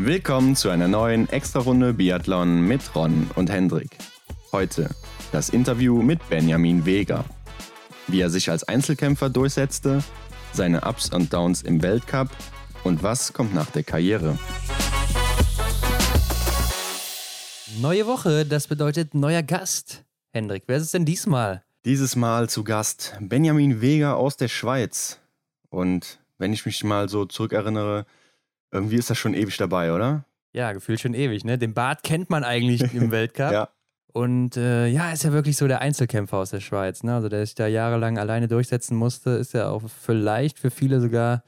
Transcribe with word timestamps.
Willkommen 0.00 0.54
zu 0.54 0.68
einer 0.70 0.86
neuen 0.86 1.28
Extra-Runde 1.28 1.92
Biathlon 1.92 2.60
mit 2.60 2.94
Ron 2.94 3.28
und 3.34 3.50
Hendrik. 3.50 3.98
Heute 4.52 4.90
das 5.32 5.48
Interview 5.48 6.02
mit 6.02 6.20
Benjamin 6.28 6.86
Weger. 6.86 7.24
Wie 8.06 8.20
er 8.20 8.30
sich 8.30 8.48
als 8.48 8.62
Einzelkämpfer 8.62 9.28
durchsetzte, 9.28 10.04
seine 10.52 10.82
Ups 10.82 11.12
und 11.12 11.32
Downs 11.32 11.62
im 11.62 11.82
Weltcup 11.82 12.28
und 12.84 13.02
was 13.02 13.32
kommt 13.32 13.52
nach 13.56 13.72
der 13.72 13.82
Karriere. 13.82 14.38
Neue 17.80 18.06
Woche, 18.06 18.46
das 18.46 18.68
bedeutet 18.68 19.14
neuer 19.14 19.42
Gast. 19.42 20.04
Hendrik, 20.32 20.62
wer 20.68 20.76
ist 20.76 20.84
es 20.84 20.92
denn 20.92 21.06
diesmal? 21.06 21.64
Dieses 21.84 22.14
Mal 22.14 22.48
zu 22.48 22.62
Gast 22.62 23.16
Benjamin 23.20 23.80
Weger 23.80 24.16
aus 24.16 24.36
der 24.36 24.48
Schweiz. 24.48 25.18
Und 25.70 26.20
wenn 26.38 26.52
ich 26.52 26.64
mich 26.66 26.84
mal 26.84 27.08
so 27.08 27.24
zurückerinnere, 27.24 28.06
irgendwie 28.72 28.96
ist 28.96 29.10
das 29.10 29.18
schon 29.18 29.34
ewig 29.34 29.56
dabei, 29.56 29.92
oder? 29.92 30.24
Ja, 30.52 30.72
gefühlt 30.72 31.00
schon 31.00 31.14
ewig, 31.14 31.44
ne? 31.44 31.58
Den 31.58 31.74
Bart 31.74 32.02
kennt 32.02 32.30
man 32.30 32.44
eigentlich 32.44 32.94
im 32.94 33.10
Weltcup. 33.10 33.52
ja. 33.52 33.68
Und 34.12 34.56
äh, 34.56 34.86
ja, 34.86 35.12
ist 35.12 35.22
ja 35.22 35.32
wirklich 35.32 35.56
so 35.56 35.68
der 35.68 35.80
Einzelkämpfer 35.80 36.38
aus 36.38 36.50
der 36.50 36.60
Schweiz, 36.60 37.02
ne? 37.02 37.14
Also 37.14 37.28
der 37.28 37.44
sich 37.44 37.54
da 37.54 37.66
jahrelang 37.66 38.18
alleine 38.18 38.48
durchsetzen 38.48 38.96
musste, 38.96 39.30
ist 39.30 39.52
ja 39.52 39.68
auch 39.68 39.82
vielleicht 39.86 40.58
für 40.58 40.70
viele 40.70 41.00
sogar 41.00 41.44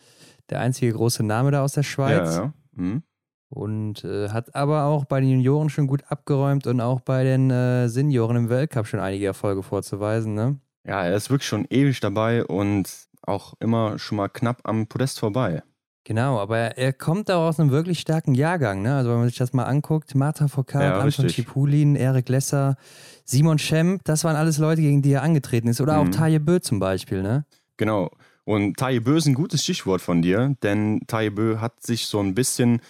der 0.51 0.61
einzige 0.61 0.93
große 0.93 1.23
Name 1.23 1.51
da 1.51 1.63
aus 1.63 1.73
der 1.73 1.83
Schweiz. 1.83 2.37
Ja, 2.37 2.43
ja. 2.43 2.53
Mhm. 2.73 3.03
Und 3.49 4.05
äh, 4.05 4.29
hat 4.29 4.55
aber 4.55 4.85
auch 4.85 5.05
bei 5.07 5.21
den 5.21 5.31
Junioren 5.31 5.71
schon 5.71 5.87
gut 5.87 6.05
abgeräumt 6.09 6.67
und 6.67 6.81
auch 6.81 7.01
bei 7.01 7.25
den 7.25 7.51
äh, 7.51 7.89
Senioren 7.89 8.37
im 8.37 8.49
Weltcup 8.49 8.87
schon 8.87 9.01
einige 9.01 9.27
Erfolge 9.27 9.63
vorzuweisen, 9.63 10.35
ne? 10.35 10.61
Ja, 10.87 11.03
er 11.05 11.17
ist 11.17 11.31
wirklich 11.31 11.49
schon 11.49 11.67
ewig 11.71 11.99
dabei 12.01 12.45
und 12.45 12.89
auch 13.23 13.55
immer 13.59 13.99
schon 13.99 14.17
mal 14.17 14.29
knapp 14.29 14.61
am 14.65 14.87
Podest 14.87 15.19
vorbei. 15.19 15.63
Genau, 16.05 16.39
aber 16.39 16.59
er, 16.59 16.79
er 16.79 16.93
kommt 16.93 17.31
auch 17.31 17.47
aus 17.49 17.61
einem 17.61 17.71
wirklich 17.71 18.01
starken 18.01 18.35
Jahrgang. 18.35 18.83
Ne? 18.83 18.95
Also 18.97 19.11
wenn 19.11 19.19
man 19.19 19.29
sich 19.29 19.37
das 19.37 19.53
mal 19.53 19.65
anguckt, 19.65 20.15
Marta 20.15 20.49
Foucault, 20.49 20.83
Ja, 20.83 20.99
Anton. 20.99 21.29
Schipulin, 21.29 21.95
Erik 21.95 22.29
Lesser, 22.29 22.77
Simon 23.25 23.59
Schemp, 23.59 24.03
das 24.05 24.25
waren 24.25 24.35
alles 24.37 24.59
Leute, 24.59 24.81
gegen 24.81 25.03
die 25.03 25.13
er 25.13 25.23
angetreten 25.23 25.69
ist. 25.69 25.81
Oder 25.81 25.99
auch 25.99 26.07
Mhm. 26.07 26.13
Taje 26.13 26.41
Bö 26.41 26.59
zum 26.61 26.79
Beispiel. 26.81 27.23
Ne? 27.23 27.45
Genau. 27.77 28.11
Und 28.45 28.79
Taye 28.79 29.01
Bö 29.01 29.19
ist 29.19 29.27
ein 29.27 29.35
gutes 29.35 29.63
Stichwort 29.63 30.01
von 30.01 30.23
dir, 30.23 30.57
denn 30.63 31.01
Taye 31.07 31.31
Bö 31.31 31.59
hat 31.59 31.83
sich 31.83 32.07
so 32.07 32.19
ein 32.21 32.35
bisschen 32.35 32.81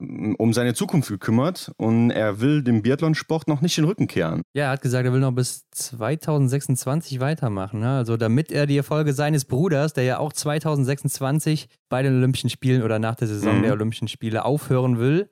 um 0.00 0.52
seine 0.52 0.72
Zukunft 0.74 1.08
gekümmert 1.10 1.72
und 1.76 2.10
er 2.10 2.40
will 2.40 2.62
dem 2.62 2.80
Biathlonsport 2.82 3.46
noch 3.48 3.60
nicht 3.60 3.76
den 3.76 3.84
Rücken 3.84 4.06
kehren. 4.06 4.42
Ja, 4.54 4.64
er 4.64 4.70
hat 4.70 4.80
gesagt, 4.80 5.04
er 5.06 5.12
will 5.12 5.20
noch 5.20 5.32
bis 5.32 5.68
2026 5.70 7.20
weitermachen. 7.20 7.80
Ne? 7.80 7.90
Also 7.96 8.16
damit 8.16 8.50
er 8.50 8.66
die 8.66 8.76
Erfolge 8.76 9.12
seines 9.12 9.44
Bruders, 9.44 9.92
der 9.92 10.04
ja 10.04 10.18
auch 10.18 10.32
2026 10.32 11.68
bei 11.88 12.02
den 12.02 12.16
Olympischen 12.16 12.50
Spielen 12.50 12.82
oder 12.82 12.98
nach 12.98 13.14
der 13.14 13.28
Saison 13.28 13.58
Mhm. 13.58 13.62
der 13.62 13.72
Olympischen 13.72 14.08
Spiele 14.08 14.44
aufhören 14.44 14.98
will. 14.98 15.28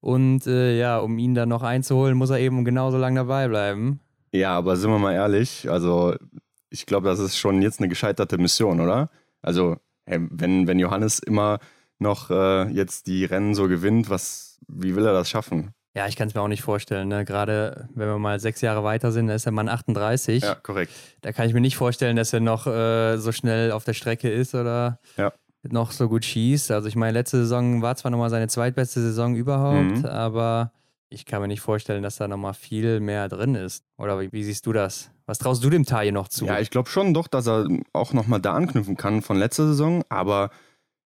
Und 0.00 0.46
äh, 0.46 0.78
ja, 0.78 0.98
um 0.98 1.18
ihn 1.18 1.34
dann 1.34 1.48
noch 1.48 1.62
einzuholen, 1.62 2.16
muss 2.16 2.30
er 2.30 2.38
eben 2.38 2.64
genauso 2.64 2.96
lange 2.98 3.20
dabei 3.20 3.48
bleiben. 3.48 4.00
Ja, 4.32 4.56
aber 4.56 4.76
sind 4.76 4.90
wir 4.90 4.98
mal 4.98 5.14
ehrlich, 5.14 5.68
also 5.70 6.14
ich 6.70 6.86
glaube, 6.86 7.08
das 7.08 7.18
ist 7.18 7.36
schon 7.38 7.62
jetzt 7.62 7.80
eine 7.80 7.88
gescheiterte 7.88 8.38
Mission, 8.38 8.80
oder? 8.80 9.10
Also, 9.40 9.76
hey, 10.04 10.18
wenn, 10.30 10.66
wenn 10.66 10.78
Johannes 10.78 11.18
immer 11.20 11.58
noch 11.98 12.30
äh, 12.30 12.68
jetzt 12.70 13.06
die 13.06 13.24
Rennen 13.24 13.54
so 13.54 13.68
gewinnt, 13.68 14.10
was, 14.10 14.58
wie 14.68 14.94
will 14.96 15.06
er 15.06 15.12
das 15.12 15.28
schaffen? 15.30 15.70
Ja, 15.94 16.06
ich 16.06 16.16
kann 16.16 16.28
es 16.28 16.34
mir 16.34 16.42
auch 16.42 16.48
nicht 16.48 16.60
vorstellen. 16.62 17.08
Ne? 17.08 17.24
Gerade 17.24 17.88
wenn 17.94 18.06
wir 18.08 18.18
mal 18.18 18.38
sechs 18.38 18.60
Jahre 18.60 18.84
weiter 18.84 19.12
sind, 19.12 19.28
da 19.28 19.34
ist 19.34 19.46
der 19.46 19.52
Mann 19.52 19.68
38. 19.70 20.42
Ja, 20.42 20.54
korrekt. 20.54 20.92
Da 21.22 21.32
kann 21.32 21.48
ich 21.48 21.54
mir 21.54 21.62
nicht 21.62 21.76
vorstellen, 21.76 22.16
dass 22.16 22.34
er 22.34 22.40
noch 22.40 22.66
äh, 22.66 23.16
so 23.16 23.32
schnell 23.32 23.72
auf 23.72 23.84
der 23.84 23.94
Strecke 23.94 24.28
ist 24.30 24.54
oder 24.54 24.98
Ja. 25.16 25.32
noch 25.62 25.92
so 25.92 26.08
gut 26.10 26.24
schießt. 26.26 26.70
Also 26.70 26.86
ich 26.88 26.96
meine, 26.96 27.12
letzte 27.12 27.38
Saison 27.38 27.80
war 27.80 27.96
zwar 27.96 28.10
nochmal 28.10 28.28
seine 28.28 28.48
zweitbeste 28.48 29.00
Saison 29.00 29.34
überhaupt, 29.36 29.98
Mhm. 29.98 30.04
aber 30.04 30.70
ich 31.08 31.24
kann 31.24 31.40
mir 31.40 31.48
nicht 31.48 31.62
vorstellen, 31.62 32.02
dass 32.02 32.16
da 32.16 32.28
nochmal 32.28 32.52
viel 32.52 33.00
mehr 33.00 33.28
drin 33.30 33.54
ist. 33.54 33.82
Oder 33.96 34.20
wie, 34.20 34.30
wie 34.32 34.44
siehst 34.44 34.66
du 34.66 34.74
das? 34.74 35.10
Was 35.24 35.38
traust 35.38 35.64
du 35.64 35.70
dem 35.70 35.86
Taille 35.86 36.12
noch 36.12 36.28
zu? 36.28 36.44
Ja, 36.44 36.60
ich 36.60 36.68
glaube 36.70 36.90
schon 36.90 37.14
doch, 37.14 37.26
dass 37.26 37.46
er 37.48 37.66
auch 37.94 38.12
nochmal 38.12 38.40
da 38.40 38.52
anknüpfen 38.52 38.98
kann 38.98 39.22
von 39.22 39.38
letzter 39.38 39.66
Saison, 39.68 40.04
aber 40.10 40.50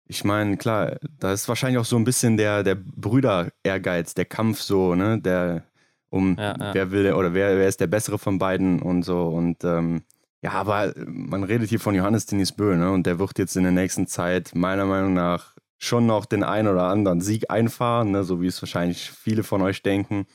ich 0.10 0.24
meine, 0.24 0.58
klar, 0.58 0.98
da 1.20 1.32
ist 1.32 1.48
wahrscheinlich 1.48 1.78
auch 1.78 1.86
so 1.86 1.96
ein 1.96 2.04
bisschen 2.04 2.36
der, 2.36 2.64
der 2.64 2.76
Brüder-Ehrgeiz, 2.76 4.16
der 4.16 4.26
Kampf 4.26 4.60
so, 4.60 4.96
ne, 4.96 5.22
der 5.22 5.64
um 6.10 6.36
Ja, 6.38 6.56
ja. 6.60 6.74
wer 6.74 6.92
will 6.92 7.14
oder 7.14 7.36
wer, 7.36 7.56
wer 7.58 7.68
ist 7.68 7.80
der 7.80 7.88
bessere 7.88 8.18
von 8.18 8.40
beiden 8.40 8.82
und 8.82 9.04
so 9.04 9.28
und 9.28 9.64
ähm, 9.64 10.02
ja, 10.42 10.54
aber 10.54 10.94
man 11.06 11.44
redet 11.44 11.70
hier 11.70 11.80
von 11.80 11.94
Johannes 11.94 12.26
Denis 12.26 12.52
Bö, 12.52 12.76
ne, 12.76 12.92
und 12.92 13.06
der 13.06 13.20
wird 13.20 13.38
jetzt 13.38 13.56
in 13.56 13.64
der 13.64 13.72
nächsten 13.72 14.08
Zeit 14.08 14.56
meiner 14.56 14.86
Meinung 14.86 15.14
nach 15.14 15.56
schon 15.78 16.08
noch 16.08 16.26
den 16.26 16.44
einen 16.44 16.68
oder 16.68 16.86
anderen 16.86 17.22
Sieg 17.22 17.52
einfahren, 17.52 18.10
ne, 18.12 18.24
so 18.24 18.42
wie 18.42 18.48
es 18.48 18.60
wahrscheinlich 18.64 19.12
viele 19.12 19.44
von 19.44 19.62
euch 19.62 19.84
denken 19.84 20.26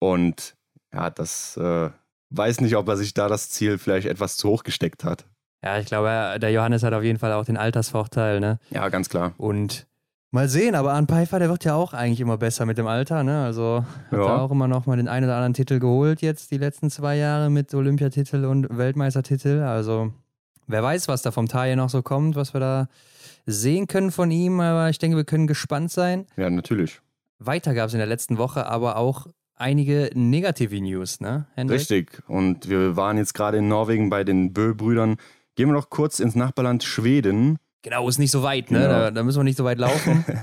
und 0.00 0.56
ja, 0.92 1.10
das 1.10 1.56
äh, 1.58 1.90
weiß 2.30 2.60
nicht, 2.60 2.74
ob 2.74 2.88
er 2.88 2.96
sich 2.96 3.14
da 3.14 3.28
das 3.28 3.50
Ziel 3.50 3.78
vielleicht 3.78 4.08
etwas 4.08 4.36
zu 4.36 4.48
hoch 4.48 4.64
gesteckt 4.64 5.04
hat. 5.04 5.26
Ja, 5.64 5.78
ich 5.78 5.86
glaube, 5.86 6.08
er- 6.08 6.38
der 6.38 6.50
Johannes 6.52 6.82
hat 6.82 6.92
auf 6.92 7.02
jeden 7.02 7.18
Fall 7.18 7.32
auch 7.32 7.44
den 7.44 7.56
Altersvorteil, 7.56 8.40
ne? 8.40 8.58
Ja, 8.70 8.88
ganz 8.88 9.08
klar. 9.08 9.32
Und 9.38 9.86
mal 10.30 10.48
sehen, 10.48 10.74
aber 10.74 10.92
Arne 10.92 11.06
Pfeiffer, 11.06 11.38
der 11.38 11.48
wird 11.50 11.64
ja 11.64 11.74
auch 11.74 11.92
eigentlich 11.92 12.20
immer 12.20 12.38
besser 12.38 12.66
mit 12.66 12.78
dem 12.78 12.86
Alter, 12.86 13.22
ne? 13.22 13.44
Also 13.44 13.84
hat 14.10 14.18
Ja. 14.18 14.26
er 14.26 14.42
auch 14.42 14.50
immer 14.50 14.68
noch 14.68 14.86
mal 14.86 14.96
den 14.96 15.08
einen 15.08 15.26
oder 15.26 15.36
anderen 15.36 15.54
Titel 15.54 15.78
geholt 15.78 16.22
jetzt 16.22 16.50
die 16.50 16.58
letzten 16.58 16.90
zwei 16.90 17.16
Jahre 17.16 17.50
mit 17.50 17.74
Olympiatitel 17.74 18.44
und 18.44 18.66
Weltmeistertitel. 18.76 19.60
Also 19.60 20.12
wer 20.66 20.82
weiß, 20.82 21.08
was 21.08 21.22
da 21.22 21.30
vom 21.32 21.48
Taille 21.48 21.76
noch 21.76 21.90
so 21.90 22.02
kommt, 22.02 22.34
was 22.36 22.54
wir 22.54 22.60
da 22.60 22.88
sehen 23.46 23.88
können 23.88 24.10
von 24.12 24.30
ihm, 24.30 24.60
aber 24.60 24.88
ich 24.88 24.98
denke, 24.98 25.16
wir 25.16 25.24
können 25.24 25.46
gespannt 25.46 25.90
sein. 25.90 26.26
Ja, 26.36 26.48
natürlich. 26.48 27.00
Weiter 27.38 27.74
gab 27.74 27.88
es 27.88 27.92
in 27.92 27.98
der 27.98 28.06
letzten 28.06 28.38
Woche 28.38 28.66
aber 28.66 28.96
auch 28.96 29.26
einige 29.56 30.10
negative 30.14 30.80
News, 30.80 31.20
ne? 31.20 31.46
Hendrik? 31.54 31.80
Richtig. 31.80 32.22
Und 32.28 32.68
wir 32.68 32.96
waren 32.96 33.16
jetzt 33.18 33.34
gerade 33.34 33.58
in 33.58 33.68
Norwegen 33.68 34.10
bei 34.10 34.22
den 34.24 34.52
Bö-Brüdern. 34.52 35.16
Gehen 35.54 35.68
wir 35.68 35.74
noch 35.74 35.90
kurz 35.90 36.20
ins 36.20 36.34
Nachbarland 36.34 36.82
Schweden. 36.82 37.58
Genau, 37.82 38.08
ist 38.08 38.18
nicht 38.18 38.30
so 38.30 38.42
weit, 38.42 38.70
ne? 38.70 38.78
Genau. 38.78 38.92
Da, 38.92 39.10
da 39.10 39.22
müssen 39.22 39.40
wir 39.40 39.44
nicht 39.44 39.58
so 39.58 39.64
weit 39.64 39.78
laufen. 39.78 40.24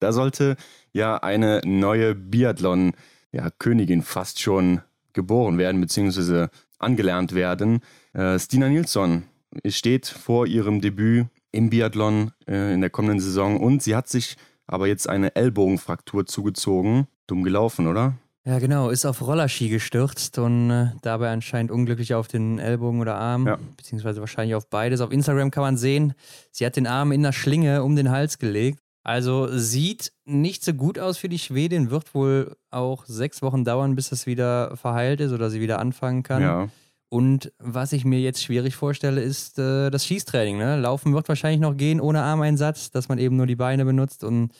Da 0.00 0.12
sollte 0.12 0.56
ja 0.92 1.18
eine 1.18 1.60
neue 1.66 2.14
Biathlon-Königin 2.14 4.02
fast 4.02 4.40
schon 4.40 4.80
geboren 5.12 5.58
werden, 5.58 5.80
beziehungsweise 5.80 6.48
angelernt 6.78 7.34
werden. 7.34 7.80
Äh, 8.14 8.38
Stina 8.38 8.68
Nilsson 8.68 9.24
steht 9.66 10.06
vor 10.06 10.46
ihrem 10.46 10.80
Debüt 10.80 11.26
im 11.52 11.68
Biathlon 11.68 12.32
äh, 12.48 12.72
in 12.72 12.80
der 12.80 12.88
kommenden 12.90 13.20
Saison 13.20 13.60
und 13.60 13.82
sie 13.82 13.94
hat 13.94 14.08
sich 14.08 14.36
aber 14.66 14.86
jetzt 14.86 15.08
eine 15.08 15.34
Ellbogenfraktur 15.36 16.24
zugezogen. 16.24 17.06
Dumm 17.26 17.42
gelaufen, 17.42 17.86
oder? 17.86 18.14
Ja, 18.46 18.58
genau, 18.58 18.88
ist 18.88 19.04
auf 19.04 19.20
Rollerski 19.20 19.68
gestürzt 19.68 20.38
und 20.38 20.70
äh, 20.70 20.86
dabei 21.02 21.30
anscheinend 21.30 21.70
unglücklich 21.70 22.14
auf 22.14 22.26
den 22.26 22.58
Ellbogen 22.58 23.00
oder 23.00 23.16
Arm, 23.16 23.46
Ja. 23.46 23.58
beziehungsweise 23.76 24.20
wahrscheinlich 24.20 24.54
auf 24.54 24.68
beides. 24.70 25.02
Auf 25.02 25.12
Instagram 25.12 25.50
kann 25.50 25.62
man 25.62 25.76
sehen, 25.76 26.14
sie 26.50 26.64
hat 26.64 26.76
den 26.76 26.86
Arm 26.86 27.12
in 27.12 27.22
der 27.22 27.32
Schlinge 27.32 27.82
um 27.84 27.96
den 27.96 28.10
Hals 28.10 28.38
gelegt. 28.38 28.80
Also 29.02 29.48
sieht 29.50 30.12
nicht 30.24 30.64
so 30.64 30.72
gut 30.72 30.98
aus 30.98 31.18
für 31.18 31.28
die 31.28 31.38
Schwedin, 31.38 31.90
wird 31.90 32.14
wohl 32.14 32.56
auch 32.70 33.04
sechs 33.06 33.42
Wochen 33.42 33.64
dauern, 33.64 33.94
bis 33.94 34.10
das 34.10 34.26
wieder 34.26 34.76
verheilt 34.76 35.20
ist 35.20 35.32
oder 35.32 35.50
sie 35.50 35.60
wieder 35.60 35.78
anfangen 35.78 36.22
kann. 36.22 36.42
Ja. 36.42 36.68
Und 37.10 37.52
was 37.58 37.92
ich 37.92 38.04
mir 38.04 38.20
jetzt 38.20 38.42
schwierig 38.42 38.76
vorstelle, 38.76 39.20
ist 39.20 39.58
äh, 39.58 39.90
das 39.90 40.06
Schießtraining. 40.06 40.58
Ne? 40.58 40.78
Laufen 40.80 41.12
wird 41.12 41.28
wahrscheinlich 41.28 41.60
noch 41.60 41.76
gehen 41.76 42.00
ohne 42.00 42.22
Armeinsatz, 42.22 42.90
dass 42.90 43.08
man 43.08 43.18
eben 43.18 43.36
nur 43.36 43.46
die 43.46 43.56
Beine 43.56 43.84
benutzt 43.84 44.22
und 44.22 44.52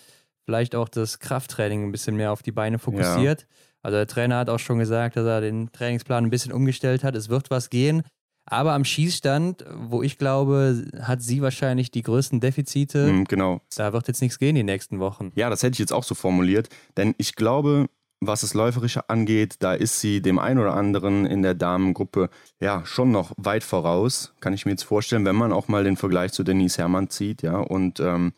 vielleicht 0.44 0.74
auch 0.74 0.88
das 0.88 1.18
Krafttraining 1.20 1.84
ein 1.84 1.92
bisschen 1.92 2.16
mehr 2.16 2.32
auf 2.32 2.42
die 2.42 2.50
Beine 2.52 2.78
fokussiert. 2.78 3.46
Also 3.82 3.96
der 3.96 4.06
Trainer 4.06 4.38
hat 4.38 4.50
auch 4.50 4.58
schon 4.58 4.78
gesagt, 4.78 5.16
dass 5.16 5.26
er 5.26 5.40
den 5.40 5.72
Trainingsplan 5.72 6.24
ein 6.24 6.30
bisschen 6.30 6.52
umgestellt 6.52 7.04
hat. 7.04 7.14
Es 7.14 7.28
wird 7.28 7.50
was 7.50 7.70
gehen. 7.70 8.02
Aber 8.46 8.72
am 8.72 8.84
Schießstand, 8.84 9.64
wo 9.74 10.02
ich 10.02 10.18
glaube, 10.18 10.84
hat 11.00 11.22
sie 11.22 11.40
wahrscheinlich 11.40 11.90
die 11.90 12.02
größten 12.02 12.40
Defizite. 12.40 13.12
Mhm, 13.12 13.24
genau. 13.24 13.60
Da 13.76 13.92
wird 13.92 14.08
jetzt 14.08 14.22
nichts 14.22 14.38
gehen 14.38 14.56
die 14.56 14.64
nächsten 14.64 14.98
Wochen. 14.98 15.30
Ja, 15.36 15.50
das 15.50 15.62
hätte 15.62 15.74
ich 15.74 15.78
jetzt 15.78 15.92
auch 15.92 16.02
so 16.02 16.14
formuliert, 16.14 16.68
denn 16.96 17.14
ich 17.18 17.36
glaube, 17.36 17.86
was 18.20 18.42
das 18.42 18.52
Läuferische 18.52 19.08
angeht, 19.08 19.56
da 19.60 19.72
ist 19.72 20.00
sie 20.00 20.20
dem 20.20 20.38
einen 20.38 20.60
oder 20.60 20.74
anderen 20.74 21.24
in 21.26 21.42
der 21.42 21.54
Damengruppe 21.54 22.28
ja 22.60 22.84
schon 22.84 23.10
noch 23.10 23.32
weit 23.36 23.64
voraus, 23.64 24.34
kann 24.40 24.52
ich 24.52 24.66
mir 24.66 24.72
jetzt 24.72 24.82
vorstellen, 24.82 25.24
wenn 25.24 25.36
man 25.36 25.52
auch 25.52 25.68
mal 25.68 25.84
den 25.84 25.96
Vergleich 25.96 26.32
zu 26.32 26.42
Denise 26.42 26.78
Herrmann 26.78 27.08
zieht, 27.08 27.42
ja. 27.42 27.56
Und 27.56 27.98
ähm, 28.00 28.32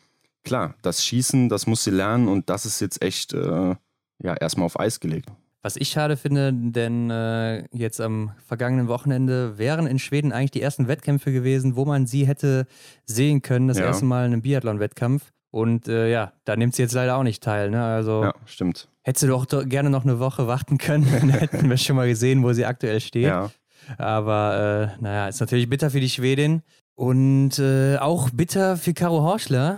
klar, 0.45 0.75
das 0.83 1.03
Schießen, 1.03 1.49
das 1.49 1.67
muss 1.67 1.83
sie 1.83 1.91
lernen 1.91 2.29
und 2.29 2.49
das 2.49 2.65
ist 2.65 2.79
jetzt 2.79 3.01
echt 3.01 3.33
äh, 3.33 3.75
ja 4.23 4.33
erstmal 4.33 4.65
auf 4.65 4.79
Eis 4.79 4.99
gelegt. 4.99 5.29
Was 5.61 5.77
ich 5.77 5.87
schade 5.89 6.17
finde, 6.17 6.51
denn 6.53 7.09
äh, 7.09 7.63
jetzt 7.71 8.01
am 8.01 8.31
vergangenen 8.45 8.89
Wochenende 8.89 9.57
wären 9.57 9.87
in 9.87 9.97
Schweden 9.97 10.33
eigentlich 10.33 10.51
die 10.51 10.61
ersten 10.61 10.89
Wettkämpfe 10.89 11.31
gewesen, 11.31 11.77
wo 11.77 11.85
man 11.85 12.05
sie 12.05 12.27
hätte 12.27 12.67
sehen 13.05 13.41
können, 13.41 13.69
das 13.69 13.77
Ja. 13.77 13.85
erste 13.85 14.03
Mal 14.03 14.25
in 14.25 14.33
einem 14.33 14.41
Biathlon-Wettkampf. 14.41 15.31
Und 15.51 15.87
äh, 15.87 16.11
ja, 16.11 16.33
da 16.45 16.55
nimmt 16.57 16.75
sie 16.75 16.81
jetzt 16.81 16.93
leider 16.93 17.15
auch 17.15 17.23
nicht 17.23 17.41
teil. 17.43 17.69
Ne? 17.69 17.81
Also 17.81 18.23
Ja, 18.23 18.33
stimmt. 18.45 18.89
hätte 19.03 19.19
sie 19.21 19.27
doch 19.27 19.45
do- 19.45 19.65
gerne 19.65 19.89
noch 19.89 20.03
eine 20.03 20.19
Woche 20.19 20.47
warten 20.47 20.77
können, 20.79 21.05
dann 21.11 21.29
hätten 21.29 21.69
wir 21.69 21.77
schon 21.77 21.95
mal 21.95 22.07
gesehen, 22.09 22.43
wo 22.43 22.51
sie 22.51 22.65
aktuell 22.65 22.99
steht. 22.99 23.23
Ja, 23.27 23.49
Aber 23.97 24.91
äh, 24.97 25.01
naja, 25.01 25.27
ist 25.29 25.39
natürlich 25.39 25.69
bitter 25.69 25.89
für 25.91 25.99
die 26.01 26.09
Schwedin 26.09 26.61
und 26.95 27.57
äh, 27.59 27.97
auch 27.97 28.29
bitter 28.31 28.75
für 28.77 28.93
Caro 28.93 29.21
Horschler, 29.21 29.77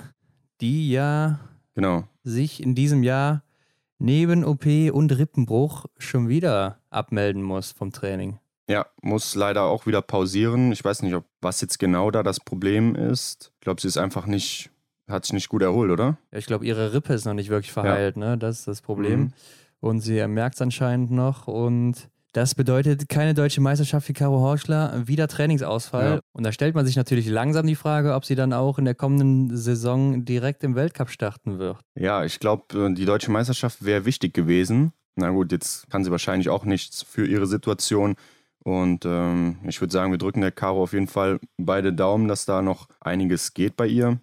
die 0.62 0.90
ja 0.92 1.40
genau. 1.76 2.04
sich 2.24 2.64
in 2.64 2.74
diesem 2.76 3.04
Jahr 3.04 3.44
neben 4.00 4.44
OP 4.44 4.66
und 4.92 5.18
Rippenbruch 5.18 5.86
schon 5.98 6.28
wieder 6.28 6.80
abmelden 6.90 7.42
muss 7.42 7.72
vom 7.72 7.92
Training. 7.92 8.40
Ja, 8.68 8.88
muss 9.02 9.36
leider 9.36 9.64
auch 9.64 9.86
wieder 9.86 10.02
pausieren. 10.02 10.72
Ich 10.72 10.84
weiß 10.84 11.04
nicht, 11.04 11.14
ob 11.14 11.26
was 11.42 11.62
jetzt 11.62 11.78
genau 11.78 12.10
da 12.10 12.24
das 12.24 12.40
Problem 12.40 12.96
ist. 12.96 13.52
Ich 13.60 13.62
glaube, 13.62 13.80
sie 13.80 13.88
ist 13.88 13.98
einfach 13.98 14.26
nicht, 14.26 14.72
hat 15.08 15.26
sich 15.26 15.34
nicht 15.34 15.50
gut 15.50 15.62
erholt, 15.62 15.92
oder? 15.92 16.18
Ja, 16.32 16.40
ich 16.40 16.48
glaube, 16.48 16.66
ihre 16.66 16.94
Rippe 16.94 17.14
ist 17.14 17.26
noch 17.26 17.36
nicht 17.36 17.50
wirklich 17.50 17.72
verheilt, 17.72 18.18
ja. 18.18 18.32
ne? 18.32 18.38
Das 18.38 18.60
ist 18.60 18.68
das 18.68 18.82
Problem. 18.82 19.20
Mhm. 19.20 19.34
Und 19.82 20.00
sie 20.02 20.26
merkt 20.28 20.56
es 20.56 20.62
anscheinend 20.62 21.12
noch 21.12 21.48
und 21.48 22.10
das 22.36 22.54
bedeutet 22.54 23.08
keine 23.08 23.34
deutsche 23.34 23.62
Meisterschaft 23.62 24.08
für 24.08 24.12
Caro 24.12 24.42
Horschler, 24.42 25.08
wieder 25.08 25.30
Trainingsausfall. 25.30 26.16
Ja. 26.16 26.20
Und 26.34 26.44
da 26.44 26.52
stellt 26.52 26.76
man 26.76 26.86
sich 26.86 26.98
natürlich 26.98 27.28
langsam 27.28 27.66
die 27.66 27.76
Frage, 27.76 28.14
ob 28.14 28.26
sie 28.26 28.36
dann 28.36 28.52
auch 28.52 28.78
in 28.78 28.84
der 28.84 28.94
kommenden 28.94 29.56
Saison 29.56 30.26
direkt 30.26 30.62
im 30.66 30.76
Weltcup 30.76 31.10
starten 31.10 31.60
wird. 31.60 31.80
Ja, 31.96 32.26
ich 32.26 32.42
glaube, 32.42 32.78
äh, 32.78 32.94
die 32.94 33.06
deutsche 33.06 33.32
Meisterschaft 33.32 33.86
wäre 33.86 34.04
wichtig 34.04 34.34
gewesen. 34.34 34.92
Na 35.16 35.30
gut, 35.30 35.54
jetzt 35.54 35.90
kann 35.90 36.04
sie 36.04 36.12
wahrscheinlich 36.12 36.50
auch 36.50 36.66
nichts 36.66 37.04
für 37.04 37.26
ihre 37.26 37.48
Situation. 37.48 38.16
Und 38.66 39.06
ähm, 39.06 39.60
ich 39.66 39.80
würde 39.80 39.94
sagen, 39.94 40.12
wir 40.12 40.18
drücken 40.18 40.42
der 40.42 40.52
Caro 40.52 40.84
auf 40.84 40.92
jeden 40.92 41.08
Fall 41.08 41.40
beide 41.58 41.94
Daumen, 41.94 42.28
dass 42.28 42.46
da 42.46 42.62
noch 42.62 42.90
einiges 43.00 43.54
geht 43.54 43.78
bei 43.78 43.88
ihr 43.88 44.20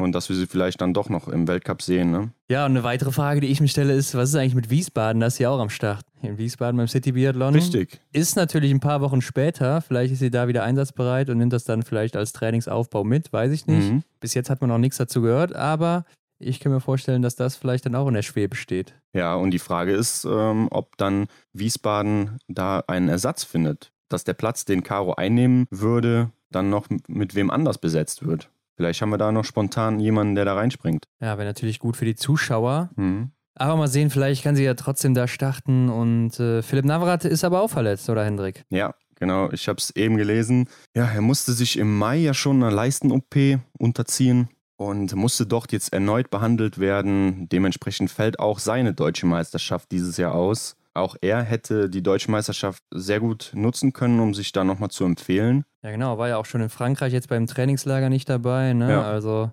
und 0.00 0.12
dass 0.12 0.28
wir 0.28 0.36
sie 0.36 0.46
vielleicht 0.46 0.80
dann 0.80 0.94
doch 0.94 1.08
noch 1.08 1.28
im 1.28 1.48
Weltcup 1.48 1.82
sehen. 1.82 2.10
Ne? 2.10 2.30
Ja, 2.48 2.66
und 2.66 2.72
eine 2.72 2.82
weitere 2.82 3.12
Frage, 3.12 3.40
die 3.40 3.48
ich 3.48 3.60
mir 3.60 3.68
stelle, 3.68 3.92
ist, 3.92 4.14
was 4.14 4.30
ist 4.30 4.34
eigentlich 4.34 4.54
mit 4.54 4.70
Wiesbaden? 4.70 5.20
Das 5.20 5.34
ist 5.34 5.38
ja 5.38 5.50
auch 5.50 5.60
am 5.60 5.70
Start. 5.70 6.04
In 6.22 6.38
Wiesbaden 6.38 6.76
beim 6.76 6.88
City 6.88 7.12
Biathlon. 7.12 7.54
Richtig. 7.54 8.00
Ist 8.12 8.36
natürlich 8.36 8.70
ein 8.70 8.80
paar 8.80 9.00
Wochen 9.00 9.22
später. 9.22 9.80
Vielleicht 9.80 10.12
ist 10.12 10.18
sie 10.18 10.30
da 10.30 10.48
wieder 10.48 10.62
einsatzbereit 10.64 11.30
und 11.30 11.38
nimmt 11.38 11.52
das 11.52 11.64
dann 11.64 11.82
vielleicht 11.82 12.16
als 12.16 12.32
Trainingsaufbau 12.32 13.04
mit, 13.04 13.32
weiß 13.32 13.52
ich 13.52 13.66
nicht. 13.66 13.90
Mhm. 13.90 14.02
Bis 14.20 14.34
jetzt 14.34 14.50
hat 14.50 14.60
man 14.60 14.68
noch 14.68 14.78
nichts 14.78 14.98
dazu 14.98 15.22
gehört, 15.22 15.54
aber 15.54 16.04
ich 16.38 16.58
kann 16.58 16.72
mir 16.72 16.80
vorstellen, 16.80 17.22
dass 17.22 17.36
das 17.36 17.56
vielleicht 17.56 17.86
dann 17.86 17.94
auch 17.94 18.08
in 18.08 18.14
der 18.14 18.22
Schwebe 18.22 18.56
steht. 18.56 18.94
Ja, 19.12 19.34
und 19.34 19.50
die 19.50 19.58
Frage 19.58 19.92
ist, 19.92 20.24
ähm, 20.24 20.68
ob 20.70 20.96
dann 20.96 21.26
Wiesbaden 21.52 22.38
da 22.48 22.82
einen 22.86 23.08
Ersatz 23.08 23.44
findet. 23.44 23.92
Dass 24.08 24.24
der 24.24 24.34
Platz, 24.34 24.64
den 24.64 24.82
Caro 24.82 25.14
einnehmen 25.14 25.66
würde, 25.70 26.30
dann 26.50 26.70
noch 26.70 26.88
mit 27.06 27.34
wem 27.34 27.50
anders 27.50 27.78
besetzt 27.78 28.26
wird. 28.26 28.50
Vielleicht 28.80 29.02
haben 29.02 29.10
wir 29.10 29.18
da 29.18 29.30
noch 29.30 29.44
spontan 29.44 30.00
jemanden, 30.00 30.36
der 30.36 30.46
da 30.46 30.54
reinspringt. 30.54 31.04
Ja, 31.20 31.36
wäre 31.36 31.46
natürlich 31.46 31.80
gut 31.80 31.98
für 31.98 32.06
die 32.06 32.14
Zuschauer. 32.14 32.88
Mhm. 32.96 33.30
Aber 33.54 33.76
mal 33.76 33.88
sehen, 33.88 34.08
vielleicht 34.08 34.42
kann 34.42 34.56
sie 34.56 34.64
ja 34.64 34.72
trotzdem 34.72 35.12
da 35.12 35.28
starten. 35.28 35.90
Und 35.90 36.40
äh, 36.40 36.62
Philipp 36.62 36.86
Navrat 36.86 37.26
ist 37.26 37.44
aber 37.44 37.60
auch 37.60 37.68
verletzt, 37.68 38.08
oder 38.08 38.24
Hendrik? 38.24 38.64
Ja, 38.70 38.94
genau. 39.16 39.50
Ich 39.52 39.68
habe 39.68 39.76
es 39.76 39.94
eben 39.96 40.16
gelesen. 40.16 40.66
Ja, 40.96 41.04
er 41.04 41.20
musste 41.20 41.52
sich 41.52 41.78
im 41.78 41.98
Mai 41.98 42.16
ja 42.16 42.32
schon 42.32 42.56
einer 42.62 42.72
Leisten-OP 42.72 43.60
unterziehen 43.78 44.48
und 44.76 45.14
musste 45.14 45.44
dort 45.44 45.72
jetzt 45.72 45.92
erneut 45.92 46.30
behandelt 46.30 46.78
werden. 46.78 47.50
Dementsprechend 47.50 48.10
fällt 48.10 48.38
auch 48.38 48.58
seine 48.60 48.94
deutsche 48.94 49.26
Meisterschaft 49.26 49.92
dieses 49.92 50.16
Jahr 50.16 50.34
aus. 50.34 50.74
Auch 50.92 51.16
er 51.20 51.42
hätte 51.42 51.88
die 51.88 52.02
deutsche 52.02 52.30
Meisterschaft 52.30 52.82
sehr 52.90 53.20
gut 53.20 53.52
nutzen 53.54 53.92
können, 53.92 54.18
um 54.20 54.34
sich 54.34 54.52
da 54.52 54.64
nochmal 54.64 54.90
zu 54.90 55.04
empfehlen. 55.04 55.64
Ja, 55.82 55.90
genau, 55.92 56.18
war 56.18 56.28
ja 56.28 56.36
auch 56.36 56.46
schon 56.46 56.60
in 56.60 56.68
Frankreich 56.68 57.12
jetzt 57.12 57.28
beim 57.28 57.46
Trainingslager 57.46 58.08
nicht 58.08 58.28
dabei. 58.28 58.72
Ne? 58.72 58.90
Ja. 58.90 59.02
Also 59.02 59.52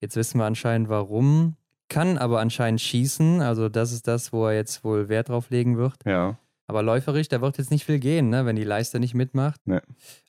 jetzt 0.00 0.16
wissen 0.16 0.38
wir 0.38 0.44
anscheinend 0.44 0.88
warum. 0.88 1.56
Kann 1.88 2.18
aber 2.18 2.40
anscheinend 2.40 2.80
schießen. 2.80 3.40
Also 3.40 3.68
das 3.68 3.92
ist 3.92 4.08
das, 4.08 4.32
wo 4.32 4.46
er 4.46 4.54
jetzt 4.54 4.82
wohl 4.82 5.08
Wert 5.08 5.28
drauf 5.28 5.50
legen 5.50 5.76
wird. 5.76 5.94
Ja. 6.04 6.38
Aber 6.66 6.82
läuferisch, 6.82 7.28
da 7.28 7.40
wird 7.42 7.58
jetzt 7.58 7.70
nicht 7.70 7.84
viel 7.84 7.98
gehen, 7.98 8.30
ne? 8.30 8.46
wenn 8.46 8.56
die 8.56 8.64
Leiste 8.64 8.98
nicht 8.98 9.14
mitmacht. 9.14 9.60
Nee. 9.66 9.80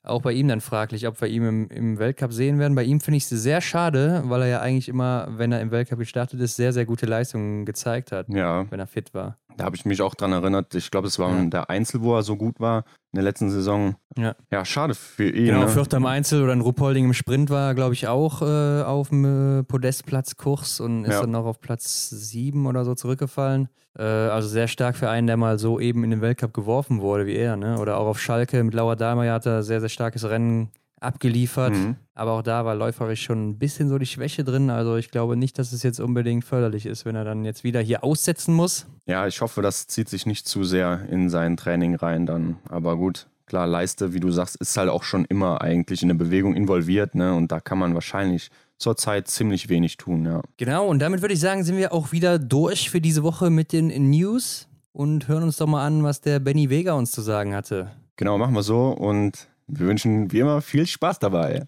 Auch 0.02 0.20
bei 0.20 0.32
ihm 0.32 0.46
dann 0.46 0.60
fraglich, 0.60 1.06
ob 1.06 1.20
wir 1.20 1.28
ihn 1.28 1.42
im, 1.42 1.68
im 1.68 1.98
Weltcup 1.98 2.32
sehen 2.32 2.58
werden. 2.58 2.74
Bei 2.74 2.82
ihm 2.82 3.00
finde 3.00 3.16
ich 3.16 3.24
es 3.24 3.30
sehr 3.30 3.60
schade, 3.60 4.22
weil 4.26 4.42
er 4.42 4.48
ja 4.48 4.60
eigentlich 4.60 4.88
immer, 4.88 5.28
wenn 5.30 5.52
er 5.52 5.60
im 5.62 5.70
Weltcup 5.70 5.98
gestartet 5.98 6.40
ist, 6.40 6.56
sehr, 6.56 6.72
sehr 6.74 6.84
gute 6.84 7.06
Leistungen 7.06 7.64
gezeigt 7.64 8.12
hat, 8.12 8.28
ja. 8.28 8.70
wenn 8.70 8.78
er 8.78 8.86
fit 8.86 9.14
war. 9.14 9.38
Da 9.56 9.64
habe 9.64 9.76
ich 9.76 9.84
mich 9.84 10.02
auch 10.02 10.14
dran 10.14 10.32
erinnert. 10.32 10.74
Ich 10.74 10.90
glaube, 10.90 11.06
es 11.06 11.18
war 11.18 11.30
ja. 11.36 11.44
der 11.44 11.70
Einzel, 11.70 12.02
wo 12.02 12.14
er 12.16 12.22
so 12.22 12.36
gut 12.36 12.60
war 12.60 12.84
in 13.12 13.16
der 13.16 13.22
letzten 13.22 13.50
Saison. 13.50 13.96
Ja, 14.16 14.34
ja 14.50 14.64
schade 14.64 14.94
für 14.94 15.28
ihn. 15.28 15.46
Genau, 15.46 15.60
ne? 15.60 15.68
Vierter 15.68 15.98
im 15.98 16.06
Einzel 16.06 16.42
oder 16.42 16.52
ein 16.52 16.60
Ruppolding 16.60 17.04
im 17.04 17.14
Sprint 17.14 17.50
war, 17.50 17.74
glaube 17.74 17.94
ich, 17.94 18.08
auch 18.08 18.42
äh, 18.42 18.82
auf 18.82 19.10
dem 19.10 19.60
äh, 19.60 19.62
Podestplatzkurs 19.62 20.80
und 20.80 21.04
ist 21.04 21.12
ja. 21.12 21.20
dann 21.20 21.30
noch 21.30 21.46
auf 21.46 21.60
Platz 21.60 22.10
sieben 22.10 22.66
oder 22.66 22.84
so 22.84 22.94
zurückgefallen. 22.94 23.68
Äh, 23.96 24.02
also 24.02 24.48
sehr 24.48 24.68
stark 24.68 24.96
für 24.96 25.08
einen, 25.08 25.26
der 25.26 25.36
mal 25.36 25.58
so 25.58 25.78
eben 25.78 26.02
in 26.04 26.10
den 26.10 26.20
Weltcup 26.20 26.52
geworfen 26.52 27.00
wurde 27.00 27.26
wie 27.26 27.36
er. 27.36 27.56
Ne? 27.56 27.78
Oder 27.78 27.98
auch 27.98 28.06
auf 28.06 28.20
Schalke 28.20 28.62
mit 28.64 28.74
Laura 28.74 28.96
Dahlmeier 28.96 29.34
hat 29.34 29.46
er 29.46 29.62
sehr, 29.62 29.80
sehr 29.80 29.88
starkes 29.88 30.24
Rennen 30.24 30.70
abgeliefert. 31.04 31.72
Mhm. 31.72 31.96
Aber 32.14 32.32
auch 32.32 32.42
da 32.42 32.64
war 32.64 32.74
läuferisch 32.74 33.22
schon 33.22 33.50
ein 33.50 33.58
bisschen 33.58 33.88
so 33.88 33.98
die 33.98 34.06
Schwäche 34.06 34.44
drin. 34.44 34.70
Also 34.70 34.96
ich 34.96 35.10
glaube 35.10 35.36
nicht, 35.36 35.58
dass 35.58 35.72
es 35.72 35.82
jetzt 35.82 36.00
unbedingt 36.00 36.44
förderlich 36.44 36.86
ist, 36.86 37.04
wenn 37.04 37.16
er 37.16 37.24
dann 37.24 37.44
jetzt 37.44 37.64
wieder 37.64 37.80
hier 37.80 38.04
aussetzen 38.04 38.54
muss. 38.54 38.86
Ja, 39.06 39.26
ich 39.26 39.40
hoffe, 39.40 39.62
das 39.62 39.86
zieht 39.86 40.08
sich 40.08 40.26
nicht 40.26 40.46
zu 40.46 40.64
sehr 40.64 41.06
in 41.10 41.28
sein 41.28 41.56
Training 41.56 41.94
rein 41.94 42.26
dann. 42.26 42.56
Aber 42.68 42.96
gut, 42.96 43.26
klar, 43.46 43.66
Leiste, 43.66 44.14
wie 44.14 44.20
du 44.20 44.30
sagst, 44.30 44.56
ist 44.56 44.76
halt 44.76 44.88
auch 44.88 45.02
schon 45.02 45.24
immer 45.24 45.60
eigentlich 45.60 46.02
in 46.02 46.08
der 46.08 46.16
Bewegung 46.16 46.54
involviert. 46.54 47.14
Ne? 47.14 47.34
Und 47.34 47.52
da 47.52 47.60
kann 47.60 47.78
man 47.78 47.94
wahrscheinlich 47.94 48.50
zurzeit 48.78 49.28
ziemlich 49.28 49.68
wenig 49.68 49.96
tun, 49.96 50.24
ja. 50.26 50.42
Genau, 50.56 50.86
und 50.86 50.98
damit 51.00 51.22
würde 51.22 51.34
ich 51.34 51.40
sagen, 51.40 51.64
sind 51.64 51.76
wir 51.76 51.92
auch 51.92 52.12
wieder 52.12 52.38
durch 52.38 52.90
für 52.90 53.00
diese 53.00 53.22
Woche 53.22 53.50
mit 53.50 53.72
den 53.72 53.88
News 54.10 54.68
und 54.92 55.28
hören 55.28 55.42
uns 55.42 55.56
doch 55.56 55.66
mal 55.66 55.86
an, 55.86 56.02
was 56.02 56.20
der 56.20 56.38
Benny 56.40 56.70
Vega 56.70 56.94
uns 56.94 57.12
zu 57.12 57.22
sagen 57.22 57.54
hatte. 57.54 57.90
Genau, 58.16 58.38
machen 58.38 58.54
wir 58.54 58.62
so 58.62 58.88
und 58.88 59.48
wir 59.66 59.86
wünschen 59.86 60.32
wie 60.32 60.40
immer 60.40 60.60
viel 60.60 60.86
Spaß 60.86 61.18
dabei. 61.18 61.66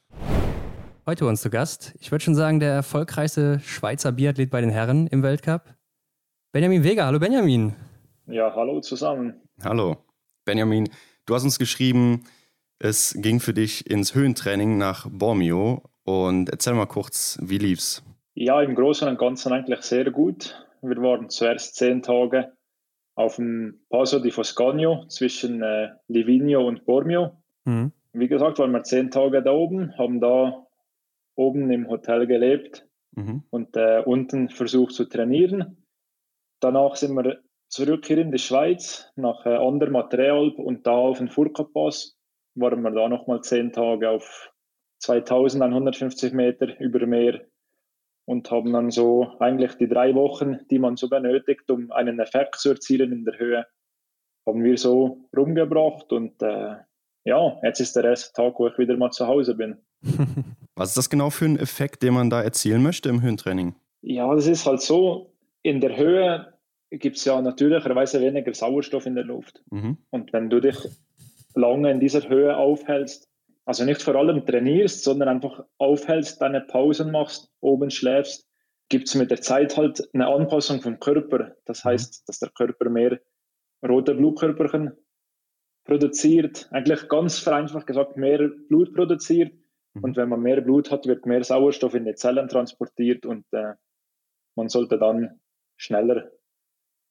Heute 1.07 1.25
bei 1.25 1.31
uns 1.31 1.41
zu 1.41 1.51
Gast, 1.51 1.95
ich 2.01 2.11
würde 2.11 2.25
schon 2.25 2.35
sagen, 2.35 2.61
der 2.61 2.73
erfolgreichste 2.73 3.61
Schweizer 3.61 4.13
Biathlet 4.13 4.51
bei 4.51 4.61
den 4.61 4.71
Herren 4.71 5.07
im 5.07 5.23
Weltcup. 5.23 5.75
Benjamin 6.53 6.85
Vega. 6.85 7.07
Hallo 7.07 7.19
Benjamin. 7.19 7.75
Ja, 8.27 8.53
hallo 8.55 8.81
zusammen. 8.81 9.41
Hallo. 9.63 9.99
Benjamin, 10.45 10.89
du 11.27 11.35
hast 11.35 11.45
uns 11.45 11.59
geschrieben, 11.59 12.25
es 12.79 13.15
ging 13.19 13.41
für 13.41 13.55
dich 13.55 13.89
ins 13.89 14.15
Höhentraining 14.15 14.79
nach 14.79 15.07
Bormio. 15.11 15.83
Und 16.05 16.51
erzähl 16.51 16.75
mal 16.75 16.87
kurz, 16.87 17.39
wie 17.41 17.59
lief's? 17.59 18.03
Ja, 18.35 18.61
im 18.63 18.75
Großen 18.75 19.09
und 19.09 19.19
Ganzen 19.19 19.53
eigentlich 19.53 19.83
sehr 19.83 20.11
gut. 20.11 20.67
Wir 20.83 20.97
waren 20.99 21.31
zuerst 21.31 21.77
zehn 21.77 22.03
Tage 22.03 22.53
auf 23.17 23.37
dem 23.37 23.81
Passo 23.89 24.19
di 24.19 24.31
Foscagno 24.31 25.07
zwischen 25.09 25.63
äh, 25.63 25.89
Livigno 26.09 26.67
und 26.67 26.85
Bormio. 26.85 27.33
Mhm. 27.67 27.93
Wie 28.13 28.29
gesagt, 28.29 28.59
waren 28.59 28.73
wir 28.73 28.83
zehn 28.83 29.11
Tage 29.11 29.43
da 29.43 29.53
oben, 29.53 29.97
haben 29.99 30.21
da 30.21 30.67
oben 31.35 31.71
im 31.71 31.89
Hotel 31.89 32.27
gelebt 32.27 32.89
mhm. 33.15 33.43
und 33.51 33.77
äh, 33.77 34.03
unten 34.05 34.49
versucht 34.49 34.95
zu 34.95 35.05
trainieren. 35.05 35.85
Danach 36.61 36.97
sind 36.97 37.15
wir 37.15 37.43
zurück 37.69 38.07
hier 38.07 38.19
in 38.19 38.33
die 38.33 38.39
Schweiz, 38.39 39.13
nach 39.17 39.45
äh, 39.45 39.57
Andermatt-Realp 39.57 40.59
und 40.59 40.87
da 40.87 40.93
auf 40.93 41.19
den 41.19 41.29
Furka-Pass 41.29 42.17
waren 42.55 42.81
wir 42.83 42.91
da 42.91 43.09
nochmal 43.09 43.43
zehn 43.43 43.73
Tage 43.73 44.09
auf 44.09 44.51
2150 45.01 46.33
Meter 46.33 46.81
über 46.81 47.05
Meer 47.07 47.43
und 48.25 48.51
haben 48.51 48.73
dann 48.73 48.91
so 48.91 49.37
eigentlich 49.41 49.75
die 49.75 49.89
drei 49.89 50.15
Wochen, 50.15 50.61
die 50.71 50.79
man 50.79 50.97
so 50.97 51.09
benötigt, 51.09 51.71
um 51.71 51.91
einen 51.91 52.19
Effekt 52.19 52.57
zu 52.57 52.71
erzielen 52.71 53.13
in 53.13 53.25
der 53.25 53.39
Höhe, 53.39 53.67
haben 54.47 54.65
wir 54.65 54.79
so 54.79 55.29
rumgebracht 55.37 56.13
und 56.13 56.41
äh, 56.41 56.77
ja, 57.27 57.59
jetzt 57.65 57.81
ist 57.81 57.97
der 57.97 58.05
erste 58.05 58.33
Tag, 58.33 58.55
wo 58.59 58.69
ich 58.69 58.79
wieder 58.79 58.97
mal 58.97 59.11
zu 59.11 59.27
Hause 59.27 59.55
bin. 59.55 59.77
Was 60.77 60.91
ist 60.91 60.97
das 60.97 61.11
genau 61.11 61.31
für 61.31 61.47
ein 61.47 61.59
Effekt, 61.59 62.03
den 62.03 62.15
man 62.15 62.31
da 62.31 62.41
erzielen 62.41 62.83
möchte 62.83 63.09
im 63.09 63.21
Höhentraining? 63.21 63.75
Ja, 64.01 64.33
das 64.33 64.47
ist 64.47 64.65
halt 64.65 64.81
so, 64.81 65.33
in 65.63 65.81
der 65.81 65.97
Höhe 65.97 66.53
gibt 66.91 67.17
es 67.17 67.25
ja 67.25 67.41
natürlicherweise 67.43 68.21
weniger 68.21 68.55
Sauerstoff 68.55 69.07
in 69.07 69.17
der 69.17 69.25
Luft. 69.25 69.61
Mhm. 69.71 69.99
Und 70.11 70.33
wenn 70.33 70.49
du 70.49 70.61
dich 70.61 70.77
lange 71.55 71.91
in 71.91 71.99
dieser 71.99 72.29
Höhe 72.29 72.57
aufhältst, 72.57 73.29
also 73.65 73.85
nicht 73.85 74.03
vor 74.03 74.15
allem 74.15 74.47
trainierst, 74.47 75.03
sondern 75.03 75.29
einfach 75.29 75.65
aufhältst, 75.79 76.41
deine 76.41 76.61
Pausen 76.61 77.11
machst, 77.11 77.51
oben 77.61 77.91
schläfst, 77.91 78.47
gibt 78.89 79.09
es 79.09 79.17
mit 79.17 79.33
der 79.33 79.41
Zeit 79.41 79.77
halt 79.77 80.09
eine 80.15 80.29
Anpassung 80.29 80.81
vom 80.81 81.01
Körper. 81.01 81.57
Das 81.65 81.85
mhm. 81.85 81.89
heißt, 81.89 82.29
dass 82.29 82.39
der 82.39 82.51
Körper 82.51 82.89
mehr 82.89 83.19
rote 83.85 84.15
Blutkörperchen 84.15 84.93
produziert, 85.87 86.69
eigentlich 86.73 87.09
ganz 87.09 87.39
vereinfacht 87.39 87.87
gesagt, 87.87 88.17
mehr 88.17 88.51
Blut 88.69 88.93
produziert. 88.95 89.53
Mhm. 89.95 90.05
Und 90.05 90.17
wenn 90.17 90.29
man 90.29 90.41
mehr 90.41 90.61
Blut 90.61 90.91
hat, 90.91 91.07
wird 91.07 91.27
mehr 91.27 91.43
Sauerstoff 91.43 91.95
in 91.95 92.05
die 92.05 92.15
Zellen 92.15 92.49
transportiert 92.49 93.25
und 93.25 93.47
äh, 93.53 93.75
man 94.57 94.69
sollte 94.69 94.99
dann 94.99 95.41
schneller 95.77 96.31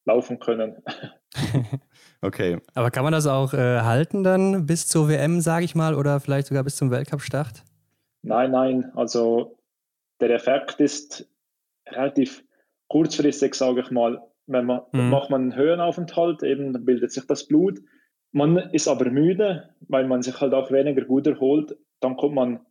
laufen 0.05 0.39
können. 0.39 0.83
okay. 2.21 2.59
Aber 2.73 2.91
kann 2.91 3.03
man 3.03 3.13
das 3.13 3.27
auch 3.27 3.53
äh, 3.53 3.81
halten 3.81 4.23
dann 4.23 4.65
bis 4.65 4.87
zur 4.87 5.09
WM, 5.09 5.41
sage 5.41 5.65
ich 5.65 5.73
mal, 5.73 5.95
oder 5.95 6.19
vielleicht 6.19 6.47
sogar 6.47 6.63
bis 6.63 6.75
zum 6.75 6.91
Weltcup-Start? 6.91 7.63
Nein, 8.21 8.51
nein. 8.51 8.91
Also 8.95 9.57
der 10.19 10.31
Effekt 10.31 10.79
ist 10.79 11.27
relativ 11.87 12.43
kurzfristig, 12.87 13.55
sage 13.55 13.81
ich 13.81 13.91
mal. 13.91 14.21
Wenn 14.47 14.65
man, 14.65 14.81
mhm. 14.91 15.09
macht 15.09 15.29
man 15.31 15.41
einen 15.41 15.55
Höhenaufenthalt, 15.55 16.43
eben 16.43 16.85
bildet 16.85 17.11
sich 17.11 17.25
das 17.25 17.47
Blut 17.47 17.79
man 18.35 18.57
ist 18.57 18.87
aber 18.87 19.09
müde, 19.09 19.69
weil 19.87 20.05
man 20.07 20.21
sich 20.21 20.39
halt 20.41 20.53
auch 20.53 20.69
weniger 20.71 21.05
gut 21.05 21.25
erholt. 21.25 21.77
Dann 22.01 22.17
kommt 22.17 22.35
man 22.35 22.65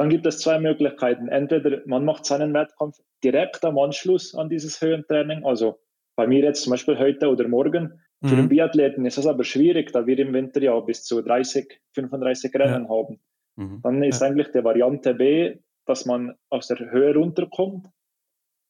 dann 0.00 0.08
gibt 0.08 0.24
es 0.24 0.38
zwei 0.38 0.58
Möglichkeiten. 0.58 1.28
Entweder 1.28 1.82
man 1.84 2.06
macht 2.06 2.24
seinen 2.24 2.54
Wettkampf 2.54 2.98
direkt 3.22 3.62
am 3.66 3.78
Anschluss 3.78 4.34
an 4.34 4.48
dieses 4.48 4.80
Höhentraining, 4.80 5.44
also 5.44 5.78
bei 6.16 6.26
mir 6.26 6.42
jetzt 6.42 6.62
zum 6.62 6.70
Beispiel 6.70 6.98
heute 6.98 7.28
oder 7.28 7.46
morgen. 7.46 8.00
Mhm. 8.22 8.28
Für 8.28 8.36
den 8.36 8.48
Biathleten 8.48 9.04
ist 9.04 9.18
das 9.18 9.26
aber 9.26 9.44
schwierig, 9.44 9.92
da 9.92 10.06
wir 10.06 10.18
im 10.18 10.32
Winter 10.32 10.62
ja 10.62 10.80
bis 10.80 11.04
zu 11.04 11.20
30, 11.20 11.82
35 11.92 12.54
Rennen 12.54 12.84
ja. 12.84 12.88
haben. 12.88 13.20
Mhm. 13.56 13.80
Dann 13.82 14.02
ist 14.02 14.22
ja. 14.22 14.28
eigentlich 14.28 14.50
die 14.52 14.64
Variante 14.64 15.12
B, 15.12 15.58
dass 15.84 16.06
man 16.06 16.34
aus 16.48 16.68
der 16.68 16.78
Höhe 16.78 17.14
runterkommt, 17.14 17.86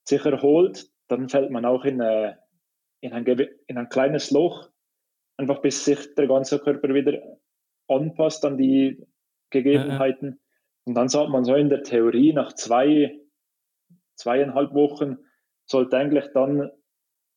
sich 0.08 0.24
erholt, 0.24 0.88
dann 1.06 1.28
fällt 1.28 1.52
man 1.52 1.64
auch 1.64 1.84
in, 1.84 2.00
eine, 2.00 2.38
in, 3.00 3.12
ein, 3.12 3.24
in 3.24 3.78
ein 3.78 3.88
kleines 3.88 4.32
Loch, 4.32 4.68
einfach 5.40 5.62
bis 5.62 5.84
sich 5.84 6.14
der 6.14 6.28
ganze 6.28 6.58
Körper 6.58 6.92
wieder 6.94 7.18
anpasst 7.88 8.44
an 8.44 8.58
die 8.58 9.04
Gegebenheiten. 9.50 10.28
Ja, 10.28 10.36
und 10.84 10.94
dann 10.94 11.08
sagt 11.08 11.30
man 11.30 11.44
so 11.44 11.54
in 11.54 11.70
der 11.70 11.82
Theorie, 11.82 12.32
nach 12.32 12.52
zwei, 12.52 13.18
zweieinhalb 14.14 14.74
Wochen 14.74 15.18
sollte 15.64 15.96
eigentlich 15.96 16.26
dann 16.34 16.70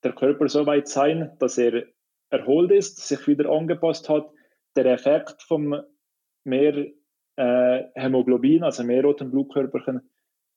der 0.04 0.14
Körper 0.14 0.50
so 0.50 0.66
weit 0.66 0.88
sein, 0.88 1.32
dass 1.40 1.58
er 1.58 1.86
erholt 2.30 2.72
ist, 2.72 3.08
sich 3.08 3.28
wieder 3.28 3.50
angepasst 3.50 4.10
hat. 4.10 4.30
Der 4.76 4.86
Effekt 4.88 5.42
vom 5.44 5.82
mehr 6.44 6.88
äh, 7.38 7.84
Hämoglobin, 7.96 8.64
also 8.64 8.84
mehr 8.84 9.04
roten 9.04 9.32
Blutkörperchen, 9.32 10.10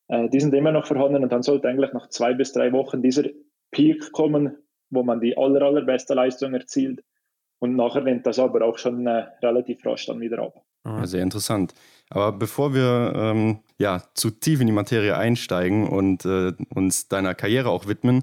äh, 0.09 0.29
die 0.31 0.41
sind 0.41 0.55
immer 0.55 0.73
noch 0.73 0.87
vorhanden 0.87 1.23
und 1.23 1.33
dann 1.33 1.43
sollte 1.43 1.69
eigentlich 1.69 1.93
nach 1.93 2.09
zwei 2.09 2.35
bis 2.35 2.53
drei 2.53 2.73
Wochen 2.73 3.03
dieser 3.03 3.25
Peak 3.71 4.11
kommen, 4.13 4.57
wo 4.91 5.03
man 5.03 5.21
die 5.21 5.37
aller, 5.37 5.63
allerbeste 5.63 6.15
Leistung 6.15 6.55
erzielt. 6.55 7.05
Und 7.59 7.77
nachher 7.77 8.03
nimmt 8.03 8.27
das 8.27 8.39
aber 8.39 8.65
auch 8.65 8.79
schon 8.79 9.07
äh, 9.07 9.27
relativ 9.43 9.85
rasch 9.85 10.07
dann 10.07 10.21
wieder 10.21 10.41
ab. 10.41 10.63
Sehr 11.03 11.23
interessant. 11.23 11.75
Aber 12.11 12.33
bevor 12.33 12.73
wir 12.73 13.13
ähm, 13.17 13.59
ja, 13.79 14.03
zu 14.15 14.31
tief 14.31 14.61
in 14.61 14.69
die 14.69 14.73
Materie 14.73 15.17
einsteigen 15.17 15.89
und 15.89 16.25
äh, 16.25 16.53
uns 16.75 17.09
deiner 17.09 17.35
Karriere 17.35 17.71
auch 17.71 17.89
widmen, 17.89 18.23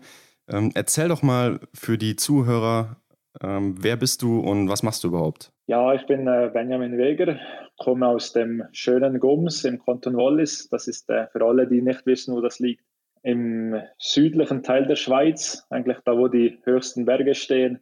ähm, 0.50 0.72
erzähl 0.74 1.10
doch 1.10 1.22
mal 1.22 1.60
für 1.74 1.98
die 1.98 2.16
Zuhörer, 2.16 2.98
ähm, 3.42 3.75
wer 3.80 3.98
bist 3.98 4.22
du 4.22 4.40
und 4.40 4.70
was 4.70 4.84
machst 4.84 5.04
du 5.04 5.10
überhaupt? 5.10 5.52
Ja, 5.68 5.94
ich 5.94 6.06
bin 6.06 6.28
äh, 6.28 6.50
Benjamin 6.54 6.98
Weger, 6.98 7.40
komme 7.78 8.08
aus 8.08 8.34
dem 8.34 8.63
schönen 8.72 9.20
Gums 9.20 9.63
im 9.63 9.84
Kanton 9.84 10.16
Wallis. 10.16 10.70
Das 10.70 10.88
ist 10.88 11.10
äh, 11.10 11.28
für 11.28 11.44
alle, 11.46 11.68
die 11.68 11.82
nicht 11.82 12.06
wissen, 12.06 12.36
wo 12.36 12.42
das 12.42 12.60
liegt, 12.60 12.84
im 13.24 13.82
südlichen 13.98 14.63
Teil 14.63 14.86
der 14.86 14.98
Schweiz, 14.98 15.66
eigentlich 15.70 15.98
da, 16.04 16.18
wo 16.18 16.28
die 16.28 16.60
höchsten 16.63 17.06
Berge 17.06 17.36
stehen. 17.36 17.80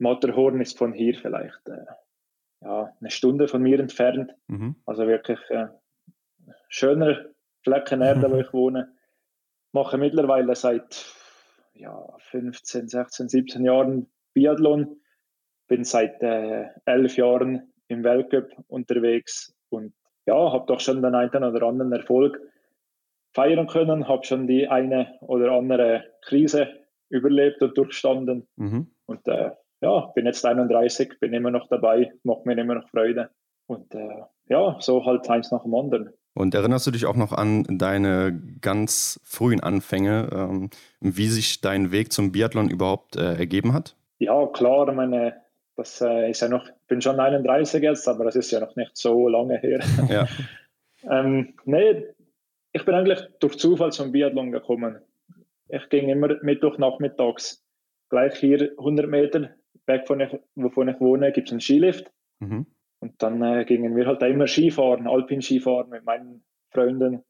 Matterhorn 0.00 0.60
ist 0.60 0.78
von 0.78 0.92
hier 0.92 1.14
vielleicht 1.14 1.68
äh, 1.68 1.84
ja, 2.62 2.92
eine 3.00 3.10
Stunde 3.10 3.48
von 3.48 3.62
mir 3.62 3.78
entfernt. 3.78 4.34
Mhm. 4.48 4.76
Also 4.86 5.06
wirklich 5.06 5.38
äh, 5.50 5.66
schöner 6.68 7.26
Flecken 7.62 8.00
Erde, 8.02 8.30
wo 8.30 8.36
ich 8.40 8.52
wohne. 8.52 8.92
Mache 9.72 9.98
mittlerweile 9.98 10.54
seit 10.56 11.06
ja, 11.74 12.16
15, 12.30 12.88
16, 12.88 13.28
17 13.28 13.64
Jahren 13.64 14.10
Biathlon. 14.34 14.96
Bin 15.68 15.84
seit 15.84 16.20
äh, 16.22 16.66
elf 16.86 17.16
Jahren 17.16 17.72
im 17.88 18.02
Weltcup 18.02 18.50
unterwegs 18.68 19.54
und 19.68 19.94
ja, 20.26 20.52
habe 20.52 20.66
doch 20.66 20.80
schon 20.80 21.02
den 21.02 21.14
einen 21.14 21.44
oder 21.44 21.66
anderen 21.66 21.92
Erfolg 21.92 22.40
feiern 23.32 23.66
können, 23.66 24.08
habe 24.08 24.24
schon 24.24 24.46
die 24.46 24.68
eine 24.68 25.16
oder 25.20 25.52
andere 25.52 26.04
Krise 26.22 26.68
überlebt 27.08 27.62
und 27.62 27.76
durchstanden. 27.76 28.48
Mhm. 28.56 28.90
Und 29.06 29.26
äh, 29.28 29.50
ja, 29.80 30.00
bin 30.14 30.26
jetzt 30.26 30.44
31, 30.44 31.18
bin 31.20 31.32
immer 31.32 31.50
noch 31.50 31.68
dabei, 31.68 32.12
macht 32.22 32.46
mir 32.46 32.58
immer 32.58 32.74
noch 32.76 32.88
Freude. 32.88 33.30
Und 33.66 33.94
äh, 33.94 34.22
ja, 34.48 34.76
so 34.80 35.04
halt 35.04 35.28
eins 35.30 35.50
nach 35.50 35.62
dem 35.62 35.74
anderen. 35.74 36.10
Und 36.34 36.54
erinnerst 36.54 36.86
du 36.86 36.90
dich 36.90 37.06
auch 37.06 37.16
noch 37.16 37.32
an 37.32 37.64
deine 37.68 38.40
ganz 38.60 39.20
frühen 39.24 39.60
Anfänge, 39.60 40.28
ähm, 40.32 40.70
wie 41.00 41.28
sich 41.28 41.60
dein 41.60 41.92
Weg 41.92 42.12
zum 42.12 42.32
Biathlon 42.32 42.70
überhaupt 42.70 43.16
äh, 43.16 43.34
ergeben 43.34 43.72
hat? 43.72 43.96
Ja, 44.18 44.46
klar, 44.46 44.92
meine, 44.92 45.40
das 45.76 46.00
äh, 46.00 46.30
ist 46.30 46.40
ja 46.40 46.48
noch, 46.48 46.66
ich 46.66 46.86
bin 46.88 47.00
schon 47.00 47.18
31 47.18 47.82
jetzt, 47.82 48.06
aber 48.06 48.24
das 48.24 48.36
ist 48.36 48.50
ja 48.50 48.60
noch 48.60 48.76
nicht 48.76 48.96
so 48.96 49.28
lange 49.28 49.58
her. 49.58 49.80
Ja. 50.08 50.26
ähm, 51.08 51.54
nee, 51.64 52.04
ich 52.72 52.84
bin 52.84 52.94
eigentlich 52.94 53.20
durch 53.40 53.58
Zufall 53.58 53.90
zum 53.90 54.12
Biathlon 54.12 54.52
gekommen. 54.52 54.98
Ich 55.68 55.88
ging 55.88 56.08
immer 56.08 56.36
Mittwoch 56.42 56.78
nachmittags 56.78 57.64
gleich 58.08 58.34
hier 58.36 58.72
100 58.78 59.08
Meter 59.08 59.50
weg 59.86 60.06
von 60.06 60.20
ich, 60.20 60.36
wovon 60.54 60.88
ich 60.88 61.00
wohne, 61.00 61.32
gibt 61.32 61.48
es 61.48 61.52
einen 61.52 61.60
Skilift. 61.60 62.10
Mhm. 62.40 62.66
Und 63.00 63.22
dann 63.22 63.42
äh, 63.42 63.64
gingen 63.64 63.96
wir 63.96 64.06
halt 64.06 64.22
immer 64.22 64.46
Skifahren, 64.46 65.06
Alpin-Skifahren 65.06 65.88
mit 65.88 66.04
meinen 66.04 66.44
Freunden. 66.70 67.22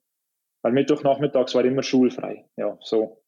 Weil 0.63 0.73
Mittwochnachmittags 0.73 1.55
war 1.55 1.65
immer 1.65 1.83
schulfrei. 1.83 2.45
Ja, 2.57 2.77
so 2.81 3.21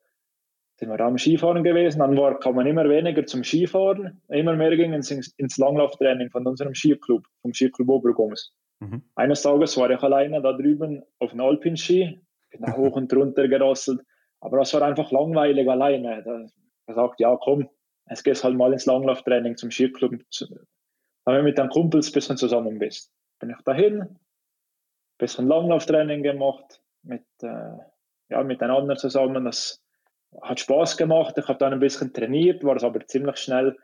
sind 0.83 0.91
wir 0.91 1.01
am 1.01 1.17
Skifahren 1.17 1.63
gewesen. 1.63 2.01
Dann 2.01 2.17
war, 2.17 2.39
kam 2.41 2.57
man 2.57 2.67
immer 2.67 2.89
weniger 2.89 3.25
zum 3.25 3.45
Skifahren. 3.45 4.21
Immer 4.29 4.57
mehr 4.57 4.77
ging 4.77 4.93
es 4.95 5.11
ins, 5.11 5.33
ins 5.37 5.57
Langlauftraining 5.57 6.31
von 6.31 6.47
unserem 6.47 6.75
Skiclub, 6.75 7.25
vom 7.41 7.55
Skiclub 7.55 7.89
Obergoms. 7.89 8.53
Mhm. 8.81 9.03
Eines 9.15 9.43
Tages 9.43 9.77
war 9.77 9.91
ich 9.91 10.03
alleine 10.03 10.43
da 10.43 10.53
drüben 10.53 11.05
auf 11.21 11.31
einem 11.31 11.43
Alpin-Ski, 11.43 12.21
bin 12.51 12.61
da 12.61 12.73
hoch 12.77 12.97
und 12.97 13.15
runter 13.15 13.47
gerasselt. 13.47 14.01
Aber 14.41 14.59
das 14.59 14.75
war 14.75 14.83
einfach 14.83 15.13
langweilig 15.13 15.69
alleine. 15.69 16.23
Da 16.25 16.47
gesagt, 16.87 17.21
ja 17.21 17.37
komm, 17.41 17.69
es 18.07 18.23
geht 18.23 18.43
halt 18.43 18.57
mal 18.57 18.73
ins 18.73 18.87
Langlauftraining 18.87 19.57
zum 19.57 19.71
Skiclub. 19.71 20.13
Wenn 21.25 21.37
du 21.37 21.43
mit 21.43 21.59
deinen 21.59 21.71
Kumpels 21.71 22.11
ein 22.11 22.13
bisschen 22.13 22.37
zusammen 22.37 22.79
bist. 22.79 23.13
Bin 23.39 23.51
ich 23.51 23.63
dahin, 23.65 24.03
ein 24.03 24.19
bisschen 25.19 25.49
Langlauftraining 25.49 26.23
gemacht, 26.23 26.83
mit, 27.03 27.25
äh, 27.43 27.77
ja, 28.29 28.43
mit 28.43 28.61
den 28.61 28.71
anderen 28.71 28.99
zusammen. 28.99 29.45
Das 29.45 29.83
hat 30.41 30.61
Spaß 30.61 30.97
gemacht. 30.97 31.37
Ich 31.39 31.49
habe 31.49 31.59
dann 31.59 31.73
ein 31.73 31.81
bisschen 31.81 32.13
trainiert, 32.13 32.65
war 32.65 32.77
es 32.77 32.85
aber 32.85 33.07
ziemlich 33.07 33.39
schnell 33.39 33.77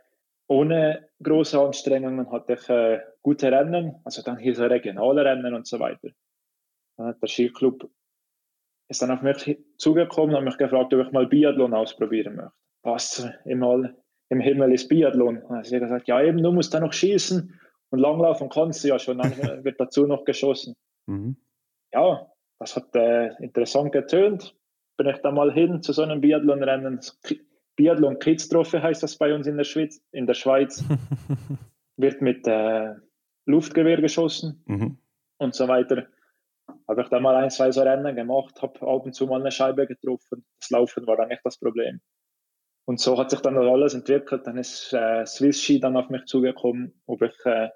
ohne 0.49 1.09
große 1.23 1.61
Anstrengungen 1.61 2.33
hatte 2.33 2.55
ich 2.55 2.69
äh, 2.71 3.01
gute 3.23 3.53
Rennen, 3.53 4.01
also 4.05 4.23
dann 4.23 4.39
hier 4.39 4.55
so 4.55 4.65
regionale 4.65 5.25
Rennen 5.25 5.55
und 5.55 5.67
so 5.67 5.79
weiter. 5.79 6.09
Dann 6.97 7.09
hat 7.09 7.23
der 7.23 7.29
Skiclub 7.29 7.89
ist 8.91 9.03
dann 9.03 9.11
auf 9.11 9.21
mich 9.21 9.59
zugekommen 9.77 10.35
und 10.35 10.45
mich 10.45 10.57
gefragt, 10.57 10.95
ob 10.95 11.07
ich 11.07 11.13
mal 11.13 11.27
Biathlon 11.27 11.75
ausprobieren 11.75 12.37
möchte. 12.37 12.53
Was 12.83 13.29
immer 13.45 13.93
im 14.31 14.41
Himmel 14.41 14.73
ist 14.73 14.89
Biathlon. 14.89 15.43
Dann 15.49 15.59
hat 15.59 15.73
er 15.73 15.81
gesagt, 15.81 16.09
ja 16.09 16.23
eben, 16.23 16.43
du 16.43 16.53
musst 16.53 16.75
da 16.75 16.81
noch 16.81 16.93
schießen 16.93 17.59
und 17.91 17.99
langlaufen 17.99 18.49
kannst 18.49 18.85
du 18.85 18.89
ja 18.89 18.99
schon, 18.99 19.19
dann 19.19 19.33
wird 19.65 19.81
dazu 19.81 20.07
noch 20.07 20.25
geschossen. 20.25 20.75
Mhm. 21.07 21.37
Ja, 21.93 22.31
das 22.59 22.77
hat 22.77 22.95
äh, 22.95 23.29
interessant 23.43 23.93
getönt. 23.93 24.55
Bin 24.97 25.09
ich 25.09 25.19
da 25.19 25.31
mal 25.31 25.53
hin 25.53 25.83
zu 25.83 25.93
so 25.93 26.03
einem 26.03 26.21
Biathlon-Rennen. 26.21 27.01
Biathlon 27.77 28.19
Kids 28.19 28.49
Trophy 28.49 28.81
heißt 28.81 29.03
das 29.03 29.17
bei 29.17 29.33
uns 29.33 29.47
in 29.47 29.57
der 29.57 29.65
Schweiz. 29.65 30.03
In 30.11 30.27
der 30.27 30.35
Schweiz 30.35 30.85
wird 31.97 32.21
mit 32.21 32.47
äh, 32.47 32.95
Luftgewehr 33.47 34.01
geschossen 34.01 34.63
mhm. 34.67 34.99
und 35.39 35.55
so 35.55 35.69
weiter. 35.69 36.09
Habe 36.87 37.03
ich 37.03 37.09
da 37.09 37.21
mal 37.21 37.37
ein, 37.37 37.51
zwei 37.51 37.71
so 37.71 37.83
Rennen 37.83 38.15
gemacht, 38.15 38.61
habe 38.61 38.81
ab 38.83 39.07
und 39.07 39.15
zu 39.15 39.27
mal 39.27 39.41
eine 39.41 39.53
Scheibe 39.53 39.87
getroffen. 39.87 40.45
Das 40.61 40.71
Laufen 40.71 41.07
war 41.07 41.17
dann 41.17 41.29
nicht 41.29 41.41
das 41.45 41.59
Problem. 41.59 42.01
Und 42.89 43.01
so 43.01 43.19
hat 43.19 43.29
sich 43.31 43.41
dann 43.41 43.59
alles 43.59 43.93
entwickelt. 43.93 44.47
Dann 44.47 44.57
ist 44.57 44.95
äh, 44.95 45.27
Swiss 45.27 45.63
Ski 45.63 45.79
dann 45.79 45.95
auf 45.95 46.09
mich 46.09 46.25
zugekommen, 46.25 46.99
ob 47.05 47.21
ich, 47.21 47.35
äh, 47.45 47.69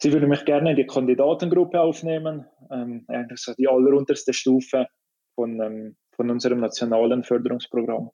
sie 0.00 0.12
würde 0.12 0.28
mich 0.28 0.44
gerne 0.44 0.70
in 0.70 0.76
die 0.76 0.86
Kandidatengruppe 0.86 1.80
aufnehmen, 1.80 2.46
ähm, 2.70 3.04
eigentlich 3.08 3.40
so 3.40 3.52
die 3.54 3.66
allerunterste 3.66 4.32
Stufe 4.32 4.86
von, 5.34 5.60
ähm, 5.60 5.96
von 6.12 6.30
unserem 6.30 6.60
nationalen 6.60 7.24
Förderungsprogramm. 7.24 8.12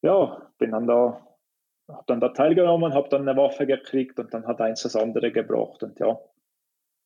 Ja, 0.00 0.50
bin 0.56 0.70
dann 0.70 0.86
da, 0.86 1.28
habe 1.86 2.04
dann 2.06 2.20
da 2.20 2.30
teilgenommen, 2.30 2.94
habe 2.94 3.10
dann 3.10 3.28
eine 3.28 3.38
Waffe 3.38 3.66
gekriegt 3.66 4.18
und 4.18 4.32
dann 4.32 4.46
hat 4.46 4.62
eins 4.62 4.84
das 4.84 4.96
andere 4.96 5.32
gebracht. 5.32 5.82
Und 5.82 6.00
ja, 6.00 6.18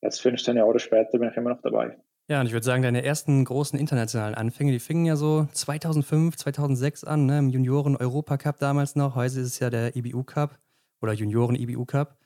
jetzt 0.02 0.20
15 0.22 0.56
Jahre 0.56 0.78
später 0.78 1.18
bin 1.18 1.30
ich 1.30 1.36
immer 1.36 1.50
noch 1.50 1.62
dabei. 1.62 1.98
Ja, 2.30 2.38
und 2.38 2.46
ich 2.46 2.52
würde 2.52 2.64
sagen, 2.64 2.84
deine 2.84 3.04
ersten 3.04 3.44
großen 3.44 3.76
internationalen 3.76 4.36
Anfänge, 4.36 4.70
die 4.70 4.78
fingen 4.78 5.04
ja 5.04 5.16
so 5.16 5.48
2005, 5.50 6.36
2006 6.36 7.02
an, 7.02 7.26
ne, 7.26 7.40
im 7.40 7.50
Junioren-Europacup 7.50 8.56
damals 8.60 8.94
noch. 8.94 9.16
Heute 9.16 9.40
ist 9.40 9.46
es 9.48 9.58
ja 9.58 9.68
der 9.68 9.96
IBU-Cup 9.96 10.56
oder 11.02 11.12
Junioren-IBU-Cup. 11.12 12.16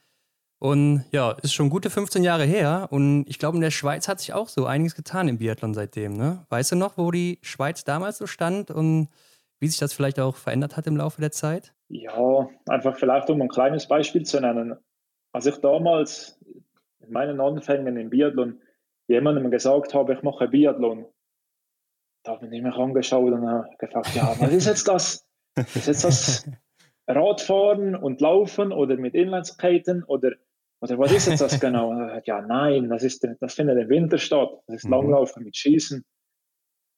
Und 0.58 1.06
ja, 1.10 1.30
ist 1.40 1.54
schon 1.54 1.70
gute 1.70 1.88
15 1.88 2.22
Jahre 2.22 2.44
her. 2.44 2.88
Und 2.90 3.24
ich 3.28 3.38
glaube, 3.38 3.56
in 3.56 3.62
der 3.62 3.70
Schweiz 3.70 4.06
hat 4.06 4.20
sich 4.20 4.34
auch 4.34 4.50
so 4.50 4.66
einiges 4.66 4.94
getan 4.94 5.26
im 5.26 5.38
Biathlon 5.38 5.72
seitdem. 5.72 6.18
Ne? 6.18 6.44
Weißt 6.50 6.72
du 6.72 6.76
noch, 6.76 6.98
wo 6.98 7.10
die 7.10 7.38
Schweiz 7.40 7.84
damals 7.84 8.18
so 8.18 8.26
stand 8.26 8.70
und 8.70 9.08
wie 9.58 9.68
sich 9.68 9.78
das 9.78 9.94
vielleicht 9.94 10.20
auch 10.20 10.36
verändert 10.36 10.76
hat 10.76 10.86
im 10.86 10.98
Laufe 10.98 11.22
der 11.22 11.32
Zeit? 11.32 11.72
Ja, 11.88 12.46
einfach 12.68 12.98
vielleicht 12.98 13.30
um 13.30 13.40
ein 13.40 13.48
kleines 13.48 13.88
Beispiel 13.88 14.24
zu 14.24 14.38
nennen. 14.38 14.76
Als 15.32 15.46
ich 15.46 15.56
damals 15.62 16.38
in 17.00 17.10
meinen 17.10 17.40
Anfängen 17.40 17.96
im 17.96 18.10
Biathlon 18.10 18.60
jemandem 19.08 19.50
gesagt 19.50 19.94
habe, 19.94 20.14
ich 20.14 20.22
mache 20.22 20.48
Biathlon, 20.48 21.06
da 22.24 22.32
habe 22.32 22.46
ich 22.46 22.62
mich 22.62 22.74
angeschaut 22.74 23.32
und 23.32 23.46
habe 23.46 23.68
gefragt, 23.78 24.14
ja, 24.14 24.34
was 24.38 24.52
ist 24.52 24.66
jetzt 24.66 24.88
das? 24.88 25.26
Ist 25.56 25.86
jetzt 25.86 26.04
das 26.04 26.50
Radfahren 27.06 27.94
und 27.94 28.20
Laufen 28.20 28.72
oder 28.72 28.96
mit 28.96 29.14
Inlineskaten 29.14 30.04
oder 30.04 30.32
Oder 30.80 30.98
was 30.98 31.12
ist 31.12 31.28
jetzt 31.28 31.40
das 31.40 31.60
genau? 31.60 31.92
ja, 32.24 32.42
nein, 32.42 32.88
das, 32.88 33.02
ist, 33.02 33.26
das 33.40 33.54
findet 33.54 33.78
im 33.78 33.88
Winter 33.88 34.18
statt. 34.18 34.50
Das 34.66 34.76
ist 34.76 34.84
mhm. 34.84 34.92
Langlaufen 34.92 35.44
mit 35.44 35.56
Schießen. 35.56 36.04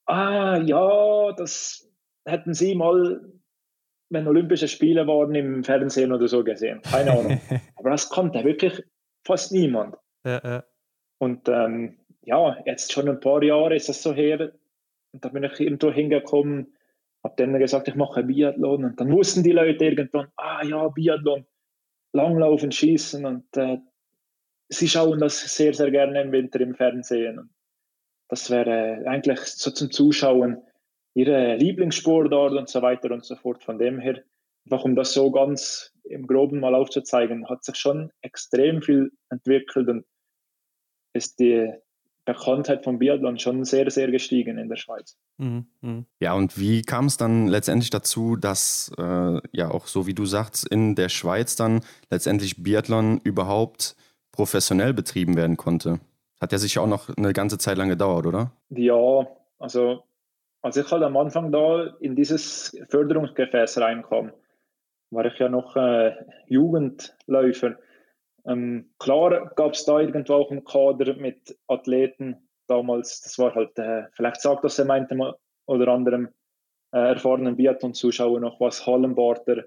Ah, 0.07 0.59
ja, 0.59 1.33
das 1.33 1.89
hätten 2.25 2.55
Sie 2.55 2.75
mal, 2.75 3.21
wenn 4.11 4.29
Olympische 4.29 4.69
Spiele 4.69 5.07
waren, 5.07 5.35
im 5.35 5.65
Fernsehen 5.65 6.13
oder 6.13 6.29
so 6.29 6.43
gesehen. 6.45 6.81
Keine 6.83 7.13
Ahnung. 7.13 7.41
Aber 7.77 7.91
das 7.91 8.09
kommt 8.09 8.35
ja 8.35 8.45
wirklich 8.45 8.83
fast 9.25 9.53
niemand. 9.53 9.97
Ja, 10.25 10.41
ja. 10.43 10.65
Und 11.19 11.49
ähm, 11.49 11.97
ja, 12.23 12.59
jetzt 12.67 12.93
schon 12.93 13.09
ein 13.09 13.21
paar 13.21 13.43
Jahre 13.43 13.77
ist 13.77 13.89
das 13.89 14.03
so 14.03 14.13
her. 14.13 14.53
Und 15.13 15.25
da 15.25 15.29
bin 15.29 15.45
ich 15.45 15.61
irgendwo 15.61 15.91
hingekommen, 15.91 16.75
habe 17.25 17.35
dann 17.37 17.59
gesagt, 17.59 17.89
ich 17.89 17.95
mache 17.95 18.25
Biathlon. 18.25 18.85
Und 18.85 19.01
dann 19.01 19.13
wussten 19.13 19.43
die 19.43 19.53
Leute 19.53 19.85
irgendwann, 19.85 20.29
ah 20.37 20.65
ja, 20.65 20.89
Biathlon, 20.89 21.47
Langlaufen, 22.13 22.73
Schießen. 22.73 23.25
Und 23.25 23.57
äh, 23.57 23.79
sie 24.69 24.89
schauen 24.89 25.21
das 25.21 25.41
sehr, 25.57 25.73
sehr 25.73 25.91
gerne 25.91 26.23
im 26.23 26.33
Winter 26.33 26.61
im 26.61 26.75
Fernsehen. 26.75 27.39
Und 27.39 27.51
das 28.29 28.51
wäre 28.51 29.05
eigentlich 29.07 29.41
so 29.41 29.71
zum 29.71 29.91
Zuschauen 29.91 30.63
ihre 31.15 31.57
Lieblingssportart 31.57 32.53
und 32.53 32.69
so 32.69 32.83
weiter 32.83 33.11
und 33.13 33.25
so 33.25 33.37
fort. 33.37 33.63
Von 33.63 33.79
dem 33.79 33.99
her, 33.99 34.23
einfach 34.67 34.85
um 34.85 34.97
das 34.97 35.15
so 35.15 35.31
ganz 35.31 35.95
im 36.05 36.27
Groben 36.27 36.61
mal 36.61 36.75
aufzuzeigen, 36.75 37.49
hat 37.49 37.65
sich 37.65 37.77
schon 37.77 38.13
extrem 38.21 38.83
viel 38.83 39.13
entwickelt 39.31 39.89
und 39.89 40.05
ist 41.17 41.41
die 41.41 41.73
Bekanntheit 42.25 42.85
von 42.85 42.99
Biathlon 42.99 43.39
schon 43.39 43.65
sehr, 43.65 43.91
sehr 43.91 44.11
gestiegen 44.11 44.59
in 44.59 44.69
der 44.69 44.77
Schweiz. 44.77 45.17
Mhm, 45.39 45.67
mh. 45.81 46.05
Ja, 46.21 46.35
und 46.35 46.59
wie 46.59 46.83
kam 46.83 47.07
es 47.07 47.17
dann 47.17 47.47
letztendlich 47.47 47.91
dazu, 47.91 48.37
dass 48.37 48.93
äh, 48.99 49.41
ja 49.53 49.71
auch 49.71 49.87
so 49.87 50.07
wie 50.07 50.15
du 50.15 50.27
sagst, 50.27 50.67
in 50.67 50.95
der 50.97 51.09
Schweiz 51.09 51.57
dann 51.57 51.81
letztendlich 52.11 52.63
Biathlon 52.63 53.21
überhaupt 53.23 53.97
professionell 54.33 54.93
betrieben 54.93 55.37
werden 55.37 55.57
konnte? 55.57 56.01
Hat 56.41 56.53
ja 56.53 56.59
sicher 56.59 56.83
auch 56.83 56.89
noch 56.89 57.17
eine 57.17 57.33
ganze 57.33 57.59
Zeit 57.59 57.79
lang 57.79 57.89
gedauert, 57.89 58.27
oder? 58.27 58.51
Ja, 58.71 59.27
also 59.59 60.03
als 60.63 60.77
ich 60.77 60.91
halt 60.91 61.05
am 61.05 61.17
Anfang 61.17 61.53
da 61.53 61.95
in 62.01 62.17
dieses 62.17 62.77
Förderungsgefäß 62.89 63.79
reinkam, 63.79 64.33
war 65.11 65.25
ich 65.27 65.39
ja 65.39 65.49
noch 65.49 65.77
äh, 65.77 66.13
Jugendläufer. 66.49 67.77
Ähm, 68.47 68.91
klar 68.99 69.53
gab 69.57 69.73
es 69.73 69.85
da 69.85 70.01
irgendwo 70.01 70.35
auch 70.35 70.51
einen 70.51 70.65
Kader 70.65 71.15
mit 71.15 71.59
Athleten 71.67 72.49
damals. 72.67 73.21
Das 73.23 73.39
war 73.39 73.55
halt, 73.55 73.79
äh, 73.79 74.05
vielleicht 74.13 74.41
sagt 74.41 74.65
das 74.65 74.77
der 74.77 74.85
meinte 74.85 75.17
oder 75.67 75.89
anderem 75.89 76.29
äh, 76.93 76.99
erfahrenen 76.99 77.57
Biathlon-Zuschauer 77.57 78.41
noch 78.41 78.61
was, 78.61 78.87
Hallenbarter, 78.87 79.65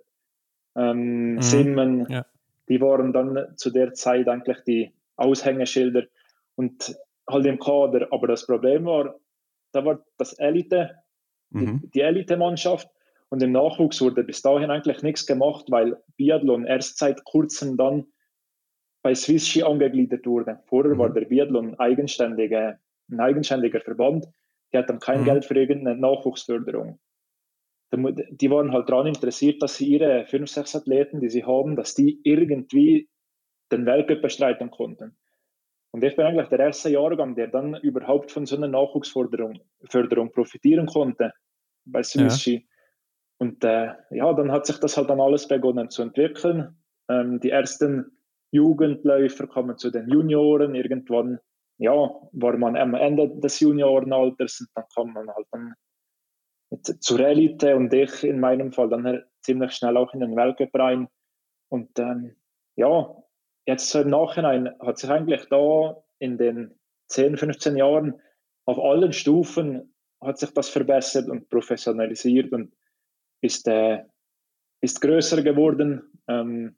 ähm, 0.75 1.35
mhm. 1.35 1.41
Simmen. 1.41 2.07
Ja. 2.09 2.25
Die 2.69 2.79
waren 2.79 3.11
dann 3.11 3.57
zu 3.57 3.69
der 3.71 3.93
Zeit 3.93 4.27
eigentlich 4.27 4.57
die 4.65 4.93
Aushängeschilder 5.17 6.03
und 6.55 6.95
halt 7.29 7.45
im 7.45 7.59
Kader. 7.59 8.07
Aber 8.11 8.27
das 8.27 8.45
Problem 8.45 8.85
war, 8.85 9.15
da 9.71 9.83
war 9.83 10.03
das 10.17 10.33
Elite, 10.33 10.95
mhm. 11.49 11.81
die, 11.81 11.89
die 11.89 12.01
Elite-Mannschaft 12.01 12.89
und 13.29 13.43
im 13.43 13.51
Nachwuchs 13.51 14.01
wurde 14.01 14.23
bis 14.23 14.41
dahin 14.41 14.71
eigentlich 14.71 15.03
nichts 15.03 15.25
gemacht, 15.25 15.65
weil 15.69 15.97
Biathlon 16.15 16.65
erst 16.65 16.97
seit 16.97 17.23
kurzem 17.25 17.75
dann 17.77 18.05
bei 19.01 19.15
Swiss 19.15 19.47
Ski 19.47 19.63
angegliedert 19.63 20.25
wurde. 20.25 20.59
Vorher 20.65 20.93
mhm. 20.93 20.99
war 20.99 21.09
der 21.09 21.25
Biathlon 21.25 21.79
eigenständige, 21.79 22.79
ein 23.09 23.19
eigenständiger 23.19 23.81
Verband. 23.81 24.27
Die 24.73 24.77
hatten 24.77 24.99
kein 24.99 25.21
mhm. 25.21 25.25
Geld 25.25 25.45
für 25.45 25.55
irgendeine 25.55 25.99
Nachwuchsförderung. 25.99 26.99
Die 27.91 28.51
waren 28.51 28.71
halt 28.71 28.87
daran 28.87 29.07
interessiert, 29.07 29.63
dass 29.63 29.77
sie 29.77 29.87
ihre 29.87 30.25
fünf, 30.25 30.49
sechs 30.49 30.75
Athleten, 30.75 31.19
die 31.21 31.29
sie 31.29 31.43
haben, 31.43 31.75
dass 31.75 31.95
die 31.95 32.19
irgendwie 32.23 33.09
den 33.71 33.85
Weltcup 33.85 34.21
bestreiten 34.21 34.69
konnten. 34.69 35.17
Und 35.91 36.03
ich 36.03 36.15
bin 36.15 36.25
eigentlich 36.25 36.49
der 36.49 36.59
erste 36.59 36.89
Jahrgang, 36.89 37.35
der 37.35 37.47
dann 37.47 37.75
überhaupt 37.75 38.31
von 38.31 38.45
so 38.45 38.55
einer 38.55 38.67
Nachwuchsförderung 38.67 39.59
Förderung 39.89 40.31
profitieren 40.31 40.85
konnte 40.85 41.33
bei 41.85 42.03
Swiss 42.03 42.39
Ski. 42.39 42.53
Ja. 42.53 42.61
Und 43.39 43.63
äh, 43.63 43.93
ja, 44.11 44.33
dann 44.33 44.51
hat 44.51 44.67
sich 44.67 44.77
das 44.77 44.97
halt 44.97 45.09
dann 45.09 45.21
alles 45.21 45.47
begonnen 45.47 45.89
zu 45.89 46.03
entwickeln. 46.03 46.77
Ähm, 47.09 47.39
die 47.39 47.49
ersten 47.49 48.18
Jugendläufer 48.51 49.47
kamen 49.47 49.77
zu 49.77 49.91
den 49.91 50.09
Junioren. 50.09 50.75
Irgendwann, 50.75 51.39
ja, 51.77 51.93
war 52.31 52.57
man 52.57 52.75
am 52.75 52.93
Ende 52.93 53.29
des 53.39 53.59
Juniorenalters 53.59 54.61
und 54.61 54.69
dann 54.75 54.85
kam 54.93 55.13
man 55.13 55.29
halt 55.29 55.47
dann 55.51 55.73
zur 56.99 57.19
Elite 57.21 57.75
und 57.75 57.93
ich 57.93 58.23
in 58.23 58.39
meinem 58.39 58.71
Fall 58.71 58.89
dann 58.89 59.23
ziemlich 59.41 59.73
schnell 59.73 59.97
auch 59.97 60.13
in 60.13 60.19
den 60.19 60.35
Weltcup 60.35 60.73
rein. 60.75 61.07
Und 61.69 61.97
ähm, 61.99 62.35
ja, 62.75 63.15
jetzt 63.65 63.93
im 63.95 64.09
Nachhinein 64.09 64.69
hat 64.79 64.97
sich 64.97 65.09
eigentlich 65.09 65.45
da 65.49 66.03
in 66.19 66.37
den 66.37 66.79
10, 67.07 67.37
15 67.37 67.77
Jahren 67.77 68.21
auf 68.65 68.77
allen 68.79 69.13
Stufen 69.13 69.93
hat 70.21 70.37
sich 70.37 70.51
das 70.51 70.69
verbessert 70.69 71.29
und 71.29 71.49
professionalisiert 71.49 72.51
und 72.51 72.73
ist, 73.41 73.67
äh, 73.67 74.03
ist 74.81 75.01
größer 75.01 75.41
geworden. 75.41 76.03
Ähm, 76.27 76.75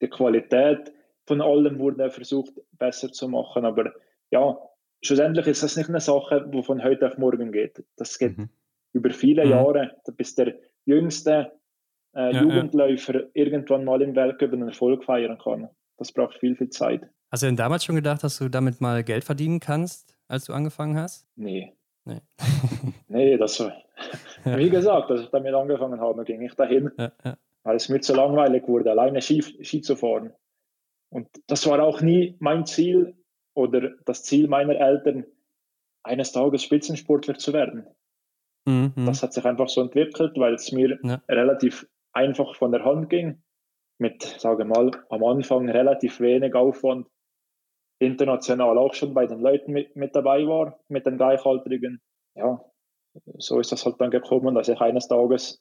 die 0.00 0.08
Qualität 0.08 0.92
von 1.26 1.40
allem 1.40 1.78
wurde 1.78 2.10
versucht 2.10 2.54
besser 2.72 3.12
zu 3.12 3.28
machen. 3.28 3.64
Aber 3.64 3.92
ja, 4.30 4.58
schlussendlich 5.02 5.46
ist 5.46 5.62
das 5.62 5.76
nicht 5.76 5.88
eine 5.88 6.00
Sache, 6.00 6.48
die 6.52 6.62
von 6.62 6.82
heute 6.82 7.06
auf 7.06 7.18
morgen 7.18 7.52
geht. 7.52 7.84
Das 7.96 8.18
geht 8.18 8.38
mhm. 8.38 8.48
über 8.92 9.10
viele 9.10 9.44
mhm. 9.44 9.50
Jahre, 9.50 9.96
bis 10.16 10.34
der 10.34 10.54
jüngste 10.84 11.52
äh, 12.14 12.32
ja, 12.32 12.42
Jugendläufer 12.42 13.14
ja. 13.14 13.26
irgendwann 13.34 13.84
mal 13.84 14.00
im 14.02 14.16
Weltcup 14.16 14.52
einen 14.52 14.68
Erfolg 14.68 15.04
feiern 15.04 15.38
kann. 15.38 15.68
Das 15.98 16.12
braucht 16.12 16.38
viel, 16.38 16.56
viel 16.56 16.70
Zeit. 16.70 17.02
Hast 17.30 17.42
du 17.42 17.46
denn 17.46 17.56
damals 17.56 17.84
schon 17.84 17.96
gedacht, 17.96 18.24
dass 18.24 18.38
du 18.38 18.48
damit 18.48 18.80
mal 18.80 19.04
Geld 19.04 19.24
verdienen 19.24 19.60
kannst, 19.60 20.16
als 20.28 20.46
du 20.46 20.54
angefangen 20.54 20.96
hast? 20.96 21.28
Nee. 21.36 21.74
Nee, 22.04 22.22
nee 23.08 23.36
das 23.36 23.60
war, 23.60 23.76
wie 24.44 24.70
gesagt, 24.70 25.10
als 25.10 25.20
ich 25.22 25.28
damit 25.28 25.52
angefangen 25.52 26.00
habe, 26.00 26.24
ging 26.24 26.40
ich 26.40 26.54
dahin, 26.54 26.90
ja. 26.96 27.12
Weil 27.64 27.76
es 27.76 27.88
mir 27.88 28.00
zu 28.00 28.14
langweilig 28.14 28.66
wurde, 28.68 28.90
alleine 28.90 29.20
Ski, 29.20 29.42
Ski 29.42 29.80
zu 29.80 29.96
fahren. 29.96 30.32
Und 31.10 31.28
das 31.46 31.66
war 31.66 31.82
auch 31.82 32.00
nie 32.00 32.36
mein 32.38 32.66
Ziel 32.66 33.16
oder 33.54 33.90
das 34.04 34.24
Ziel 34.24 34.48
meiner 34.48 34.76
Eltern, 34.76 35.26
eines 36.04 36.32
Tages 36.32 36.62
Spitzensportler 36.62 37.36
zu 37.36 37.52
werden. 37.52 37.86
Mhm. 38.66 38.92
Das 39.06 39.22
hat 39.22 39.32
sich 39.32 39.44
einfach 39.44 39.68
so 39.68 39.80
entwickelt, 39.80 40.32
weil 40.36 40.54
es 40.54 40.72
mir 40.72 40.98
ja. 41.02 41.22
relativ 41.28 41.86
einfach 42.12 42.54
von 42.56 42.72
der 42.72 42.84
Hand 42.84 43.10
ging 43.10 43.42
mit, 43.98 44.22
sage 44.22 44.64
mal, 44.64 44.90
am 45.08 45.24
Anfang 45.24 45.68
relativ 45.68 46.20
wenig 46.20 46.54
Aufwand 46.54 47.08
international 48.00 48.78
auch 48.78 48.94
schon 48.94 49.12
bei 49.12 49.26
den 49.26 49.40
Leuten 49.40 49.72
mit, 49.72 49.96
mit 49.96 50.14
dabei 50.14 50.46
war, 50.46 50.78
mit 50.88 51.04
den 51.06 51.16
Gleichaltrigen. 51.16 52.00
Ja, 52.36 52.64
so 53.38 53.58
ist 53.58 53.72
das 53.72 53.84
halt 53.84 54.00
dann 54.00 54.10
gekommen, 54.10 54.54
dass 54.54 54.68
ich 54.68 54.80
eines 54.80 55.08
Tages 55.08 55.60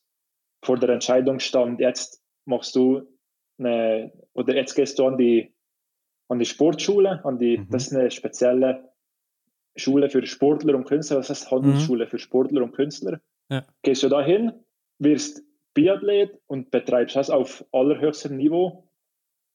vor 0.67 0.77
der 0.77 0.89
Entscheidung 0.89 1.39
stand, 1.39 1.79
jetzt 1.79 2.21
machst 2.45 2.75
du 2.75 3.01
eine, 3.57 4.11
oder 4.33 4.53
jetzt 4.53 4.75
gehst 4.75 4.99
du 4.99 5.07
an 5.07 5.17
die, 5.17 5.55
an 6.27 6.39
die 6.39 6.45
Sportschule, 6.45 7.23
an 7.23 7.39
die, 7.39 7.59
mhm. 7.59 7.69
das 7.69 7.87
ist 7.87 7.93
eine 7.95 8.11
spezielle 8.11 8.91
Schule 9.77 10.09
für 10.09 10.25
Sportler 10.25 10.75
und 10.75 10.83
Künstler, 10.85 11.17
das 11.17 11.29
heißt 11.29 11.49
Handelsschule 11.49 12.03
mhm. 12.03 12.09
für 12.09 12.19
Sportler 12.19 12.63
und 12.63 12.73
Künstler. 12.73 13.21
Ja. 13.49 13.65
Gehst 13.81 14.03
du 14.03 14.09
dahin, 14.09 14.51
wirst 14.99 15.41
Biathlet 15.73 16.37
und 16.47 16.69
betreibst 16.69 17.15
das 17.15 17.29
auf 17.29 17.63
allerhöchstem 17.71 18.35
Niveau. 18.35 18.89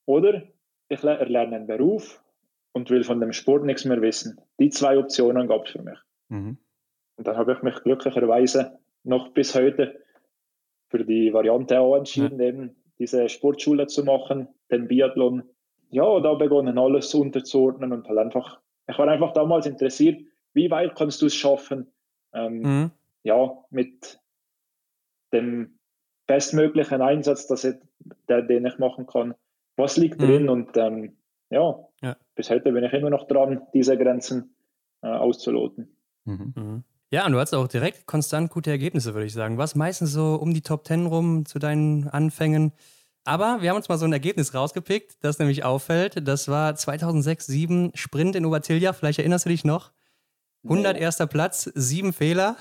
Oder 0.07 0.43
ich 0.89 1.03
erlerne 1.03 1.57
einen 1.57 1.67
Beruf 1.67 2.23
und 2.73 2.89
will 2.89 3.03
von 3.03 3.19
dem 3.19 3.33
Sport 3.33 3.65
nichts 3.65 3.85
mehr 3.85 4.01
wissen. 4.01 4.41
Die 4.59 4.69
zwei 4.69 4.97
Optionen 4.97 5.47
gab 5.47 5.65
es 5.65 5.73
für 5.73 5.83
mich. 5.83 5.99
Mhm. 6.29 6.57
Und 7.17 7.27
dann 7.27 7.37
habe 7.37 7.53
ich 7.53 7.61
mich 7.61 7.75
glücklicherweise 7.83 8.79
noch 9.03 9.29
bis 9.33 9.53
heute 9.53 10.02
für 10.93 11.03
die 11.03 11.33
Variante 11.33 11.79
A 11.79 11.97
entschieden, 11.97 12.39
ja. 12.39 12.49
eben 12.49 12.75
diese 12.99 13.27
Sportschule 13.27 13.87
zu 13.87 14.03
machen, 14.03 14.47
den 14.69 14.87
Biathlon. 14.87 15.41
Ja, 15.89 16.19
da 16.19 16.35
begonnen 16.35 16.77
alles 16.77 17.15
unterzuordnen 17.15 17.91
und 17.91 18.07
halt 18.07 18.19
einfach, 18.19 18.59
ich 18.87 18.95
war 18.99 19.07
einfach 19.07 19.33
damals 19.33 19.65
interessiert, 19.65 20.21
wie 20.53 20.69
weit 20.69 20.95
kannst 20.95 21.19
du 21.23 21.25
es 21.25 21.33
schaffen, 21.33 21.91
ähm, 22.33 22.59
mhm. 22.59 22.91
ja, 23.23 23.57
mit 23.71 24.19
dem 25.31 25.79
bestmöglichen 26.27 27.01
Einsatz, 27.01 27.47
dass 27.47 27.63
ich, 27.63 27.75
der, 28.29 28.43
den 28.43 28.67
ich 28.67 28.77
machen 28.77 29.07
kann. 29.07 29.33
Was 29.75 29.97
liegt 29.97 30.21
mhm. 30.21 30.25
drin? 30.25 30.49
Und 30.49 30.77
ähm, 30.77 31.17
ja, 31.49 31.87
ja, 32.03 32.15
bis 32.35 32.51
heute 32.51 32.71
bin 32.71 32.83
ich 32.83 32.93
immer 32.93 33.09
noch 33.09 33.25
dran, 33.27 33.63
diese 33.73 33.97
Grenzen 33.97 34.55
äh, 35.01 35.07
auszuloten. 35.07 35.97
Mhm. 36.25 36.83
Ja, 37.13 37.27
und 37.27 37.33
du 37.33 37.39
hast 37.39 37.53
auch 37.53 37.67
direkt 37.67 38.07
konstant 38.07 38.49
gute 38.49 38.71
Ergebnisse, 38.71 39.13
würde 39.13 39.27
ich 39.27 39.33
sagen. 39.33 39.59
Was 39.59 39.75
meistens 39.75 40.13
so 40.13 40.33
um 40.33 40.51
die 40.51 40.61
Top 40.61 40.87
10 40.87 41.05
rum 41.05 41.45
zu 41.45 41.59
deinen 41.59 42.07
Anfängen. 42.07 42.71
Aber 43.23 43.61
wir 43.61 43.69
haben 43.69 43.77
uns 43.77 43.87
mal 43.87 43.99
so 43.99 44.05
ein 44.05 44.13
Ergebnis 44.13 44.55
rausgepickt, 44.55 45.17
das 45.21 45.37
nämlich 45.37 45.63
auffällt. 45.63 46.27
Das 46.27 46.47
war 46.47 46.71
2006-7 46.71 47.95
Sprint 47.95 48.35
in 48.35 48.47
Obertilja. 48.47 48.93
Vielleicht 48.93 49.19
erinnerst 49.19 49.45
du 49.45 49.49
dich 49.49 49.63
noch? 49.63 49.91
101. 50.63 51.19
Nee. 51.19 51.25
Platz, 51.27 51.71
sieben 51.75 52.13
Fehler. 52.13 52.55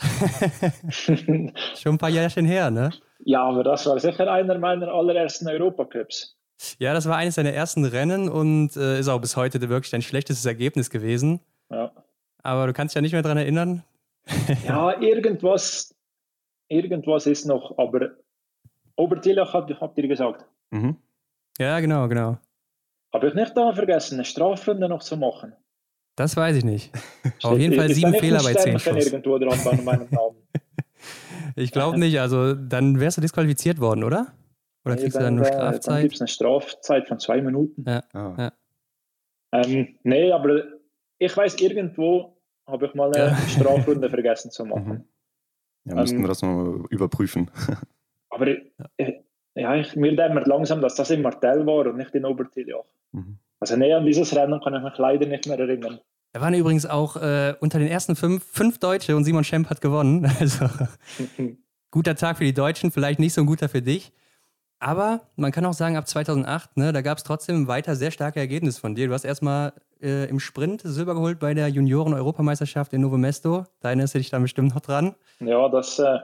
Schon 0.91 1.51
ein 1.87 1.99
paar 1.99 2.11
Jährchen 2.11 2.45
her, 2.45 2.71
ne? 2.71 2.91
Ja, 3.25 3.45
aber 3.45 3.65
das 3.65 3.87
war 3.87 3.99
sicher 4.01 4.31
einer 4.31 4.59
meiner 4.59 4.89
allerersten 4.89 5.49
Europacups. 5.49 6.37
Ja, 6.79 6.93
das 6.93 7.09
war 7.09 7.17
eines 7.17 7.37
deiner 7.37 7.55
ersten 7.55 7.87
Rennen 7.87 8.29
und 8.29 8.77
äh, 8.77 9.01
ist 9.01 9.09
auch 9.09 9.23
bis 9.23 9.35
heute 9.35 9.67
wirklich 9.71 9.93
dein 9.93 10.03
schlechtestes 10.03 10.45
Ergebnis 10.45 10.91
gewesen. 10.91 11.41
Ja. 11.71 11.91
Aber 12.43 12.67
du 12.67 12.75
kannst 12.75 12.93
dich 12.93 12.97
ja 12.97 13.01
nicht 13.01 13.13
mehr 13.13 13.23
daran 13.23 13.39
erinnern. 13.39 13.83
Ja, 14.67 15.01
irgendwas, 15.01 15.95
irgendwas 16.69 17.27
ist 17.27 17.47
noch, 17.47 17.77
aber 17.79 18.13
Obertillach 18.97 19.53
habt, 19.53 19.81
habt 19.81 19.99
ihr 19.99 20.09
gesagt. 20.09 20.47
Mhm. 20.71 20.97
Ja, 21.59 21.81
genau, 21.81 22.09
genau. 22.09 22.39
Habe 23.13 23.29
ich 23.29 23.35
nicht 23.35 23.57
da 23.57 23.73
vergessen, 23.73 24.15
eine 24.15 24.25
Strafrunde 24.25 24.89
noch 24.89 25.03
zu 25.03 25.17
machen? 25.17 25.55
Das 26.17 26.37
weiß 26.37 26.57
ich 26.57 26.65
nicht. 26.65 26.93
Auf 27.43 27.59
jeden 27.59 27.75
Fall 27.75 27.91
sieben 27.91 28.15
Fehler 28.15 28.43
bei 28.43 28.55
zehn 28.55 28.79
Schuss. 28.79 29.07
irgendwo 29.07 29.39
dran 29.39 29.59
bei 29.65 29.77
meinem 29.83 30.09
Namen. 30.11 30.37
ich 31.57 31.73
glaube 31.73 31.99
nicht, 31.99 32.21
also 32.21 32.55
dann 32.55 33.01
wärst 33.01 33.19
du 33.19 33.21
disqualifiziert 33.21 33.81
worden, 33.81 34.05
oder? 34.05 34.33
Oder 34.85 34.97
kriegst 34.97 35.15
nee, 35.15 35.21
du 35.21 35.25
dann 35.25 35.35
nur 35.37 35.45
Strafzeit? 35.45 35.95
Dann 35.95 36.03
gibt 36.03 36.15
es 36.15 36.21
eine 36.21 36.29
Strafzeit 36.29 37.09
von 37.09 37.19
zwei 37.19 37.41
Minuten. 37.41 37.85
Ja. 37.87 38.03
Oh. 38.15 38.35
ja. 38.37 38.53
Ähm, 39.53 39.97
nee, 40.03 40.33
aber 40.33 40.63
ich 41.19 41.37
weiß, 41.37 41.61
irgendwo 41.61 42.32
habe 42.73 42.87
ich 42.87 42.95
mal 42.95 43.13
eine 43.13 43.31
ja. 43.31 43.37
Strafrunde 43.49 44.11
vergessen 44.11 44.51
zu 44.51 44.65
machen. 44.65 44.89
Mhm. 44.89 45.05
Ja, 45.85 45.95
müssten 45.97 46.17
ähm, 46.17 46.23
wir 46.23 46.29
das 46.29 46.43
mal 46.43 46.85
überprüfen. 46.91 47.51
aber 48.31 48.47
ich, 48.49 49.15
ja, 49.55 49.77
ich, 49.77 49.95
mir 49.97 50.17
dämmert 50.17 50.47
langsam, 50.47 50.81
dass 50.81 50.95
das 50.95 51.11
in 51.11 51.23
Martell 51.23 51.67
war 51.67 51.87
und 51.87 51.97
nicht 51.97 52.15
in 52.15 52.25
Obertiljach. 52.25 52.85
Mhm. 53.13 53.39
Also 53.61 53.77
näher 53.77 53.99
an 53.99 54.07
dieses 54.07 54.35
Rennen 54.35 54.61
kann 54.61 54.75
ich 54.75 54.83
mich 54.83 54.99
leider 54.99 55.27
nicht 55.27 55.47
mehr 55.47 55.59
erinnern. 55.59 56.01
Da 56.33 56.41
waren 56.41 56.55
übrigens 56.55 56.87
auch 56.87 57.17
äh, 57.17 57.55
unter 57.61 57.79
den 57.79 57.89
ersten 57.89 58.17
fünf, 58.17 58.45
fünf 58.45 58.79
Deutsche 58.79 59.15
und 59.15 59.25
Simon 59.25 59.45
Schemp 59.45 59.69
hat 59.69 59.81
gewonnen. 59.81 60.31
Also 60.41 60.67
guter 61.91 62.17
Tag 62.17 62.39
für 62.39 62.45
die 62.45 62.55
Deutschen, 62.55 62.91
vielleicht 62.91 63.21
nicht 63.21 63.35
so 63.35 63.43
ein 63.43 63.47
guter 63.47 63.69
für 63.69 63.83
dich. 63.83 64.13
Aber 64.79 65.29
man 65.37 65.53
kann 65.53 65.65
auch 65.67 65.75
sagen, 65.75 65.97
ab 65.97 66.09
2008, 66.09 66.77
ne, 66.77 66.93
da 66.93 67.03
gab 67.03 67.19
es 67.19 67.25
trotzdem 67.25 67.69
weiter 67.69 67.95
sehr 67.95 68.11
starke 68.11 68.41
Ergebnisse 68.41 68.81
von 68.81 68.95
dir. 68.95 69.07
Du 69.07 69.15
hast 69.15 69.25
erstmal 69.25 69.75
äh, 70.03 70.25
im 70.27 70.41
Sprint 70.41 70.83
Silber 70.85 71.15
geholt 71.15 71.39
bei 71.39 71.55
der 71.55 71.69
Junioren-Europameisterschaft 71.69 72.93
in 72.93 73.01
Novo 73.01 73.17
Mesto. 73.17 73.65
Da 73.81 73.89
erinnerst 73.89 74.15
du 74.15 74.19
dich 74.19 74.31
da 74.31 74.39
bestimmt 74.39 74.75
noch 74.75 74.81
dran. 74.81 75.15
Ja, 75.41 75.69
das 75.69 75.99
äh, 75.99 76.19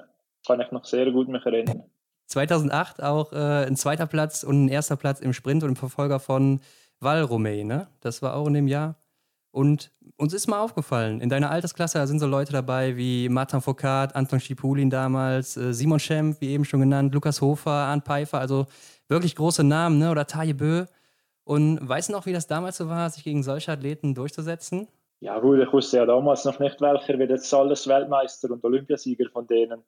kann 0.47 0.61
ich 0.61 0.71
noch 0.71 0.85
sehr 0.85 1.11
gut 1.11 1.29
mich 1.29 1.45
erinnern. 1.45 1.85
2008 2.27 3.03
auch 3.03 3.33
äh, 3.33 3.67
ein 3.67 3.77
zweiter 3.77 4.07
Platz 4.07 4.45
und 4.45 4.67
ein 4.67 4.69
erster 4.69 4.97
Platz 4.97 5.21
im 5.21 5.33
Sprint 5.33 5.63
und 5.63 5.71
im 5.71 5.77
Verfolger 5.77 6.21
von 6.21 6.61
Val 7.01 7.23
Romay, 7.23 7.65
ne? 7.65 7.89
Das 8.01 8.23
war 8.23 8.35
auch 8.35 8.47
in 8.47 8.55
dem 8.55 8.69
Jahr. 8.69 8.97
Und 9.51 9.91
uns 10.17 10.35
ist 10.35 10.47
mal 10.47 10.61
aufgefallen, 10.61 11.21
in 11.21 11.31
deiner 11.31 11.51
Altersklasse, 11.51 11.99
da 11.99 12.07
sind 12.07 12.19
so 12.19 12.27
Leute 12.27 12.53
dabei 12.53 12.97
wie 12.97 13.29
Martin 13.29 13.61
Foucault, 13.61 14.15
Anton 14.15 14.41
Schipulin 14.41 14.91
damals, 14.91 15.57
äh, 15.57 15.73
Simon 15.73 15.99
Schemp, 15.99 16.41
wie 16.41 16.51
eben 16.51 16.65
schon 16.65 16.81
genannt, 16.81 17.15
Lukas 17.15 17.41
Hofer, 17.41 17.71
Arndt 17.71 18.05
Pfeiffer, 18.05 18.41
also 18.41 18.67
wirklich 19.09 19.35
große 19.37 19.65
Namen, 19.65 19.99
ne? 19.99 20.11
oder 20.11 20.27
Taje 20.27 20.55
Bö. 20.55 20.85
Und 21.49 21.79
weißt 21.81 22.11
du 22.11 22.13
noch, 22.13 22.27
wie 22.27 22.35
das 22.35 22.47
damals 22.47 22.77
so 22.77 22.91
war, 22.91 23.09
sich 23.09 23.25
gegen 23.25 23.43
solche 23.43 23.73
Athleten 23.73 24.15
durchzusetzen? 24.15 24.87
Ja 25.21 25.39
gut, 25.39 25.59
ich 25.61 25.73
wusste 25.73 25.97
ja 25.97 26.05
damals 26.05 26.45
noch 26.45 26.59
nicht, 26.59 26.79
welcher 26.83 27.19
wird 27.19 27.31
jetzt 27.31 27.53
alles 27.55 27.89
Weltmeister 27.89 28.51
und 28.51 28.63
Olympiasieger 28.63 29.31
von 29.31 29.47
denen. 29.47 29.83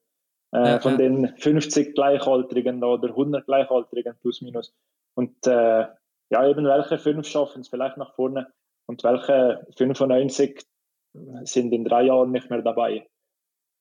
Äh, 0.52 0.64
ja, 0.64 0.80
von 0.80 0.92
ja. 0.92 0.96
den 0.96 1.36
50 1.36 1.94
Gleichaltrigen 1.94 2.82
oder 2.82 3.10
100 3.10 3.44
Gleichaltrigen 3.44 4.16
plus 4.22 4.40
minus. 4.40 4.74
Und 5.12 5.46
äh, 5.46 5.86
ja, 6.30 6.48
eben 6.48 6.64
welche 6.64 6.96
fünf 6.96 7.28
schaffen 7.28 7.60
es 7.60 7.68
vielleicht 7.68 7.98
nach 7.98 8.14
vorne 8.14 8.50
und 8.86 9.04
welche 9.04 9.66
95 9.76 10.64
sind 11.42 11.72
in 11.74 11.84
drei 11.84 12.04
Jahren 12.04 12.30
nicht 12.32 12.48
mehr 12.48 12.62
dabei. 12.62 13.06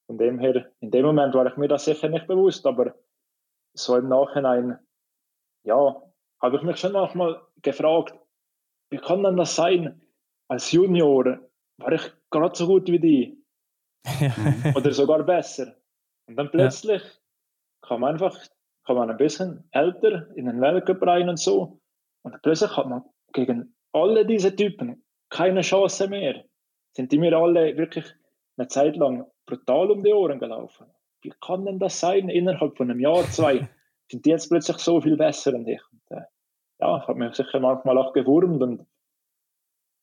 Von 0.08 0.18
dem 0.18 0.38
her, 0.38 0.70
in 0.82 0.92
dem 0.92 1.06
Moment 1.06 1.34
war 1.34 1.48
ich 1.48 1.56
mir 1.56 1.70
das 1.70 1.86
sicher 1.86 2.10
nicht 2.10 2.28
bewusst, 2.28 2.66
aber 2.66 2.94
so 3.74 3.96
im 3.96 4.10
Nachhinein, 4.10 4.80
ja, 5.64 5.96
habe 6.42 6.58
ich 6.58 6.64
mich 6.64 6.78
schon 6.78 6.92
manchmal 6.92 7.42
gefragt, 7.62 8.16
wie 8.90 8.98
kann 8.98 9.24
denn 9.24 9.38
das 9.38 9.56
sein? 9.56 10.02
Als 10.48 10.72
Junior 10.72 11.40
war 11.78 11.92
ich 11.92 12.02
gerade 12.30 12.56
so 12.56 12.68
gut 12.68 12.88
wie 12.88 13.00
die. 13.00 13.46
Oder 14.76 14.92
sogar 14.92 15.24
besser. 15.24 15.76
Und 16.28 16.36
dann 16.36 16.52
plötzlich 16.52 17.04
ja. 17.90 17.98
man 17.98 18.14
einfach, 18.14 18.38
kann 18.86 18.96
man 18.96 19.10
ein 19.10 19.18
bisschen 19.18 19.68
älter 19.72 20.36
in 20.36 20.46
den 20.46 20.62
Weltcup 20.62 21.02
rein 21.04 21.30
und 21.30 21.40
so. 21.40 21.80
Und 22.24 22.42
plötzlich 22.42 22.76
hat 22.76 22.88
man 22.88 23.04
gegen 23.34 23.76
alle 23.94 24.26
diese 24.26 24.56
Typen 24.56 25.04
keine 25.30 25.62
Chance 25.62 26.08
mehr. 26.08 26.46
Sind 26.96 27.12
die 27.12 27.20
mir 27.20 27.38
alle 27.38 27.78
wirklich 27.78 28.06
eine 28.58 28.68
Zeit 28.68 28.96
lang 28.96 29.26
brutal 29.46 29.92
um 29.92 30.04
die 30.04 30.14
Ohren 30.14 30.40
gelaufen. 30.40 30.88
Wie 31.22 31.34
kann 31.42 31.66
denn 31.66 31.80
das 31.80 32.00
sein? 32.00 32.30
Innerhalb 32.30 32.78
von 32.78 32.90
einem 32.90 33.00
Jahr, 33.00 33.24
zwei 33.26 33.68
sind 34.12 34.26
die 34.26 34.30
jetzt 34.30 34.50
plötzlich 34.50 34.78
so 34.78 35.02
viel 35.02 35.18
besser 35.18 35.54
und 35.54 35.68
ich. 35.68 35.82
Ja, 36.80 36.98
ich 36.98 37.08
habe 37.08 37.20
mich 37.20 37.36
sicher 37.36 37.60
manchmal 37.60 37.98
auch 37.98 38.14
gewurmt 38.14 38.62
und 38.62 38.86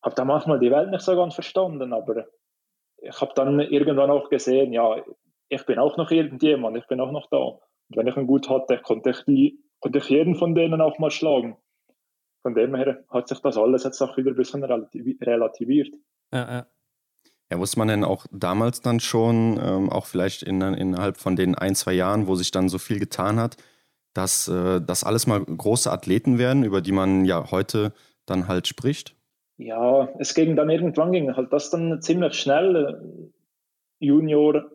habe 0.02 0.14
da 0.14 0.24
manchmal 0.24 0.58
die 0.58 0.70
Welt 0.70 0.90
nicht 0.90 1.02
so 1.02 1.16
ganz 1.16 1.34
verstanden, 1.34 1.92
aber 1.92 2.26
ich 2.98 3.20
habe 3.20 3.32
dann 3.34 3.60
irgendwann 3.60 4.10
auch 4.10 4.28
gesehen, 4.28 4.72
ja, 4.72 5.02
ich 5.48 5.64
bin 5.66 5.78
auch 5.78 5.96
noch 5.96 6.10
irgendjemand, 6.10 6.76
ich 6.76 6.86
bin 6.86 7.00
auch 7.00 7.12
noch 7.12 7.28
da. 7.30 7.38
Und 7.38 7.96
wenn 7.96 8.06
ich 8.06 8.16
einen 8.16 8.26
gut 8.26 8.48
hatte, 8.48 8.78
konnte 8.78 9.10
ich, 9.10 9.24
die, 9.24 9.58
konnte 9.80 9.98
ich 9.98 10.08
jeden 10.08 10.34
von 10.34 10.54
denen 10.54 10.80
auch 10.80 10.98
mal 10.98 11.10
schlagen 11.10 11.56
von 12.46 12.54
dem 12.54 12.76
her 12.76 13.02
hat 13.10 13.26
sich 13.26 13.40
das 13.40 13.56
alles 13.56 13.82
jetzt 13.82 14.00
auch 14.00 14.16
wieder 14.16 14.30
ein 14.30 14.36
bisschen 14.36 14.62
relativiert. 14.62 15.92
Ja, 16.32 16.58
ja. 16.58 16.66
Ja, 17.50 17.58
wusste 17.58 17.80
man 17.80 17.88
denn 17.88 18.04
auch 18.04 18.24
damals 18.30 18.82
dann 18.82 19.00
schon, 19.00 19.58
ähm, 19.60 19.90
auch 19.90 20.06
vielleicht 20.06 20.44
in, 20.44 20.60
innerhalb 20.60 21.16
von 21.16 21.34
den 21.34 21.56
ein, 21.56 21.74
zwei 21.74 21.92
Jahren, 21.92 22.28
wo 22.28 22.36
sich 22.36 22.52
dann 22.52 22.68
so 22.68 22.78
viel 22.78 23.00
getan 23.00 23.40
hat, 23.40 23.56
dass 24.16 24.48
äh, 24.48 24.80
das 24.80 25.04
alles 25.04 25.26
mal 25.26 25.44
große 25.44 25.90
Athleten 25.90 26.38
werden, 26.38 26.64
über 26.64 26.80
die 26.80 26.92
man 26.92 27.24
ja 27.24 27.50
heute 27.50 27.92
dann 28.26 28.48
halt 28.48 28.66
spricht? 28.66 29.14
Ja, 29.58 30.08
es 30.18 30.34
ging 30.34 30.56
dann 30.56 30.70
irgendwann 30.70 31.12
ging 31.12 31.34
halt 31.34 31.52
das 31.52 31.70
dann 31.70 32.00
ziemlich 32.02 32.34
schnell, 32.34 33.30
äh, 34.00 34.04
Junior 34.04 34.70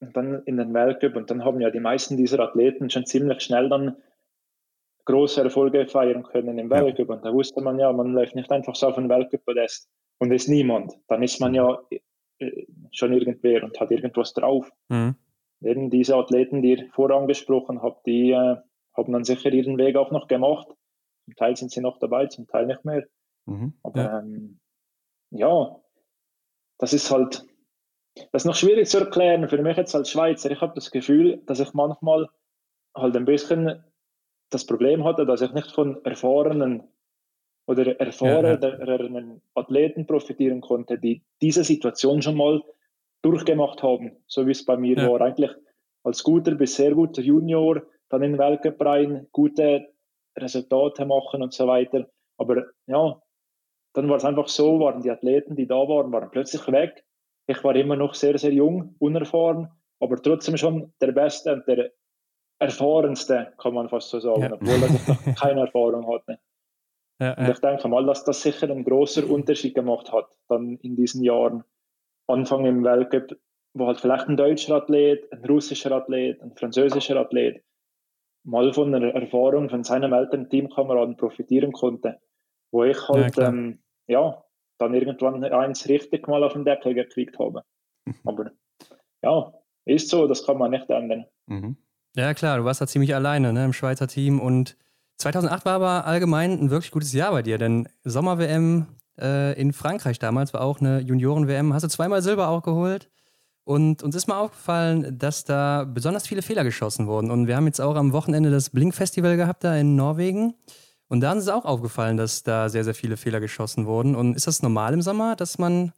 und 0.00 0.16
dann 0.16 0.42
in 0.44 0.56
den 0.56 0.74
Weltcup 0.74 1.16
und 1.16 1.30
dann 1.30 1.44
haben 1.44 1.60
ja 1.60 1.70
die 1.70 1.80
meisten 1.80 2.16
dieser 2.16 2.40
Athleten 2.40 2.90
schon 2.90 3.06
ziemlich 3.06 3.42
schnell 3.42 3.68
dann 3.68 3.96
große 5.04 5.42
Erfolge 5.42 5.86
feiern 5.86 6.22
können 6.22 6.58
im 6.58 6.70
Weltcup. 6.70 7.10
Und 7.10 7.24
da 7.24 7.32
wusste 7.32 7.60
man 7.60 7.78
ja, 7.78 7.92
man 7.92 8.12
läuft 8.12 8.34
nicht 8.34 8.50
einfach 8.50 8.74
so 8.74 8.88
auf 8.88 8.98
ein 8.98 9.08
Weltcup-Podest 9.08 9.88
und 10.18 10.32
ist 10.32 10.48
niemand. 10.48 10.92
Dann 11.08 11.22
ist 11.22 11.40
man 11.40 11.54
ja 11.54 11.78
äh, 12.38 12.66
schon 12.90 13.12
irgendwer 13.12 13.62
und 13.62 13.78
hat 13.78 13.90
irgendwas 13.90 14.32
drauf. 14.32 14.70
Mhm. 14.88 15.14
Eben 15.62 15.90
diese 15.90 16.16
Athleten, 16.16 16.62
die 16.62 16.72
ihr 16.72 16.88
vorangesprochen 16.92 17.82
habt, 17.82 18.06
die 18.06 18.32
äh, 18.32 18.56
haben 18.96 19.12
dann 19.12 19.24
sicher 19.24 19.52
ihren 19.52 19.78
Weg 19.78 19.96
auch 19.96 20.10
noch 20.10 20.28
gemacht. 20.28 20.68
Zum 21.24 21.36
Teil 21.36 21.56
sind 21.56 21.70
sie 21.70 21.80
noch 21.80 21.98
dabei, 21.98 22.26
zum 22.26 22.46
Teil 22.46 22.66
nicht 22.66 22.84
mehr. 22.84 23.04
Mhm. 23.46 23.74
Aber 23.82 24.00
ja. 24.00 24.18
Ähm, 24.20 24.60
ja, 25.30 25.80
das 26.78 26.92
ist 26.92 27.10
halt, 27.10 27.44
das 28.32 28.42
ist 28.42 28.46
noch 28.46 28.54
schwierig 28.54 28.88
zu 28.88 28.98
erklären 28.98 29.48
für 29.48 29.60
mich 29.62 29.76
jetzt 29.76 29.94
als 29.94 30.10
Schweizer. 30.10 30.50
Ich 30.50 30.60
habe 30.60 30.74
das 30.74 30.90
Gefühl, 30.90 31.42
dass 31.46 31.60
ich 31.60 31.72
manchmal 31.74 32.28
halt 32.94 33.16
ein 33.16 33.24
bisschen 33.24 33.82
das 34.50 34.66
Problem 34.66 35.04
hatte, 35.04 35.26
dass 35.26 35.40
ich 35.40 35.52
nicht 35.52 35.72
von 35.72 36.04
erfahrenen 36.04 36.84
oder 37.66 37.98
erfahrenen 37.98 38.60
ja, 38.62 39.34
ja. 39.34 39.40
Athleten 39.54 40.06
profitieren 40.06 40.60
konnte, 40.60 40.98
die 40.98 41.22
diese 41.40 41.64
Situation 41.64 42.22
schon 42.22 42.36
mal 42.36 42.62
durchgemacht 43.22 43.82
haben, 43.82 44.12
so 44.26 44.46
wie 44.46 44.52
es 44.52 44.64
bei 44.64 44.76
mir 44.76 44.96
war. 44.96 45.20
Eigentlich 45.22 45.50
als 46.02 46.22
guter 46.22 46.54
bis 46.54 46.76
sehr 46.76 46.94
guter 46.94 47.22
Junior, 47.22 47.82
dann 48.14 48.22
in 48.22 48.32
den 48.32 48.38
Weltcup 48.38 48.80
rein, 48.84 49.26
gute 49.32 49.88
Resultate 50.38 51.04
machen 51.04 51.42
und 51.42 51.52
so 51.52 51.66
weiter. 51.66 52.06
Aber 52.38 52.64
ja, 52.86 53.20
dann 53.94 54.08
war 54.08 54.16
es 54.16 54.24
einfach 54.24 54.48
so, 54.48 54.80
waren 54.80 55.02
die 55.02 55.10
Athleten, 55.10 55.56
die 55.56 55.66
da 55.66 55.76
waren, 55.76 56.12
waren 56.12 56.30
plötzlich 56.30 56.66
weg. 56.68 57.04
Ich 57.46 57.62
war 57.62 57.74
immer 57.76 57.96
noch 57.96 58.14
sehr, 58.14 58.38
sehr 58.38 58.52
jung, 58.52 58.94
unerfahren, 58.98 59.68
aber 60.00 60.20
trotzdem 60.20 60.56
schon 60.56 60.92
der 61.00 61.12
Beste 61.12 61.52
und 61.52 61.66
der 61.66 61.90
erfahrenste, 62.58 63.52
kann 63.58 63.74
man 63.74 63.88
fast 63.88 64.10
so 64.10 64.20
sagen, 64.20 64.42
ja. 64.42 64.52
obwohl 64.52 64.82
er 64.82 64.90
noch 64.90 65.34
keine 65.40 65.62
Erfahrung 65.62 66.12
hatte. 66.12 66.38
Ja, 67.20 67.34
und 67.34 67.48
ich 67.48 67.58
denke 67.58 67.86
mal, 67.88 68.06
dass 68.06 68.24
das 68.24 68.42
sicher 68.42 68.70
einen 68.70 68.84
großen 68.84 69.24
Unterschied 69.24 69.74
gemacht 69.74 70.12
hat, 70.12 70.26
dann 70.48 70.78
in 70.78 70.96
diesen 70.96 71.22
Jahren. 71.22 71.64
Anfang 72.26 72.64
im 72.64 72.82
Weltcup, 72.82 73.36
wo 73.74 73.86
halt 73.86 74.00
vielleicht 74.00 74.28
ein 74.28 74.38
deutscher 74.38 74.76
Athlet, 74.76 75.30
ein 75.30 75.44
russischer 75.44 75.92
Athlet, 75.92 76.40
ein 76.40 76.56
französischer 76.56 77.16
Athlet 77.16 77.62
mal 78.44 78.72
von 78.72 78.94
einer 78.94 79.14
Erfahrung 79.14 79.68
von 79.68 79.84
seinem 79.84 80.12
älteren 80.12 80.48
Teamkameraden 80.48 81.16
profitieren 81.16 81.72
konnte, 81.72 82.20
wo 82.70 82.84
ich 82.84 83.08
halt 83.08 83.36
ja, 83.36 83.48
ähm, 83.48 83.80
ja 84.06 84.44
dann 84.78 84.94
irgendwann 84.94 85.42
eins 85.44 85.88
richtig 85.88 86.28
mal 86.28 86.42
auf 86.44 86.52
den 86.52 86.64
Deckel 86.64 86.94
gekriegt 86.94 87.38
habe. 87.38 87.62
Aber 88.24 88.50
ja, 89.22 89.52
ist 89.86 90.10
so, 90.10 90.26
das 90.26 90.44
kann 90.44 90.58
man 90.58 90.70
nicht 90.72 90.88
ändern. 90.90 91.26
Mhm. 91.46 91.76
Ja, 92.16 92.34
klar, 92.34 92.58
du 92.58 92.64
warst 92.64 92.80
da 92.80 92.86
ziemlich 92.86 93.14
alleine 93.14 93.52
ne, 93.52 93.64
im 93.64 93.72
Schweizer 93.72 94.06
Team 94.06 94.40
und 94.40 94.76
2008 95.16 95.64
war 95.64 95.74
aber 95.74 96.06
allgemein 96.06 96.52
ein 96.52 96.70
wirklich 96.70 96.90
gutes 96.90 97.12
Jahr 97.12 97.32
bei 97.32 97.42
dir, 97.42 97.58
denn 97.58 97.88
Sommer-WM 98.02 98.86
äh, 99.18 99.58
in 99.60 99.72
Frankreich 99.72 100.18
damals 100.18 100.52
war 100.52 100.60
auch 100.60 100.80
eine 100.80 101.00
Junioren-WM. 101.00 101.72
Hast 101.72 101.84
du 101.84 101.88
zweimal 101.88 102.22
Silber 102.22 102.48
auch 102.48 102.62
geholt 102.62 103.10
und 103.64 104.02
uns 104.02 104.14
ist 104.14 104.26
mal 104.26 104.38
aufgefallen, 104.38 105.18
dass 105.18 105.44
da 105.44 105.84
besonders 105.84 106.26
viele 106.26 106.42
Fehler 106.42 106.64
geschossen 106.64 107.06
wurden. 107.06 107.30
Und 107.30 107.46
wir 107.46 107.56
haben 107.56 107.66
jetzt 107.66 107.80
auch 107.80 107.96
am 107.96 108.12
Wochenende 108.12 108.50
das 108.50 108.70
Blink-Festival 108.70 109.36
gehabt 109.36 109.64
da 109.64 109.74
in 109.74 109.96
Norwegen. 109.96 110.54
Und 111.08 111.20
da 111.20 111.32
ist 111.32 111.44
es 111.44 111.48
auch 111.48 111.64
aufgefallen, 111.64 112.16
dass 112.16 112.42
da 112.42 112.68
sehr, 112.68 112.84
sehr 112.84 112.94
viele 112.94 113.16
Fehler 113.16 113.40
geschossen 113.40 113.86
wurden. 113.86 114.14
Und 114.14 114.36
ist 114.36 114.46
das 114.46 114.62
normal 114.62 114.92
im 114.92 115.00
Sommer, 115.00 115.34
dass 115.34 115.58
man 115.58 115.92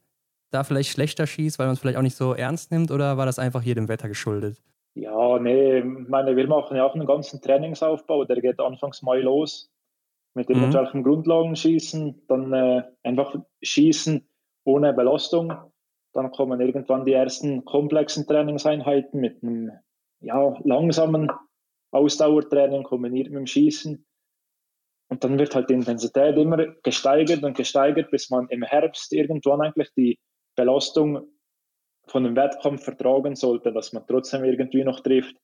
da 0.51 0.63
vielleicht 0.63 0.91
schlechter 0.91 1.27
schießt, 1.27 1.59
weil 1.59 1.67
man 1.67 1.73
es 1.73 1.79
vielleicht 1.79 1.97
auch 1.97 2.03
nicht 2.03 2.15
so 2.15 2.33
ernst 2.33 2.71
nimmt? 2.71 2.89
Oder 2.89 3.17
war 3.17 3.25
das 3.25 3.39
einfach 3.39 3.61
hier 3.61 3.75
dem 3.75 3.89
Wetter 3.89 4.07
geschuldet? 4.07 4.61
Ja, 4.95 5.37
nee, 5.37 5.79
ich 5.79 6.07
meine, 6.07 6.35
wir 6.35 6.47
machen 6.47 6.75
ja 6.75 6.85
auch 6.85 6.95
einen 6.95 7.05
ganzen 7.05 7.41
Trainingsaufbau, 7.41 8.25
der 8.25 8.41
geht 8.41 8.59
anfangs 8.59 9.01
Mai 9.03 9.19
los 9.19 9.69
mit 10.33 10.49
mhm. 10.49 10.55
irgendwelchen 10.55 11.03
Grundlagenschießen, 11.03 12.23
dann 12.27 12.53
äh, 12.53 12.83
einfach 13.03 13.35
schießen 13.61 14.27
ohne 14.63 14.93
Belastung. 14.93 15.53
Dann 16.17 16.31
kommen 16.31 16.59
irgendwann 16.59 17.05
die 17.05 17.13
ersten 17.13 17.63
komplexen 17.63 18.25
Trainingseinheiten 18.25 19.21
mit 19.21 19.43
einem 19.43 19.71
ja, 20.19 20.59
langsamen 20.63 21.31
Ausdauertraining 21.91 22.81
kombiniert 22.81 23.27
mit 23.27 23.37
dem 23.37 23.45
Schießen. 23.45 24.03
Und 25.09 25.23
dann 25.23 25.37
wird 25.37 25.53
halt 25.53 25.69
die 25.69 25.75
Intensität 25.75 26.35
immer 26.35 26.57
gesteigert 26.81 27.43
und 27.43 27.55
gesteigert, 27.55 28.09
bis 28.09 28.31
man 28.31 28.47
im 28.49 28.63
Herbst 28.63 29.13
irgendwann 29.13 29.61
eigentlich 29.61 29.89
die 29.95 30.17
Belastung 30.55 31.27
von 32.07 32.25
einem 32.25 32.35
Wettkampf 32.35 32.83
vertragen 32.83 33.35
sollte, 33.35 33.71
dass 33.71 33.93
man 33.93 34.07
trotzdem 34.07 34.43
irgendwie 34.43 34.83
noch 34.83 35.01
trifft. 35.01 35.37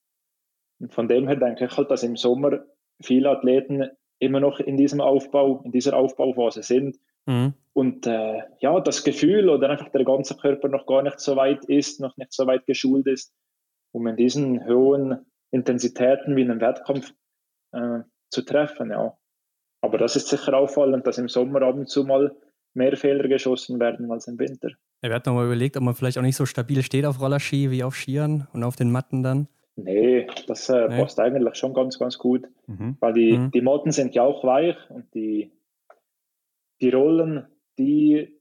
Und 0.80 0.92
von 0.92 1.06
dem 1.06 1.28
her 1.28 1.36
denke 1.36 1.66
ich 1.66 1.76
halt, 1.76 1.88
dass 1.92 2.02
im 2.02 2.16
Sommer 2.16 2.64
viele 3.00 3.30
Athleten 3.30 3.90
immer 4.24 4.40
noch 4.40 4.60
in 4.60 4.76
diesem 4.76 5.00
Aufbau, 5.00 5.62
in 5.64 5.72
dieser 5.72 5.96
Aufbauphase 5.96 6.62
sind. 6.62 6.98
Mhm. 7.26 7.54
Und 7.72 8.06
äh, 8.06 8.42
ja, 8.60 8.80
das 8.80 9.04
Gefühl 9.04 9.48
oder 9.48 9.70
einfach 9.70 9.88
der 9.90 10.04
ganze 10.04 10.36
Körper 10.36 10.68
noch 10.68 10.86
gar 10.86 11.02
nicht 11.02 11.20
so 11.20 11.36
weit 11.36 11.64
ist, 11.64 12.00
noch 12.00 12.16
nicht 12.16 12.32
so 12.32 12.46
weit 12.46 12.66
geschult 12.66 13.06
ist, 13.06 13.32
um 13.92 14.06
in 14.06 14.16
diesen 14.16 14.66
hohen 14.66 15.24
Intensitäten 15.50 16.36
wie 16.36 16.42
in 16.42 16.50
einem 16.50 16.60
Wettkampf 16.60 17.12
äh, 17.72 18.00
zu 18.30 18.42
treffen. 18.42 18.90
Ja. 18.90 19.16
Aber 19.80 19.98
das 19.98 20.16
ist 20.16 20.28
sicher 20.28 20.56
auffallend, 20.56 21.06
dass 21.06 21.18
im 21.18 21.28
Sommer 21.28 21.62
ab 21.62 21.74
und 21.74 21.88
zu 21.88 22.04
mal 22.04 22.34
mehr 22.74 22.96
Fehler 22.96 23.28
geschossen 23.28 23.78
werden 23.80 24.10
als 24.10 24.26
im 24.26 24.38
Winter. 24.38 24.70
Er 25.00 25.10
wird 25.10 25.26
nochmal 25.26 25.46
überlegt, 25.46 25.76
ob 25.76 25.82
man 25.82 25.94
vielleicht 25.94 26.18
auch 26.18 26.22
nicht 26.22 26.36
so 26.36 26.46
stabil 26.46 26.82
steht 26.82 27.04
auf 27.04 27.20
Rollerski 27.20 27.70
wie 27.70 27.84
auf 27.84 27.94
Skiern 27.94 28.48
und 28.52 28.64
auf 28.64 28.76
den 28.76 28.90
Matten 28.90 29.22
dann. 29.22 29.48
Nee, 29.76 30.26
das 30.46 30.68
äh, 30.68 30.88
nee. 30.88 31.00
passt 31.00 31.18
eigentlich 31.18 31.56
schon 31.56 31.74
ganz, 31.74 31.98
ganz 31.98 32.18
gut. 32.18 32.48
Mhm. 32.66 32.96
Weil 33.00 33.12
die, 33.12 33.38
mhm. 33.38 33.50
die 33.50 33.60
Matten 33.60 33.90
sind 33.90 34.14
ja 34.14 34.22
auch 34.22 34.44
weich 34.44 34.76
und 34.90 35.12
die, 35.14 35.50
die 36.80 36.90
Rollen, 36.90 37.46
die, 37.78 38.40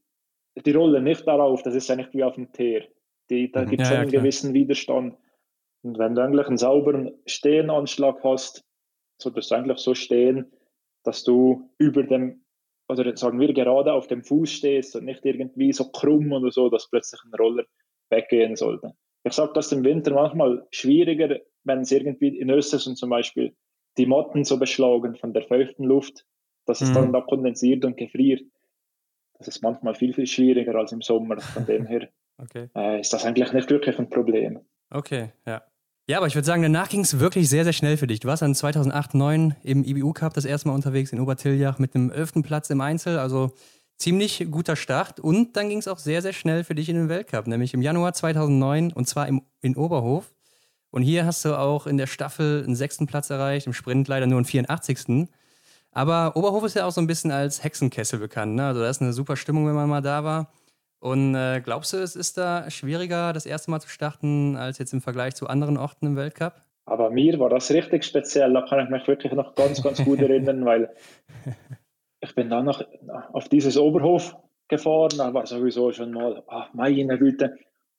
die 0.56 0.72
rollen 0.72 1.04
nicht 1.04 1.28
darauf, 1.28 1.64
das 1.64 1.74
ist 1.74 1.90
eigentlich 1.90 2.14
wie 2.14 2.24
auf 2.24 2.36
dem 2.36 2.52
Teer. 2.52 2.88
Die, 3.30 3.52
da 3.52 3.62
mhm. 3.62 3.70
gibt 3.70 3.82
es 3.82 3.90
ja, 3.90 3.96
schon 3.96 4.02
einen 4.04 4.12
gewissen 4.12 4.54
Widerstand. 4.54 5.18
Und 5.82 5.98
wenn 5.98 6.16
du 6.16 6.22
eigentlich 6.22 6.48
einen 6.48 6.58
sauberen 6.58 7.14
Stehenanschlag 7.26 8.24
hast, 8.24 8.64
solltest 9.20 9.52
du 9.52 9.56
eigentlich 9.56 9.80
so 9.80 9.96
stehen, 9.96 10.52
dass 11.04 11.24
du 11.24 11.70
über 11.78 12.04
dem 12.04 12.44
oder 12.90 13.16
sagen 13.16 13.40
wir 13.40 13.54
gerade 13.54 13.94
auf 13.94 14.08
dem 14.08 14.24
Fuß 14.24 14.52
stehst 14.52 14.96
und 14.96 15.06
nicht 15.06 15.26
irgendwie 15.26 15.72
so 15.74 15.90
krumm 15.90 16.32
oder 16.32 16.52
so, 16.52 16.70
dass 16.70 16.90
plötzlich 16.90 17.22
ein 17.24 17.34
Roller 17.34 17.64
weggehen 18.10 18.56
sollte. 18.56 18.94
Ich 19.24 19.34
sage 19.34 19.54
das 19.54 19.72
im 19.72 19.84
Winter 19.84 20.14
manchmal 20.14 20.68
schwieriger, 20.72 21.40
wenn 21.64 21.80
es 21.80 21.92
irgendwie 21.92 22.38
in 22.38 22.50
Österreich 22.50 22.96
zum 22.96 23.10
Beispiel 23.10 23.56
die 23.98 24.06
Matten 24.06 24.44
so 24.44 24.58
beschlagen 24.58 25.16
von 25.16 25.34
der 25.34 25.44
feuchten 25.44 25.86
Luft, 25.86 26.26
dass 26.66 26.82
es 26.82 26.90
mhm. 26.90 26.94
dann 26.94 27.14
da 27.14 27.22
kondensiert 27.22 27.86
und 27.86 27.98
gefriert. 27.98 28.42
Das 29.38 29.48
ist 29.48 29.62
manchmal 29.62 29.96
viel, 29.96 30.14
viel 30.14 30.28
schwieriger 30.28 30.76
als 30.76 30.92
im 30.92 31.02
Sommer. 31.02 31.40
Von 31.40 31.66
dem 31.66 31.86
her 31.86 32.10
okay. 32.38 32.70
äh, 32.76 33.00
ist 33.00 33.14
das 33.14 33.26
eigentlich 33.26 33.52
nicht 33.54 33.70
wirklich 33.70 33.98
ein 34.00 34.10
Problem. 34.10 34.60
Okay, 34.90 35.32
ja. 35.46 35.64
Ja, 36.10 36.18
aber 36.18 36.28
ich 36.28 36.36
würde 36.36 36.46
sagen, 36.46 36.62
danach 36.62 36.90
ging 36.90 37.00
es 37.00 37.20
wirklich 37.20 37.48
sehr, 37.48 37.64
sehr 37.64 37.72
schnell 37.72 37.96
für 37.96 38.08
dich. 38.08 38.20
Du 38.20 38.28
warst 38.28 38.42
dann 38.42 38.54
2008, 38.54 39.12
2009 39.12 39.56
im 39.64 39.86
IBU 39.86 40.12
Cup 40.12 40.34
das 40.34 40.44
erste 40.44 40.68
Mal 40.68 40.76
unterwegs 40.76 41.14
in 41.14 41.20
Obertiljach 41.22 41.80
mit 41.80 41.96
einem 41.96 42.12
elften 42.12 42.44
Platz 42.44 42.70
im 42.70 42.82
Einzel. 42.82 43.18
Also 43.18 43.54
ziemlich 44.04 44.46
guter 44.52 44.76
Start. 44.76 45.22
Und 45.22 45.56
dann 45.56 45.70
ging 45.70 45.78
es 45.78 45.88
auch 45.88 45.98
sehr, 45.98 46.22
sehr 46.22 46.34
schnell 46.34 46.64
für 46.66 46.76
dich 46.76 46.90
in 46.90 46.96
den 46.96 47.10
Weltcup, 47.10 47.48
nämlich 47.48 47.74
im 47.74 47.82
Januar 47.82 48.14
2009 48.14 48.92
und 48.92 49.08
zwar 49.08 49.28
im, 49.30 49.44
in 49.62 49.78
Oberhof. 49.78 50.34
Und 50.92 51.04
hier 51.04 51.26
hast 51.26 51.44
du 51.46 51.58
auch 51.58 51.88
in 51.88 51.98
der 51.98 52.08
Staffel 52.08 52.64
einen 52.64 52.76
sechsten 52.76 53.08
Platz 53.08 53.30
erreicht, 53.30 53.66
im 53.66 53.74
Sprint 53.74 54.08
leider 54.10 54.28
nur 54.28 54.38
einen 54.38 54.46
84. 54.46 55.30
Aber 55.92 56.36
Oberhof 56.36 56.66
ist 56.66 56.76
ja 56.76 56.86
auch 56.86 56.92
so 56.92 57.00
ein 57.00 57.08
bisschen 57.08 57.32
als 57.32 57.64
Hexenkessel 57.64 58.20
bekannt. 58.20 58.56
Ne? 58.56 58.66
Also 58.66 58.82
da 58.82 58.90
ist 58.90 59.02
eine 59.02 59.14
super 59.14 59.38
Stimmung, 59.38 59.68
wenn 59.68 59.76
man 59.76 59.90
mal 59.90 60.02
da 60.02 60.24
war. 60.24 60.52
Und 61.00 61.36
äh, 61.36 61.62
glaubst 61.64 61.94
du, 61.94 61.98
es 61.98 62.16
ist 62.16 62.38
da 62.38 62.70
schwieriger, 62.70 63.32
das 63.32 63.46
erste 63.46 63.72
Mal 63.72 63.80
zu 63.80 63.90
starten, 63.90 64.58
als 64.58 64.80
jetzt 64.80 64.94
im 64.94 65.02
Vergleich 65.02 65.36
zu 65.36 65.48
anderen 65.48 65.78
Orten 65.78 66.08
im 66.08 66.16
Weltcup? 66.18 66.62
Aber 66.86 67.10
mir 67.10 67.40
war 67.40 67.50
das 67.50 67.72
richtig 67.72 68.04
speziell. 68.04 68.52
Da 68.54 68.64
kann 68.64 68.84
ich 68.84 68.90
mich 68.90 69.08
wirklich 69.08 69.32
noch 69.32 69.56
ganz, 69.56 69.82
ganz 69.82 70.04
gut 70.04 70.20
erinnern, 70.22 70.66
weil 70.66 70.90
ich 72.24 72.36
bin 72.36 72.50
dann 72.50 72.66
noch 72.66 72.84
auf 73.34 73.50
dieses 73.50 73.78
Oberhof 73.78 74.36
gefahren. 74.68 75.18
Da 75.18 75.34
war 75.34 75.46
sowieso 75.46 75.92
schon 75.92 76.12
mal, 76.12 76.44
ach 76.48 76.74
meine 76.74 77.18
Güte, 77.18 77.56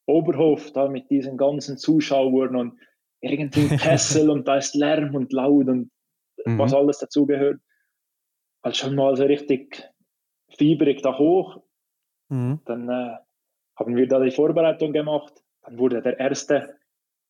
Oberhof 0.07 0.73
da 0.73 0.89
mit 0.89 1.11
diesen 1.11 1.37
ganzen 1.37 1.79
Zuschauern 1.79 2.57
und 2.57 2.79
irgendwie 3.21 3.69
Kessel 3.77 4.31
und 4.31 4.49
da 4.49 4.57
ist 4.57 4.75
Lärm 4.75 5.15
und 5.15 5.33
laut 5.33 5.69
und 5.69 5.91
mhm. 6.45 6.59
was 6.59 6.75
alles 6.75 6.99
dazugehört. 6.99 7.61
Also 8.63 8.87
schon 8.87 8.97
mal 8.97 9.17
so 9.17 9.25
richtig 9.25 9.89
fieberig 10.49 11.03
da 11.03 11.17
hoch 11.19 11.65
Mhm. 12.29 12.61
Dann 12.65 12.89
äh, 12.89 13.17
haben 13.77 13.97
wir 13.97 14.09
da 14.09 14.21
die 14.21 14.31
Vorbereitung 14.31 14.93
gemacht. 14.93 15.33
Dann 15.63 15.79
wurde 15.79 16.03
der 16.03 16.19
erste 16.19 16.77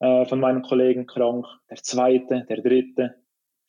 äh, 0.01 0.25
von 0.27 0.41
meinen 0.41 0.63
Kollegen 0.63 1.07
krank, 1.07 1.47
der 1.71 1.77
zweite, 1.79 2.45
der 2.49 2.63
dritte, 2.63 3.15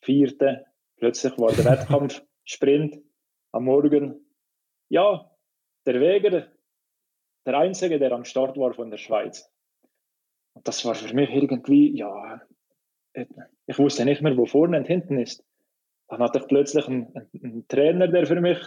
vierte. 0.00 0.66
Plötzlich 0.96 1.38
war 1.38 1.52
der 1.52 1.64
Wettkampf 1.70 2.22
Sprint 2.44 2.98
am 3.56 3.64
Morgen. 3.64 4.20
Ja, 4.88 5.30
der 5.86 6.00
Weger, 6.00 6.46
der 7.46 7.58
einzige, 7.58 7.98
der 7.98 8.12
am 8.12 8.24
Start 8.24 8.56
war 8.56 8.74
von 8.74 8.90
der 8.90 8.98
Schweiz. 8.98 9.50
Und 10.54 10.68
das 10.68 10.84
war 10.84 10.94
für 10.94 11.14
mich 11.14 11.30
irgendwie, 11.30 11.96
ja, 11.96 12.40
ich 13.66 13.78
wusste 13.78 14.04
nicht 14.04 14.22
mehr, 14.22 14.36
wo 14.36 14.46
vorne 14.46 14.78
und 14.78 14.86
hinten 14.86 15.18
ist. 15.18 15.42
Dann 16.08 16.20
hatte 16.20 16.38
ich 16.38 16.46
plötzlich 16.46 16.86
einen, 16.86 17.30
einen 17.42 17.66
Trainer, 17.66 18.08
der 18.08 18.26
für 18.26 18.40
mich 18.40 18.58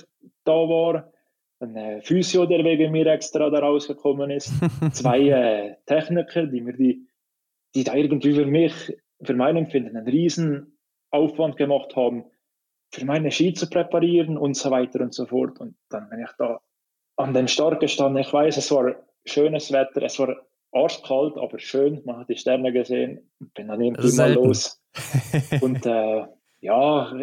da 0.44 0.54
war 0.54 1.12
ein 1.60 1.76
äh, 1.76 2.02
Physio, 2.02 2.46
der 2.46 2.64
wegen 2.64 2.92
mir 2.92 3.06
extra 3.08 3.50
da 3.50 3.60
rausgekommen 3.60 4.32
ist, 4.32 4.52
zwei 4.94 5.20
äh, 5.30 5.76
Techniker, 5.86 6.48
die 6.48 6.62
mir 6.62 6.74
die, 6.74 7.08
die 7.76 7.84
da 7.84 7.94
irgendwie 7.94 8.34
für 8.34 8.46
mich, 8.46 8.74
für 9.22 9.36
mein 9.36 9.58
Empfinden, 9.58 9.96
einen 9.96 10.08
riesen 10.08 10.80
Aufwand 11.12 11.58
gemacht 11.58 11.96
haben, 11.96 12.26
für 12.92 13.06
meine 13.06 13.32
Ski 13.32 13.54
zu 13.54 13.70
präparieren 13.70 14.38
und 14.38 14.56
so 14.56 14.72
weiter 14.72 15.02
und 15.02 15.14
so 15.14 15.26
fort. 15.26 15.60
Und 15.60 15.76
dann 15.90 16.10
bin 16.10 16.22
ich 16.22 16.32
da 16.38 16.60
an 17.18 17.34
den 17.34 17.48
Start 17.48 17.80
gestanden. 17.80 18.22
Ich 18.22 18.34
weiß, 18.34 18.58
es 18.58 18.72
war 18.72 18.96
schönes 19.26 19.72
Wetter, 19.72 20.02
es 20.02 20.18
war 20.20 20.36
arschkalt, 20.72 21.38
aber 21.38 21.60
schön. 21.60 22.02
Man 22.06 22.18
hat 22.18 22.30
die 22.30 22.38
Sterne 22.38 22.72
gesehen 22.72 23.32
und 23.40 23.54
bin 23.54 23.68
dann 23.68 23.82
irgendwie 23.82 24.16
mal 24.16 24.34
los. 24.34 24.82
und 25.62 25.86
äh, 25.86 26.26
ja, 26.62 27.14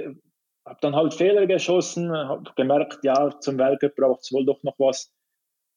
habe 0.66 0.78
dann 0.80 0.96
halt 0.96 1.14
Fehler 1.14 1.46
geschossen, 1.46 2.12
habe 2.12 2.50
gemerkt, 2.56 2.98
ja, 3.02 3.30
zum 3.40 3.58
Weltcup 3.58 3.94
braucht 3.96 4.22
es 4.22 4.32
wohl 4.32 4.44
doch 4.44 4.62
noch 4.62 4.78
was, 4.78 5.12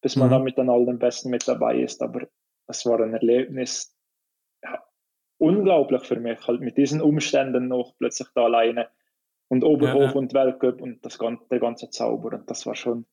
bis 0.01 0.15
man 0.15 0.27
mhm. 0.27 0.31
dann 0.31 0.43
mit 0.43 0.57
den 0.57 0.69
allen 0.69 0.99
Besten 0.99 1.29
mit 1.29 1.47
dabei 1.47 1.79
ist. 1.79 2.01
Aber 2.01 2.27
das 2.67 2.85
war 2.85 2.99
ein 2.99 3.13
Erlebnis, 3.13 3.95
ja, 4.63 4.83
unglaublich 5.37 6.03
für 6.03 6.19
mich, 6.19 6.45
halt 6.47 6.61
mit 6.61 6.77
diesen 6.77 7.01
Umständen 7.01 7.67
noch 7.67 7.95
plötzlich 7.97 8.27
da 8.35 8.45
alleine 8.45 8.89
und 9.49 9.63
Oberhof 9.63 10.01
ja, 10.01 10.09
ja. 10.09 10.15
und 10.15 10.33
Weltcup 10.33 10.81
und 10.81 11.05
das 11.05 11.19
ganze, 11.19 11.43
der 11.49 11.59
ganze 11.59 11.89
Zauber. 11.89 12.37
Und 12.37 12.49
das 12.49 12.65
war 12.65 12.75
schon, 12.75 13.05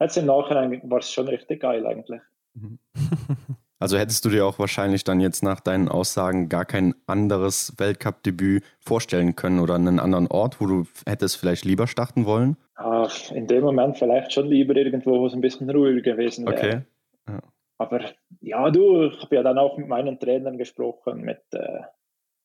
jetzt 0.00 0.16
im 0.16 0.26
Nachhinein 0.26 0.80
war 0.84 0.98
es 0.98 1.10
schon 1.10 1.28
richtig 1.28 1.60
geil 1.60 1.86
eigentlich. 1.86 2.20
Mhm. 2.54 2.78
Also 3.82 3.96
hättest 3.96 4.26
du 4.26 4.28
dir 4.28 4.44
auch 4.44 4.58
wahrscheinlich 4.58 5.04
dann 5.04 5.20
jetzt 5.20 5.42
nach 5.42 5.58
deinen 5.58 5.88
Aussagen 5.88 6.50
gar 6.50 6.66
kein 6.66 6.94
anderes 7.06 7.72
Weltcup-Debüt 7.78 8.62
vorstellen 8.78 9.36
können 9.36 9.58
oder 9.58 9.74
einen 9.74 9.98
anderen 9.98 10.26
Ort, 10.26 10.60
wo 10.60 10.66
du 10.66 10.84
hättest 11.06 11.38
vielleicht 11.38 11.64
lieber 11.64 11.86
starten 11.86 12.26
wollen? 12.26 12.58
Ach, 12.74 13.30
in 13.30 13.46
dem 13.46 13.64
Moment 13.64 13.96
vielleicht 13.96 14.34
schon 14.34 14.48
lieber 14.48 14.76
irgendwo, 14.76 15.20
wo 15.20 15.26
es 15.26 15.32
ein 15.32 15.40
bisschen 15.40 15.70
ruhiger 15.70 16.02
gewesen 16.02 16.44
wäre. 16.44 16.56
Okay. 16.56 16.80
Ja. 17.26 17.38
Aber 17.78 18.00
ja, 18.42 18.70
du, 18.70 19.06
ich 19.06 19.22
habe 19.22 19.36
ja 19.36 19.42
dann 19.42 19.56
auch 19.56 19.78
mit 19.78 19.88
meinen 19.88 20.20
Trainern 20.20 20.58
gesprochen, 20.58 21.22
mit, 21.22 21.40
äh, 21.52 21.80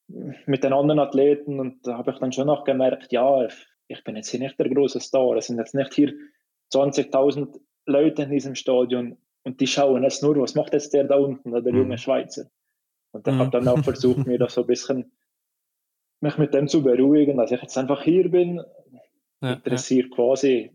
mit 0.08 0.64
den 0.64 0.74
anderen 0.74 1.00
Athleten 1.00 1.60
und 1.60 1.86
da 1.88 1.98
habe 1.98 2.12
ich 2.12 2.20
dann 2.20 2.32
schon 2.32 2.50
auch 2.50 2.64
gemerkt, 2.64 3.12
ja, 3.12 3.48
ich 3.88 4.04
bin 4.04 4.16
jetzt 4.16 4.30
hier 4.30 4.40
nicht 4.40 4.60
der 4.60 4.70
große 4.70 5.00
Star. 5.00 5.36
Es 5.36 5.48
sind 5.48 5.58
jetzt 5.58 5.76
nicht 5.76 5.94
hier 5.94 6.14
20.000 6.74 7.60
Leute 7.86 8.24
in 8.24 8.30
diesem 8.30 8.56
Stadion 8.56 9.18
und 9.44 9.62
die 9.62 9.68
schauen 9.68 10.04
jetzt 10.04 10.24
nur, 10.24 10.38
was 10.38 10.56
macht 10.56 10.74
jetzt 10.74 10.94
der 10.94 11.06
da 11.06 11.16
unten, 11.16 11.52
der 11.52 11.62
mhm. 11.62 11.80
junge 11.80 11.98
Schweizer. 11.98 12.50
Und 13.12 13.28
ich 13.28 13.34
mhm. 13.34 13.40
habe 13.40 13.52
dann 13.52 13.68
auch 13.68 13.84
versucht, 13.84 14.28
mir 14.28 14.38
das 14.38 14.54
so 14.54 14.62
ein 14.62 14.68
bisschen 14.68 15.12
mich 16.22 16.38
mit 16.38 16.54
dem 16.54 16.68
zu 16.68 16.84
beruhigen, 16.84 17.38
dass 17.38 17.52
ich 17.52 17.62
jetzt 17.62 17.78
einfach 17.78 18.04
hier 18.04 18.30
bin, 18.30 18.62
interessiert 19.42 20.12
quasi 20.12 20.72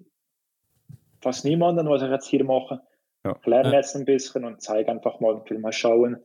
fast 1.20 1.44
niemanden, 1.44 1.88
was 1.88 2.02
ich 2.02 2.10
jetzt 2.10 2.28
hier 2.28 2.44
mache. 2.44 2.80
Ja, 3.24 3.36
ich 3.38 3.46
lerne 3.46 3.74
jetzt 3.74 3.96
ein 3.96 4.04
bisschen 4.04 4.44
und 4.44 4.62
zeige 4.62 4.90
einfach 4.90 5.20
mal 5.20 5.34
und 5.34 5.50
will 5.50 5.58
mal 5.58 5.72
schauen, 5.72 6.22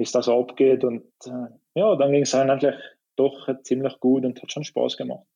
wie 0.00 0.04
es 0.04 0.12
da 0.12 0.22
so 0.22 0.40
abgeht. 0.40 0.82
Und 0.82 1.04
äh, 1.26 1.52
ja, 1.74 1.94
dann 1.94 2.10
ging 2.10 2.22
es 2.22 2.34
eigentlich 2.34 2.74
doch 3.16 3.48
ziemlich 3.62 4.00
gut 4.00 4.24
und 4.24 4.42
hat 4.42 4.50
schon 4.50 4.64
Spaß 4.64 4.96
gemacht. 4.96 5.26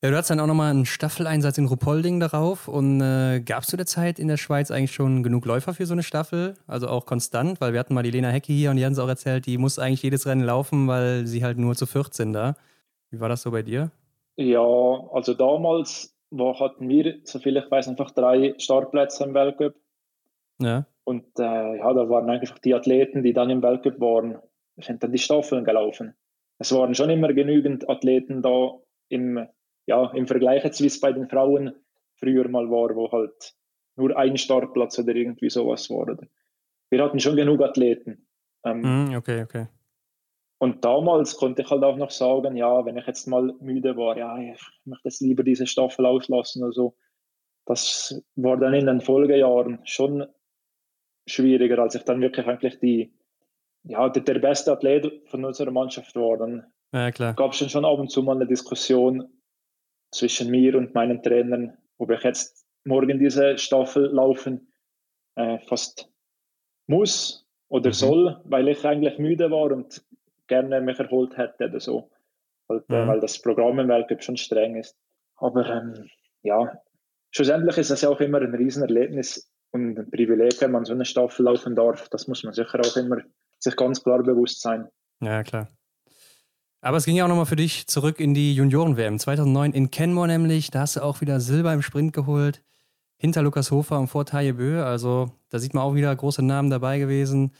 Ja, 0.00 0.10
du 0.10 0.16
hattest 0.16 0.30
dann 0.30 0.38
auch 0.38 0.46
nochmal 0.46 0.70
einen 0.70 0.86
Staffeleinsatz 0.86 1.58
in 1.58 1.66
Ruppolding 1.66 2.20
darauf. 2.20 2.68
Und 2.68 3.00
äh, 3.00 3.40
gab 3.40 3.64
es 3.64 3.68
zu 3.68 3.76
der 3.76 3.86
Zeit 3.86 4.20
in 4.20 4.28
der 4.28 4.36
Schweiz 4.36 4.70
eigentlich 4.70 4.92
schon 4.92 5.24
genug 5.24 5.44
Läufer 5.44 5.74
für 5.74 5.86
so 5.86 5.92
eine 5.92 6.04
Staffel? 6.04 6.54
Also 6.68 6.86
auch 6.86 7.04
konstant? 7.04 7.60
Weil 7.60 7.72
wir 7.72 7.80
hatten 7.80 7.94
mal 7.94 8.04
die 8.04 8.12
Lena 8.12 8.28
Hecke 8.28 8.52
hier 8.52 8.70
und 8.70 8.76
die 8.76 8.84
haben 8.84 8.92
es 8.92 9.00
auch 9.00 9.08
erzählt, 9.08 9.46
die 9.46 9.58
muss 9.58 9.80
eigentlich 9.80 10.04
jedes 10.04 10.24
Rennen 10.24 10.44
laufen, 10.44 10.86
weil 10.86 11.26
sie 11.26 11.42
halt 11.42 11.58
nur 11.58 11.74
zu 11.74 11.86
14 11.86 12.32
da. 12.32 12.54
Wie 13.10 13.18
war 13.18 13.28
das 13.28 13.42
so 13.42 13.50
bei 13.50 13.62
dir? 13.62 13.90
Ja, 14.36 14.60
also 14.60 15.34
damals 15.34 16.14
war, 16.30 16.60
hatten 16.60 16.88
wir, 16.88 17.18
soviel 17.24 17.56
ich 17.56 17.68
weiß, 17.68 17.88
einfach 17.88 18.12
drei 18.12 18.54
Startplätze 18.58 19.24
im 19.24 19.34
Weltcup. 19.34 19.74
Ja. 20.60 20.86
Und 21.08 21.24
äh, 21.38 21.78
ja, 21.78 21.94
da 21.94 22.10
waren 22.10 22.28
einfach 22.28 22.58
die 22.58 22.74
Athleten, 22.74 23.22
die 23.22 23.32
dann 23.32 23.48
im 23.48 23.62
Weltcup 23.62 23.98
waren, 23.98 24.36
sind 24.76 25.02
dann 25.02 25.10
die 25.10 25.16
Staffeln 25.16 25.64
gelaufen. 25.64 26.12
Es 26.58 26.70
waren 26.70 26.94
schon 26.94 27.08
immer 27.08 27.32
genügend 27.32 27.88
Athleten 27.88 28.42
da 28.42 28.78
im, 29.08 29.48
ja, 29.86 30.10
im 30.12 30.26
Vergleich 30.26 30.64
jetzt, 30.64 30.82
wie 30.82 30.86
es 30.86 31.00
bei 31.00 31.10
den 31.10 31.26
Frauen 31.26 31.72
früher 32.16 32.46
mal 32.48 32.68
war, 32.68 32.94
wo 32.94 33.10
halt 33.10 33.54
nur 33.96 34.14
ein 34.18 34.36
Startplatz 34.36 34.98
oder 34.98 35.14
irgendwie 35.14 35.48
sowas 35.48 35.88
war. 35.88 36.14
Wir 36.90 37.02
hatten 37.02 37.20
schon 37.20 37.36
genug 37.36 37.62
Athleten. 37.62 38.28
Ähm, 38.66 38.82
mm, 38.82 39.16
okay, 39.16 39.44
okay. 39.44 39.66
Und 40.58 40.84
damals 40.84 41.38
konnte 41.38 41.62
ich 41.62 41.70
halt 41.70 41.84
auch 41.84 41.96
noch 41.96 42.10
sagen, 42.10 42.54
ja, 42.54 42.84
wenn 42.84 42.98
ich 42.98 43.06
jetzt 43.06 43.26
mal 43.26 43.54
müde 43.60 43.96
war, 43.96 44.18
ja, 44.18 44.36
ich 44.36 44.60
möchte 44.84 45.08
jetzt 45.08 45.22
lieber 45.22 45.42
diese 45.42 45.66
Staffel 45.66 46.04
auslassen 46.04 46.62
oder 46.62 46.72
so. 46.72 46.96
Das 47.64 48.22
war 48.36 48.58
dann 48.58 48.74
in 48.74 48.84
den 48.84 49.00
Folgejahren 49.00 49.80
schon 49.84 50.26
schwieriger, 51.28 51.78
als 51.78 51.94
ich 51.94 52.02
dann 52.02 52.20
wirklich 52.20 52.46
eigentlich 52.46 52.78
die, 52.80 53.12
ja, 53.84 54.08
der, 54.08 54.22
der 54.22 54.38
beste 54.38 54.72
Athlet 54.72 55.28
von 55.28 55.44
unserer 55.44 55.70
Mannschaft 55.70 56.14
war. 56.16 56.38
Dann 56.38 56.66
ja, 56.92 57.10
gab 57.10 57.52
es 57.52 57.70
schon 57.70 57.84
ab 57.84 57.98
und 57.98 58.10
zu 58.10 58.22
mal 58.22 58.36
eine 58.36 58.46
Diskussion 58.46 59.28
zwischen 60.10 60.50
mir 60.50 60.76
und 60.76 60.94
meinen 60.94 61.22
Trainern, 61.22 61.76
ob 61.98 62.10
ich 62.10 62.22
jetzt 62.22 62.66
morgen 62.84 63.18
diese 63.18 63.58
Staffel 63.58 64.06
laufen 64.06 64.72
äh, 65.36 65.58
fast 65.60 66.10
muss 66.86 67.46
oder 67.68 67.90
mhm. 67.90 67.94
soll, 67.94 68.40
weil 68.44 68.68
ich 68.68 68.84
eigentlich 68.84 69.18
müde 69.18 69.50
war 69.50 69.70
und 69.72 70.02
gerne 70.46 70.80
mich 70.80 70.98
erholt 70.98 71.36
hätte 71.36 71.66
oder 71.66 71.80
so. 71.80 72.10
Halt, 72.68 72.84
äh, 72.88 73.04
mhm. 73.04 73.08
Weil 73.08 73.20
das 73.20 73.40
Programm 73.40 73.78
im 73.78 73.88
Weltcup 73.88 74.22
schon 74.22 74.36
streng 74.36 74.76
ist. 74.76 74.96
Aber 75.36 75.66
ähm, 75.68 76.08
ja, 76.42 76.80
schlussendlich 77.30 77.78
ist 77.78 77.90
es 77.90 78.00
ja 78.00 78.08
auch 78.08 78.20
immer 78.20 78.40
ein 78.40 78.54
Riesenerlebnis 78.54 79.47
und 79.72 79.98
ein 79.98 80.10
Privileg, 80.10 80.60
wenn 80.60 80.72
man 80.72 80.84
so 80.84 80.92
eine 80.92 81.04
Staffel 81.04 81.44
laufen 81.44 81.74
darf. 81.74 82.08
Das 82.08 82.28
muss 82.28 82.42
man 82.44 82.54
sicher 82.54 82.80
auch 82.80 82.96
immer 82.96 83.18
sich 83.58 83.76
ganz 83.76 84.02
klar 84.02 84.22
bewusst 84.22 84.60
sein. 84.60 84.88
Ja, 85.20 85.42
klar. 85.42 85.68
Aber 86.80 86.96
es 86.96 87.04
ging 87.04 87.16
ja 87.16 87.24
auch 87.24 87.28
nochmal 87.28 87.46
für 87.46 87.56
dich 87.56 87.88
zurück 87.88 88.20
in 88.20 88.34
die 88.34 88.54
Junioren-WM 88.54 89.18
2009 89.18 89.72
in 89.72 89.90
Kenmore 89.90 90.28
nämlich. 90.28 90.70
Da 90.70 90.80
hast 90.80 90.96
du 90.96 91.02
auch 91.02 91.20
wieder 91.20 91.40
Silber 91.40 91.72
im 91.72 91.82
Sprint 91.82 92.12
geholt. 92.12 92.62
Hinter 93.16 93.42
Lukas 93.42 93.72
Hofer 93.72 93.98
und 93.98 94.06
vor 94.06 94.24
Taje 94.24 94.54
Bö. 94.54 94.82
Also 94.84 95.32
da 95.50 95.58
sieht 95.58 95.74
man 95.74 95.82
auch 95.82 95.96
wieder 95.96 96.14
große 96.14 96.42
Namen 96.44 96.70
dabei 96.70 97.00
gewesen. 97.00 97.52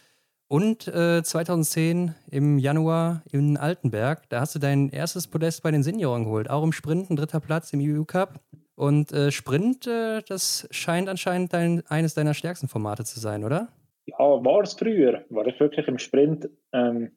Und 0.46 0.86
äh, 0.86 1.22
2010 1.22 2.14
im 2.30 2.58
Januar 2.58 3.22
in 3.30 3.56
Altenberg, 3.56 4.28
da 4.30 4.40
hast 4.40 4.54
du 4.54 4.58
dein 4.58 4.88
erstes 4.88 5.26
Podest 5.26 5.62
bei 5.62 5.72
den 5.72 5.82
Senioren 5.82 6.24
geholt. 6.24 6.48
Auch 6.48 6.62
im 6.62 6.72
Sprint, 6.72 7.10
ein 7.10 7.16
dritter 7.16 7.40
Platz 7.40 7.72
im 7.72 7.80
EU 7.82 8.04
Cup. 8.04 8.40
Und 8.78 9.12
äh, 9.12 9.32
Sprint, 9.32 9.88
äh, 9.88 10.22
das 10.22 10.68
scheint 10.70 11.08
anscheinend 11.08 11.52
dein, 11.52 11.82
eines 11.88 12.14
deiner 12.14 12.32
stärksten 12.32 12.68
Formate 12.68 13.04
zu 13.04 13.18
sein, 13.18 13.42
oder? 13.42 13.68
Ja, 14.06 14.18
war 14.18 14.62
es 14.62 14.74
früher. 14.74 15.24
War 15.30 15.46
ich 15.46 15.58
wirklich 15.58 15.88
im 15.88 15.98
Sprint, 15.98 16.48
ähm, 16.72 17.10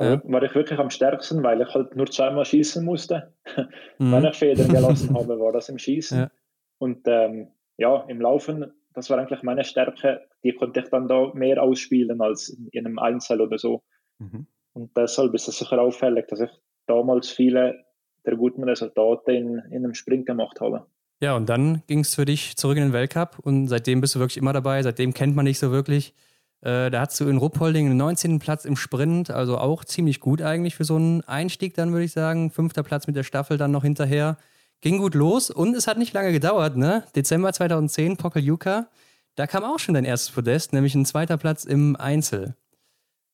ja. 0.00 0.22
war 0.24 0.42
ich 0.42 0.54
wirklich 0.54 0.78
am 0.78 0.88
stärksten, 0.88 1.42
weil 1.42 1.60
ich 1.60 1.68
halt 1.74 1.94
nur 1.94 2.06
zweimal 2.06 2.44
schießen 2.44 2.84
musste. 2.84 3.34
Mhm. 3.98 4.12
Wenn 4.12 4.24
ich 4.24 4.36
Federn 4.36 4.68
gelassen 4.68 5.14
habe, 5.14 5.38
war 5.38 5.52
das 5.52 5.68
im 5.68 5.78
Schießen. 5.78 6.18
Ja. 6.18 6.30
Und 6.78 7.02
ähm, 7.06 7.52
ja, 7.76 8.04
im 8.08 8.20
Laufen 8.20 8.72
das 8.94 9.10
war 9.10 9.18
eigentlich 9.18 9.42
meine 9.42 9.64
Stärke. 9.64 10.26
Die 10.44 10.52
konnte 10.52 10.80
ich 10.80 10.88
dann 10.88 11.08
da 11.08 11.32
mehr 11.34 11.62
ausspielen 11.62 12.20
als 12.20 12.48
in 12.72 12.86
einem 12.86 12.98
Einzel 12.98 13.40
oder 13.40 13.58
so. 13.58 13.82
Mhm. 14.18 14.46
Und 14.72 14.96
deshalb 14.96 15.34
ist 15.34 15.48
es 15.48 15.58
sicher 15.58 15.80
auffällig, 15.80 16.26
dass 16.28 16.40
ich 16.40 16.50
damals 16.86 17.30
viele 17.30 17.84
der 18.26 18.36
guten 18.36 18.64
Resultate 18.64 19.32
in, 19.32 19.58
in 19.70 19.84
einem 19.84 19.94
Sprint 19.94 20.26
gemacht 20.26 20.60
habe. 20.60 20.86
Ja, 21.20 21.36
und 21.36 21.48
dann 21.48 21.82
ging 21.86 22.00
es 22.00 22.14
für 22.14 22.24
dich 22.24 22.56
zurück 22.56 22.76
in 22.76 22.84
den 22.84 22.92
Weltcup 22.92 23.38
und 23.40 23.68
seitdem 23.68 24.00
bist 24.00 24.14
du 24.14 24.18
wirklich 24.18 24.38
immer 24.38 24.52
dabei. 24.52 24.82
Seitdem 24.82 25.14
kennt 25.14 25.36
man 25.36 25.46
dich 25.46 25.58
so 25.58 25.70
wirklich. 25.70 26.14
Äh, 26.62 26.90
da 26.90 27.00
hast 27.00 27.20
du 27.20 27.28
in 27.28 27.36
Ruppolding 27.36 27.86
einen 27.86 27.96
19. 27.96 28.38
Platz 28.38 28.64
im 28.64 28.76
Sprint, 28.76 29.30
also 29.30 29.58
auch 29.58 29.84
ziemlich 29.84 30.20
gut 30.20 30.42
eigentlich 30.42 30.74
für 30.74 30.84
so 30.84 30.96
einen 30.96 31.22
Einstieg, 31.22 31.74
dann 31.74 31.92
würde 31.92 32.04
ich 32.04 32.12
sagen. 32.12 32.50
Fünfter 32.50 32.82
Platz 32.82 33.06
mit 33.06 33.16
der 33.16 33.22
Staffel 33.24 33.56
dann 33.56 33.70
noch 33.70 33.82
hinterher. 33.82 34.36
Ging 34.80 34.98
gut 34.98 35.14
los 35.14 35.50
und 35.50 35.76
es 35.76 35.86
hat 35.86 35.98
nicht 35.98 36.12
lange 36.12 36.32
gedauert, 36.32 36.76
ne? 36.76 37.04
Dezember 37.14 37.52
2010, 37.52 38.16
Pokeljuka. 38.16 38.88
Da 39.36 39.46
kam 39.46 39.62
auch 39.62 39.78
schon 39.78 39.94
dein 39.94 40.04
erstes 40.04 40.34
Podest, 40.34 40.72
nämlich 40.72 40.94
ein 40.94 41.06
zweiter 41.06 41.36
Platz 41.36 41.64
im 41.64 41.96
Einzel. 41.96 42.56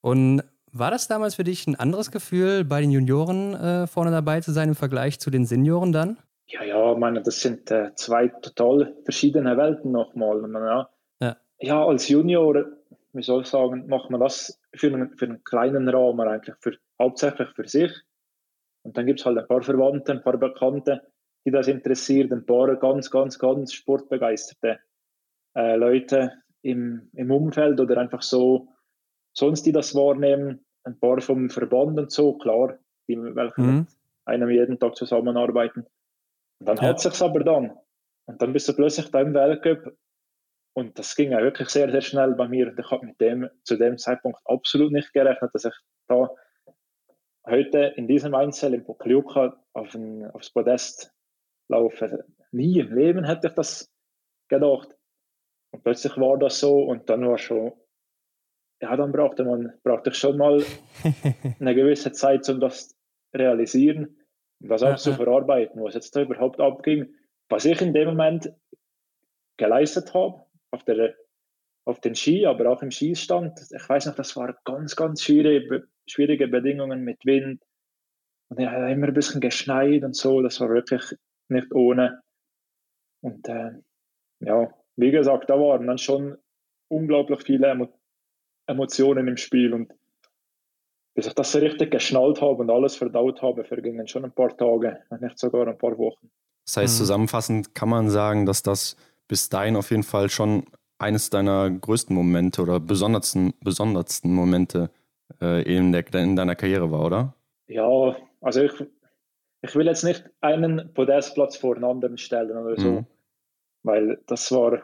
Und 0.00 0.42
war 0.72 0.90
das 0.90 1.08
damals 1.08 1.34
für 1.34 1.44
dich 1.44 1.66
ein 1.66 1.76
anderes 1.76 2.10
Gefühl, 2.10 2.64
bei 2.64 2.80
den 2.80 2.90
Junioren 2.90 3.54
äh, 3.54 3.86
vorne 3.86 4.10
dabei 4.10 4.40
zu 4.40 4.52
sein 4.52 4.68
im 4.68 4.74
Vergleich 4.74 5.18
zu 5.18 5.30
den 5.30 5.46
Senioren 5.46 5.92
dann? 5.92 6.18
Ja, 6.46 6.62
ja, 6.64 6.92
ich 6.92 6.98
meine, 6.98 7.22
das 7.22 7.40
sind 7.40 7.70
äh, 7.70 7.94
zwei 7.94 8.28
total 8.28 8.94
verschiedene 9.04 9.56
Welten 9.56 9.92
nochmal. 9.92 10.40
Ja, 10.50 10.88
ja. 11.20 11.36
ja, 11.60 11.84
als 11.84 12.08
Junior, 12.08 12.64
wie 13.12 13.22
soll 13.22 13.42
ich 13.42 13.48
sagen, 13.48 13.86
macht 13.86 14.10
man 14.10 14.20
das 14.20 14.58
für 14.74 14.86
einen, 14.88 15.16
für 15.16 15.26
einen 15.26 15.44
kleinen 15.44 15.88
Rahmen 15.88 16.26
eigentlich, 16.26 16.56
für, 16.60 16.72
hauptsächlich 16.98 17.48
für 17.50 17.68
sich. 17.68 17.92
Und 18.82 18.96
dann 18.96 19.06
gibt 19.06 19.20
es 19.20 19.26
halt 19.26 19.36
ein 19.36 19.46
paar 19.46 19.62
Verwandte, 19.62 20.12
ein 20.12 20.22
paar 20.22 20.38
Bekannte, 20.38 21.02
die 21.44 21.50
das 21.50 21.68
interessiert, 21.68 22.32
ein 22.32 22.46
paar 22.46 22.74
ganz, 22.76 23.10
ganz, 23.10 23.38
ganz 23.38 23.72
sportbegeisterte 23.72 24.78
äh, 25.54 25.76
Leute 25.76 26.32
im, 26.62 27.10
im 27.12 27.30
Umfeld 27.30 27.78
oder 27.80 27.98
einfach 27.98 28.22
so 28.22 28.68
sonst, 29.38 29.64
die 29.64 29.72
das 29.72 29.94
wahrnehmen, 29.94 30.64
ein 30.84 30.98
paar 30.98 31.20
vom 31.20 31.50
Verband 31.50 31.98
und 31.98 32.10
so, 32.10 32.36
klar, 32.38 32.78
die 33.08 33.16
welche 33.16 33.60
mhm. 33.60 33.78
mit 33.78 33.88
einem 34.24 34.50
jeden 34.50 34.78
Tag 34.78 34.96
zusammenarbeiten. 34.96 35.86
Und 36.60 36.68
dann 36.68 36.76
ja. 36.76 36.82
hat 36.82 37.00
sich's 37.00 37.22
aber 37.22 37.44
dann. 37.44 37.78
Und 38.26 38.42
dann 38.42 38.52
bist 38.52 38.68
du 38.68 38.74
plötzlich 38.74 39.10
da 39.10 39.20
im 39.20 39.34
Weltcup 39.34 39.94
und 40.74 40.98
das 40.98 41.16
ging 41.16 41.32
ja 41.32 41.42
wirklich 41.42 41.70
sehr, 41.70 41.90
sehr 41.90 42.02
schnell 42.02 42.34
bei 42.34 42.46
mir. 42.46 42.68
Und 42.68 42.78
ich 42.78 42.90
habe 42.90 43.06
mit 43.06 43.20
dem 43.20 43.48
zu 43.64 43.76
dem 43.76 43.98
Zeitpunkt 43.98 44.38
absolut 44.44 44.92
nicht 44.92 45.12
gerechnet, 45.12 45.50
dass 45.54 45.64
ich 45.64 45.74
da 46.08 46.30
heute 47.46 47.94
in 47.96 48.06
diesem 48.06 48.34
Einzel 48.34 48.74
im 48.74 48.84
Pokljuka 48.84 49.60
auf 49.72 49.96
aufs 50.34 50.50
Podest 50.50 51.12
laufen. 51.68 52.22
Nie 52.52 52.80
im 52.80 52.94
Leben 52.94 53.24
hätte 53.24 53.48
ich 53.48 53.54
das 53.54 53.90
gedacht. 54.48 54.94
Und 55.72 55.82
plötzlich 55.82 56.16
war 56.16 56.38
das 56.38 56.60
so 56.60 56.82
und 56.82 57.08
dann 57.10 57.26
war 57.26 57.38
schon, 57.38 57.72
ja, 58.80 58.96
dann 58.96 59.12
brauchte 59.12 59.44
man, 59.44 59.72
brauchte 59.82 60.10
ich 60.10 60.16
schon 60.16 60.36
mal 60.36 60.62
eine 61.60 61.74
gewisse 61.74 62.12
Zeit, 62.12 62.48
um 62.48 62.60
das 62.60 62.96
realisieren 63.34 64.16
und 64.60 64.68
das 64.68 64.82
auch 64.82 64.96
zu 64.96 65.14
verarbeiten, 65.14 65.82
was 65.82 65.94
jetzt 65.94 66.14
da 66.14 66.22
überhaupt 66.22 66.60
abging. 66.60 67.14
Was 67.48 67.64
ich 67.64 67.80
in 67.80 67.92
dem 67.92 68.08
Moment 68.08 68.52
geleistet 69.56 70.14
habe, 70.14 70.44
auf, 70.70 70.84
der, 70.84 71.14
auf 71.86 72.00
den 72.00 72.14
Ski, 72.14 72.46
aber 72.46 72.70
auch 72.70 72.82
im 72.82 72.90
Schießstand, 72.90 73.60
ich 73.70 73.88
weiß 73.88 74.06
noch, 74.06 74.14
das 74.14 74.36
waren 74.36 74.54
ganz, 74.64 74.94
ganz 74.94 75.22
schwierige, 75.22 75.88
schwierige 76.06 76.48
Bedingungen 76.48 77.02
mit 77.02 77.24
Wind. 77.24 77.62
Und 78.50 78.60
ja, 78.60 78.88
immer 78.88 79.08
ein 79.08 79.14
bisschen 79.14 79.40
geschneit 79.40 80.04
und 80.04 80.14
so, 80.14 80.42
das 80.42 80.60
war 80.60 80.70
wirklich 80.70 81.02
nicht 81.48 81.72
ohne. 81.72 82.20
Und 83.20 83.48
äh, 83.48 83.72
ja, 84.40 84.72
wie 84.96 85.10
gesagt, 85.10 85.50
da 85.50 85.58
waren 85.58 85.86
dann 85.86 85.98
schon 85.98 86.36
unglaublich 86.88 87.42
viele 87.42 87.68
Emo 87.68 87.88
Emotionen 88.68 89.26
im 89.28 89.36
Spiel 89.36 89.74
und 89.74 89.92
bis 91.14 91.26
ich 91.26 91.34
das 91.34 91.50
so 91.50 91.58
richtig 91.58 91.90
geschnallt 91.90 92.40
habe 92.40 92.62
und 92.62 92.70
alles 92.70 92.94
verdaut 92.94 93.42
habe, 93.42 93.64
vergingen 93.64 94.06
schon 94.06 94.24
ein 94.24 94.32
paar 94.32 94.56
Tage, 94.56 95.00
nicht 95.20 95.38
sogar 95.38 95.66
ein 95.66 95.76
paar 95.76 95.98
Wochen. 95.98 96.30
Das 96.64 96.76
heißt, 96.76 96.94
mhm. 96.94 96.98
zusammenfassend 96.98 97.74
kann 97.74 97.88
man 97.88 98.08
sagen, 98.08 98.46
dass 98.46 98.62
das 98.62 98.96
bis 99.26 99.48
dahin 99.48 99.74
auf 99.74 99.90
jeden 99.90 100.04
Fall 100.04 100.30
schon 100.30 100.64
eines 100.98 101.30
deiner 101.30 101.70
größten 101.70 102.14
Momente 102.14 102.62
oder 102.62 102.78
besondersten, 102.78 103.54
besondersten 103.60 104.32
Momente 104.32 104.90
äh, 105.40 105.62
in, 105.62 105.92
der, 105.92 106.04
in 106.14 106.36
deiner 106.36 106.56
Karriere 106.56 106.90
war, 106.90 107.04
oder? 107.06 107.34
Ja, 107.66 108.16
also 108.40 108.62
ich, 108.62 108.72
ich 109.62 109.74
will 109.74 109.86
jetzt 109.86 110.04
nicht 110.04 110.24
einen 110.40 110.92
Podestplatz 110.94 111.56
vor 111.56 111.74
den 111.74 111.84
anderen 111.84 112.18
stellen 112.18 112.56
oder 112.56 112.80
so, 112.80 112.90
mhm. 112.92 113.06
weil 113.82 114.20
das 114.26 114.50
war, 114.52 114.82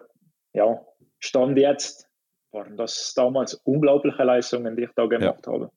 ja, 0.52 0.80
Stand 1.18 1.58
jetzt, 1.58 2.08
waren 2.54 2.76
das 2.76 3.12
damals 3.14 3.54
unglaubliche 3.64 4.22
Leistungen, 4.24 4.76
die 4.76 4.84
ich 4.84 4.92
da 4.94 5.06
gemacht 5.06 5.46
ja. 5.46 5.52
habe. 5.52 5.70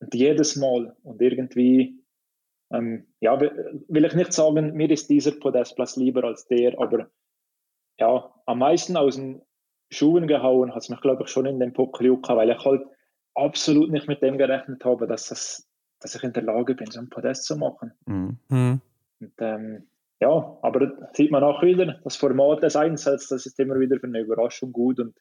Und 0.00 0.14
jedes 0.14 0.56
Mal 0.56 0.96
und 1.02 1.20
irgendwie, 1.20 2.02
ähm, 2.72 3.06
ja, 3.20 3.40
will 3.40 4.04
ich 4.04 4.14
nicht 4.14 4.32
sagen, 4.32 4.72
mir 4.72 4.90
ist 4.90 5.10
dieser 5.10 5.32
Podestplatz 5.32 5.96
lieber 5.96 6.24
als 6.24 6.46
der, 6.48 6.78
aber 6.80 7.10
ja, 7.98 8.34
am 8.46 8.58
meisten 8.58 8.96
aus 8.96 9.16
den 9.16 9.42
Schuhen 9.90 10.26
gehauen 10.26 10.74
hat 10.74 10.82
es 10.82 10.88
mich, 10.88 11.00
glaube 11.00 11.24
ich, 11.24 11.28
schon 11.28 11.46
in 11.46 11.60
den 11.60 11.72
Pokljuka, 11.72 12.36
weil 12.36 12.50
ich 12.50 12.64
halt 12.64 12.82
absolut 13.34 13.90
nicht 13.90 14.08
mit 14.08 14.22
dem 14.22 14.38
gerechnet 14.38 14.84
habe, 14.84 15.06
dass 15.06 15.28
das 15.28 15.70
dass 16.00 16.14
ich 16.14 16.22
in 16.22 16.32
der 16.32 16.42
Lage 16.42 16.74
bin, 16.74 16.90
so 16.90 16.98
ein 16.98 17.10
Podest 17.10 17.44
zu 17.44 17.56
machen. 17.56 17.92
Mhm. 18.06 18.38
mhm. 18.48 18.80
Und, 19.20 19.32
ähm, 19.38 19.86
ja, 20.18 20.58
aber 20.62 21.10
sieht 21.12 21.30
man 21.30 21.44
auch 21.44 21.62
wieder, 21.62 21.98
das 22.04 22.16
Format 22.16 22.62
des 22.62 22.76
Einsatzes, 22.76 23.28
das 23.28 23.46
ist 23.46 23.60
immer 23.60 23.78
wieder 23.78 23.98
für 23.98 24.06
eine 24.06 24.20
Überraschung 24.20 24.72
gut 24.72 24.98
und 24.98 25.14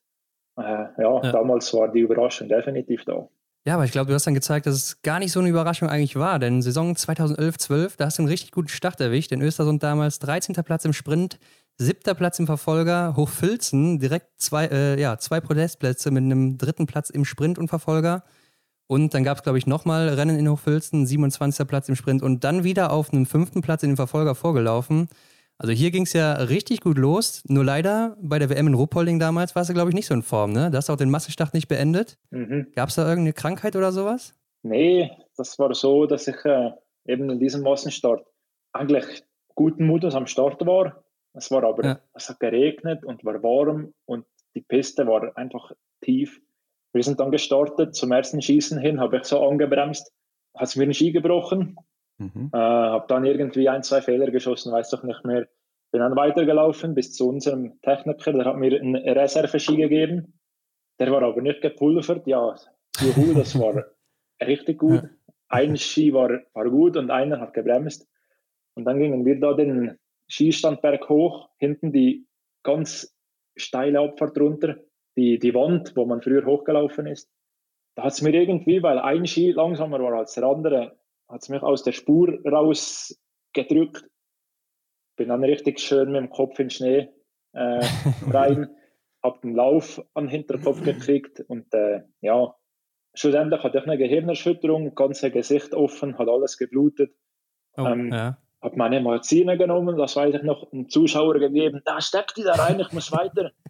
äh, 0.58 0.62
ja, 0.62 0.88
ja, 0.98 1.32
damals 1.32 1.74
war 1.74 1.92
die 1.92 2.02
Überraschung 2.02 2.48
definitiv 2.48 3.06
da. 3.06 3.28
Ja, 3.66 3.76
aber 3.76 3.86
ich 3.86 3.92
glaube, 3.92 4.08
du 4.08 4.14
hast 4.14 4.26
dann 4.26 4.34
gezeigt, 4.34 4.66
dass 4.66 4.76
es 4.76 5.02
gar 5.02 5.20
nicht 5.20 5.32
so 5.32 5.40
eine 5.40 5.50
Überraschung 5.50 5.90
eigentlich 5.90 6.16
war, 6.16 6.40
denn 6.40 6.62
Saison 6.62 6.96
2011-12, 6.96 7.98
da 7.98 8.06
hast 8.06 8.18
du 8.18 8.24
einen 8.24 8.30
richtig 8.30 8.52
guten 8.52 8.70
Start 8.70 9.00
erwischt. 9.02 9.32
In 9.32 9.42
Östersund 9.42 9.84
damals 9.84 10.20
13. 10.20 10.56
Platz 10.64 10.86
im 10.86 10.94
Sprint, 10.94 11.40
siebter 11.78 12.14
Platz 12.14 12.40
im 12.40 12.46
Verfolger, 12.46 13.16
Hochfilzen 13.16 14.00
direkt 14.00 14.42
zwei, 14.42 14.66
äh, 14.68 15.00
ja, 15.00 15.18
zwei 15.18 15.42
Podestplätze 15.42 16.10
mit 16.10 16.24
einem 16.24 16.58
dritten 16.58 16.86
Platz 16.88 17.10
im 17.10 17.26
Sprint 17.26 17.58
und 17.58 17.68
Verfolger. 17.68 18.24
Und 18.88 19.14
dann 19.14 19.24
gab 19.24 19.38
es, 19.38 19.44
glaube 19.44 19.60
ich, 19.60 19.68
nochmal 19.68 20.10
Rennen 20.10 20.40
in 20.40 20.50
Hochfilzen, 20.50 21.06
27. 21.06 21.68
Platz 21.68 21.90
im 21.90 21.96
Sprint 21.96 22.24
und 22.24 22.44
dann 22.44 22.64
wieder 22.64 22.92
auf 22.92 23.14
einem 23.14 23.26
fünften 23.28 23.62
Platz 23.62 23.84
in 23.84 23.92
den 23.92 23.98
Verfolger 23.98 24.34
vorgelaufen. 24.34 25.10
Also 25.62 25.74
hier 25.74 25.92
ging 25.92 26.04
es 26.04 26.14
ja 26.14 26.34
richtig 26.34 26.80
gut 26.80 26.98
los. 26.98 27.44
Nur 27.48 27.66
leider 27.66 28.16
bei 28.22 28.40
der 28.40 28.50
WM 28.50 28.68
in 28.68 28.74
Ruppolding 28.74 29.20
damals 29.20 29.56
warst 29.56 29.70
du, 29.70 29.74
glaube 29.74 29.90
ich, 29.90 29.96
nicht 29.96 30.06
so 30.06 30.14
in 30.14 30.24
Form. 30.24 30.54
Ne? 30.54 30.72
Da 30.72 30.78
hast 30.78 30.88
du 30.88 30.94
auch 30.94 30.98
den 30.98 31.10
Massenstart 31.10 31.54
nicht 31.54 31.68
beendet. 31.68 32.18
Mhm. 32.32 32.72
Gab 32.76 32.90
es 32.90 32.96
da 32.96 33.02
irgendeine 33.02 33.34
Krankheit 33.34 33.76
oder 33.76 33.92
sowas? 33.92 34.34
Nee, 34.64 35.12
das 35.36 35.60
war 35.60 35.74
so, 35.76 36.06
dass 36.06 36.30
ich 36.30 36.46
äh, 36.46 36.72
eben 37.06 37.30
in 37.30 37.40
diesem 37.40 37.64
Massenstart 37.64 38.26
eigentlich 38.72 39.24
guten 39.54 39.86
Mutes 39.86 40.16
am 40.16 40.28
Start 40.28 40.66
war. 40.66 41.04
Es 41.34 41.52
war 41.52 41.64
aber, 41.66 41.84
ja. 41.84 42.00
es 42.14 42.30
hat 42.30 42.40
geregnet 42.40 43.04
und 43.04 43.26
war 43.26 43.44
warm 43.44 43.94
und 44.06 44.26
die 44.56 44.62
Piste 44.62 45.06
war 45.08 45.36
einfach 45.38 45.74
tief. 46.02 46.42
Wir 46.94 47.04
sind 47.04 47.20
dann 47.20 47.32
gestartet, 47.32 47.96
zum 47.96 48.14
ersten 48.14 48.42
Schießen 48.42 48.80
hin, 48.80 49.02
habe 49.02 49.18
ich 49.18 49.26
so 49.26 49.46
angebremst, 49.46 50.12
hat 50.56 50.70
es 50.70 50.76
mir 50.78 50.84
einen 50.84 50.94
Ski 50.94 51.12
gebrochen, 51.12 51.76
mhm. 52.20 52.52
äh, 52.54 52.58
habe 52.58 53.06
dann 53.08 53.26
irgendwie 53.26 53.68
ein, 53.68 53.84
zwei 53.84 54.02
Fehler 54.02 54.30
geschossen, 54.32 54.72
weiß 54.72 54.90
doch 54.92 55.04
nicht 55.04 55.26
mehr. 55.26 55.48
Bin 55.92 56.02
dann 56.02 56.16
weitergelaufen 56.16 56.94
bis 56.94 57.14
zu 57.14 57.28
unserem 57.28 57.82
Techniker, 57.82 58.32
der 58.32 58.46
hat 58.46 58.58
mir 58.58 58.80
einen 58.80 58.96
Reserve-Ski 58.96 59.76
gegeben. 59.78 60.40
Der 61.00 61.12
war 61.12 61.24
aber 61.24 61.42
nicht 61.42 61.62
gepulvert, 61.62 62.28
ja, 62.28 62.56
juhu, 63.00 63.34
das 63.34 63.58
war 63.58 63.86
richtig 64.46 64.78
gut. 64.78 65.10
Ein 65.48 65.78
Ski 65.78 66.14
war, 66.14 66.42
war 66.54 66.70
gut 66.70 66.96
und 66.96 67.10
einer 67.10 67.40
hat 67.40 67.54
gebremst. 67.54 68.08
Und 68.76 68.86
dann 68.86 69.00
gingen 69.00 69.26
wir 69.26 69.40
da 69.40 69.54
den 69.54 69.98
Skistandberg 70.30 71.10
hoch, 71.10 71.50
hinten 71.58 71.92
die 71.92 72.28
ganz 72.62 73.16
steile 73.56 74.02
Abfahrt 74.02 74.40
runter 74.40 74.76
die, 75.16 75.40
die 75.40 75.54
Wand, 75.54 75.96
wo 75.96 76.06
man 76.06 76.22
früher 76.22 76.46
hochgelaufen 76.46 77.08
ist. 77.08 77.32
Da 77.96 78.04
hat 78.04 78.14
es 78.14 78.22
mir 78.22 78.34
irgendwie, 78.34 78.82
weil 78.84 79.00
ein 79.00 79.26
Ski 79.26 79.52
langsamer 79.52 80.00
war 80.00 80.14
als 80.14 80.34
der 80.36 80.46
andere, 80.46 80.99
hat 81.30 81.42
es 81.42 81.50
mich 81.50 81.62
aus 81.62 81.84
der 81.84 81.92
Spur 81.92 82.40
rausgedrückt. 82.46 84.06
Bin 85.16 85.30
dann 85.30 85.44
richtig 85.44 85.80
schön 85.80 86.12
mit 86.12 86.22
dem 86.22 86.30
Kopf 86.30 86.60
in 86.60 86.66
den 86.66 86.70
Schnee 86.72 87.10
äh, 87.54 87.86
rein, 88.32 88.70
habe 89.24 89.40
den 89.44 89.56
Lauf 89.56 90.02
an 90.14 90.26
den 90.26 90.32
Hinterkopf 90.32 90.84
gekriegt 90.84 91.42
und 91.48 91.74
äh, 91.74 92.02
ja, 92.22 92.56
schlussendlich 93.14 93.64
hatte 93.64 93.80
ich 93.80 93.84
eine 93.84 93.98
Gehirnerschütterung, 93.98 94.96
ganze 94.96 95.32
Gesicht 95.32 95.74
offen, 95.74 96.18
hat 96.18 96.28
alles 96.28 96.58
geblutet. 96.58 97.14
Oh, 97.78 97.86
ähm, 97.86 98.12
ja. 98.12 98.38
Habe 98.62 98.76
meine 98.76 99.00
Magazine 99.00 99.58
genommen, 99.58 99.98
das 99.98 100.16
weiß 100.16 100.36
ich 100.36 100.44
noch, 100.44 100.72
einem 100.72 100.90
Zuschauer 100.90 101.40
gegeben, 101.40 101.82
da 101.86 102.02
steckt 102.02 102.38
die 102.38 102.44
da 102.44 102.54
rein, 102.54 102.80
ich 102.80 102.92
muss 102.92 103.12
weiter. 103.12 103.52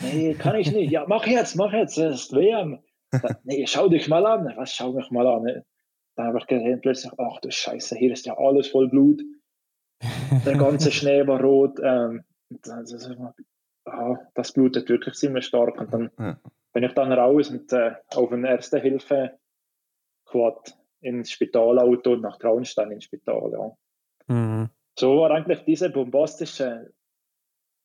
Nee, 0.00 0.34
kann 0.34 0.54
ich 0.54 0.70
nicht. 0.70 0.92
Ja, 0.92 1.06
mach 1.08 1.26
jetzt, 1.26 1.56
mach 1.56 1.72
jetzt, 1.72 1.98
es 1.98 2.26
ist 2.26 2.32
WM. 2.32 2.78
nee, 3.42 3.66
schau 3.66 3.88
dich 3.88 4.06
mal 4.06 4.24
an. 4.26 4.52
Was, 4.56 4.72
schau 4.72 4.92
mich 4.92 5.10
mal 5.10 5.26
an. 5.26 5.64
Dann 6.18 6.26
habe 6.26 6.38
ich 6.38 6.46
gesehen, 6.48 6.80
plötzlich, 6.80 7.12
ach 7.16 7.38
du 7.40 7.52
Scheiße, 7.52 7.96
hier 7.96 8.12
ist 8.12 8.26
ja 8.26 8.36
alles 8.36 8.66
voll 8.66 8.88
Blut. 8.88 9.22
Der 10.44 10.56
ganze 10.56 10.90
Schnee 10.92 11.24
war 11.28 11.40
rot. 11.40 11.78
Ähm, 11.80 12.24
das, 12.48 12.92
das 14.34 14.52
blutet 14.52 14.88
wirklich 14.88 15.14
ziemlich 15.14 15.46
stark. 15.46 15.80
Und 15.80 15.94
dann 15.94 16.10
ja. 16.18 16.36
bin 16.72 16.82
ich 16.82 16.92
dann 16.94 17.12
raus 17.12 17.50
und 17.50 17.72
äh, 17.72 17.94
auf 18.16 18.32
ein 18.32 18.44
Erste-Hilfe-Quad 18.44 20.76
ins 21.02 21.30
Spitalauto 21.30 22.14
und 22.14 22.22
nach 22.22 22.40
Traunstein 22.40 22.90
ins 22.90 23.04
Spital. 23.04 23.52
Ja. 23.52 23.76
Mhm. 24.26 24.70
So 24.98 25.18
war 25.18 25.30
eigentlich 25.30 25.62
diese 25.66 25.88
bombastische 25.88 26.92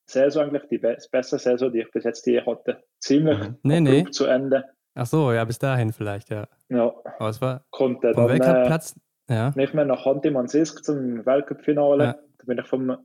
Saison 0.10 0.46
eigentlich 0.46 0.68
die 0.70 0.80
be 0.80 0.98
beste 1.12 1.38
Saison, 1.38 1.72
die 1.72 1.82
ich 1.82 1.92
bis 1.92 2.04
jetzt 2.04 2.26
je 2.26 2.42
hatte. 2.42 2.84
Ziemlich 3.00 3.38
mhm. 3.38 3.60
nee, 3.62 3.80
nee. 3.80 4.06
zu 4.06 4.26
Ende. 4.26 4.74
Ach 4.96 5.06
so, 5.06 5.32
ja, 5.32 5.44
bis 5.46 5.60
dahin 5.60 5.92
vielleicht, 5.92 6.30
ja. 6.30 6.48
Ja. 6.70 6.94
Aber 7.20 7.30
es 7.30 7.42
war 7.42 7.66
konnte 7.72 8.14
vom 8.14 8.30
Weltcup-Platz 8.30 9.00
äh, 9.28 9.34
ja. 9.34 9.52
nicht 9.56 9.74
mehr 9.74 9.86
nach 9.86 10.06
Hanti-Mansisk 10.06 10.84
zum 10.84 11.26
Weltcup-Finale. 11.26 12.04
Ja. 12.04 12.14
Da 12.14 12.46
bin 12.46 12.58
ich 12.60 12.68
vom, 12.68 12.98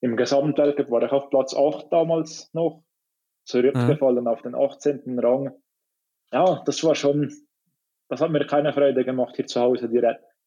im 0.00 0.16
Gesamtweltcup 0.16 0.90
war 0.90 1.02
ich 1.02 1.10
auf 1.10 1.30
Platz 1.30 1.54
8 1.54 1.92
damals 1.92 2.50
noch, 2.52 2.84
zurückgefallen 3.44 4.24
mhm. 4.24 4.28
auf 4.28 4.42
den 4.42 4.54
18. 4.54 5.18
Rang. 5.18 5.50
Ja, 6.32 6.62
das 6.64 6.82
war 6.84 6.94
schon, 6.94 7.32
das 8.08 8.20
hat 8.20 8.30
mir 8.30 8.46
keine 8.46 8.72
Freude 8.72 9.04
gemacht, 9.04 9.34
hier 9.36 9.46
zu 9.46 9.60
Hause 9.60 9.88
die, 9.88 10.00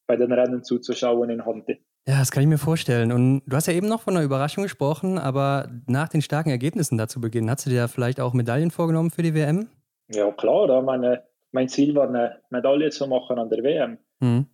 bei 0.06 0.16
den 0.16 0.32
Rennen 0.32 0.62
zuzuschauen 0.62 1.30
in 1.30 1.44
Hanti. 1.44 1.78
Ja, 2.08 2.20
das 2.20 2.30
kann 2.30 2.42
ich 2.42 2.48
mir 2.48 2.58
vorstellen. 2.58 3.10
Und 3.12 3.42
du 3.46 3.56
hast 3.56 3.66
ja 3.66 3.72
eben 3.72 3.88
noch 3.88 4.02
von 4.02 4.16
einer 4.16 4.24
Überraschung 4.24 4.62
gesprochen, 4.62 5.18
aber 5.18 5.68
nach 5.86 6.08
den 6.08 6.22
starken 6.22 6.50
Ergebnissen 6.50 6.96
dazu 6.96 7.20
beginnen, 7.20 7.50
hast 7.50 7.66
du 7.66 7.70
dir 7.70 7.88
vielleicht 7.88 8.20
auch 8.20 8.32
Medaillen 8.32 8.70
vorgenommen 8.70 9.10
für 9.10 9.22
die 9.22 9.34
WM? 9.34 9.68
Ja, 10.08 10.30
klar. 10.32 10.82
Meine, 10.82 11.24
mein 11.52 11.68
Ziel 11.68 11.94
war, 11.94 12.08
eine 12.08 12.42
Medaille 12.50 12.90
zu 12.90 13.06
machen 13.06 13.38
an 13.38 13.50
der 13.50 13.62
WM. 13.62 13.98
Mhm. 14.20 14.46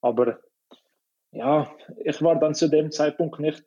Aber 0.00 0.38
ja, 1.32 1.74
ich 2.04 2.22
war 2.22 2.38
dann 2.38 2.54
zu 2.54 2.68
dem 2.68 2.90
Zeitpunkt 2.90 3.40
nicht, 3.40 3.64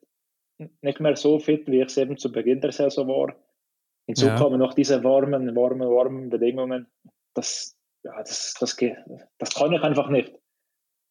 nicht 0.82 1.00
mehr 1.00 1.16
so 1.16 1.40
fit, 1.40 1.68
wie 1.68 1.82
ich 1.82 1.88
es 1.88 1.98
eben 1.98 2.18
zu 2.18 2.32
Beginn 2.32 2.62
der 2.62 2.72
Saison 2.72 3.08
war. 3.08 3.36
Hinzu 4.08 4.28
ja. 4.28 4.38
kamen 4.38 4.60
noch 4.60 4.74
diese 4.74 5.04
warmen, 5.04 5.56
warmen, 5.56 5.90
warmen 5.90 6.30
Bedingungen. 6.30 6.88
Das, 7.34 7.78
ja, 8.04 8.18
das, 8.20 8.56
das, 8.60 8.78
das 9.38 9.54
kann 9.54 9.74
ich 9.74 9.82
einfach 9.82 10.10
nicht 10.10 10.34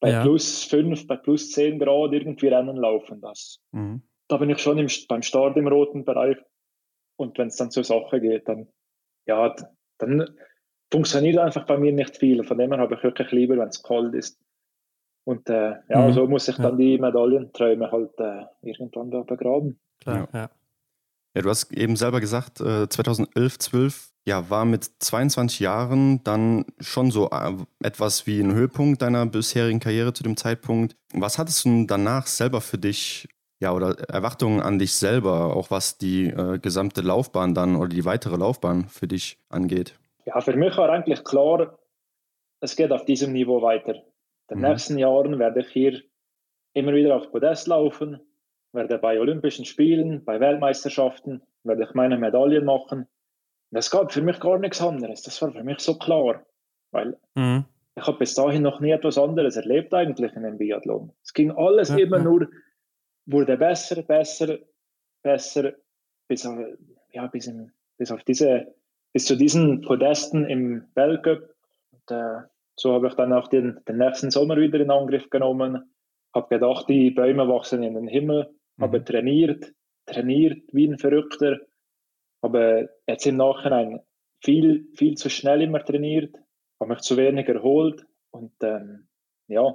bei 0.00 0.10
ja. 0.10 0.22
plus 0.22 0.64
5, 0.64 1.06
bei 1.06 1.16
plus 1.16 1.52
10 1.52 1.78
Grad 1.78 2.12
irgendwie 2.12 2.48
Rennen 2.48 2.76
laufen. 2.76 3.20
Das. 3.20 3.60
Mhm. 3.72 4.02
Da 4.28 4.38
bin 4.38 4.50
ich 4.50 4.58
schon 4.58 4.78
im, 4.78 4.88
beim 5.08 5.22
Start 5.22 5.56
im 5.56 5.68
roten 5.68 6.04
Bereich. 6.04 6.38
Und 7.18 7.38
wenn 7.38 7.48
es 7.48 7.56
dann 7.56 7.70
zur 7.70 7.84
Sache 7.84 8.20
geht, 8.20 8.48
dann, 8.48 8.68
ja, 9.26 9.54
dann 9.98 10.28
funktioniert 10.90 11.38
einfach 11.38 11.66
bei 11.66 11.78
mir 11.78 11.92
nicht 11.92 12.16
viel. 12.16 12.44
Von 12.44 12.58
dem 12.58 12.72
her 12.72 12.80
habe 12.80 12.94
ich 12.94 13.02
wirklich 13.02 13.30
lieber, 13.32 13.56
wenn 13.58 13.68
es 13.68 13.82
kalt 13.82 14.14
ist. 14.14 14.40
Und 15.24 15.48
äh, 15.50 15.74
ja, 15.88 16.06
mhm. 16.06 16.12
so 16.12 16.26
muss 16.28 16.46
ich 16.46 16.56
dann 16.56 16.78
die 16.78 16.98
Medaillenträume 16.98 17.90
halt 17.90 18.12
äh, 18.18 18.44
irgendwann 18.62 19.10
da 19.10 19.22
begraben. 19.22 19.80
Klar, 20.00 20.28
ja. 20.32 20.50
ja. 21.34 21.42
du 21.42 21.48
hast 21.48 21.72
eben 21.72 21.96
selber 21.96 22.20
gesagt, 22.20 22.60
äh, 22.60 22.88
2011, 22.88 23.58
12 23.58 24.12
ja, 24.24 24.48
war 24.50 24.64
mit 24.64 24.84
22 24.84 25.60
Jahren 25.60 26.22
dann 26.22 26.64
schon 26.80 27.10
so 27.10 27.30
äh, 27.30 27.54
etwas 27.82 28.26
wie 28.28 28.40
ein 28.40 28.54
Höhepunkt 28.54 29.02
deiner 29.02 29.26
bisherigen 29.26 29.80
Karriere 29.80 30.12
zu 30.12 30.22
dem 30.22 30.36
Zeitpunkt. 30.36 30.96
Was 31.12 31.38
hattest 31.38 31.64
du 31.64 31.86
danach 31.86 32.28
selber 32.28 32.60
für 32.60 32.78
dich, 32.78 33.28
ja, 33.60 33.72
oder 33.72 33.98
Erwartungen 34.08 34.60
an 34.60 34.78
dich 34.78 34.94
selber, 34.94 35.56
auch 35.56 35.70
was 35.70 35.98
die 35.98 36.28
äh, 36.28 36.58
gesamte 36.58 37.00
Laufbahn 37.00 37.54
dann 37.54 37.76
oder 37.76 37.88
die 37.88 38.04
weitere 38.04 38.36
Laufbahn 38.36 38.88
für 38.88 39.08
dich 39.08 39.38
angeht? 39.48 39.94
Ja, 40.26 40.40
für 40.40 40.56
mich 40.56 40.76
war 40.76 40.90
eigentlich 40.90 41.24
klar, 41.24 41.78
es 42.60 42.76
geht 42.76 42.92
auf 42.92 43.04
diesem 43.04 43.32
Niveau 43.32 43.62
weiter. 43.62 43.94
In 43.94 44.02
den 44.50 44.58
mhm. 44.58 44.68
nächsten 44.68 44.98
Jahren 44.98 45.38
werde 45.38 45.60
ich 45.60 45.68
hier 45.68 46.02
immer 46.74 46.92
wieder 46.92 47.16
auf 47.16 47.30
Podest 47.30 47.66
laufen, 47.66 48.20
werde 48.72 48.98
bei 48.98 49.18
Olympischen 49.18 49.64
Spielen, 49.64 50.24
bei 50.24 50.40
Weltmeisterschaften, 50.40 51.42
werde 51.64 51.84
ich 51.84 51.94
meine 51.94 52.18
Medaillen 52.18 52.64
machen 52.64 53.08
das 53.70 53.90
gab 53.90 54.12
für 54.12 54.22
mich 54.22 54.40
gar 54.40 54.58
nichts 54.58 54.80
anderes. 54.80 55.22
Das 55.22 55.40
war 55.42 55.52
für 55.52 55.64
mich 55.64 55.80
so 55.80 55.98
klar. 55.98 56.44
Weil 56.92 57.18
mhm. 57.34 57.64
ich 57.94 58.06
habe 58.06 58.18
bis 58.18 58.34
dahin 58.34 58.62
noch 58.62 58.80
nie 58.80 58.90
etwas 58.90 59.18
anderes 59.18 59.56
erlebt 59.56 59.92
eigentlich 59.92 60.32
in 60.34 60.44
einem 60.44 60.58
Biathlon. 60.58 61.12
Es 61.22 61.32
ging 61.32 61.50
alles 61.50 61.90
ja, 61.90 61.98
immer 61.98 62.18
ja. 62.18 62.24
nur, 62.24 62.48
wurde 63.26 63.56
besser, 63.56 64.02
besser, 64.02 64.58
besser, 65.22 65.72
bis, 66.28 66.46
auf, 66.46 66.58
ja, 67.12 67.26
bis, 67.26 67.46
in, 67.46 67.72
bis 67.98 68.10
auf 68.10 68.22
diese, 68.24 68.74
bis 69.12 69.26
zu 69.26 69.36
diesen 69.36 69.82
Podesten 69.82 70.44
im 70.46 70.86
Weltcup. 70.94 71.54
Und, 71.90 72.10
äh, 72.10 72.42
so 72.76 72.92
habe 72.92 73.08
ich 73.08 73.14
dann 73.14 73.32
auch 73.32 73.48
den, 73.48 73.80
den 73.88 73.98
nächsten 73.98 74.30
Sommer 74.30 74.56
wieder 74.56 74.80
in 74.80 74.90
Angriff 74.90 75.30
genommen. 75.30 75.90
Habe 76.34 76.48
gedacht, 76.48 76.88
die 76.88 77.10
Bäume 77.10 77.48
wachsen 77.48 77.82
in 77.82 77.94
den 77.94 78.08
Himmel. 78.08 78.50
Mhm. 78.76 78.82
Habe 78.82 79.04
trainiert, 79.04 79.72
trainiert 80.06 80.62
wie 80.72 80.86
ein 80.86 80.98
Verrückter 80.98 81.58
aber 82.46 82.88
jetzt 83.06 83.26
im 83.26 83.36
Nachhinein 83.36 84.00
viel, 84.42 84.88
viel 84.94 85.16
zu 85.16 85.28
schnell 85.30 85.62
immer 85.62 85.84
trainiert, 85.84 86.36
habe 86.80 86.90
mich 86.90 87.00
zu 87.00 87.16
wenig 87.16 87.48
erholt 87.48 88.06
und 88.30 88.52
ähm, 88.62 89.08
ja, 89.48 89.74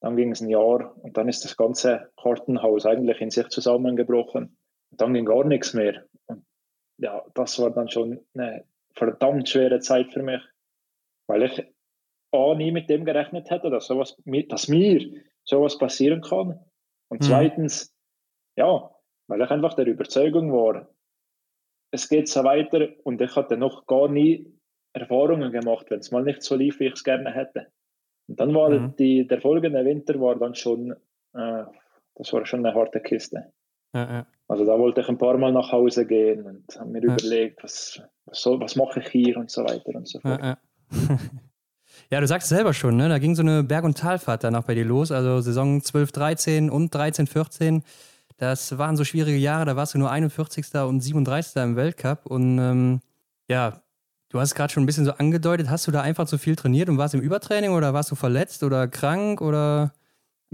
dann 0.00 0.16
ging 0.16 0.32
es 0.32 0.40
ein 0.40 0.48
Jahr 0.48 0.96
und 1.02 1.16
dann 1.16 1.28
ist 1.28 1.44
das 1.44 1.56
ganze 1.56 2.10
Kartenhaus 2.20 2.86
eigentlich 2.86 3.20
in 3.20 3.30
sich 3.30 3.48
zusammengebrochen. 3.48 4.56
Und 4.90 5.00
dann 5.00 5.14
ging 5.14 5.24
gar 5.24 5.44
nichts 5.44 5.74
mehr. 5.74 6.04
Und 6.26 6.44
ja, 6.98 7.24
das 7.34 7.58
war 7.58 7.70
dann 7.70 7.88
schon 7.88 8.20
eine 8.34 8.64
verdammt 8.94 9.48
schwere 9.48 9.80
Zeit 9.80 10.12
für 10.12 10.22
mich, 10.22 10.42
weil 11.26 11.44
ich 11.44 11.64
A, 12.32 12.54
nie 12.54 12.72
mit 12.72 12.90
dem 12.90 13.04
gerechnet 13.04 13.50
hätte, 13.50 13.70
dass, 13.70 13.86
sowas, 13.86 14.16
dass 14.48 14.68
mir 14.68 15.24
sowas 15.44 15.78
passieren 15.78 16.20
kann. 16.20 16.60
Und 17.08 17.22
mhm. 17.22 17.24
zweitens, 17.24 17.94
ja, 18.56 18.90
weil 19.28 19.40
ich 19.40 19.50
einfach 19.50 19.74
der 19.74 19.86
Überzeugung 19.86 20.52
war, 20.52 20.88
es 21.90 22.08
geht 22.08 22.28
so 22.28 22.44
weiter 22.44 22.88
und 23.04 23.20
ich 23.22 23.34
hatte 23.34 23.56
noch 23.56 23.86
gar 23.86 24.08
nie 24.08 24.52
Erfahrungen 24.92 25.52
gemacht, 25.52 25.86
wenn 25.90 26.00
es 26.00 26.10
mal 26.10 26.22
nicht 26.22 26.42
so 26.42 26.54
lief, 26.54 26.80
wie 26.80 26.86
ich 26.86 26.94
es 26.94 27.04
gerne 27.04 27.32
hätte. 27.32 27.72
Und 28.28 28.38
dann 28.38 28.54
war 28.54 28.70
mhm. 28.70 28.94
die, 28.96 29.26
der 29.26 29.40
folgende 29.40 29.84
Winter 29.84 30.20
war 30.20 30.36
dann 30.36 30.54
schon, 30.54 30.92
äh, 31.34 31.64
das 32.14 32.32
war 32.32 32.44
schon 32.46 32.64
eine 32.64 32.74
harte 32.74 33.00
Kiste. 33.00 33.52
Ja, 33.94 34.12
ja. 34.12 34.26
Also 34.48 34.64
da 34.64 34.78
wollte 34.78 35.00
ich 35.00 35.08
ein 35.08 35.18
paar 35.18 35.36
Mal 35.38 35.52
nach 35.52 35.72
Hause 35.72 36.06
gehen 36.06 36.44
und 36.44 36.64
habe 36.78 36.90
mir 36.90 37.02
ja. 37.02 37.14
überlegt, 37.14 37.62
was, 37.62 38.02
was, 38.26 38.40
soll, 38.40 38.60
was 38.60 38.76
mache 38.76 39.00
ich 39.00 39.08
hier 39.08 39.36
und 39.36 39.50
so 39.50 39.62
weiter 39.64 39.94
und 39.94 40.06
so 40.06 40.20
fort. 40.20 40.58
Ja, 42.10 42.20
du 42.20 42.26
sagst 42.26 42.50
es 42.50 42.56
selber 42.56 42.72
schon, 42.72 42.96
ne? 42.96 43.08
da 43.08 43.18
ging 43.18 43.34
so 43.34 43.42
eine 43.42 43.62
Berg- 43.62 43.84
und 43.84 43.98
Talfahrt 43.98 44.42
danach 44.42 44.64
bei 44.64 44.74
dir 44.74 44.84
los. 44.84 45.12
Also 45.12 45.40
Saison 45.40 45.82
12, 45.82 46.12
13 46.12 46.70
und 46.70 46.94
13, 46.94 47.26
14. 47.26 47.82
Das 48.38 48.78
waren 48.78 48.96
so 48.96 49.04
schwierige 49.04 49.36
Jahre, 49.36 49.66
da 49.66 49.76
warst 49.76 49.94
du 49.94 49.98
nur 49.98 50.10
41. 50.10 50.74
und 50.74 51.00
37. 51.00 51.56
im 51.62 51.76
Weltcup. 51.76 52.24
Und 52.24 52.58
ähm, 52.58 53.00
ja, 53.48 53.82
du 54.28 54.40
hast 54.40 54.54
gerade 54.54 54.72
schon 54.72 54.82
ein 54.82 54.86
bisschen 54.86 55.04
so 55.04 55.12
angedeutet. 55.12 55.70
Hast 55.70 55.86
du 55.86 55.90
da 55.90 56.02
einfach 56.02 56.26
zu 56.26 56.38
viel 56.38 56.56
trainiert 56.56 56.88
und 56.88 56.98
warst 56.98 57.14
im 57.14 57.20
Übertraining 57.20 57.72
oder 57.72 57.94
warst 57.94 58.10
du 58.10 58.14
verletzt 58.14 58.62
oder 58.62 58.88
krank 58.88 59.40
oder 59.40 59.92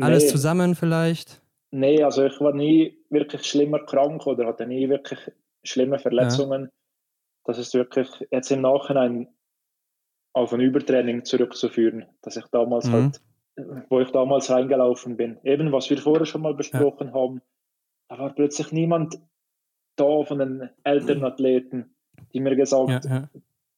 alles 0.01 0.25
nee. 0.25 0.31
zusammen 0.31 0.75
vielleicht? 0.75 1.41
Nee, 1.71 2.03
also 2.03 2.25
ich 2.25 2.41
war 2.41 2.55
nie 2.55 2.97
wirklich 3.11 3.45
schlimmer 3.45 3.81
krank 3.81 4.27
oder 4.27 4.47
hatte 4.47 4.67
nie 4.67 4.89
wirklich 4.89 5.19
schlimme 5.65 5.99
Verletzungen. 5.99 6.65
Ja. 6.65 6.71
Das 7.45 7.59
ist 7.59 7.75
wirklich 7.75 8.09
jetzt 8.31 8.51
im 8.51 8.63
Nachhinein 8.63 9.29
auf 10.33 10.53
ein 10.53 10.61
Übertraining 10.61 11.25
zurückzuführen, 11.25 12.07
dass 12.23 12.37
ich 12.37 12.47
damals 12.47 12.87
mhm. 12.87 12.93
halt, 12.93 13.21
wo 13.89 14.01
ich 14.01 14.11
damals 14.11 14.51
reingelaufen 14.51 15.17
bin. 15.17 15.39
Eben, 15.45 15.73
was 15.73 15.91
wir 15.91 15.99
vorher 15.99 16.27
schon 16.27 16.43
mal 16.43 16.55
besprochen 16.55 17.09
ja. 17.09 17.15
haben, 17.15 17.41
da 18.09 18.19
war 18.19 18.35
plötzlich 18.35 18.73
niemand 18.73 19.19
da 19.97 20.25
von 20.25 20.39
den 20.39 20.71
älteren 20.83 21.25
Athleten, 21.25 21.95
die 22.33 22.41
mir 22.41 22.57
gesagt, 22.57 23.05
ja. 23.05 23.29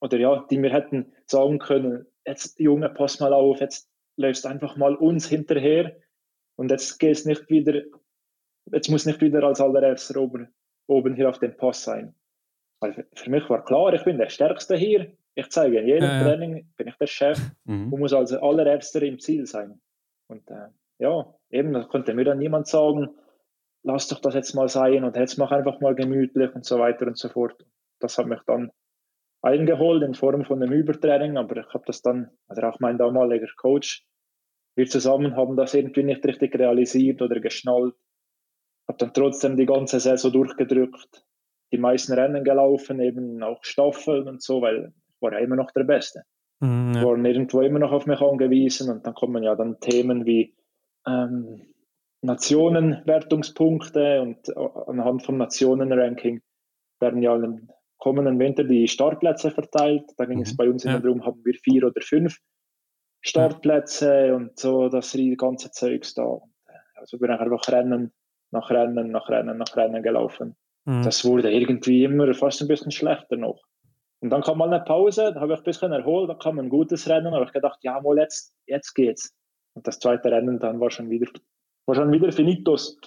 Oder 0.00 0.18
ja, 0.18 0.46
die 0.50 0.58
mir 0.58 0.72
hätten 0.72 1.12
sagen 1.26 1.58
können, 1.58 2.06
jetzt 2.26 2.58
Junge, 2.58 2.88
pass 2.90 3.20
mal 3.20 3.32
auf, 3.32 3.60
jetzt 3.60 3.90
läufst 4.16 4.46
einfach 4.46 4.76
mal 4.76 4.94
uns 4.94 5.28
hinterher 5.28 5.96
und 6.56 6.70
jetzt 6.70 6.98
gehst 6.98 7.26
nicht 7.26 7.48
wieder, 7.48 7.82
jetzt 8.72 8.88
muss 8.88 9.06
nicht 9.06 9.20
wieder 9.20 9.42
als 9.44 9.60
allererster 9.60 10.20
oben, 10.20 10.54
oben 10.86 11.14
hier 11.14 11.28
auf 11.28 11.38
dem 11.38 11.56
Pass 11.56 11.84
sein. 11.84 12.14
Weil 12.80 13.06
für 13.14 13.30
mich 13.30 13.48
war 13.48 13.64
klar, 13.64 13.94
ich 13.94 14.04
bin 14.04 14.18
der 14.18 14.28
Stärkste 14.28 14.76
hier, 14.76 15.12
ich 15.34 15.48
zeige 15.50 15.78
in 15.78 15.86
jedem 15.86 16.10
äh, 16.10 16.22
Training, 16.22 16.72
bin 16.76 16.88
ich 16.88 16.96
der 16.96 17.06
Chef 17.06 17.38
mhm. 17.64 17.92
und 17.92 18.00
muss 18.00 18.12
als 18.12 18.32
allererster 18.32 19.02
im 19.02 19.18
Ziel 19.18 19.46
sein. 19.46 19.80
Und 20.28 20.50
äh, 20.50 20.68
ja, 20.98 21.34
eben, 21.50 21.72
da 21.72 21.84
konnte 21.84 22.14
mir 22.14 22.24
dann 22.24 22.38
niemand 22.38 22.66
sagen, 22.66 23.10
lass 23.82 24.08
doch 24.08 24.20
das 24.20 24.34
jetzt 24.34 24.54
mal 24.54 24.68
sein 24.68 25.04
und 25.04 25.16
jetzt 25.16 25.38
mach 25.38 25.52
einfach 25.52 25.80
mal 25.80 25.94
gemütlich 25.94 26.54
und 26.54 26.64
so 26.64 26.78
weiter 26.78 27.06
und 27.06 27.18
so 27.18 27.28
fort. 27.28 27.64
Das 28.00 28.18
hat 28.18 28.26
mich 28.26 28.40
dann 28.46 28.72
eingeholt 29.46 30.02
in 30.02 30.14
Form 30.14 30.44
von 30.44 30.62
einem 30.62 30.72
Übertraining, 30.72 31.36
aber 31.36 31.58
ich 31.58 31.72
habe 31.72 31.84
das 31.86 32.02
dann, 32.02 32.30
also 32.48 32.62
auch 32.62 32.80
mein 32.80 32.98
damaliger 32.98 33.46
Coach, 33.56 34.04
wir 34.74 34.86
zusammen 34.86 35.36
haben 35.36 35.56
das 35.56 35.72
irgendwie 35.74 36.02
nicht 36.02 36.24
richtig 36.26 36.54
realisiert 36.58 37.22
oder 37.22 37.40
geschnallt. 37.40 37.94
Habe 38.88 38.98
dann 38.98 39.14
trotzdem 39.14 39.56
die 39.56 39.66
ganze 39.66 40.00
Saison 40.00 40.32
durchgedrückt, 40.32 41.24
die 41.72 41.78
meisten 41.78 42.12
Rennen 42.12 42.44
gelaufen, 42.44 43.00
eben 43.00 43.42
auch 43.42 43.64
Staffeln 43.64 44.28
und 44.28 44.42
so, 44.42 44.60
weil 44.60 44.92
war 45.20 45.32
ja 45.32 45.38
immer 45.38 45.56
noch 45.56 45.70
der 45.70 45.84
Beste. 45.84 46.22
Mhm, 46.60 46.92
ja. 46.94 47.04
Waren 47.04 47.24
irgendwo 47.24 47.62
immer 47.62 47.78
noch 47.78 47.92
auf 47.92 48.06
mich 48.06 48.20
angewiesen 48.20 48.90
und 48.90 49.06
dann 49.06 49.14
kommen 49.14 49.42
ja 49.42 49.54
dann 49.54 49.80
Themen 49.80 50.26
wie 50.26 50.54
ähm, 51.06 51.62
Nationenwertungspunkte 52.22 54.20
und 54.20 54.56
anhand 54.88 55.22
vom 55.22 55.38
Nationenranking 55.38 56.42
werden 57.00 57.22
ja 57.22 57.36
kommenden 57.98 58.38
Winter 58.38 58.64
die 58.64 58.88
Startplätze 58.88 59.50
verteilt. 59.50 60.04
Da 60.16 60.24
ging 60.24 60.38
mhm. 60.38 60.44
es 60.44 60.56
bei 60.56 60.68
uns 60.68 60.84
immer 60.84 61.00
darum, 61.00 61.24
haben 61.24 61.44
wir 61.44 61.54
vier 61.54 61.84
oder 61.84 62.00
fünf 62.00 62.38
Startplätze 63.20 64.34
und 64.34 64.58
so 64.58 64.88
das 64.88 65.16
ganze 65.36 65.70
Zeugs 65.70 66.14
da. 66.14 66.38
Also 66.94 67.18
bin 67.18 67.30
ich 67.30 67.40
einfach 67.40 67.68
Rennen 67.68 68.12
nach 68.50 68.70
Rennen 68.70 69.10
nach 69.10 69.28
Rennen 69.28 69.58
nach 69.58 69.76
Rennen 69.76 70.02
gelaufen. 70.02 70.56
Mhm. 70.84 71.02
Das 71.02 71.24
wurde 71.24 71.52
irgendwie 71.52 72.04
immer 72.04 72.32
fast 72.34 72.62
ein 72.62 72.68
bisschen 72.68 72.92
schlechter 72.92 73.36
noch. 73.36 73.62
Und 74.20 74.30
dann 74.30 74.42
kam 74.42 74.58
mal 74.58 74.72
eine 74.72 74.82
Pause, 74.84 75.32
da 75.34 75.40
habe 75.40 75.52
ich 75.52 75.58
ein 75.58 75.64
bisschen 75.64 75.92
erholt, 75.92 76.30
da 76.30 76.34
kam 76.34 76.58
ein 76.58 76.68
gutes 76.68 77.08
Rennen, 77.08 77.34
aber 77.34 77.44
ich 77.44 77.52
gedacht, 77.52 77.78
ja, 77.82 78.00
mal 78.00 78.16
jetzt, 78.16 78.54
jetzt 78.66 78.94
geht's. 78.94 79.34
Und 79.74 79.86
das 79.86 79.98
zweite 79.98 80.30
Rennen 80.30 80.58
dann 80.58 80.80
war 80.80 80.90
schon 80.90 81.10
wieder, 81.10 81.30
war 81.84 81.94
schon 81.94 82.12
wieder 82.12 82.32
finitos. 82.32 82.98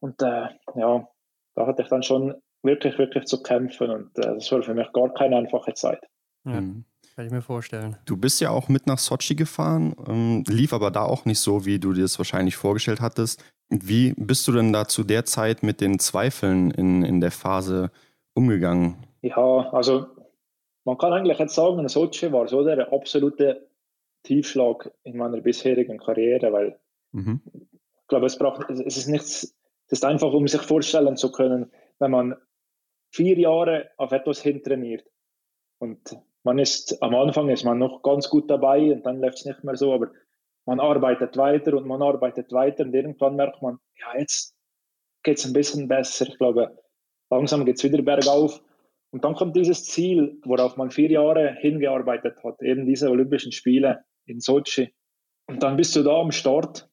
Und 0.00 0.20
äh, 0.22 0.48
ja, 0.74 1.08
da 1.54 1.66
hatte 1.66 1.82
ich 1.82 1.88
dann 1.88 2.02
schon 2.02 2.34
wirklich, 2.66 2.98
wirklich 2.98 3.24
zu 3.24 3.42
kämpfen 3.42 3.90
und 3.90 4.18
äh, 4.18 4.34
das 4.34 4.50
war 4.52 4.62
für 4.62 4.74
mich 4.74 4.92
gar 4.92 5.12
keine 5.14 5.36
einfache 5.36 5.74
Zeit. 5.74 6.00
Ja, 6.44 6.60
mhm. 6.60 6.84
kann 7.14 7.26
ich 7.26 7.32
mir 7.32 7.42
vorstellen. 7.42 7.96
Du 8.04 8.16
bist 8.16 8.40
ja 8.40 8.50
auch 8.50 8.68
mit 8.68 8.86
nach 8.86 8.98
Sochi 8.98 9.34
gefahren, 9.34 9.94
ähm, 10.06 10.44
lief 10.46 10.72
aber 10.72 10.90
da 10.90 11.02
auch 11.02 11.24
nicht 11.24 11.40
so, 11.40 11.64
wie 11.64 11.78
du 11.78 11.92
dir 11.92 12.02
das 12.02 12.18
wahrscheinlich 12.18 12.56
vorgestellt 12.56 13.00
hattest. 13.00 13.42
Wie 13.68 14.14
bist 14.16 14.46
du 14.46 14.52
denn 14.52 14.72
da 14.72 14.86
zu 14.86 15.02
der 15.02 15.24
Zeit 15.24 15.62
mit 15.62 15.80
den 15.80 15.98
Zweifeln 15.98 16.70
in, 16.70 17.02
in 17.02 17.20
der 17.20 17.32
Phase 17.32 17.90
umgegangen? 18.34 18.96
Ja, 19.22 19.70
also 19.72 20.06
man 20.84 20.98
kann 20.98 21.12
eigentlich 21.12 21.38
jetzt 21.38 21.54
sagen, 21.54 21.88
Sochi 21.88 22.30
war 22.30 22.46
so 22.46 22.64
der 22.64 22.92
absolute 22.92 23.68
Tiefschlag 24.22 24.92
in 25.02 25.16
meiner 25.16 25.40
bisherigen 25.40 25.98
Karriere, 25.98 26.52
weil 26.52 26.78
mhm. 27.10 27.42
ich 27.52 28.08
glaube, 28.08 28.26
es, 28.26 28.38
braucht, 28.38 28.70
es 28.70 28.96
ist 28.96 29.08
nichts, 29.08 29.54
es 29.86 29.98
ist 29.98 30.04
einfach, 30.04 30.32
um 30.32 30.46
sich 30.46 30.62
vorstellen 30.62 31.16
zu 31.16 31.32
können, 31.32 31.72
wenn 31.98 32.10
man 32.12 32.36
vier 33.16 33.38
Jahre 33.38 33.90
auf 33.96 34.12
etwas 34.12 34.42
hintrainiert 34.42 35.04
und 35.78 36.16
man 36.44 36.58
ist, 36.58 37.02
am 37.02 37.14
Anfang 37.14 37.48
ist 37.48 37.64
man 37.64 37.78
noch 37.78 38.02
ganz 38.02 38.28
gut 38.28 38.48
dabei 38.48 38.92
und 38.92 39.04
dann 39.04 39.20
läuft 39.20 39.38
es 39.38 39.46
nicht 39.46 39.64
mehr 39.64 39.76
so, 39.76 39.92
aber 39.92 40.12
man 40.64 40.80
arbeitet 40.80 41.36
weiter 41.36 41.74
und 41.74 41.86
man 41.86 42.02
arbeitet 42.02 42.52
weiter 42.52 42.84
und 42.84 42.94
irgendwann 42.94 43.36
merkt 43.36 43.62
man, 43.62 43.78
ja, 43.98 44.18
jetzt 44.18 44.54
geht 45.22 45.38
es 45.38 45.46
ein 45.46 45.52
bisschen 45.52 45.88
besser. 45.88 46.26
Ich 46.28 46.38
glaube, 46.38 46.78
langsam 47.30 47.64
geht 47.64 47.78
es 47.78 47.84
wieder 47.84 48.02
bergauf 48.02 48.62
und 49.10 49.24
dann 49.24 49.34
kommt 49.34 49.56
dieses 49.56 49.84
Ziel, 49.86 50.40
worauf 50.44 50.76
man 50.76 50.90
vier 50.90 51.10
Jahre 51.10 51.56
hingearbeitet 51.60 52.42
hat, 52.44 52.62
eben 52.62 52.86
diese 52.86 53.10
Olympischen 53.10 53.50
Spiele 53.52 54.04
in 54.26 54.40
Sochi. 54.40 54.94
Und 55.48 55.62
dann 55.62 55.76
bist 55.76 55.96
du 55.96 56.02
da 56.02 56.20
am 56.20 56.32
Start, 56.32 56.88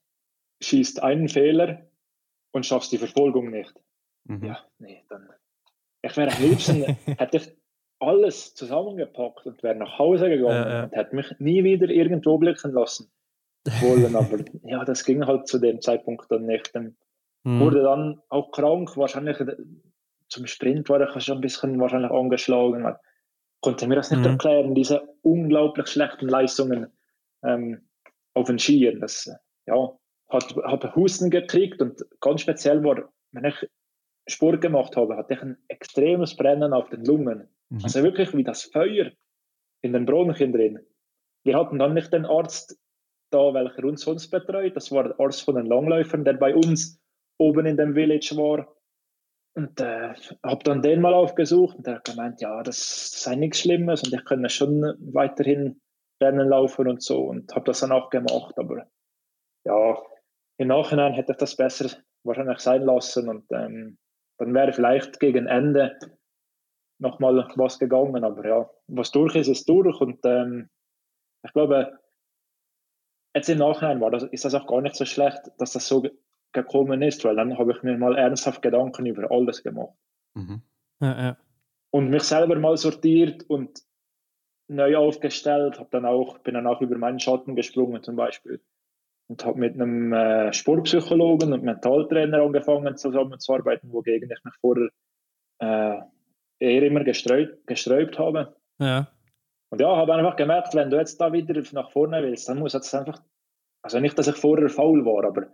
schießt 0.62 1.04
einen 1.04 1.28
Fehler 1.28 1.90
und 2.52 2.66
schaffst 2.66 2.92
die 2.92 2.98
Verfolgung 2.98 3.50
nicht. 3.50 3.74
Mhm. 4.26 4.46
Ja, 4.46 4.66
nee, 4.80 5.04
dann. 5.10 5.30
Ich 6.04 6.16
wäre 6.18 6.32
am 6.32 6.44
liebsten, 6.44 6.84
hätte 7.18 7.38
ich 7.38 7.52
alles 8.00 8.54
zusammengepackt 8.54 9.46
und 9.46 9.64
wäre 9.64 9.76
nach 9.76 9.98
Hause 9.98 10.30
gegangen 10.30 10.68
äh, 10.68 10.80
äh. 10.80 10.84
und 10.84 10.92
hätte 10.92 11.16
mich 11.16 11.40
nie 11.40 11.64
wieder 11.64 11.90
irgendwo 11.90 12.38
blicken 12.38 12.74
lassen 12.74 13.12
wollen. 13.82 14.16
Aber 14.16 14.38
ja, 14.64 14.84
das 14.84 15.04
ging 15.04 15.26
halt 15.26 15.48
zu 15.48 15.60
dem 15.60 15.82
Zeitpunkt 15.82 16.30
dann 16.30 16.46
nicht. 16.46 16.76
Dann 16.76 16.96
mhm. 17.44 17.62
wurde 17.62 17.84
dann 17.84 18.22
auch 18.30 18.52
krank, 18.52 18.96
wahrscheinlich 18.98 19.38
zum 20.28 20.48
Sprint 20.48 20.90
war 20.90 21.02
ich 21.02 21.24
schon 21.24 21.38
ein 21.38 21.42
bisschen 21.42 21.80
wahrscheinlich 21.80 22.12
angeschlagen. 22.12 22.82
Man 22.82 22.96
konnte 23.62 23.88
mir 23.88 23.96
das 23.96 24.12
nicht 24.12 24.22
mhm. 24.22 24.32
erklären, 24.32 24.76
diese 24.76 25.08
unglaublich 25.22 25.88
schlechten 25.88 26.28
Leistungen 26.28 26.88
ähm, 27.44 27.88
auf 28.34 28.48
den 28.48 28.60
Skiern. 28.60 29.00
Das, 29.00 29.32
ja, 29.66 29.92
hat, 30.30 30.56
habe 30.64 30.96
Husten 30.96 31.30
gekriegt 31.30 31.82
und 31.82 32.04
ganz 32.20 32.42
speziell 32.42 32.84
war, 32.84 33.10
wenn 33.32 33.46
ich 33.46 33.70
Sport 34.28 34.62
gemacht 34.62 34.96
habe, 34.96 35.18
hatte 35.18 35.34
ich 35.34 35.42
ein 35.42 35.58
extremes 35.68 36.36
Brennen 36.36 36.74
auf 36.74 36.90
den 36.90 37.04
Lungen. 37.04 37.50
Mhm. 37.70 37.80
Also 37.84 38.04
wirklich 38.04 38.36
wie 38.36 38.44
das 38.44 38.64
Feuer 38.64 39.12
in 39.82 39.94
den 39.94 40.06
Bronchien 40.06 40.54
drin. 40.54 40.80
Wir 41.44 41.58
hatten 41.58 41.80
dann 41.80 41.94
nicht 41.94 42.14
den 42.14 42.26
Arzt 42.26 42.80
da, 43.32 43.54
welcher 43.54 43.84
uns 43.84 44.02
sonst 44.02 44.30
betreut. 44.30 44.76
Das 44.76 44.92
war 44.92 45.04
der 45.04 45.20
Arzt 45.20 45.44
von 45.44 45.56
den 45.56 45.66
Langläufern, 45.66 46.24
der 46.24 46.34
bei 46.34 46.56
uns 46.56 47.02
oben 47.38 47.66
in 47.66 47.78
dem 47.78 47.94
Village 47.94 48.36
war. 48.38 48.74
Und 49.56 49.80
äh, 49.82 50.14
habe 50.44 50.64
dann 50.64 50.82
den 50.82 51.02
mal 51.02 51.14
aufgesucht 51.14 51.78
und 51.78 51.86
er 51.86 51.96
hat 51.96 52.06
gemeint, 52.06 52.42
ja, 52.42 52.64
das 52.64 53.22
sei 53.22 53.36
nichts 53.36 53.60
Schlimmes 53.60 54.02
und 54.04 54.12
ich 54.12 54.26
könne 54.26 54.50
schon 54.50 54.82
weiterhin 55.14 55.80
Rennen 56.22 56.48
laufen 56.48 56.88
und 56.88 57.04
so 57.04 57.26
und 57.26 57.54
habe 57.54 57.66
das 57.66 57.82
dann 57.82 57.92
auch 57.92 58.10
gemacht. 58.10 58.58
Aber 58.58 58.88
ja, 59.66 60.02
im 60.58 60.68
Nachhinein 60.68 61.14
hätte 61.14 61.34
ich 61.34 61.38
das 61.38 61.56
besser 61.56 61.90
wahrscheinlich 62.24 62.60
sein 62.60 62.82
lassen 62.82 63.30
und 63.30 63.46
ähm, 63.52 63.98
dann 64.38 64.54
wäre 64.54 64.74
vielleicht 64.74 65.20
gegen 65.20 65.48
Ende 65.48 65.98
nochmal 67.00 67.48
was 67.56 67.80
gegangen. 67.80 68.24
Aber 68.24 68.48
ja, 68.48 68.70
was 68.88 69.12
durch 69.12 69.36
ist, 69.36 69.48
ist 69.48 69.68
durch 69.68 70.00
und 70.02 70.20
ähm, 70.26 70.70
ich 71.44 71.52
glaube, 71.54 72.00
jetzt 73.36 73.50
im 73.50 73.60
Nachhinein 73.60 74.02
war 74.02 74.12
das, 74.12 74.24
ist 74.24 74.46
das 74.46 74.56
auch 74.56 74.68
gar 74.68 74.82
nicht 74.82 74.96
so 74.96 75.06
schlecht, 75.06 75.42
dass 75.58 75.74
das 75.74 75.88
so 75.88 76.06
gekommen 76.54 77.02
ist, 77.02 77.26
weil 77.26 77.36
dann 77.36 77.58
habe 77.58 77.74
ich 77.74 77.84
mir 77.84 77.98
mal 77.98 78.16
ernsthaft 78.16 78.62
Gedanken 78.62 79.06
über 79.06 79.30
alles 79.32 79.64
gemacht. 79.64 79.94
Mhm. 80.36 80.62
Ja, 81.02 81.22
ja. 81.22 81.38
Und 81.90 82.10
mich 82.10 82.24
selber 82.24 82.56
mal 82.58 82.78
sortiert 82.78 83.44
und 83.50 83.84
neu 84.68 84.96
aufgestellt, 84.96 85.80
habe 85.80 85.90
dann 85.92 86.06
auch, 86.06 86.40
bin 86.40 86.54
dann 86.54 86.68
auch 86.68 86.82
über 86.82 86.98
meinen 86.98 87.20
Schatten 87.20 87.56
gesprungen 87.56 88.02
zum 88.04 88.16
Beispiel. 88.16 88.62
Und 89.28 89.46
habe 89.46 89.60
mit 89.60 89.76
einem 89.76 90.14
äh, 90.14 90.54
Sportpsychologen 90.54 91.54
und 91.54 91.64
Mentaltrainer 91.64 92.42
angefangen 92.42 92.98
zusammenzuarbeiten, 92.98 93.92
wogegen 93.92 94.30
ich 94.32 94.44
mich 94.44 94.54
vorher 94.62 94.90
äh, 95.60 96.02
eher 96.60 96.84
immer 96.84 97.04
gesträubt, 97.04 97.66
gesträubt 97.68 98.20
habe. 98.20 98.56
Ja. 98.80 99.08
Und 99.70 99.82
ja, 99.82 99.96
habe 99.96 100.14
einfach 100.14 100.36
gemerkt, 100.36 100.76
wenn 100.76 100.90
du 100.90 100.98
jetzt 100.98 101.20
da 101.20 101.34
wieder 101.34 101.62
nach 101.72 101.92
vorne 101.92 102.22
willst, 102.22 102.48
dann 102.48 102.60
muss 102.60 102.74
jetzt 102.74 102.94
einfach, 102.94 103.22
also 103.82 104.00
nicht, 104.00 104.18
dass 104.18 104.28
ich 104.28 104.36
vorher 104.36 104.70
faul 104.70 105.06
war, 105.06 105.24
aber 105.26 105.48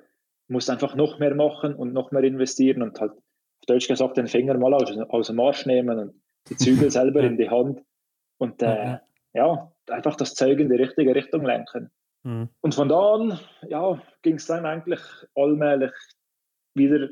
muss 0.47 0.70
einfach 0.70 0.95
noch 0.95 1.20
mehr 1.20 1.36
machen 1.36 1.76
und 1.76 1.93
noch 1.93 2.11
mehr 2.11 2.24
investieren 2.24 2.82
und 2.82 2.99
halt 2.99 3.11
auf 3.11 3.65
Deutsch 3.67 3.88
gesagt 3.88 4.17
den 4.17 4.28
Finger 4.28 4.57
mal 4.57 4.74
aus, 4.74 4.91
aus 5.09 5.28
dem 5.28 5.39
Arsch 5.39 5.65
nehmen 5.65 5.99
und 5.99 6.22
die 6.49 6.57
Zügel 6.57 6.91
selber 6.91 7.22
in 7.22 7.38
die 7.38 7.49
Hand 7.49 7.82
und 8.39 8.61
äh, 8.61 8.97
ja, 9.34 9.72
einfach 9.88 10.15
das 10.15 10.34
Zeug 10.34 10.59
in 10.59 10.70
die 10.70 10.76
richtige 10.76 11.13
Richtung 11.13 11.45
lenken. 11.45 11.91
Mhm. 12.30 12.50
Und 12.62 12.76
von 12.76 12.90
da 12.90 13.16
an 13.16 13.40
ja, 13.68 14.00
ging 14.22 14.36
es 14.36 14.46
dann 14.46 14.66
eigentlich 14.66 15.00
allmählich 15.36 15.92
wieder 16.76 17.10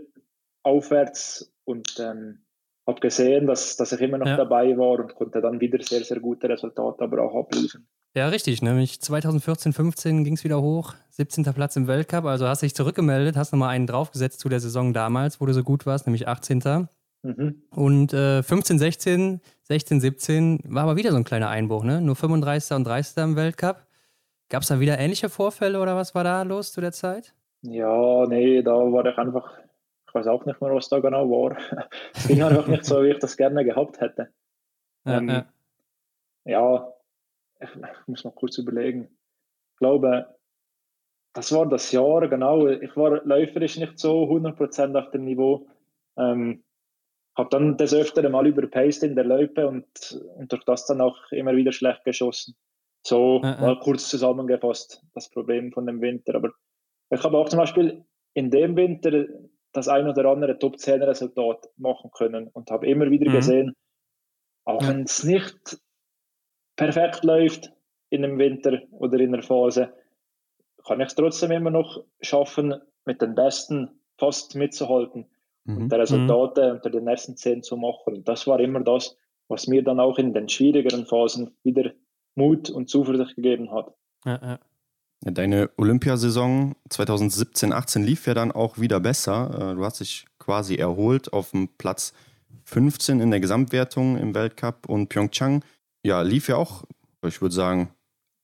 aufwärts 0.63 1.51
und 1.65 1.99
ähm, 1.99 2.43
habe 2.85 2.99
gesehen, 2.99 3.47
dass, 3.47 3.75
dass 3.77 3.91
ich 3.91 3.99
immer 3.99 4.19
noch 4.19 4.27
ja. 4.27 4.37
dabei 4.37 4.77
war 4.77 4.99
und 4.99 5.15
konnte 5.15 5.41
dann 5.41 5.59
wieder 5.59 5.81
sehr, 5.81 6.03
sehr 6.03 6.19
gute 6.19 6.47
Resultate 6.47 7.03
aber 7.03 7.23
auch 7.23 7.35
abliefern. 7.35 7.87
Ja, 8.15 8.29
richtig. 8.29 8.61
Nämlich 8.61 9.01
2014, 9.01 9.73
15 9.73 10.23
ging 10.23 10.35
es 10.35 10.43
wieder 10.43 10.61
hoch. 10.61 10.93
17. 11.09 11.43
Platz 11.45 11.75
im 11.75 11.87
Weltcup. 11.87 12.25
Also 12.25 12.47
hast 12.47 12.61
dich 12.61 12.75
zurückgemeldet, 12.75 13.35
hast 13.35 13.51
nochmal 13.51 13.69
einen 13.69 13.87
draufgesetzt 13.87 14.39
zu 14.39 14.49
der 14.49 14.59
Saison 14.59 14.93
damals, 14.93 15.41
wo 15.41 15.45
du 15.45 15.53
so 15.53 15.63
gut 15.63 15.85
warst, 15.85 16.07
nämlich 16.07 16.27
18. 16.27 16.87
Mhm. 17.23 17.63
Und 17.71 18.13
äh, 18.13 18.43
15, 18.43 18.79
16, 18.79 19.41
16, 19.63 20.01
17 20.01 20.59
war 20.65 20.83
aber 20.83 20.95
wieder 20.95 21.11
so 21.11 21.17
ein 21.17 21.23
kleiner 21.23 21.49
Einbruch, 21.49 21.83
ne? 21.83 22.01
Nur 22.01 22.15
35. 22.15 22.75
und 22.75 22.85
30. 22.85 23.17
im 23.17 23.35
Weltcup. 23.35 23.86
Gab 24.49 24.61
es 24.61 24.69
da 24.69 24.79
wieder 24.79 24.97
ähnliche 24.97 25.29
Vorfälle 25.29 25.81
oder 25.81 25.95
was 25.95 26.15
war 26.15 26.23
da 26.23 26.43
los 26.43 26.71
zu 26.71 26.79
der 26.79 26.93
Zeit? 26.93 27.33
Ja, 27.61 28.25
nee, 28.27 28.61
da 28.61 28.71
war 28.71 29.05
ich 29.05 29.17
einfach, 29.17 29.57
ich 30.07 30.13
weiß 30.13 30.27
auch 30.27 30.45
nicht 30.45 30.61
mehr, 30.61 30.73
was 30.73 30.87
da 30.87 30.99
genau 30.99 31.29
war. 31.29 31.57
es 32.13 32.27
ging 32.27 32.41
einfach 32.41 32.67
nicht 32.67 32.85
so, 32.85 33.03
wie 33.03 33.09
ich 33.09 33.19
das 33.19 33.35
gerne 33.35 33.65
gehabt 33.65 33.99
hätte. 33.99 34.29
Ja, 35.05 35.17
ähm, 35.17 35.29
ja. 35.29 35.45
ja 36.45 36.93
ich, 37.59 37.69
ich, 37.75 38.07
muss 38.07 38.23
noch 38.23 38.35
kurz 38.35 38.57
überlegen. 38.57 39.09
Ich 39.73 39.79
glaube, 39.79 40.33
das 41.33 41.51
war 41.51 41.67
das 41.67 41.91
Jahr, 41.91 42.27
genau. 42.29 42.67
Ich 42.67 42.95
war 42.95 43.23
läuferisch 43.25 43.77
nicht 43.77 43.99
so 43.99 44.23
100% 44.23 44.97
auf 44.97 45.11
dem 45.11 45.25
Niveau. 45.25 45.67
Ähm, 46.17 46.63
habe 47.35 47.49
dann 47.51 47.77
des 47.77 47.93
Öfteren 47.93 48.31
mal 48.31 48.47
überpaced 48.47 49.03
in 49.03 49.15
der 49.15 49.25
Loipe 49.25 49.67
und, 49.67 49.85
und 50.35 50.51
durch 50.51 50.63
das 50.63 50.87
dann 50.87 51.01
auch 51.01 51.31
immer 51.31 51.55
wieder 51.55 51.71
schlecht 51.71 52.03
geschossen. 52.03 52.55
So 53.05 53.41
äh, 53.43 53.61
mal 53.61 53.79
kurz 53.79 54.09
zusammengefasst, 54.09 55.03
das 55.13 55.29
Problem 55.29 55.71
von 55.71 55.85
dem 55.85 56.01
Winter. 56.01 56.35
Aber 56.35 56.51
ich 57.09 57.23
habe 57.23 57.37
auch 57.37 57.49
zum 57.49 57.59
Beispiel 57.59 58.03
in 58.33 58.51
dem 58.51 58.75
Winter 58.75 59.25
das 59.73 59.87
ein 59.87 60.07
oder 60.07 60.25
andere 60.25 60.57
Top 60.57 60.77
10 60.79 61.03
Resultat 61.03 61.69
machen 61.77 62.11
können 62.11 62.47
und 62.47 62.71
habe 62.71 62.87
immer 62.87 63.09
wieder 63.09 63.29
mhm. 63.29 63.35
gesehen, 63.35 63.75
auch 64.65 64.85
wenn 64.87 65.03
es 65.03 65.23
nicht 65.23 65.79
perfekt 66.75 67.23
läuft 67.23 67.71
in 68.09 68.23
einem 68.23 68.37
Winter 68.37 68.81
oder 68.91 69.19
in 69.19 69.33
einer 69.33 69.43
Phase, 69.43 69.93
kann 70.85 71.01
ich 71.01 71.07
es 71.07 71.15
trotzdem 71.15 71.51
immer 71.51 71.69
noch 71.69 72.03
schaffen, 72.21 72.75
mit 73.05 73.21
den 73.21 73.35
Besten 73.35 74.01
fast 74.17 74.55
mitzuhalten 74.55 75.25
mhm. 75.65 75.77
und 75.77 75.91
die 75.91 75.95
Resultate 75.95 76.67
mhm. 76.67 76.75
unter 76.75 76.89
den 76.89 77.07
ersten 77.07 77.37
zehn 77.37 77.63
zu 77.63 77.77
machen. 77.77 78.15
Und 78.15 78.27
das 78.27 78.47
war 78.47 78.59
immer 78.59 78.81
das, 78.81 79.17
was 79.47 79.67
mir 79.67 79.83
dann 79.83 79.99
auch 79.99 80.17
in 80.17 80.33
den 80.33 80.49
schwierigeren 80.49 81.05
Phasen 81.05 81.55
wieder 81.63 81.91
Mut 82.37 82.69
und 82.69 82.89
Zuversicht 82.89 83.35
gegeben 83.35 83.71
hat. 83.71 83.93
Ja, 84.25 84.39
ja. 84.41 84.59
Deine 85.21 85.71
Olympiasaison 85.77 86.75
2017-18 86.89 88.03
lief 88.03 88.27
ja 88.27 88.33
dann 88.33 88.51
auch 88.51 88.77
wieder 88.77 88.99
besser. 88.99 89.71
Äh, 89.71 89.75
du 89.75 89.83
hast 89.83 89.99
dich 89.99 90.25
quasi 90.37 90.75
erholt 90.75 91.33
auf 91.33 91.51
dem 91.51 91.69
Platz 91.77 92.13
15 92.65 93.19
in 93.19 93.31
der 93.31 93.39
Gesamtwertung 93.39 94.17
im 94.17 94.35
Weltcup 94.35 94.87
und 94.87 95.09
Pyeongchang 95.09 95.63
ja, 96.03 96.21
lief 96.21 96.47
ja 96.47 96.55
auch, 96.55 96.83
ich 97.25 97.41
würde 97.41 97.55
sagen, 97.55 97.89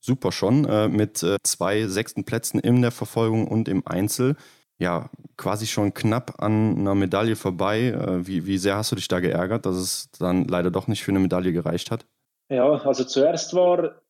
super 0.00 0.32
schon, 0.32 0.64
äh, 0.64 0.88
mit 0.88 1.22
äh, 1.22 1.36
zwei 1.44 1.86
sechsten 1.86 2.24
Plätzen 2.24 2.58
in 2.58 2.82
der 2.82 2.90
Verfolgung 2.90 3.46
und 3.46 3.68
im 3.68 3.86
Einzel. 3.86 4.36
Ja, 4.78 5.08
quasi 5.36 5.66
schon 5.66 5.94
knapp 5.94 6.42
an 6.42 6.78
einer 6.78 6.96
Medaille 6.96 7.36
vorbei. 7.36 7.94
Wie, 8.26 8.44
wie 8.44 8.58
sehr 8.58 8.74
hast 8.76 8.90
du 8.90 8.96
dich 8.96 9.06
da 9.06 9.20
geärgert, 9.20 9.66
dass 9.66 9.76
es 9.76 10.10
dann 10.18 10.46
leider 10.48 10.72
doch 10.72 10.88
nicht 10.88 11.04
für 11.04 11.12
eine 11.12 11.20
Medaille 11.20 11.52
gereicht 11.52 11.92
hat? 11.92 12.06
Ja, 12.48 12.70
also 12.70 13.04
zuerst 13.04 13.54
war 13.54 14.02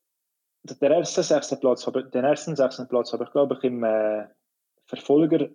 der 0.63 0.91
erste 0.91 1.23
sechste 1.23 1.57
Platz, 1.57 1.85
den 1.85 2.23
ersten 2.23 2.55
sechsten 2.55 2.87
Platz 2.87 3.13
habe 3.13 3.23
ich, 3.23 3.31
glaube 3.31 3.55
ich, 3.55 3.63
im 3.63 3.83
äh, 3.83 4.27
Verfolger 4.87 5.49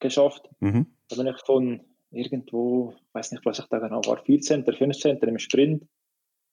geschafft. 0.00 0.48
Mhm. 0.60 0.86
Da 1.08 1.16
bin 1.16 1.26
ich 1.26 1.40
von 1.44 1.80
irgendwo, 2.10 2.94
weiß 3.12 3.32
nicht, 3.32 3.46
was 3.46 3.60
ich 3.60 3.66
da 3.66 3.78
genau 3.78 4.00
war, 4.06 4.22
14., 4.24 4.64
15. 4.64 5.18
im 5.18 5.38
Sprint 5.38 5.86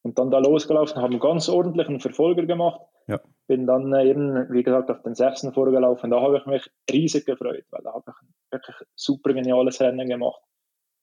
und 0.03 0.17
dann 0.19 0.32
da 0.32 0.39
losgelaufen, 0.39 1.01
haben 1.01 1.11
einen 1.11 1.19
ganz 1.19 1.49
ordentlichen 1.49 1.99
Verfolger 1.99 2.45
gemacht. 2.45 2.82
Ja. 3.07 3.19
Bin 3.47 3.65
dann 3.65 3.93
äh, 3.93 4.09
eben, 4.09 4.51
wie 4.51 4.63
gesagt, 4.63 4.91
auf 4.91 5.01
den 5.01 5.15
sechsten 5.15 5.53
vorgelaufen. 5.53 6.11
Da 6.11 6.21
habe 6.21 6.38
ich 6.38 6.45
mich 6.45 6.69
riesig 6.91 7.25
gefreut, 7.25 7.65
weil 7.71 7.82
da 7.84 7.93
habe 7.93 8.03
ich 8.07 8.21
ein 8.21 8.34
wirklich 8.51 8.75
super 8.95 9.34
geniales 9.34 9.80
Rennen 9.80 10.07
gemacht. 10.07 10.41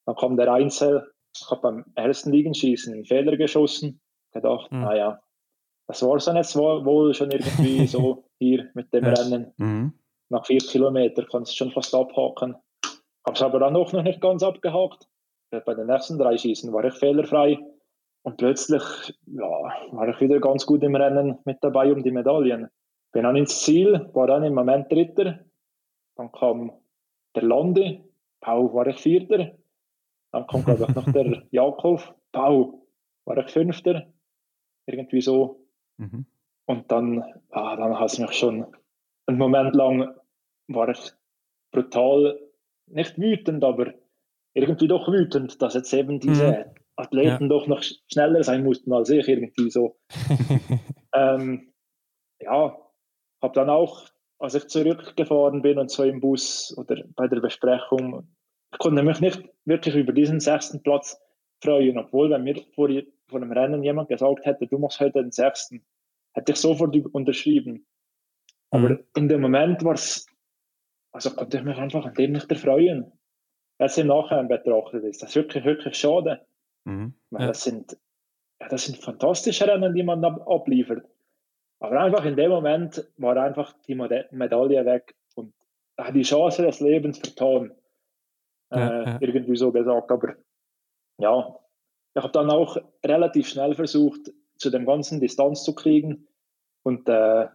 Dann 0.07 0.16
kam 0.16 0.37
der 0.37 0.53
Einzel, 0.53 1.11
ich 1.35 1.51
habe 1.51 1.62
beim 1.62 1.85
ersten 1.95 2.31
Liegenschießen 2.31 2.93
einen 2.93 3.07
Fehler 3.07 3.37
geschossen, 3.37 4.01
gedacht, 4.35 4.70
mhm. 4.70 4.82
naja, 4.82 5.20
das 5.87 6.03
war 6.03 6.16
es 6.16 6.24
dann 6.24 6.37
jetzt 6.37 6.57
wohl 6.57 7.14
schon 7.14 7.30
irgendwie 7.30 7.87
so 7.87 8.24
hier 8.39 8.70
mit 8.74 8.93
dem. 8.93 9.05
Rennen. 9.05 9.53
Mhm. 9.57 9.93
Nach 10.30 10.45
vier 10.47 10.59
Kilometern 10.59 11.26
kannst 11.30 11.53
du 11.53 11.57
schon 11.57 11.72
fast 11.72 11.95
abhaken. 11.95 12.57
Habe 13.26 13.35
es 13.35 13.43
aber 13.43 13.59
dann 13.59 13.76
auch 13.76 13.93
noch 13.93 14.03
nicht 14.03 14.20
ganz 14.20 14.43
abgehakt. 14.43 15.07
Bei 15.51 15.74
den 15.74 15.89
ersten 15.89 16.18
drei 16.18 16.37
Schießen 16.37 16.72
war 16.72 16.85
ich 16.85 16.95
fehlerfrei. 16.95 17.59
Und 18.22 18.39
plötzlich 18.39 18.82
ja, 19.26 19.49
war 19.93 20.09
ich 20.09 20.20
wieder 20.20 20.41
ganz 20.41 20.64
gut 20.64 20.82
im 20.82 20.97
Rennen 20.97 21.39
mit 21.45 21.59
dabei 21.61 21.93
um 21.93 22.03
die 22.03 22.11
Medaillen. 22.11 22.70
Bin 23.12 23.22
dann 23.22 23.37
ins 23.37 23.61
Ziel, 23.62 24.11
war 24.14 24.26
dann 24.26 24.45
im 24.45 24.55
Moment 24.55 24.91
Dritter. 24.91 25.41
Dann 26.16 26.32
kam 26.32 26.72
der 27.35 27.43
Lande, 27.43 28.01
Pau 28.41 28.72
war 28.74 28.87
ich 28.87 28.99
Vierter. 28.99 29.53
Dann 30.32 30.47
kommt, 30.47 30.64
glaube 30.64 30.87
ich, 30.89 30.95
noch 30.95 31.12
der 31.12 31.43
Jakob, 31.51 32.14
Pau 32.32 32.87
war 33.24 33.37
ich 33.39 33.51
Fünfter. 33.51 34.07
Irgendwie 34.87 35.20
so. 35.20 35.66
Mhm. 35.97 36.26
Und 36.66 36.91
dann, 36.91 37.22
ah, 37.51 37.76
dann 37.76 37.99
hat 37.99 38.12
es 38.12 38.18
mich 38.18 38.32
schon 38.32 38.66
einen 39.26 39.39
Moment 39.39 39.74
lang, 39.74 40.14
war 40.68 40.89
ich 40.89 41.12
brutal, 41.72 42.41
nicht 42.87 43.18
wütend, 43.18 43.64
aber 43.64 43.95
irgendwie 44.55 44.89
doch 44.89 45.09
wütend, 45.09 45.61
dass 45.61 45.74
jetzt 45.74 45.93
eben 45.93 46.20
diese 46.20 46.47
mhm. 46.47 46.64
Athleten 46.97 47.45
ja. 47.45 47.49
doch 47.49 47.66
noch 47.66 47.82
schneller 47.82 48.43
sein 48.45 48.64
mussten 48.64 48.93
als 48.93 49.11
ich 49.11 49.28
irgendwie 49.28 49.70
so. 49.70 49.97
ähm, 51.14 51.72
ja, 52.41 52.78
habe 53.43 53.55
dann 53.55 53.70
auch, 53.70 54.05
als 54.39 54.55
ich 54.55 54.68
zurückgefahren 54.68 55.62
bin 55.62 55.78
und 55.78 55.91
so 55.91 56.05
im 56.05 56.20
Bus 56.20 56.74
oder 56.76 57.03
bei 57.16 57.28
der 57.28 57.41
Besprechung, 57.41 58.28
ich 58.72 58.78
konnte 58.78 59.03
mich 59.03 59.20
nicht 59.20 59.43
wirklich 59.64 59.95
über 59.95 60.12
diesen 60.12 60.41
sechsten 60.41 60.82
Platz 60.82 61.20
freuen, 61.65 61.99
obwohl 61.99 62.31
wenn 62.31 62.45
mir 62.45 62.57
vor, 62.75 62.89
vor 63.29 63.41
dem 63.41 63.53
Rennen 63.53 63.83
jemand 63.83 64.09
gesagt 64.09 64.45
hätte, 64.45 64.67
du 64.67 64.79
machst 64.79 65.01
heute 65.01 65.23
den 65.23 65.33
sechsten, 65.33 65.85
hätte 66.35 66.53
ich 66.53 66.59
sofort 66.59 66.95
unterschrieben. 67.12 67.87
Aber 68.71 68.91
mhm. 68.91 69.05
in 69.17 69.29
dem 69.29 69.41
Moment 69.41 69.85
war 69.85 69.95
es, 69.95 70.27
also 71.12 71.31
konnte 71.31 71.59
ich 71.59 71.65
mich 71.65 71.77
einfach 71.77 72.05
an 72.05 72.15
dem 72.15 72.33
nicht 72.33 72.51
erfreuen. 72.51 73.12
Jetzt 73.79 73.99
im 73.99 74.09
Nachhinein 74.09 74.49
betrachtet 74.49 75.05
ist 75.05 75.23
das 75.23 75.35
wirklich, 75.35 75.65
wirklich 75.65 75.97
schade. 75.97 76.45
Mhm. 76.85 77.15
Ja. 77.31 77.47
Das, 77.49 77.65
sind, 77.65 77.97
ja, 78.61 78.69
das 78.69 78.87
sind 78.87 78.99
fantastische 78.99 79.67
Rennen, 79.67 79.95
die 79.95 80.03
man 80.03 80.25
ab, 80.25 80.47
abliefert. 80.49 81.07
Aber 81.81 82.01
einfach 82.01 82.25
in 82.25 82.37
dem 82.37 82.51
Moment 82.51 83.07
war 83.17 83.37
einfach 83.37 83.75
die 83.87 83.95
Medaille 83.95 84.85
weg 84.87 85.15
und 85.35 85.53
die 86.15 86.23
Chance 86.23 86.62
des 86.62 86.81
Lebens 86.81 87.19
vertan. 87.19 87.73
Ja, 88.71 89.17
äh, 89.17 89.19
irgendwie 89.21 89.57
so 89.57 89.71
gesagt. 89.71 90.11
Aber 90.11 90.35
ja, 91.19 91.59
ich 92.15 92.23
habe 92.23 92.33
dann 92.33 92.51
auch 92.51 92.77
relativ 93.05 93.49
schnell 93.49 93.75
versucht, 93.75 94.33
zu 94.57 94.71
dem 94.71 94.87
ganzen 94.87 95.21
Distanz 95.21 95.65
zu 95.65 95.75
kriegen 95.75 96.29
und 96.83 97.09
äh, 97.09 97.49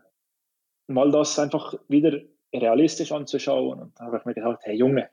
mal 0.87 1.11
das 1.11 1.39
einfach 1.39 1.75
wieder 1.87 2.19
realistisch 2.53 3.11
anzuschauen. 3.11 3.79
Und 3.79 3.99
da 3.99 4.05
habe 4.05 4.17
ich 4.17 4.25
mir 4.25 4.33
gedacht, 4.33 4.59
hey 4.63 4.75
Junge, 4.75 5.09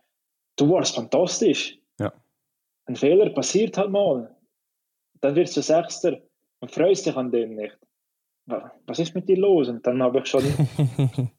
du 0.56 0.70
warst 0.70 0.94
fantastisch. 0.94 1.78
Ja 1.98 2.12
ein 2.86 2.96
Fehler 2.96 3.30
passiert 3.30 3.76
halt 3.76 3.90
mal. 3.90 4.34
Dann 5.20 5.34
wirst 5.34 5.56
du 5.56 5.62
Sechster 5.62 6.18
und 6.60 6.70
freust 6.70 7.06
dich 7.06 7.16
an 7.16 7.30
dem 7.30 7.56
nicht. 7.56 7.78
Was 8.86 9.00
ist 9.00 9.14
mit 9.14 9.28
dir 9.28 9.38
los? 9.38 9.68
Und 9.68 9.86
dann 9.86 10.02
habe 10.02 10.20
ich 10.20 10.26
schon, 10.26 10.44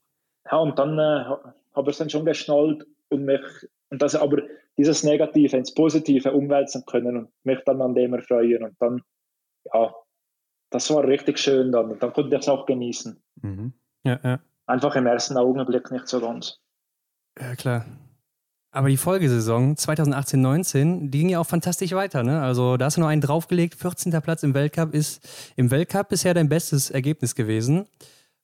ja, 0.51 0.58
und 0.58 0.78
dann 0.78 0.99
äh, 0.99 1.26
habe 1.74 1.91
ich 1.91 1.97
dann 1.97 2.10
schon 2.10 2.26
geschnallt 2.26 2.86
und 3.10 3.24
mich, 3.24 3.41
und 3.89 4.01
das 4.01 4.16
aber 4.16 4.41
dieses 4.78 5.03
Negative 5.03 5.57
ins 5.57 5.73
Positive 5.73 6.32
umwälzen 6.32 6.84
können 6.86 7.17
und 7.17 7.30
mich 7.43 7.59
dann 7.65 7.82
an 7.82 7.95
dem 7.95 8.13
erfreuen. 8.13 8.63
Und 8.63 8.75
dann, 8.80 9.01
ja, 9.73 9.93
das 10.69 10.89
war 10.91 11.03
richtig 11.03 11.39
schön 11.39 11.71
dann. 11.71 11.91
Und 11.91 12.03
dann 12.03 12.13
konnte 12.13 12.36
ich 12.36 12.41
es 12.41 12.49
auch 12.49 12.65
genießen. 12.65 13.21
Mhm. 13.41 13.73
Ja, 14.03 14.19
ja. 14.23 14.39
einfach 14.67 14.95
im 14.95 15.07
ersten 15.07 15.38
Augenblick 15.38 15.91
nicht 15.91 16.07
so 16.07 16.21
ganz. 16.21 16.59
Ja, 17.39 17.55
klar. 17.55 17.86
Aber 18.71 18.89
die 18.89 18.97
Folgesaison 18.97 19.75
2018-19, 19.75 21.09
die 21.09 21.19
ging 21.19 21.30
ja 21.30 21.39
auch 21.39 21.47
fantastisch 21.47 21.93
weiter. 21.93 22.23
Ne? 22.23 22.41
Also 22.41 22.78
da 22.78 22.86
hast 22.86 22.97
du 22.97 23.01
noch 23.01 23.07
einen 23.07 23.21
draufgelegt. 23.21 23.75
14. 23.75 24.11
Platz 24.21 24.43
im 24.43 24.53
Weltcup 24.53 24.93
ist 24.93 25.28
im 25.55 25.71
Weltcup 25.71 26.09
bisher 26.09 26.34
dein 26.34 26.49
bestes 26.49 26.91
Ergebnis 26.91 27.34
gewesen. 27.34 27.88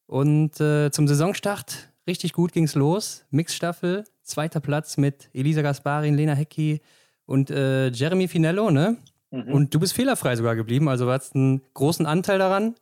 Und 0.07 0.59
äh, 0.59 0.91
zum 0.91 1.07
Saisonstart 1.07 1.93
richtig 2.07 2.33
gut 2.33 2.51
ging 2.51 2.63
es 2.63 2.75
los. 2.75 3.25
Mixstaffel, 3.29 4.05
zweiter 4.23 4.59
Platz 4.59 4.97
mit 4.97 5.29
Elisa 5.33 5.61
Gasparin, 5.61 6.15
Lena 6.15 6.33
Hecki 6.33 6.81
und 7.25 7.51
äh, 7.51 7.87
Jeremy 7.89 8.27
Finello. 8.27 8.71
Ne? 8.71 8.97
Mhm. 9.31 9.53
Und 9.53 9.73
du 9.73 9.79
bist 9.79 9.93
fehlerfrei 9.93 10.35
sogar 10.35 10.55
geblieben. 10.55 10.89
Also 10.89 11.05
du 11.05 11.11
hattest 11.11 11.35
einen 11.35 11.61
großen 11.73 12.05
Anteil 12.05 12.39
daran. 12.39 12.75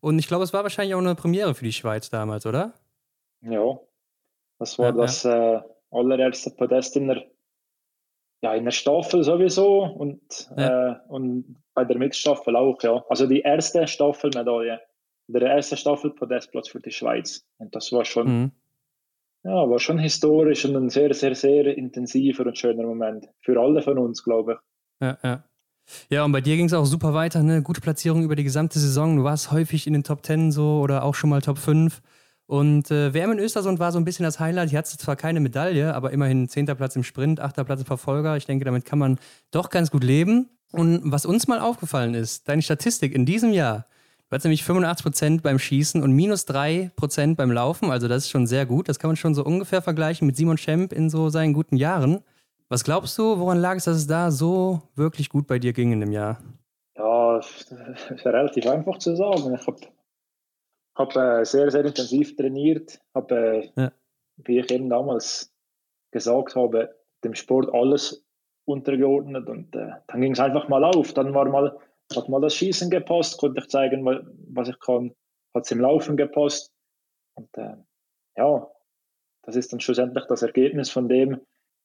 Und 0.00 0.18
ich 0.18 0.28
glaube, 0.28 0.44
es 0.44 0.52
war 0.52 0.62
wahrscheinlich 0.62 0.94
auch 0.94 1.00
eine 1.00 1.14
Premiere 1.14 1.54
für 1.54 1.64
die 1.64 1.72
Schweiz 1.72 2.10
damals, 2.10 2.46
oder? 2.46 2.72
Ja, 3.42 3.78
das 4.58 4.78
war 4.78 4.86
ja, 4.86 4.92
das. 4.92 5.22
Ja. 5.22 5.56
Äh 5.56 5.62
allererste 5.90 6.50
Podest 6.50 6.96
in 6.96 7.08
der, 7.08 7.24
ja, 8.42 8.54
in 8.54 8.64
der 8.64 8.72
Staffel 8.72 9.22
sowieso 9.22 9.82
und, 9.82 10.50
ja. 10.56 10.92
äh, 10.92 10.96
und 11.08 11.56
bei 11.74 11.84
der 11.84 11.98
Mixstaffel 11.98 12.56
auch, 12.56 12.82
ja. 12.82 13.04
Also 13.08 13.26
die 13.26 13.40
erste 13.40 13.86
Staffelmedaille, 13.86 14.80
der 15.28 15.42
erste 15.42 15.76
Staffelpodestplatz 15.76 16.68
für 16.68 16.80
die 16.80 16.90
Schweiz. 16.90 17.46
Und 17.58 17.74
das 17.74 17.92
war 17.92 18.04
schon, 18.04 18.26
mhm. 18.28 18.52
Ja, 19.44 19.70
war 19.70 19.78
schon 19.78 19.98
historisch 19.98 20.64
und 20.64 20.76
ein 20.76 20.90
sehr, 20.90 21.14
sehr, 21.14 21.34
sehr 21.34 21.76
intensiver 21.76 22.46
und 22.46 22.58
schöner 22.58 22.84
Moment. 22.84 23.28
Für 23.40 23.60
alle 23.60 23.82
von 23.82 23.98
uns, 23.98 24.22
glaube 24.22 24.52
ich. 24.52 25.06
Ja, 25.06 25.18
ja. 25.22 25.44
Ja, 26.08 26.24
und 26.24 26.32
bei 26.32 26.40
dir 26.40 26.56
ging 26.56 26.66
es 26.66 26.74
auch 26.74 26.84
super 26.84 27.14
weiter, 27.14 27.42
ne? 27.42 27.62
Gute 27.62 27.80
Platzierung 27.80 28.22
über 28.22 28.36
die 28.36 28.44
gesamte 28.44 28.78
Saison. 28.78 29.16
Du 29.16 29.24
warst 29.24 29.50
häufig 29.50 29.86
in 29.86 29.92
den 29.92 30.04
Top 30.04 30.24
10 30.24 30.52
so 30.52 30.80
oder 30.80 31.02
auch 31.02 31.14
schon 31.14 31.30
mal 31.30 31.40
Top 31.40 31.58
5. 31.58 32.00
Und 32.46 32.90
äh, 32.90 33.14
WM 33.14 33.32
in 33.32 33.38
Östersund 33.38 33.78
war 33.78 33.92
so 33.92 33.98
ein 33.98 34.04
bisschen 34.04 34.24
das 34.24 34.40
Highlight. 34.40 34.70
Hier 34.70 34.78
hat 34.78 34.86
zwar 34.86 35.16
keine 35.16 35.40
Medaille, 35.40 35.94
aber 35.94 36.10
immerhin 36.12 36.48
10. 36.48 36.66
Platz 36.66 36.96
im 36.96 37.04
Sprint, 37.04 37.40
8. 37.40 37.64
Platz 37.64 37.80
im 37.80 37.86
Verfolger. 37.86 38.36
Ich 38.36 38.46
denke, 38.46 38.64
damit 38.64 38.84
kann 38.84 38.98
man 38.98 39.18
doch 39.50 39.70
ganz 39.70 39.90
gut 39.90 40.04
leben. 40.04 40.48
Und 40.72 41.00
was 41.04 41.26
uns 41.26 41.48
mal 41.48 41.60
aufgefallen 41.60 42.14
ist, 42.14 42.48
deine 42.48 42.62
Statistik 42.62 43.14
in 43.14 43.26
diesem 43.26 43.52
Jahr, 43.52 43.86
du 44.30 44.36
hast 44.36 44.44
nämlich 44.44 44.62
85% 44.62 45.42
beim 45.42 45.58
Schießen 45.58 46.02
und 46.02 46.12
minus 46.12 46.46
3% 46.48 47.36
beim 47.36 47.52
Laufen. 47.52 47.90
Also 47.90 48.08
das 48.08 48.24
ist 48.24 48.30
schon 48.30 48.46
sehr 48.46 48.64
gut. 48.64 48.88
Das 48.88 48.98
kann 48.98 49.10
man 49.10 49.16
schon 49.16 49.34
so 49.34 49.44
ungefähr 49.44 49.82
vergleichen 49.82 50.26
mit 50.26 50.36
Simon 50.36 50.56
Schemp 50.56 50.92
in 50.92 51.10
so 51.10 51.28
seinen 51.28 51.52
guten 51.52 51.76
Jahren. 51.76 52.22
Was 52.68 52.84
glaubst 52.84 53.18
du, 53.18 53.38
woran 53.38 53.58
lag 53.58 53.76
es, 53.76 53.84
dass 53.84 53.96
es 53.96 54.06
da 54.06 54.30
so 54.30 54.80
wirklich 54.94 55.28
gut 55.28 55.46
bei 55.46 55.58
dir 55.58 55.72
ging 55.72 55.92
in 55.92 56.00
dem 56.00 56.12
Jahr? 56.12 56.38
Ja, 56.96 57.36
das 57.36 57.72
ist 58.10 58.24
relativ 58.24 58.66
einfach 58.66 58.98
zu 58.98 59.16
sagen. 59.16 59.54
Ich 59.54 59.66
habe 59.66 59.80
habe 61.00 61.40
äh, 61.40 61.44
sehr, 61.44 61.70
sehr 61.70 61.84
intensiv 61.84 62.36
trainiert, 62.36 63.00
habe, 63.14 63.34
äh, 63.34 63.70
ja. 63.76 63.92
wie 64.36 64.58
ich 64.58 64.70
eben 64.70 64.88
damals 64.88 65.52
gesagt 66.10 66.54
habe, 66.54 66.94
dem 67.24 67.34
Sport 67.34 67.72
alles 67.72 68.24
untergeordnet 68.64 69.48
und 69.48 69.74
äh, 69.74 69.92
dann 70.06 70.20
ging 70.20 70.32
es 70.32 70.40
einfach 70.40 70.68
mal 70.68 70.84
auf. 70.84 71.12
Dann 71.12 71.34
war 71.34 71.46
mal, 71.46 71.76
hat 72.16 72.28
mal 72.28 72.40
das 72.40 72.54
Schießen 72.54 72.90
gepasst, 72.90 73.38
konnte 73.38 73.60
ich 73.60 73.68
zeigen, 73.68 74.04
was 74.04 74.68
ich 74.68 74.78
kann, 74.80 75.14
hat 75.54 75.64
es 75.64 75.70
im 75.70 75.80
Laufen 75.80 76.16
gepasst 76.16 76.72
und 77.34 77.48
äh, 77.56 77.76
ja, 78.36 78.66
das 79.42 79.56
ist 79.56 79.72
dann 79.72 79.80
schlussendlich 79.80 80.24
das 80.26 80.42
Ergebnis 80.42 80.90
von 80.90 81.08
dem, 81.08 81.40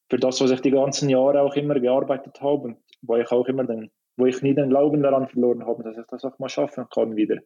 für 0.08 0.18
das, 0.18 0.40
was 0.40 0.50
ich 0.50 0.60
die 0.60 0.70
ganzen 0.70 1.08
Jahre 1.08 1.42
auch 1.42 1.54
immer 1.54 1.78
gearbeitet 1.80 2.40
habe 2.40 2.62
und 2.62 2.78
wo 3.02 3.16
ich 3.16 3.30
auch 3.30 3.46
immer 3.46 3.64
den, 3.64 3.90
wo 4.16 4.26
ich 4.26 4.42
nie 4.42 4.54
den 4.54 4.70
Glauben 4.70 5.02
daran 5.02 5.28
verloren 5.28 5.66
habe, 5.66 5.82
dass 5.82 5.98
ich 5.98 6.06
das 6.06 6.24
auch 6.24 6.38
mal 6.38 6.48
schaffen 6.48 6.86
kann 6.90 7.16
wieder. 7.16 7.38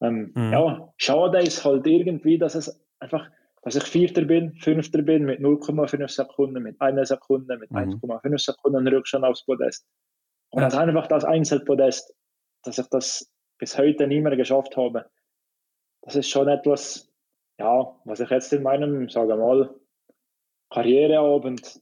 Ähm, 0.00 0.32
mhm. 0.34 0.52
Ja, 0.52 0.92
schade 0.96 1.40
ist 1.40 1.64
halt 1.64 1.86
irgendwie, 1.86 2.38
dass 2.38 2.54
es 2.54 2.80
einfach, 2.98 3.30
dass 3.62 3.76
ich 3.76 3.84
Vierter 3.84 4.22
bin, 4.22 4.54
Fünfter 4.56 5.02
bin 5.02 5.24
mit 5.24 5.40
0,5 5.40 6.08
Sekunden, 6.08 6.62
mit 6.62 6.80
einer 6.80 7.06
Sekunde, 7.06 7.56
mit 7.56 7.70
mhm. 7.70 8.00
1,5 8.02 8.38
Sekunden 8.38 8.86
Rückstand 8.86 9.24
aufs 9.24 9.44
Podest. 9.44 9.86
Und 10.54 10.62
das 10.62 10.76
einfach 10.76 11.06
das 11.08 11.24
Einzelpodest, 11.24 12.14
dass 12.62 12.78
ich 12.78 12.86
das 12.88 13.30
bis 13.58 13.76
heute 13.76 14.06
nie 14.06 14.20
mehr 14.20 14.36
geschafft 14.36 14.76
habe. 14.76 15.06
Das 16.02 16.16
ist 16.16 16.28
schon 16.28 16.48
etwas, 16.48 17.10
ja, 17.58 17.94
was 18.04 18.20
ich 18.20 18.30
jetzt 18.30 18.52
in 18.52 18.62
meinem, 18.62 19.08
sage 19.08 19.36
mal, 19.36 19.74
Karriereabend 20.70 21.80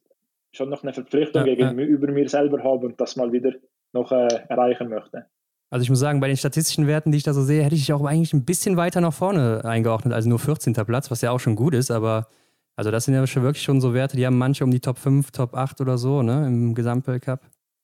schon 0.55 0.69
noch 0.69 0.83
eine 0.83 0.93
Verpflichtung 0.93 1.47
ja, 1.47 1.55
gegenüber 1.55 2.09
ja. 2.09 2.13
mir 2.13 2.29
selber 2.29 2.63
habe 2.63 2.87
und 2.87 3.01
das 3.01 3.17
mal 3.17 3.33
wieder 3.33 3.53
noch 3.93 4.13
äh, 4.13 4.29
erreichen 4.49 4.89
möchte. 4.89 5.27
Also 5.71 5.85
ich 5.85 5.91
muss 5.91 6.01
sagen, 6.01 6.21
bei 6.21 6.29
den 6.29 6.37
statistischen 6.37 6.87
Werten, 6.87 7.13
die 7.13 7.19
ich 7.19 7.25
da 7.25 7.33
so 7.33 7.43
sehe, 7.43 7.63
hätte 7.63 7.75
ich 7.75 7.87
dich 7.87 7.93
auch 7.95 8.05
eigentlich 8.05 8.35
ein 8.35 8.45
bisschen 8.45 8.77
weiter 8.77 9.01
nach 9.01 9.15
vorne 9.15 9.65
eingeordnet, 9.65 10.13
also 10.13 10.29
nur 10.29 10.39
14. 10.39 10.75
Platz, 10.75 11.11
was 11.11 11.23
ja 11.23 11.31
auch 11.31 11.41
schon 11.41 11.57
gut 11.57 11.75
ist, 11.75 11.91
aber 11.91 12.29
also 12.77 12.91
das 12.91 13.05
sind 13.05 13.15
ja 13.15 13.27
schon 13.27 13.43
wirklich 13.43 13.63
schon 13.63 13.81
so 13.81 13.95
Werte, 13.95 14.17
die 14.17 14.27
haben 14.27 14.37
manche 14.37 14.65
um 14.65 14.71
die 14.71 14.81
Top 14.81 14.99
5, 14.99 15.31
Top 15.31 15.55
8 15.55 15.81
oder 15.81 15.97
so, 15.97 16.23
ne, 16.23 16.47
im 16.47 16.75
Gesamtweltcup. 16.75 17.41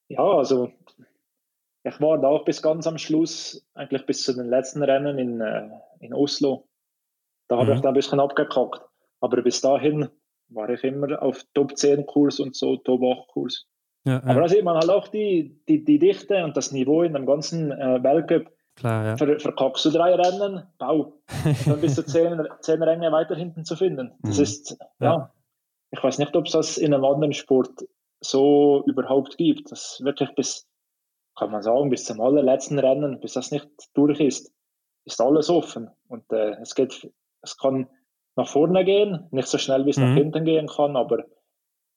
Ja, 0.08 0.20
also 0.22 0.70
ich 1.84 2.00
war 2.00 2.18
da 2.18 2.28
auch 2.28 2.44
bis 2.44 2.62
ganz 2.62 2.86
am 2.86 2.98
Schluss, 2.98 3.64
eigentlich 3.74 4.04
bis 4.06 4.22
zu 4.22 4.34
den 4.34 4.48
letzten 4.48 4.82
Rennen 4.82 5.18
in, 5.18 5.40
äh, 5.40 5.68
in 6.00 6.12
Oslo. 6.12 6.68
Da 7.48 7.56
habe 7.56 7.70
mhm. 7.70 7.76
ich 7.76 7.80
da 7.82 7.88
ein 7.88 7.94
bisschen 7.94 8.20
abgekackt. 8.20 8.82
Aber 9.20 9.42
bis 9.42 9.60
dahin 9.60 10.08
war 10.48 10.68
ich 10.70 10.84
immer 10.84 11.22
auf 11.22 11.44
Top 11.54 11.76
10 11.76 12.06
Kurs 12.06 12.40
und 12.40 12.56
so, 12.56 12.76
Top 12.76 13.02
8 13.02 13.28
Kurs. 13.28 13.66
Ja, 14.04 14.22
Aber 14.24 14.42
da 14.42 14.48
sieht 14.48 14.64
man 14.64 14.76
halt 14.76 14.90
auch 14.90 15.08
die, 15.08 15.60
die, 15.68 15.84
die 15.84 15.98
Dichte 15.98 16.44
und 16.44 16.56
das 16.56 16.72
Niveau 16.72 17.02
in 17.02 17.14
dem 17.14 17.26
ganzen 17.26 17.72
äh, 17.72 18.02
Weltcup. 18.02 18.50
Klar, 18.76 19.04
ja. 19.04 19.16
Ver, 19.16 19.40
verkackst 19.40 19.84
du 19.86 19.90
drei 19.90 20.14
Rennen, 20.14 20.62
bau. 20.78 21.14
dann 21.66 21.80
bist 21.80 21.98
du 21.98 22.02
zehn, 22.06 22.46
zehn 22.60 22.82
Ränge 22.82 23.10
weiter 23.10 23.34
hinten 23.34 23.64
zu 23.64 23.76
finden. 23.76 24.12
Das 24.22 24.36
mhm. 24.36 24.42
ist, 24.42 24.78
ja. 25.00 25.12
ja. 25.12 25.34
ich 25.90 26.02
weiß 26.02 26.18
nicht, 26.18 26.34
ob 26.36 26.46
es 26.46 26.52
das 26.52 26.78
in 26.78 26.94
einem 26.94 27.04
anderen 27.04 27.32
Sport 27.32 27.84
so 28.20 28.84
überhaupt 28.86 29.36
gibt. 29.36 29.72
Das 29.72 30.00
wirklich 30.02 30.32
bis, 30.36 30.67
kann 31.38 31.50
man 31.50 31.62
sagen, 31.62 31.90
bis 31.90 32.04
zum 32.04 32.20
allerletzten 32.20 32.78
Rennen, 32.78 33.20
bis 33.20 33.34
das 33.34 33.50
nicht 33.50 33.68
durch 33.94 34.20
ist, 34.20 34.52
ist 35.04 35.20
alles 35.20 35.48
offen. 35.48 35.90
Und 36.08 36.30
äh, 36.32 36.56
es 36.60 36.74
geht, 36.74 37.10
es 37.42 37.56
kann 37.56 37.88
nach 38.36 38.48
vorne 38.48 38.84
gehen, 38.84 39.26
nicht 39.30 39.48
so 39.48 39.58
schnell, 39.58 39.86
wie 39.86 39.90
es 39.90 39.96
mhm. 39.96 40.04
nach 40.04 40.14
hinten 40.14 40.44
gehen 40.44 40.66
kann, 40.66 40.96
aber 40.96 41.24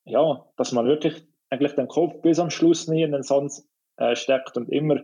ja, 0.05 0.45
dass 0.57 0.71
man 0.71 0.85
wirklich 0.85 1.25
eigentlich 1.49 1.73
den 1.75 1.87
Kopf 1.87 2.21
bis 2.21 2.39
am 2.39 2.49
Schluss 2.49 2.87
nie 2.87 3.03
in 3.03 3.11
den 3.11 3.23
Sand 3.23 3.51
äh, 3.97 4.15
steckt 4.15 4.57
und 4.57 4.69
immer 4.69 5.01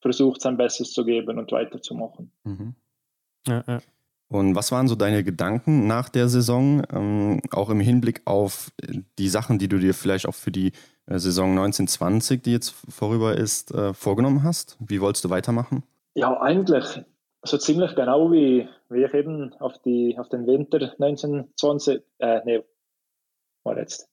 versucht, 0.00 0.40
sein 0.40 0.56
Bestes 0.56 0.92
zu 0.92 1.04
geben 1.04 1.38
und 1.38 1.50
weiterzumachen. 1.52 2.30
Mhm. 2.44 2.74
Ja, 3.46 3.64
ja. 3.66 3.80
Und 4.28 4.56
was 4.56 4.72
waren 4.72 4.88
so 4.88 4.96
deine 4.96 5.22
Gedanken 5.22 5.86
nach 5.86 6.08
der 6.08 6.28
Saison, 6.28 6.82
ähm, 6.92 7.40
auch 7.52 7.70
im 7.70 7.78
Hinblick 7.78 8.22
auf 8.24 8.72
die 9.18 9.28
Sachen, 9.28 9.58
die 9.58 9.68
du 9.68 9.78
dir 9.78 9.94
vielleicht 9.94 10.26
auch 10.26 10.34
für 10.34 10.50
die 10.50 10.72
äh, 11.06 11.18
Saison 11.18 11.50
1920, 11.50 12.42
die 12.42 12.52
jetzt 12.52 12.74
vorüber 12.88 13.36
ist, 13.36 13.72
äh, 13.72 13.94
vorgenommen 13.94 14.42
hast? 14.42 14.76
Wie 14.80 15.00
wolltest 15.00 15.24
du 15.24 15.30
weitermachen? 15.30 15.84
Ja, 16.14 16.40
eigentlich 16.40 17.00
so 17.44 17.56
ziemlich 17.58 17.94
genau 17.94 18.32
wie, 18.32 18.68
wie 18.88 19.04
ich 19.04 19.14
eben 19.14 19.52
auf, 19.60 19.78
die, 19.82 20.18
auf 20.18 20.28
den 20.28 20.46
Winter 20.46 20.78
1920, 20.78 22.02
äh, 22.18 22.40
nee, 22.44 22.64
war 23.62 23.78
jetzt, 23.78 24.08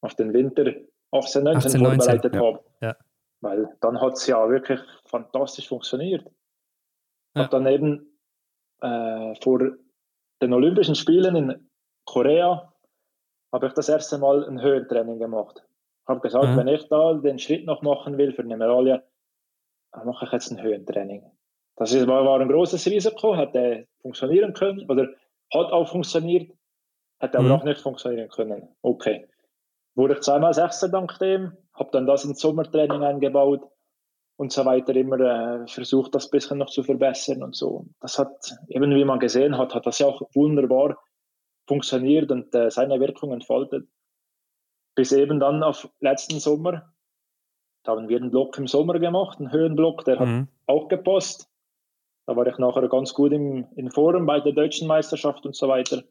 auf 0.00 0.14
den 0.14 0.32
Winter 0.32 0.72
18, 1.12 1.42
19 1.44 1.56
18, 1.56 1.80
vorbereitet 1.80 2.34
ja. 2.34 2.40
habe. 2.40 2.64
Ja. 2.80 2.96
Weil 3.40 3.76
dann 3.80 4.00
hat 4.00 4.14
es 4.14 4.26
ja 4.26 4.48
wirklich 4.48 4.80
fantastisch 5.04 5.68
funktioniert. 5.68 6.24
Ja. 7.34 7.42
Habe 7.42 7.50
dann 7.50 7.66
eben 7.66 8.07
äh, 8.80 9.34
vor 9.42 9.60
den 10.40 10.52
Olympischen 10.52 10.94
Spielen 10.94 11.36
in 11.36 11.70
Korea 12.04 12.72
habe 13.52 13.66
ich 13.66 13.72
das 13.72 13.88
erste 13.88 14.18
Mal 14.18 14.46
ein 14.46 14.60
Höhentraining 14.60 15.18
gemacht. 15.18 15.64
Ich 16.02 16.08
habe 16.08 16.20
gesagt, 16.20 16.48
mhm. 16.48 16.56
wenn 16.56 16.68
ich 16.68 16.88
da 16.88 17.14
den 17.14 17.38
Schritt 17.38 17.66
noch 17.66 17.82
machen 17.82 18.18
will 18.18 18.32
für 18.32 18.42
eine 18.42 18.56
Medaille, 18.56 19.02
dann 19.92 20.06
mache 20.06 20.26
ich 20.26 20.32
jetzt 20.32 20.50
ein 20.50 20.62
Höhentraining. 20.62 21.24
Das 21.76 21.94
war, 22.06 22.24
war 22.24 22.40
ein 22.40 22.48
großes 22.48 22.86
Risiko, 22.86 23.36
hätte 23.36 23.86
funktionieren 24.02 24.52
können 24.52 24.88
oder 24.90 25.08
hat 25.52 25.72
auch 25.72 25.88
funktioniert, 25.88 26.50
hätte 27.20 27.38
aber 27.38 27.48
mhm. 27.48 27.52
auch 27.52 27.64
nicht 27.64 27.80
funktionieren 27.80 28.28
können. 28.28 28.68
Okay 28.82 29.28
wurde 29.98 30.14
ich 30.14 30.20
zweimal 30.20 30.54
Sechster 30.54 30.88
dank 30.88 31.18
dem, 31.18 31.52
habe 31.74 31.90
dann 31.92 32.06
das 32.06 32.24
ins 32.24 32.40
Sommertraining 32.40 33.02
eingebaut 33.02 33.68
und 34.38 34.52
so 34.52 34.64
weiter 34.64 34.94
immer 34.94 35.18
äh, 35.18 35.66
versucht, 35.66 36.14
das 36.14 36.30
bisschen 36.30 36.58
noch 36.58 36.70
zu 36.70 36.84
verbessern 36.84 37.42
und 37.42 37.56
so. 37.56 37.86
Das 38.00 38.18
hat, 38.20 38.56
eben 38.68 38.94
wie 38.94 39.04
man 39.04 39.18
gesehen 39.18 39.58
hat, 39.58 39.74
hat 39.74 39.84
das 39.84 39.98
ja 39.98 40.06
auch 40.06 40.22
wunderbar 40.32 40.96
funktioniert 41.66 42.30
und 42.30 42.54
äh, 42.54 42.70
seine 42.70 43.00
Wirkung 43.00 43.32
entfaltet. 43.32 43.88
Bis 44.94 45.10
eben 45.10 45.40
dann 45.40 45.64
auf 45.64 45.88
letzten 45.98 46.38
Sommer, 46.38 46.92
da 47.82 47.92
haben 47.92 48.08
wir 48.08 48.16
einen 48.16 48.30
Block 48.30 48.56
im 48.58 48.68
Sommer 48.68 49.00
gemacht, 49.00 49.40
einen 49.40 49.50
Höhenblock, 49.50 50.04
der 50.04 50.20
hat 50.20 50.28
mhm. 50.28 50.48
auch 50.66 50.86
gepasst. 50.86 51.50
Da 52.26 52.36
war 52.36 52.46
ich 52.46 52.58
nachher 52.58 52.88
ganz 52.88 53.14
gut 53.14 53.32
im, 53.32 53.66
in 53.74 53.90
Form 53.90 54.24
bei 54.24 54.38
der 54.38 54.52
deutschen 54.52 54.86
Meisterschaft 54.86 55.46
und 55.46 55.56
so 55.56 55.66
weiter. 55.66 56.04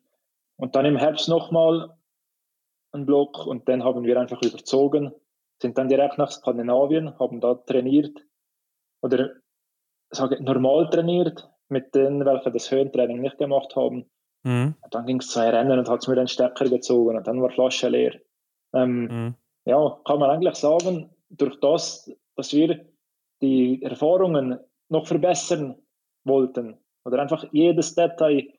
Und 0.57 0.75
dann 0.75 0.85
im 0.85 0.97
Herbst 0.97 1.29
nochmal 1.29 1.95
einen 2.91 3.05
Block 3.05 3.45
und 3.47 3.69
dann 3.69 3.85
haben 3.85 4.03
wir 4.03 4.19
einfach 4.19 4.41
überzogen, 4.41 5.13
sind 5.61 5.77
dann 5.77 5.89
direkt 5.89 6.17
nach 6.17 6.31
Skandinavien, 6.31 7.17
haben 7.19 7.41
da 7.41 7.55
trainiert 7.55 8.19
oder 9.01 9.31
sage 10.09 10.41
normal 10.41 10.89
trainiert 10.89 11.49
mit 11.69 11.93
denen, 11.95 12.25
welche 12.25 12.51
das 12.51 12.71
Höhentraining 12.71 13.21
nicht 13.21 13.37
gemacht 13.37 13.75
haben 13.75 14.09
Mhm. 14.47 14.75
Dann 14.91 15.05
ging 15.05 15.19
es 15.19 15.29
zwei 15.29 15.49
Rennen 15.49 15.77
und 15.77 15.89
hat 15.89 16.01
es 16.01 16.07
mir 16.07 16.15
den 16.15 16.27
Stecker 16.27 16.69
gezogen 16.69 17.17
und 17.17 17.27
dann 17.27 17.41
war 17.41 17.49
die 17.49 17.55
Flasche 17.55 17.89
leer. 17.89 18.13
Ähm, 18.73 19.03
mhm. 19.05 19.35
Ja, 19.65 19.99
kann 20.05 20.19
man 20.19 20.29
eigentlich 20.29 20.55
sagen, 20.55 21.09
durch 21.29 21.59
das, 21.59 22.09
dass 22.35 22.53
wir 22.53 22.85
die 23.41 23.83
Erfahrungen 23.83 24.59
noch 24.87 25.05
verbessern 25.05 25.75
wollten 26.23 26.77
oder 27.03 27.21
einfach 27.21 27.45
jedes 27.51 27.95
Detail 27.95 28.53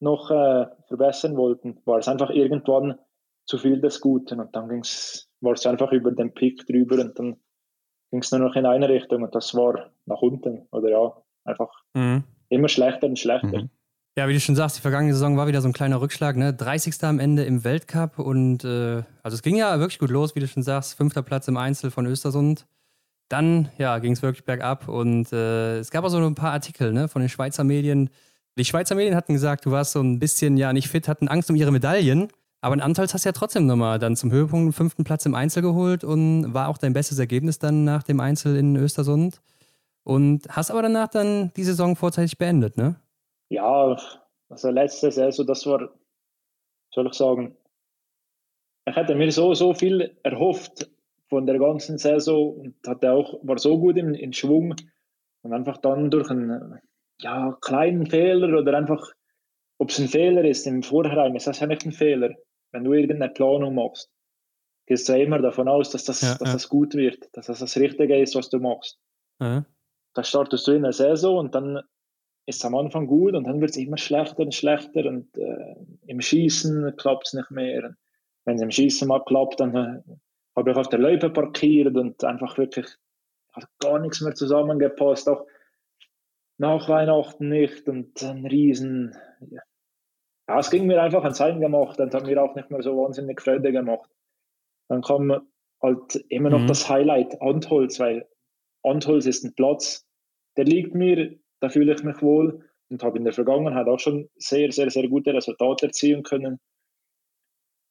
noch 0.00 0.30
äh, 0.30 0.66
verbessern 0.88 1.36
wollten, 1.36 1.80
war 1.84 1.98
es 1.98 2.08
einfach 2.08 2.30
irgendwann 2.30 2.98
zu 3.48 3.58
viel 3.58 3.80
des 3.80 4.00
Guten 4.00 4.40
und 4.40 4.54
dann 4.54 4.68
ging's, 4.68 5.28
war 5.40 5.54
es 5.54 5.66
einfach 5.66 5.90
über 5.90 6.12
den 6.12 6.32
Pick 6.32 6.66
drüber 6.66 7.00
und 7.00 7.18
dann 7.18 7.36
ging 8.10 8.20
es 8.20 8.30
nur 8.30 8.40
noch 8.40 8.54
in 8.54 8.66
eine 8.66 8.88
Richtung 8.88 9.22
und 9.22 9.34
das 9.34 9.54
war 9.54 9.90
nach 10.06 10.20
unten 10.20 10.68
oder 10.70 10.90
ja, 10.90 11.22
einfach 11.44 11.70
mhm. 11.94 12.24
immer 12.50 12.68
schlechter 12.68 13.06
und 13.06 13.18
schlechter. 13.18 13.62
Mhm. 13.62 13.70
Ja, 14.16 14.28
wie 14.28 14.34
du 14.34 14.40
schon 14.40 14.56
sagst, 14.56 14.76
die 14.76 14.80
vergangene 14.80 15.14
Saison 15.14 15.36
war 15.36 15.46
wieder 15.46 15.60
so 15.60 15.68
ein 15.68 15.72
kleiner 15.72 16.00
Rückschlag, 16.00 16.36
ne? 16.36 16.52
30. 16.52 17.02
am 17.04 17.20
Ende 17.20 17.44
im 17.44 17.64
Weltcup 17.64 18.18
und 18.18 18.64
äh, 18.64 19.02
also 19.22 19.34
es 19.34 19.42
ging 19.42 19.56
ja 19.56 19.78
wirklich 19.78 19.98
gut 19.98 20.10
los, 20.10 20.34
wie 20.34 20.40
du 20.40 20.48
schon 20.48 20.62
sagst, 20.62 20.94
fünfter 20.94 21.22
Platz 21.22 21.48
im 21.48 21.56
Einzel 21.56 21.90
von 21.90 22.04
Östersund. 22.06 22.66
Dann, 23.28 23.70
ja, 23.78 23.98
ging 23.98 24.12
es 24.12 24.22
wirklich 24.22 24.44
bergab 24.44 24.88
und 24.88 25.32
äh, 25.32 25.78
es 25.78 25.90
gab 25.90 26.04
auch 26.04 26.08
so 26.08 26.18
ein 26.18 26.34
paar 26.34 26.52
Artikel, 26.52 26.92
ne, 26.92 27.08
von 27.08 27.20
den 27.20 27.28
Schweizer 27.28 27.62
Medien. 27.62 28.10
Die 28.58 28.64
Schweizer 28.64 28.94
Medien 28.94 29.14
hatten 29.14 29.34
gesagt, 29.34 29.66
du 29.66 29.70
warst 29.70 29.92
so 29.92 30.00
ein 30.00 30.18
bisschen, 30.18 30.56
ja, 30.56 30.72
nicht 30.72 30.88
fit, 30.88 31.06
hatten 31.06 31.28
Angst 31.28 31.48
um 31.48 31.56
ihre 31.56 31.70
Medaillen. 31.70 32.28
Aber 32.60 32.74
in 32.74 32.80
Antals 32.80 33.14
hast 33.14 33.24
du 33.24 33.28
ja 33.28 33.32
trotzdem 33.32 33.66
nochmal 33.66 33.98
dann 33.98 34.16
zum 34.16 34.32
Höhepunkt 34.32 34.66
den 34.66 34.72
fünften 34.72 35.04
Platz 35.04 35.24
im 35.26 35.34
Einzel 35.34 35.62
geholt 35.62 36.02
und 36.02 36.52
war 36.52 36.68
auch 36.68 36.78
dein 36.78 36.92
bestes 36.92 37.18
Ergebnis 37.18 37.58
dann 37.58 37.84
nach 37.84 38.02
dem 38.02 38.20
Einzel 38.20 38.56
in 38.56 38.76
Östersund. 38.76 39.40
Und 40.02 40.48
hast 40.48 40.70
aber 40.70 40.82
danach 40.82 41.08
dann 41.08 41.52
die 41.56 41.64
Saison 41.64 41.94
vorzeitig 41.94 42.38
beendet, 42.38 42.76
ne? 42.76 42.96
Ja, 43.50 43.96
also 44.48 44.70
letzte 44.70 45.10
Saison, 45.10 45.46
das 45.46 45.66
war, 45.66 45.90
soll 46.92 47.06
ich 47.06 47.14
sagen, 47.14 47.56
ich 48.86 48.96
hätte 48.96 49.14
mir 49.14 49.30
so, 49.30 49.54
so 49.54 49.74
viel 49.74 50.16
erhofft 50.22 50.90
von 51.28 51.46
der 51.46 51.58
ganzen 51.58 51.98
Saison 51.98 52.54
und 52.54 52.74
hatte 52.86 53.12
auch, 53.12 53.38
war 53.42 53.58
so 53.58 53.78
gut 53.78 53.98
in, 53.98 54.14
in 54.14 54.32
Schwung 54.32 54.74
und 55.42 55.52
einfach 55.52 55.76
dann 55.76 56.10
durch 56.10 56.30
einen 56.30 56.80
ja, 57.20 57.56
kleinen 57.60 58.06
Fehler 58.06 58.58
oder 58.58 58.76
einfach, 58.76 59.12
ob 59.78 59.90
es 59.90 59.98
ein 59.98 60.08
Fehler 60.08 60.44
ist 60.44 60.66
im 60.66 60.82
Vorhinein, 60.82 61.36
ist 61.36 61.46
das 61.46 61.60
ja 61.60 61.66
nicht 61.66 61.84
ein 61.84 61.92
Fehler. 61.92 62.34
Wenn 62.78 62.84
du 62.84 62.92
irgendeine 62.92 63.32
Planung 63.32 63.74
machst, 63.74 64.08
gehst 64.86 65.08
du 65.08 65.12
ja 65.14 65.24
immer 65.24 65.40
davon 65.40 65.66
aus, 65.66 65.90
dass 65.90 66.04
das, 66.04 66.20
ja, 66.20 66.36
dass 66.36 66.52
das 66.52 66.68
gut 66.68 66.94
wird, 66.94 67.28
dass 67.32 67.46
das 67.46 67.58
das 67.58 67.76
Richtige 67.76 68.16
ist, 68.16 68.36
was 68.36 68.50
du 68.50 68.60
machst. 68.60 69.00
Ja. 69.40 69.66
Da 70.14 70.22
startest 70.22 70.64
du 70.68 70.72
in 70.72 70.84
der 70.84 70.92
Saison 70.92 71.38
und 71.38 71.56
dann 71.56 71.82
ist 72.46 72.58
es 72.58 72.64
am 72.64 72.76
Anfang 72.76 73.08
gut 73.08 73.34
und 73.34 73.48
dann 73.48 73.60
wird 73.60 73.72
es 73.72 73.76
immer 73.76 73.98
schlechter 73.98 74.44
und 74.44 74.54
schlechter 74.54 75.06
und 75.06 75.36
äh, 75.36 75.74
im 76.06 76.20
Schießen 76.20 76.94
klappt 76.96 77.26
es 77.26 77.32
nicht 77.34 77.50
mehr. 77.50 77.96
Wenn 78.44 78.56
es 78.56 78.62
im 78.62 78.70
Schießen 78.70 79.08
mal 79.08 79.24
klappt, 79.24 79.58
dann 79.58 79.74
äh, 79.74 80.14
habe 80.54 80.70
ich 80.70 80.76
auf 80.76 80.88
der 80.88 81.00
Loipe 81.00 81.30
parkiert 81.30 81.96
und 81.96 82.22
einfach 82.22 82.56
wirklich 82.58 82.86
hat 83.54 83.68
gar 83.80 83.98
nichts 83.98 84.20
mehr 84.20 84.36
zusammengepasst. 84.36 85.28
Auch 85.28 85.46
nach 86.58 86.88
Weihnachten 86.88 87.48
nicht 87.48 87.88
und 87.88 88.22
ein 88.22 88.46
riesen. 88.46 89.16
Ja. 90.48 90.58
es 90.58 90.70
ging 90.70 90.86
mir 90.86 91.02
einfach 91.02 91.22
ans 91.22 91.40
Eingemacht 91.40 92.00
und 92.00 92.14
hat 92.14 92.26
mir 92.26 92.42
auch 92.42 92.54
nicht 92.54 92.70
mehr 92.70 92.82
so 92.82 92.96
wahnsinnig 92.96 93.40
Freude 93.40 93.72
gemacht. 93.72 94.10
Dann 94.88 95.02
kam 95.02 95.46
halt 95.82 96.24
immer 96.28 96.50
noch 96.50 96.60
mhm. 96.60 96.66
das 96.66 96.88
Highlight 96.88 97.40
Antholz, 97.40 98.00
weil 98.00 98.26
Antholz 98.82 99.26
ist 99.26 99.44
ein 99.44 99.54
Platz, 99.54 100.06
der 100.56 100.64
liegt 100.64 100.94
mir 100.94 101.38
da 101.60 101.68
fühle 101.68 101.94
ich 101.94 102.02
mich 102.02 102.20
wohl 102.22 102.64
und 102.88 103.02
habe 103.02 103.18
in 103.18 103.24
der 103.24 103.32
Vergangenheit 103.32 103.86
auch 103.86 103.98
schon 103.98 104.28
sehr, 104.36 104.72
sehr, 104.72 104.90
sehr 104.90 105.08
gute 105.08 105.34
Resultate 105.34 105.86
erzielen 105.86 106.22
können. 106.22 106.60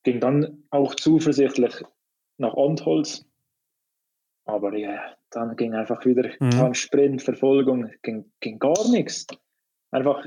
Ging 0.04 0.20
dann 0.20 0.64
auch 0.70 0.96
zuversichtlich 0.96 1.84
nach 2.38 2.56
Antholz. 2.56 3.26
Aber 4.46 4.76
ja, 4.76 5.16
dann 5.32 5.56
ging 5.58 5.76
einfach 5.76 6.06
wieder 6.06 6.30
mhm. 6.40 6.74
Sprint, 6.74 7.22
Verfolgung, 7.22 7.92
ging, 8.02 8.32
ging 8.40 8.60
gar 8.60 8.90
nichts. 8.90 9.28
Einfach, 9.92 10.26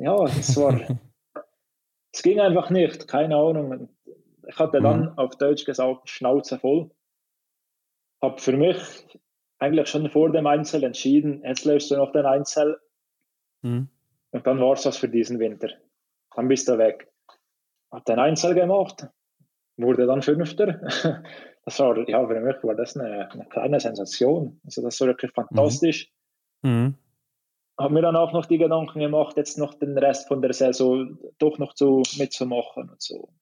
ja, 0.00 0.24
es 0.24 0.56
war, 0.56 0.80
es 2.12 2.22
ging 2.22 2.40
einfach 2.40 2.70
nicht, 2.70 3.06
keine 3.06 3.36
Ahnung. 3.36 3.88
Ich 4.48 4.58
hatte 4.58 4.80
dann 4.80 5.12
mhm. 5.12 5.18
auf 5.18 5.36
Deutsch 5.36 5.64
gesagt 5.64 6.08
Schnauze 6.08 6.58
voll. 6.58 6.90
Habe 8.22 8.40
für 8.40 8.56
mich 8.56 8.78
eigentlich 9.58 9.88
schon 9.88 10.10
vor 10.10 10.30
dem 10.32 10.46
Einzel 10.46 10.82
entschieden, 10.84 11.42
jetzt 11.44 11.64
löst 11.64 11.90
du 11.90 11.96
noch 11.96 12.12
den 12.12 12.26
Einzel. 12.26 12.80
Mhm. 13.62 13.88
Und 14.32 14.46
dann 14.46 14.60
war 14.60 14.72
es 14.72 14.82
das 14.82 14.96
für 14.96 15.08
diesen 15.08 15.38
Winter. 15.38 15.68
Dann 16.34 16.48
bist 16.48 16.68
du 16.68 16.78
weg. 16.78 17.12
Hat 17.90 18.08
den 18.08 18.18
Einzel 18.18 18.54
gemacht, 18.54 19.06
wurde 19.76 20.06
dann 20.06 20.22
Fünfter. 20.22 20.80
Das 21.62 21.78
war, 21.78 22.08
ja, 22.08 22.26
für 22.26 22.40
mich 22.40 22.56
war 22.62 22.74
das 22.74 22.96
eine, 22.96 23.30
eine 23.30 23.44
kleine 23.44 23.78
Sensation. 23.78 24.58
Also 24.64 24.80
das 24.80 24.98
war 24.98 25.08
wirklich 25.08 25.30
fantastisch. 25.32 26.10
Mhm. 26.62 26.96
Habe 27.80 27.94
mir 27.94 28.02
dann 28.02 28.16
auch 28.16 28.32
noch 28.32 28.46
die 28.46 28.58
Gedanken 28.58 29.00
gemacht, 29.00 29.36
jetzt 29.36 29.58
noch 29.58 29.74
den 29.74 29.96
Rest 29.96 30.28
von 30.28 30.42
der 30.42 30.52
Saison 30.52 31.18
doch 31.38 31.58
noch 31.58 31.74
so 31.74 32.02
mitzumachen 32.18 32.90
und 32.90 33.00
so. 33.00 33.32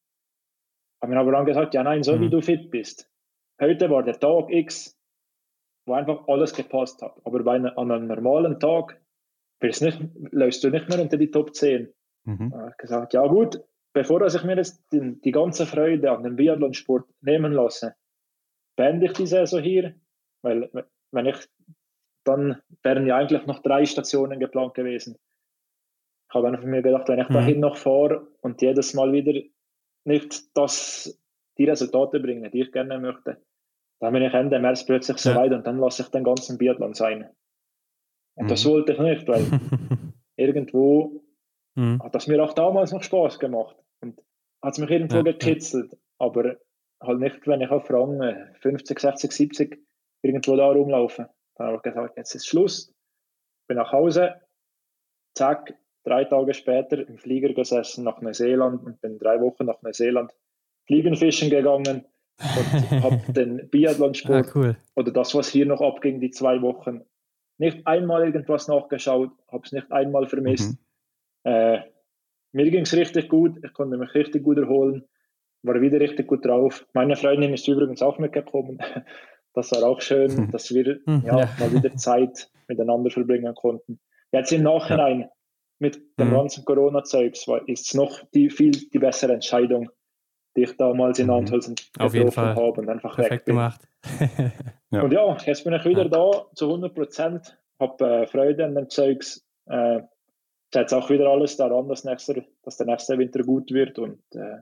Habe 1.03 1.13
mir 1.13 1.21
aber 1.21 1.33
dann 1.33 1.45
gesagt, 1.45 1.75
ja 1.75 1.83
nein, 1.83 2.03
so 2.03 2.17
mhm. 2.17 2.21
wie 2.21 2.31
du 2.31 2.41
fit 2.41 2.71
bist. 2.71 3.11
Heute 3.61 3.91
war 3.91 4.03
der 4.03 4.19
Tag 4.19 4.51
X, 4.51 4.97
wo 5.87 5.95
einfach 5.95 6.29
alles 6.29 6.55
gepasst 6.55 7.03
hat. 7.03 7.21
Aber 7.25 7.43
bei 7.43 7.55
einem, 7.55 7.77
an 7.77 7.91
einem 7.91 8.07
normalen 8.07 8.61
Tag 8.61 9.01
nicht, 9.61 10.01
läufst 10.31 10.63
du 10.63 10.71
nicht 10.71 10.89
mehr 10.89 11.01
unter 11.01 11.17
die 11.17 11.31
Top 11.31 11.55
10. 11.55 11.93
Mhm. 12.25 12.55
Ich 12.71 12.77
gesagt, 12.77 13.15
ja 13.15 13.27
gut, 13.27 13.61
bevor 13.93 14.25
ich 14.25 14.45
mir 14.45 14.57
jetzt 14.57 14.85
die, 14.93 15.21
die 15.21 15.33
ganze 15.33 15.67
Freude 15.67 16.13
an 16.13 16.23
dem 16.23 16.37
Biathlonsport 16.37 17.09
nehmen 17.21 17.53
lasse, 17.53 17.97
beende 18.77 19.07
ich 19.07 19.13
die 19.15 19.27
Saison 19.27 19.61
hier, 19.61 19.95
weil 20.43 20.71
wenn 21.11 21.27
ich, 21.27 21.49
dann 22.29 22.63
wären 22.83 23.07
ja 23.07 23.17
eigentlich 23.17 23.47
noch 23.47 23.61
drei 23.61 23.87
Stationen 23.87 24.39
geplant 24.39 24.75
gewesen. 24.75 25.19
Ich 26.29 26.35
habe 26.35 26.49
einfach 26.49 26.65
mir 26.65 26.83
gedacht, 26.83 27.09
wenn 27.09 27.19
ich 27.19 27.29
mhm. 27.29 27.35
dahin 27.35 27.61
noch 27.61 27.77
fahre 27.77 28.29
und 28.43 28.61
jedes 28.61 28.95
Mal 28.95 29.13
wieder 29.13 29.41
nicht 30.05 30.57
das, 30.57 31.19
die 31.57 31.65
Resultate 31.65 32.21
bringe, 32.21 32.51
die 32.51 32.63
ich 32.63 32.73
gerne 32.73 32.99
möchte, 32.99 33.43
dann 34.01 34.13
bin 34.13 34.23
ich 34.23 34.33
Ende 34.33 34.59
März 34.59 34.85
plötzlich 34.85 35.19
so 35.19 35.31
ja. 35.31 35.37
weit 35.37 35.53
und 35.53 35.67
dann 35.67 35.79
lasse 35.79 36.03
ich 36.03 36.09
den 36.09 36.25
ganzen 36.25 36.59
Biathlon 36.59 36.95
sein. 36.95 37.31
Und 38.35 38.45
mhm. 38.45 38.49
das 38.49 38.65
wollte 38.67 38.93
ich 38.93 38.99
nicht, 38.99 39.27
weil 39.27 39.45
irgendwo 40.37 41.23
mhm. 41.75 42.03
hat 42.03 42.15
das 42.15 42.27
mir 42.27 42.43
auch 42.43 42.53
damals 42.53 42.93
noch 42.93 43.03
Spaß 43.03 43.39
gemacht 43.39 43.77
und 44.01 44.21
hat 44.63 44.75
es 44.75 44.79
mich 44.79 44.91
irgendwo 44.91 45.17
ja, 45.17 45.23
gekitzelt, 45.23 45.97
aber 46.19 46.57
halt 47.01 47.21
nicht, 47.21 47.47
wenn 47.47 47.61
ich 47.61 47.71
auf 47.71 47.91
Rang 47.91 48.21
50, 48.61 48.99
60, 48.99 49.33
70 49.33 49.79
irgendwo 50.23 50.57
da 50.57 50.71
rumlaufe. 50.71 51.31
Dann 51.59 51.67
habe 51.69 51.77
ich 51.77 51.83
gesagt, 51.83 52.17
jetzt 52.17 52.35
ist 52.35 52.47
Schluss, 52.47 52.93
bin 53.67 53.77
nach 53.77 53.93
Hause, 53.93 54.41
zack, 55.35 55.75
drei 56.05 56.25
Tage 56.25 56.55
später 56.55 57.07
im 57.07 57.19
Flieger 57.19 57.53
gesessen 57.53 58.05
nach 58.05 58.21
Neuseeland 58.21 58.85
und 58.85 59.01
bin 59.01 59.19
drei 59.19 59.41
Wochen 59.41 59.67
nach 59.67 59.83
Neuseeland 59.83 60.33
Fliegenfischen 60.87 61.51
gegangen 61.51 62.07
und 62.39 62.91
habe 63.03 63.33
den 63.33 63.69
Biathlonsport 63.69 64.47
ah, 64.49 64.53
cool. 64.55 64.77
oder 64.95 65.13
das, 65.13 65.35
was 65.35 65.49
hier 65.49 65.67
noch 65.67 65.81
abging, 65.81 66.21
die 66.21 66.31
zwei 66.31 66.63
Wochen, 66.63 67.03
nicht 67.59 67.87
einmal 67.87 68.25
irgendwas 68.25 68.69
nachgeschaut, 68.69 69.33
habe 69.51 69.65
es 69.65 69.73
nicht 69.73 69.91
einmal 69.91 70.29
vermisst. 70.29 70.79
Mhm. 71.45 71.51
Äh, 71.51 71.81
mir 72.53 72.71
ging 72.71 72.83
es 72.83 72.95
richtig 72.95 73.29
gut, 73.29 73.59
ich 73.65 73.73
konnte 73.73 73.99
mich 73.99 74.15
richtig 74.15 74.45
gut 74.45 74.59
erholen, 74.59 75.05
war 75.63 75.81
wieder 75.81 76.01
richtig 76.01 76.29
gut 76.29 76.45
drauf. 76.45 76.87
Meine 76.95 77.17
Freundin 77.17 77.53
ist 77.53 77.67
übrigens 77.67 78.01
auch 78.01 78.19
mitgekommen. 78.19 78.79
Das 79.55 79.73
war 79.73 79.83
auch 79.85 80.01
schön, 80.01 80.35
mhm. 80.35 80.51
dass 80.51 80.73
wir 80.73 81.01
mhm. 81.07 81.23
ja, 81.25 81.41
ja, 81.41 81.49
mal 81.59 81.73
wieder 81.73 81.95
Zeit 81.97 82.51
miteinander 82.69 83.11
verbringen 83.11 83.55
konnten. 83.55 83.99
Jetzt 84.33 84.53
im 84.53 84.63
Nachhinein 84.63 85.21
ja. 85.21 85.29
mit 85.79 85.97
dem 86.19 86.29
mhm. 86.29 86.35
ganzen 86.35 86.65
Corona-Zeugs 86.65 87.47
ist 87.67 87.87
es 87.87 87.95
noch 87.95 88.23
die, 88.35 88.51
viel 88.51 88.73
die 88.73 88.99
bessere 88.99 89.33
Entscheidung, 89.33 89.91
die 90.57 90.65
ich 90.65 90.77
damals 90.77 91.19
in 91.19 91.27
mhm. 91.27 91.33
Antholzen 91.33 91.75
Auf 91.99 92.15
jeden 92.15 92.31
Fall. 92.31 92.55
habe 92.55 92.81
und 92.81 92.89
einfach 92.89 93.15
Perfekt 93.15 93.33
weg 93.33 93.45
bin. 93.47 93.55
gemacht. 93.55 93.89
Und 94.91 95.13
ja, 95.13 95.37
jetzt 95.45 95.65
bin 95.65 95.75
ich 95.75 95.85
wieder 95.85 96.09
da 96.09 96.47
zu 96.55 96.65
100 96.65 96.95
Prozent, 96.95 97.59
habe 97.79 98.23
äh, 98.23 98.27
Freude 98.27 98.65
an 98.65 98.75
dem 98.75 98.89
Zeugs. 98.89 99.45
Äh, 99.67 100.01
setze 100.73 100.97
auch 100.97 101.11
wieder 101.11 101.29
alles 101.29 101.57
daran, 101.57 101.89
dass, 101.89 102.05
nächster, 102.05 102.43
dass 102.63 102.77
der 102.77 102.87
nächste 102.87 103.19
Winter 103.19 103.43
gut 103.43 103.71
wird 103.73 103.99
und 103.99 104.23
äh, 104.35 104.59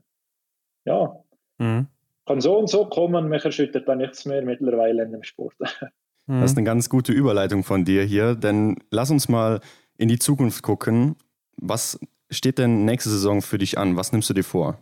ja, 0.84 1.16
mhm. 1.58 1.88
Kann 2.26 2.40
so 2.40 2.58
und 2.58 2.68
so 2.68 2.86
kommen, 2.86 3.28
mich 3.28 3.44
erschüttert 3.44 3.88
da 3.88 3.94
nichts 3.94 4.24
mehr 4.24 4.42
mittlerweile 4.42 5.04
in 5.04 5.12
dem 5.12 5.22
Sport. 5.22 5.54
Das 6.28 6.50
ist 6.50 6.56
eine 6.56 6.66
ganz 6.66 6.88
gute 6.88 7.12
Überleitung 7.12 7.62
von 7.62 7.84
dir 7.84 8.02
hier, 8.02 8.34
denn 8.34 8.78
lass 8.90 9.12
uns 9.12 9.28
mal 9.28 9.60
in 9.96 10.08
die 10.08 10.18
Zukunft 10.18 10.60
gucken. 10.64 11.14
Was 11.56 12.00
steht 12.30 12.58
denn 12.58 12.84
nächste 12.84 13.10
Saison 13.10 13.42
für 13.42 13.58
dich 13.58 13.78
an? 13.78 13.94
Was 13.94 14.10
nimmst 14.10 14.28
du 14.28 14.34
dir 14.34 14.42
vor? 14.42 14.76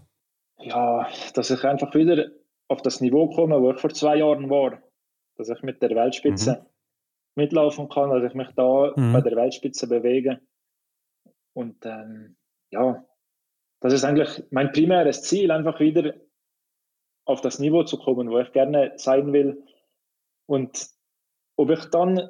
ja, 0.64 1.08
dass 1.34 1.50
ich 1.50 1.62
einfach 1.64 1.94
wieder 1.94 2.30
auf 2.68 2.82
das 2.82 3.00
Niveau 3.00 3.28
komme, 3.28 3.60
wo 3.60 3.72
ich 3.72 3.80
vor 3.80 3.90
zwei 3.90 4.16
Jahren 4.16 4.48
war. 4.50 4.82
Dass 5.36 5.48
ich 5.48 5.62
mit 5.62 5.82
der 5.82 5.90
Weltspitze 5.90 6.60
mhm. 6.60 7.42
mitlaufen 7.42 7.88
kann, 7.88 8.10
dass 8.10 8.24
ich 8.24 8.34
mich 8.34 8.48
da 8.56 8.92
mhm. 8.96 9.12
bei 9.12 9.20
der 9.20 9.36
Weltspitze 9.36 9.88
bewege. 9.88 10.40
Und 11.52 11.84
ähm, 11.84 12.36
ja, 12.70 13.04
das 13.80 13.92
ist 13.92 14.04
eigentlich 14.04 14.44
mein 14.50 14.72
primäres 14.72 15.22
Ziel, 15.22 15.50
einfach 15.50 15.78
wieder 15.80 16.14
auf 17.24 17.40
das 17.40 17.58
Niveau 17.58 17.84
zu 17.84 17.98
kommen, 17.98 18.30
wo 18.30 18.38
ich 18.38 18.52
gerne 18.52 18.92
sein 18.96 19.32
will. 19.32 19.62
Und 20.46 20.88
ob 21.56 21.70
ich 21.70 21.84
dann 21.86 22.28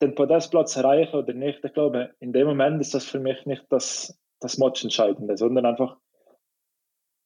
den 0.00 0.14
Podestplatz 0.14 0.76
erreiche 0.76 1.16
oder 1.16 1.32
nicht, 1.32 1.64
ich 1.64 1.72
glaube, 1.72 2.14
in 2.20 2.32
dem 2.32 2.46
Moment 2.46 2.80
ist 2.80 2.94
das 2.94 3.04
für 3.04 3.18
mich 3.18 3.44
nicht 3.46 3.64
das, 3.70 4.18
das 4.40 4.58
Matchentscheidende, 4.58 5.36
sondern 5.36 5.66
einfach 5.66 5.96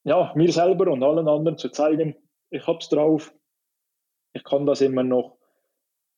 ja, 0.04 0.32
mir 0.34 0.52
selber 0.52 0.90
und 0.90 1.02
allen 1.02 1.28
anderen 1.28 1.58
zu 1.58 1.70
zeigen, 1.70 2.14
ich 2.50 2.66
hab's 2.66 2.88
drauf, 2.88 3.34
ich 4.32 4.44
kann 4.44 4.66
das 4.66 4.80
immer 4.80 5.02
noch. 5.02 5.38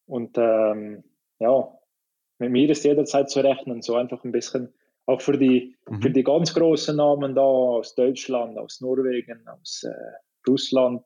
Und 0.06 0.36
ähm, 0.38 1.04
ja, 1.38 1.72
mit 2.38 2.50
mir 2.50 2.68
ist 2.68 2.84
jederzeit 2.84 3.30
zu 3.30 3.40
rechnen, 3.40 3.82
so 3.82 3.94
einfach 3.94 4.22
ein 4.24 4.32
bisschen 4.32 4.74
auch 5.06 5.20
für 5.20 5.38
die, 5.38 5.76
mhm. 5.88 6.02
für 6.02 6.10
die 6.10 6.24
ganz 6.24 6.52
großen 6.52 6.96
Namen 6.96 7.34
da 7.34 7.42
aus 7.42 7.94
Deutschland, 7.94 8.58
aus 8.58 8.80
Norwegen, 8.80 9.46
aus 9.48 9.84
äh, 9.84 10.12
Russland, 10.48 11.02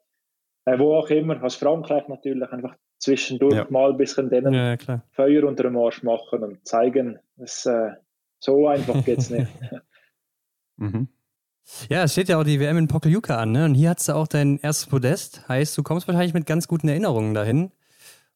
äh, 0.65 0.79
wo 0.79 0.95
auch 0.95 1.11
immer, 1.11 1.43
aus 1.43 1.57
Frankreich 1.57 2.09
natürlich, 2.09 2.51
einfach 2.51 2.77
zwischendurch 2.99 3.55
ja. 3.55 3.67
mal 3.71 3.91
ein 3.91 3.97
bisschen 3.97 4.29
denen 4.29 4.53
ja, 4.53 4.77
Feuer 5.13 5.45
unter 5.45 5.65
dem 5.65 5.77
Arsch 5.77 6.03
machen 6.03 6.43
und 6.43 6.67
zeigen, 6.67 7.19
dass, 7.37 7.67
äh, 7.67 7.93
so 8.39 8.69
einfach 8.69 9.05
geht 9.05 9.19
es 9.19 9.31
nicht. 9.31 9.51
mhm. 10.77 11.09
Ja, 11.89 12.03
es 12.03 12.13
steht 12.13 12.29
ja 12.29 12.39
auch 12.39 12.45
die 12.45 12.59
WM 12.59 12.79
in 12.79 12.89
Pokljuka 12.89 13.37
an, 13.37 13.53
ne? 13.53 13.65
Und 13.65 13.75
hier 13.75 13.91
hast 13.91 14.09
du 14.09 14.15
auch 14.15 14.27
dein 14.27 14.59
erstes 14.59 14.89
Podest. 14.89 15.49
Heißt, 15.49 15.77
du 15.79 15.83
kommst 15.83 16.09
wahrscheinlich 16.09 16.35
mit 16.35 16.47
ganz 16.47 16.67
guten 16.67 16.89
Erinnerungen 16.89 17.33
dahin. 17.33 17.71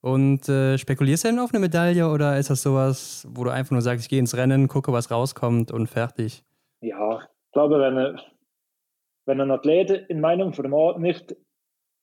Und 0.01 0.49
äh, 0.51 0.77
spekulierst 0.77 1.25
du 1.25 1.29
denn 1.29 1.39
auf 1.39 1.53
eine 1.53 1.61
Medaille 1.61 2.11
oder 2.11 2.39
ist 2.39 2.51
das 2.51 2.63
sowas, 2.63 3.27
wo 3.31 3.43
du 3.43 3.51
einfach 3.51 3.73
nur 3.73 3.81
sagst, 3.81 4.05
ich 4.05 4.11
gehe 4.11 4.19
ins 4.19 4.37
Rennen, 4.37 4.69
gucke, 4.69 4.93
was 4.93 5.11
rauskommt 5.11 5.73
und 5.73 5.87
fertig? 5.87 6.45
Ja, 6.81 7.21
ich 7.21 7.53
glaube, 7.53 7.81
wenn, 7.81 8.21
wenn 9.27 9.41
ein 9.41 9.51
Athlet 9.51 9.91
in 10.09 10.21
meinem 10.21 10.53
Format 10.53 10.99
nicht 10.99 11.37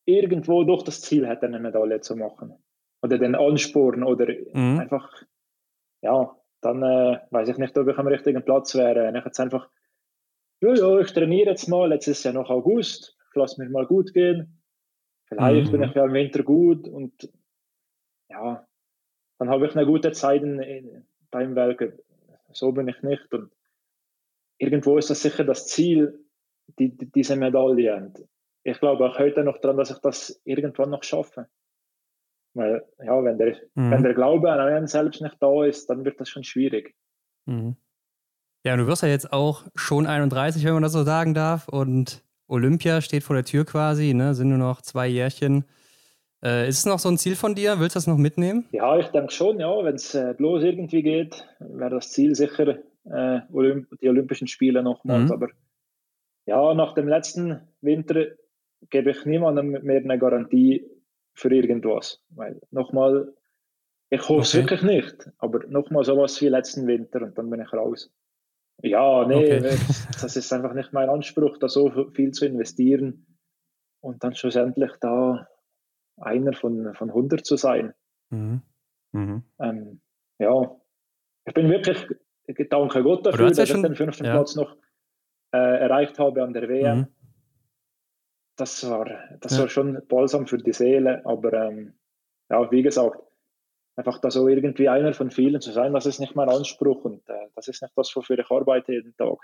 irgendwo 0.05 0.63
durch 0.63 0.83
das 0.83 1.01
Ziel 1.01 1.27
hat, 1.27 1.43
eine 1.43 1.59
Medaille 1.59 2.01
zu 2.01 2.15
machen 2.15 2.55
oder 3.01 3.17
den 3.17 3.35
Ansporn 3.35 4.03
oder 4.03 4.27
mhm. 4.53 4.79
einfach, 4.79 5.11
ja, 6.01 6.35
dann 6.61 6.83
äh, 6.83 7.19
weiß 7.31 7.49
ich 7.49 7.57
nicht, 7.57 7.77
ob 7.77 7.87
ich 7.87 7.97
am 7.97 8.07
richtigen 8.07 8.43
Platz 8.43 8.75
wäre. 8.75 9.03
Wenn 9.03 9.15
ich 9.15 9.25
jetzt 9.25 9.39
einfach, 9.39 9.69
ja, 10.61 10.73
ja, 10.73 10.99
ich 10.99 11.11
trainiere 11.11 11.51
jetzt 11.51 11.67
mal, 11.67 11.91
jetzt 11.91 12.07
ist 12.07 12.23
ja 12.23 12.33
noch 12.33 12.49
August, 12.49 13.17
ich 13.29 13.35
lasse 13.35 13.61
mich 13.61 13.71
mal 13.71 13.85
gut 13.85 14.13
gehen. 14.13 14.61
Vielleicht 15.27 15.67
mhm. 15.67 15.71
bin 15.71 15.83
ich 15.83 15.95
ja 15.95 16.05
im 16.05 16.13
Winter 16.13 16.43
gut 16.43 16.87
und 16.87 17.31
ja, 18.29 18.67
dann 19.39 19.49
habe 19.49 19.65
ich 19.65 19.75
eine 19.75 19.85
gute 19.85 20.11
Zeit 20.11 20.43
in, 20.43 20.59
in, 20.59 21.07
beim 21.31 21.55
Welken. 21.55 21.97
So 22.51 22.71
bin 22.71 22.87
ich 22.87 23.01
nicht. 23.01 23.33
Und 23.33 23.51
irgendwo 24.57 24.97
ist 24.97 25.09
das 25.09 25.21
sicher 25.21 25.43
das 25.43 25.67
Ziel, 25.67 26.20
die, 26.77 26.95
die, 26.95 27.11
diese 27.11 27.35
Medaille. 27.35 27.95
Und 27.95 28.23
ich 28.63 28.79
glaube 28.79 29.05
auch 29.05 29.17
heute 29.17 29.43
noch 29.43 29.57
daran, 29.59 29.77
dass 29.77 29.91
ich 29.91 29.99
das 29.99 30.41
irgendwann 30.43 30.89
noch 30.89 31.03
schaffe. 31.03 31.47
Weil, 32.53 32.85
ja, 33.03 33.23
wenn 33.23 33.37
der, 33.37 33.55
mhm. 33.75 33.91
wenn 33.91 34.03
der 34.03 34.13
Glaube 34.13 34.51
an 34.51 34.59
einen 34.59 34.87
selbst 34.87 35.21
nicht 35.21 35.37
da 35.39 35.63
ist, 35.63 35.89
dann 35.89 36.03
wird 36.03 36.19
das 36.19 36.29
schon 36.29 36.43
schwierig. 36.43 36.95
Mhm. 37.45 37.75
Ja, 38.63 38.75
du 38.75 38.85
wirst 38.87 39.03
ja 39.03 39.09
jetzt 39.09 39.33
auch 39.33 39.65
schon 39.75 40.05
31, 40.05 40.63
wenn 40.65 40.73
man 40.73 40.83
das 40.83 40.91
so 40.91 41.03
sagen 41.03 41.33
darf. 41.33 41.67
Und 41.67 42.23
Olympia 42.47 43.01
steht 43.01 43.23
vor 43.23 43.35
der 43.35 43.45
Tür 43.45 43.65
quasi, 43.65 44.13
ne? 44.13 44.35
Sind 44.35 44.49
nur 44.49 44.57
noch 44.57 44.81
zwei 44.81 45.07
Jährchen. 45.07 45.65
Äh, 46.43 46.67
ist 46.67 46.79
es 46.79 46.85
noch 46.85 46.99
so 46.99 47.09
ein 47.09 47.17
Ziel 47.17 47.35
von 47.35 47.55
dir? 47.55 47.79
Willst 47.79 47.95
du 47.95 47.97
das 47.97 48.07
noch 48.07 48.17
mitnehmen? 48.17 48.67
Ja, 48.71 48.97
ich 48.97 49.07
denke 49.07 49.31
schon, 49.31 49.59
ja. 49.59 49.83
Wenn 49.83 49.95
es 49.95 50.13
äh, 50.13 50.33
bloß 50.37 50.63
irgendwie 50.63 51.01
geht, 51.01 51.47
wäre 51.59 51.91
das 51.91 52.11
Ziel 52.11 52.35
sicher 52.35 52.77
äh, 53.05 53.39
Olymp 53.51 53.87
die 54.01 54.09
Olympischen 54.09 54.47
Spiele 54.47 54.83
nochmals. 54.83 55.25
Mhm. 55.25 55.31
Aber 55.31 55.47
ja, 56.51 56.73
nach 56.73 56.93
dem 56.93 57.07
letzten 57.07 57.61
Winter 57.79 58.25
gebe 58.89 59.11
ich 59.11 59.25
niemandem 59.25 59.71
mehr 59.71 60.01
eine 60.01 60.19
Garantie 60.19 60.85
für 61.33 61.49
irgendwas. 61.49 62.21
Weil 62.29 62.59
nochmal, 62.71 63.33
ich 64.09 64.27
hoffe 64.27 64.41
es 64.41 64.53
okay. 64.53 64.63
wirklich 64.63 64.81
nicht, 64.81 65.31
aber 65.37 65.65
nochmal 65.67 66.03
sowas 66.03 66.41
wie 66.41 66.49
letzten 66.49 66.87
Winter 66.87 67.21
und 67.21 67.37
dann 67.37 67.49
bin 67.49 67.61
ich 67.61 67.71
raus. 67.71 68.13
Ja, 68.83 69.25
nee, 69.25 69.59
okay. 69.59 69.77
das 70.21 70.35
ist 70.35 70.51
einfach 70.51 70.73
nicht 70.73 70.91
mein 70.91 71.09
Anspruch, 71.09 71.57
da 71.57 71.69
so 71.69 71.89
viel 72.11 72.31
zu 72.31 72.45
investieren 72.45 73.25
und 74.01 74.21
dann 74.21 74.35
schlussendlich 74.35 74.91
da 74.99 75.47
einer 76.17 76.51
von, 76.51 76.93
von 76.95 77.09
100 77.09 77.45
zu 77.45 77.55
sein. 77.55 77.93
Mhm. 78.29 78.61
Mhm. 79.13 79.43
Ähm, 79.59 80.01
ja, 80.37 80.75
ich 81.45 81.53
bin 81.53 81.69
wirklich, 81.69 82.05
danke 82.69 83.03
Gott 83.03 83.25
dafür, 83.25 83.47
dass 83.47 83.69
ich 83.69 83.81
den 83.81 83.95
fünften 83.95 84.25
ja. 84.25 84.33
Platz 84.33 84.55
noch 84.55 84.75
äh, 85.53 85.57
erreicht 85.57 86.19
habe 86.19 86.43
an 86.43 86.53
der 86.53 86.67
WM. 86.69 86.97
Mhm. 86.99 87.07
Das, 88.57 88.87
war, 88.89 89.09
das 89.39 89.53
ja. 89.53 89.61
war 89.61 89.69
schon 89.69 90.01
balsam 90.07 90.45
für 90.45 90.57
die 90.57 90.73
Seele, 90.73 91.21
aber 91.25 91.53
ähm, 91.53 91.93
ja, 92.49 92.69
wie 92.71 92.83
gesagt, 92.83 93.19
einfach 93.95 94.19
da 94.19 94.29
so 94.29 94.47
irgendwie 94.47 94.89
einer 94.89 95.13
von 95.13 95.31
vielen 95.31 95.61
zu 95.61 95.71
sein, 95.71 95.93
das 95.93 96.05
ist 96.05 96.19
nicht 96.19 96.35
mein 96.35 96.49
Anspruch 96.49 97.05
und 97.05 97.27
äh, 97.29 97.47
das 97.55 97.67
ist 97.67 97.81
nicht 97.81 97.93
das, 97.95 98.15
wofür 98.15 98.37
ich 98.37 98.49
arbeite 98.49 98.93
jeden 98.93 99.15
Tag. 99.15 99.37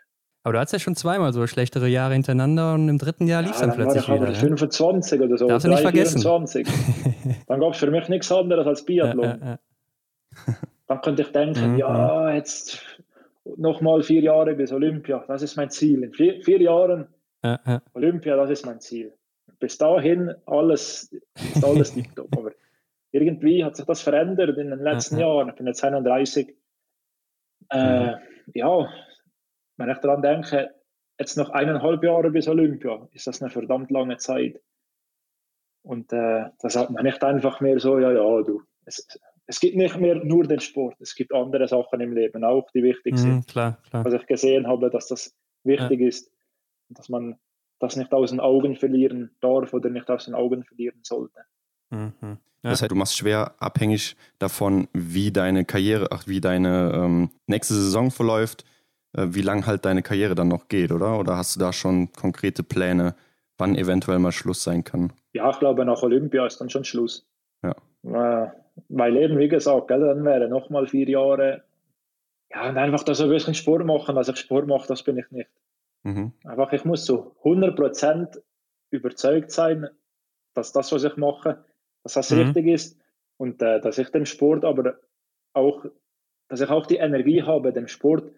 Aber 0.43 0.53
du 0.53 0.59
hattest 0.59 0.73
ja 0.73 0.79
schon 0.79 0.95
zweimal 0.95 1.33
so 1.33 1.45
schlechtere 1.45 1.87
Jahre 1.87 2.13
hintereinander 2.13 2.73
und 2.73 2.87
im 2.87 2.97
dritten 2.97 3.27
Jahr 3.27 3.41
lief 3.41 3.51
es 3.51 3.59
ja, 3.59 3.67
dann, 3.67 3.77
dann 3.77 3.89
plötzlich 3.89 4.15
wieder. 4.15 4.29
Ich 4.29 4.37
25 4.37 5.21
oder 5.21 5.37
so. 5.37 5.47
Darfst 5.47 5.65
du 5.65 5.69
nicht 5.69 5.81
vergessen. 5.81 6.21
24. 6.21 6.67
dann 7.47 7.59
gab 7.59 7.73
es 7.73 7.79
für 7.79 7.91
mich 7.91 8.07
nichts 8.07 8.31
anderes 8.31 8.65
als 8.65 8.85
Biathlon. 8.85 9.25
Ja, 9.25 9.37
ja, 9.37 9.45
ja. 9.45 10.53
Dann 10.87 11.01
könnte 11.01 11.23
ich 11.23 11.31
denken, 11.33 11.73
mhm. 11.73 11.77
ja, 11.77 12.31
jetzt 12.31 12.81
nochmal 13.55 14.03
vier 14.03 14.21
Jahre 14.21 14.55
bis 14.55 14.71
Olympia, 14.71 15.23
das 15.27 15.41
ist 15.41 15.55
mein 15.55 15.69
Ziel. 15.69 16.03
In 16.03 16.13
vier, 16.13 16.41
vier 16.43 16.61
Jahren 16.61 17.07
Olympia, 17.93 18.35
das 18.35 18.49
ist 18.49 18.65
mein 18.65 18.79
Ziel. 18.79 19.13
Bis 19.59 19.77
dahin 19.77 20.33
alles, 20.45 21.11
ist 21.35 21.63
alles 21.63 21.93
tiptop. 21.93 22.35
Aber 22.37 22.51
irgendwie 23.11 23.63
hat 23.63 23.75
sich 23.75 23.85
das 23.85 24.01
verändert 24.01 24.57
in 24.57 24.69
den 24.69 24.79
letzten 24.79 25.17
Jahren. 25.17 25.49
Ich 25.49 25.55
bin 25.55 25.67
jetzt 25.67 25.83
31. 25.83 26.55
Äh, 27.69 28.13
ja, 28.53 28.89
wenn 29.77 29.89
ich 29.89 29.97
daran 29.99 30.21
denke, 30.21 30.73
jetzt 31.19 31.37
noch 31.37 31.49
eineinhalb 31.49 32.03
Jahre 32.03 32.31
bis 32.31 32.47
Olympia, 32.47 33.07
ist 33.11 33.27
das 33.27 33.41
eine 33.41 33.49
verdammt 33.49 33.91
lange 33.91 34.19
Sagt. 34.19 34.59
Und 35.83 36.11
äh, 36.11 36.49
das 36.59 36.75
hat 36.75 36.89
man 36.89 37.03
nicht 37.03 37.23
einfach 37.23 37.61
mehr 37.61 37.79
so, 37.79 37.97
ja, 37.99 38.11
ja, 38.11 38.41
du, 38.43 38.61
es, 38.85 39.07
es 39.47 39.59
gibt 39.59 39.77
nicht 39.77 39.97
mehr 39.97 40.15
nur 40.15 40.43
den 40.43 40.59
Sport, 40.59 40.95
es 40.99 41.15
gibt 41.15 41.33
andere 41.33 41.67
Sachen 41.67 42.01
im 42.01 42.13
Leben 42.13 42.43
auch, 42.43 42.69
die 42.71 42.83
wichtig 42.83 43.13
mhm, 43.13 43.17
sind. 43.17 43.47
Klar, 43.47 43.77
klar. 43.89 44.05
Was 44.05 44.13
ich 44.13 44.27
gesehen 44.27 44.67
habe, 44.67 44.89
dass 44.89 45.07
das 45.07 45.35
wichtig 45.63 46.01
ja. 46.01 46.07
ist, 46.07 46.29
dass 46.89 47.09
man 47.09 47.37
das 47.79 47.95
nicht 47.95 48.11
aus 48.13 48.31
den 48.31 48.39
Augen 48.39 48.75
verlieren 48.75 49.31
darf 49.39 49.73
oder 49.73 49.89
nicht 49.89 50.09
aus 50.09 50.25
den 50.25 50.35
Augen 50.35 50.63
verlieren 50.63 50.99
sollte. 51.03 51.39
Mhm. 51.89 52.37
Ja. 52.63 52.71
Das 52.71 52.81
heißt, 52.81 52.91
du 52.91 52.95
machst 52.95 53.17
schwer 53.17 53.53
abhängig 53.59 54.15
davon, 54.39 54.87
wie 54.93 55.31
deine 55.31 55.63
Karriere, 55.63 56.07
ach, 56.11 56.27
wie 56.27 56.41
deine 56.41 56.91
ähm, 56.93 57.29
nächste 57.45 57.75
Saison 57.75 58.11
verläuft, 58.11 58.65
äh, 59.13 59.27
wie 59.29 59.41
lang 59.41 59.65
halt 59.65 59.85
deine 59.85 60.01
Karriere 60.01 60.35
dann 60.35 60.47
noch 60.49 60.67
geht, 60.67 60.91
oder? 60.91 61.19
Oder 61.19 61.37
hast 61.37 61.55
du 61.55 61.59
da 61.59 61.71
schon 61.71 62.11
konkrete 62.13 62.63
Pläne, 62.63 63.15
wann 63.57 63.75
eventuell 63.75 64.19
mal 64.19 64.31
Schluss 64.31 64.63
sein 64.63 64.83
kann? 64.83 65.13
Ja, 65.33 65.49
ich 65.51 65.59
glaube, 65.59 65.85
nach 65.85 66.01
Olympia 66.01 66.45
ist 66.45 66.59
dann 66.59 66.69
schon 66.69 66.83
Schluss. 66.83 67.29
Ja. 67.63 67.75
Äh, 68.03 68.49
mein 68.89 69.13
Leben, 69.13 69.37
wie 69.37 69.47
gesagt, 69.47 69.87
gell, 69.87 69.99
dann 69.99 70.23
wäre 70.23 70.47
nochmal 70.47 70.87
vier 70.87 71.09
Jahre. 71.09 71.63
Ja, 72.51 72.69
und 72.69 72.77
einfach 72.77 73.03
dass 73.03 73.19
ich 73.19 73.25
ein 73.25 73.31
bisschen 73.31 73.53
Sport 73.53 73.85
machen. 73.85 74.15
Dass 74.15 74.29
ich 74.29 74.37
Sport 74.37 74.67
mache, 74.67 74.87
das 74.87 75.03
bin 75.03 75.17
ich 75.17 75.29
nicht. 75.31 75.49
Mhm. 76.03 76.33
Einfach, 76.45 76.71
ich 76.73 76.85
muss 76.85 77.05
so 77.05 77.35
100% 77.43 78.39
überzeugt 78.91 79.51
sein, 79.51 79.89
dass 80.53 80.71
das, 80.71 80.91
was 80.91 81.03
ich 81.03 81.17
mache, 81.17 81.63
dass 82.03 82.13
das 82.13 82.31
mhm. 82.31 82.39
richtig 82.39 82.67
ist 82.67 82.99
und 83.37 83.61
äh, 83.61 83.81
dass 83.81 83.97
ich 83.97 84.09
dem 84.09 84.25
Sport 84.25 84.63
aber 84.63 84.99
auch, 85.53 85.85
dass 86.47 86.61
ich 86.61 86.69
auch 86.69 86.85
die 86.85 86.97
Energie 86.97 87.43
habe, 87.43 87.73
dem 87.73 87.87
Sport 87.87 88.31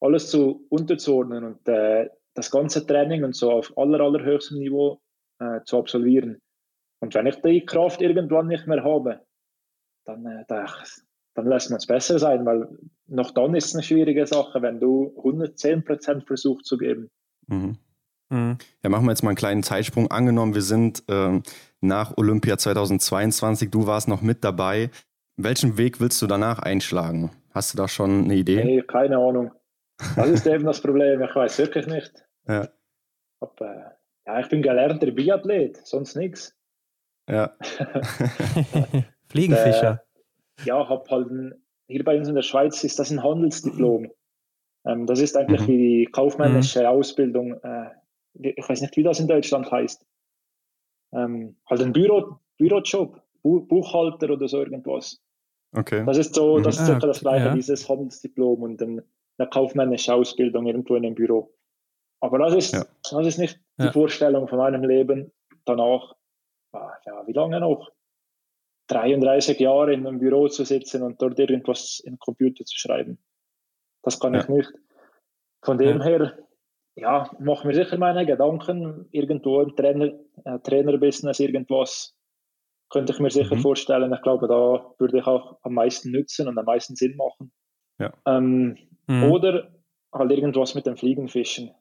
alles 0.00 0.30
zu 0.30 0.66
unterzuordnen 0.70 1.44
und 1.44 1.68
äh, 1.68 2.08
das 2.34 2.50
ganze 2.50 2.86
Training 2.86 3.24
und 3.24 3.36
so 3.36 3.50
auf 3.50 3.76
aller, 3.76 4.00
allerhöchstem 4.00 4.58
Niveau 4.58 5.00
äh, 5.38 5.60
zu 5.64 5.78
absolvieren. 5.78 6.40
Und 7.00 7.14
wenn 7.14 7.26
ich 7.26 7.36
die 7.36 7.64
Kraft 7.64 8.00
irgendwann 8.00 8.46
nicht 8.46 8.66
mehr 8.66 8.82
habe, 8.82 9.20
dann, 10.04 10.24
äh, 10.26 10.44
dann 10.48 11.46
lässt 11.46 11.70
man 11.70 11.78
es 11.78 11.86
besser 11.86 12.18
sein, 12.18 12.44
weil 12.44 12.68
noch 13.06 13.30
dann 13.32 13.54
ist 13.54 13.66
es 13.66 13.74
eine 13.74 13.82
schwierige 13.82 14.26
Sache, 14.26 14.62
wenn 14.62 14.80
du 14.80 15.14
110% 15.16 16.26
versuchst 16.26 16.66
zu 16.66 16.78
geben. 16.78 17.10
Mhm. 17.46 17.78
Mhm. 18.30 18.58
Ja, 18.82 18.90
machen 18.90 19.04
wir 19.04 19.10
jetzt 19.10 19.22
mal 19.22 19.30
einen 19.30 19.36
kleinen 19.36 19.62
Zeitsprung. 19.62 20.10
Angenommen, 20.10 20.54
wir 20.54 20.62
sind 20.62 21.02
ähm, 21.08 21.42
nach 21.80 22.16
Olympia 22.16 22.56
2022, 22.56 23.70
du 23.70 23.86
warst 23.86 24.08
noch 24.08 24.22
mit 24.22 24.44
dabei. 24.44 24.90
Welchen 25.36 25.78
Weg 25.78 26.00
willst 26.00 26.20
du 26.22 26.26
danach 26.26 26.60
einschlagen? 26.60 27.30
Hast 27.52 27.72
du 27.72 27.78
da 27.78 27.88
schon 27.88 28.24
eine 28.24 28.34
Idee? 28.34 28.62
Nee, 28.62 28.82
keine 28.82 29.18
Ahnung. 29.18 29.52
Das 30.16 30.28
ist 30.28 30.46
eben 30.46 30.64
das 30.64 30.80
Problem, 30.80 31.22
ich 31.22 31.34
weiß 31.34 31.58
wirklich 31.58 31.86
nicht. 31.86 32.24
Ja. 32.46 32.68
Ob, 33.40 33.60
äh, 33.60 33.82
ja, 34.26 34.40
ich 34.40 34.48
bin 34.48 34.62
gelernter 34.62 35.10
Biathlet, 35.10 35.84
sonst 35.86 36.14
nichts. 36.14 36.56
Ja. 37.28 37.56
Fliegenfischer. 39.30 40.02
Äh, 40.58 40.66
ja, 40.66 40.88
hab 40.88 41.10
halt 41.10 41.30
ein, 41.30 41.54
hier 41.88 42.04
bei 42.04 42.16
uns 42.18 42.28
in 42.28 42.34
der 42.34 42.42
Schweiz 42.42 42.82
ist 42.84 42.98
das 42.98 43.10
ein 43.10 43.22
Handelsdiplom. 43.22 44.10
Ähm, 44.86 45.06
das 45.06 45.20
ist 45.20 45.36
eigentlich 45.36 45.62
mhm. 45.62 45.66
wie 45.68 45.76
die 45.78 46.08
kaufmännische 46.10 46.80
mhm. 46.80 46.86
Ausbildung. 46.86 47.54
Äh, 47.62 47.90
ich 48.34 48.68
weiß 48.68 48.80
nicht, 48.80 48.96
wie 48.96 49.02
das 49.02 49.20
in 49.20 49.28
Deutschland 49.28 49.70
heißt. 49.70 50.04
Ähm, 51.12 51.56
halt 51.68 51.82
ein 51.82 51.92
Büro, 51.92 52.38
Bürojob, 52.58 53.20
Bu 53.42 53.60
Buchhalter 53.66 54.30
oder 54.30 54.48
so 54.48 54.58
irgendwas. 54.58 55.20
Okay. 55.72 56.04
Das 56.04 56.18
ist 56.18 56.34
so, 56.34 56.58
das 56.58 56.80
ist 56.80 56.88
mhm. 56.88 56.96
ah, 56.96 56.98
das 56.98 57.20
gleiche, 57.20 57.46
ja. 57.46 57.54
dieses 57.54 57.88
Handelsdiplom 57.88 58.62
und 58.62 58.82
ein, 58.82 59.02
eine 59.38 59.48
kaufmännische 59.48 60.14
Ausbildung 60.14 60.66
irgendwo 60.66 60.96
in 60.96 61.06
einem 61.06 61.14
Büro. 61.14 61.52
Aber 62.20 62.38
das 62.38 62.54
ist, 62.54 62.72
ja. 62.72 62.84
das 63.10 63.26
ist 63.26 63.38
nicht 63.38 63.58
die 63.78 63.84
ja. 63.84 63.92
Vorstellung 63.92 64.46
von 64.48 64.58
meinem 64.58 64.84
Leben 64.84 65.32
danach. 65.64 66.14
Ah, 66.72 66.92
ja, 67.06 67.26
wie 67.26 67.32
lange 67.32 67.58
noch? 67.60 67.90
33 68.90 69.58
Jahre 69.60 69.94
in 69.94 70.06
einem 70.06 70.18
Büro 70.18 70.48
zu 70.48 70.64
sitzen 70.64 71.02
und 71.02 71.22
dort 71.22 71.38
irgendwas 71.38 72.00
im 72.04 72.18
Computer 72.18 72.64
zu 72.64 72.76
schreiben. 72.76 73.18
Das 74.02 74.18
kann 74.18 74.34
ich 74.34 74.48
nicht. 74.48 74.72
Von 75.62 75.78
dem 75.78 76.00
her, 76.00 76.38
ja, 76.96 77.30
mache 77.38 77.66
mir 77.66 77.74
sicher 77.74 77.98
meine 77.98 78.26
Gedanken. 78.26 79.08
Irgendwo 79.12 79.60
im 79.60 79.76
Trainer, 79.76 80.12
äh, 80.44 80.58
Trainerbusiness, 80.58 81.38
irgendwas 81.38 82.16
könnte 82.88 83.12
ich 83.12 83.20
mir 83.20 83.30
sicher 83.30 83.54
mhm. 83.54 83.60
vorstellen. 83.60 84.12
Ich 84.12 84.22
glaube, 84.22 84.48
da 84.48 84.94
würde 84.98 85.18
ich 85.18 85.26
auch 85.26 85.58
am 85.62 85.74
meisten 85.74 86.10
nützen 86.10 86.48
und 86.48 86.58
am 86.58 86.64
meisten 86.64 86.96
Sinn 86.96 87.16
machen. 87.16 87.52
Ja. 87.98 88.12
Ähm, 88.26 88.76
mhm. 89.06 89.30
Oder 89.30 89.70
halt 90.12 90.32
irgendwas 90.32 90.74
mit 90.74 90.86
dem 90.86 90.96
Fliegenfischen. 90.96 91.72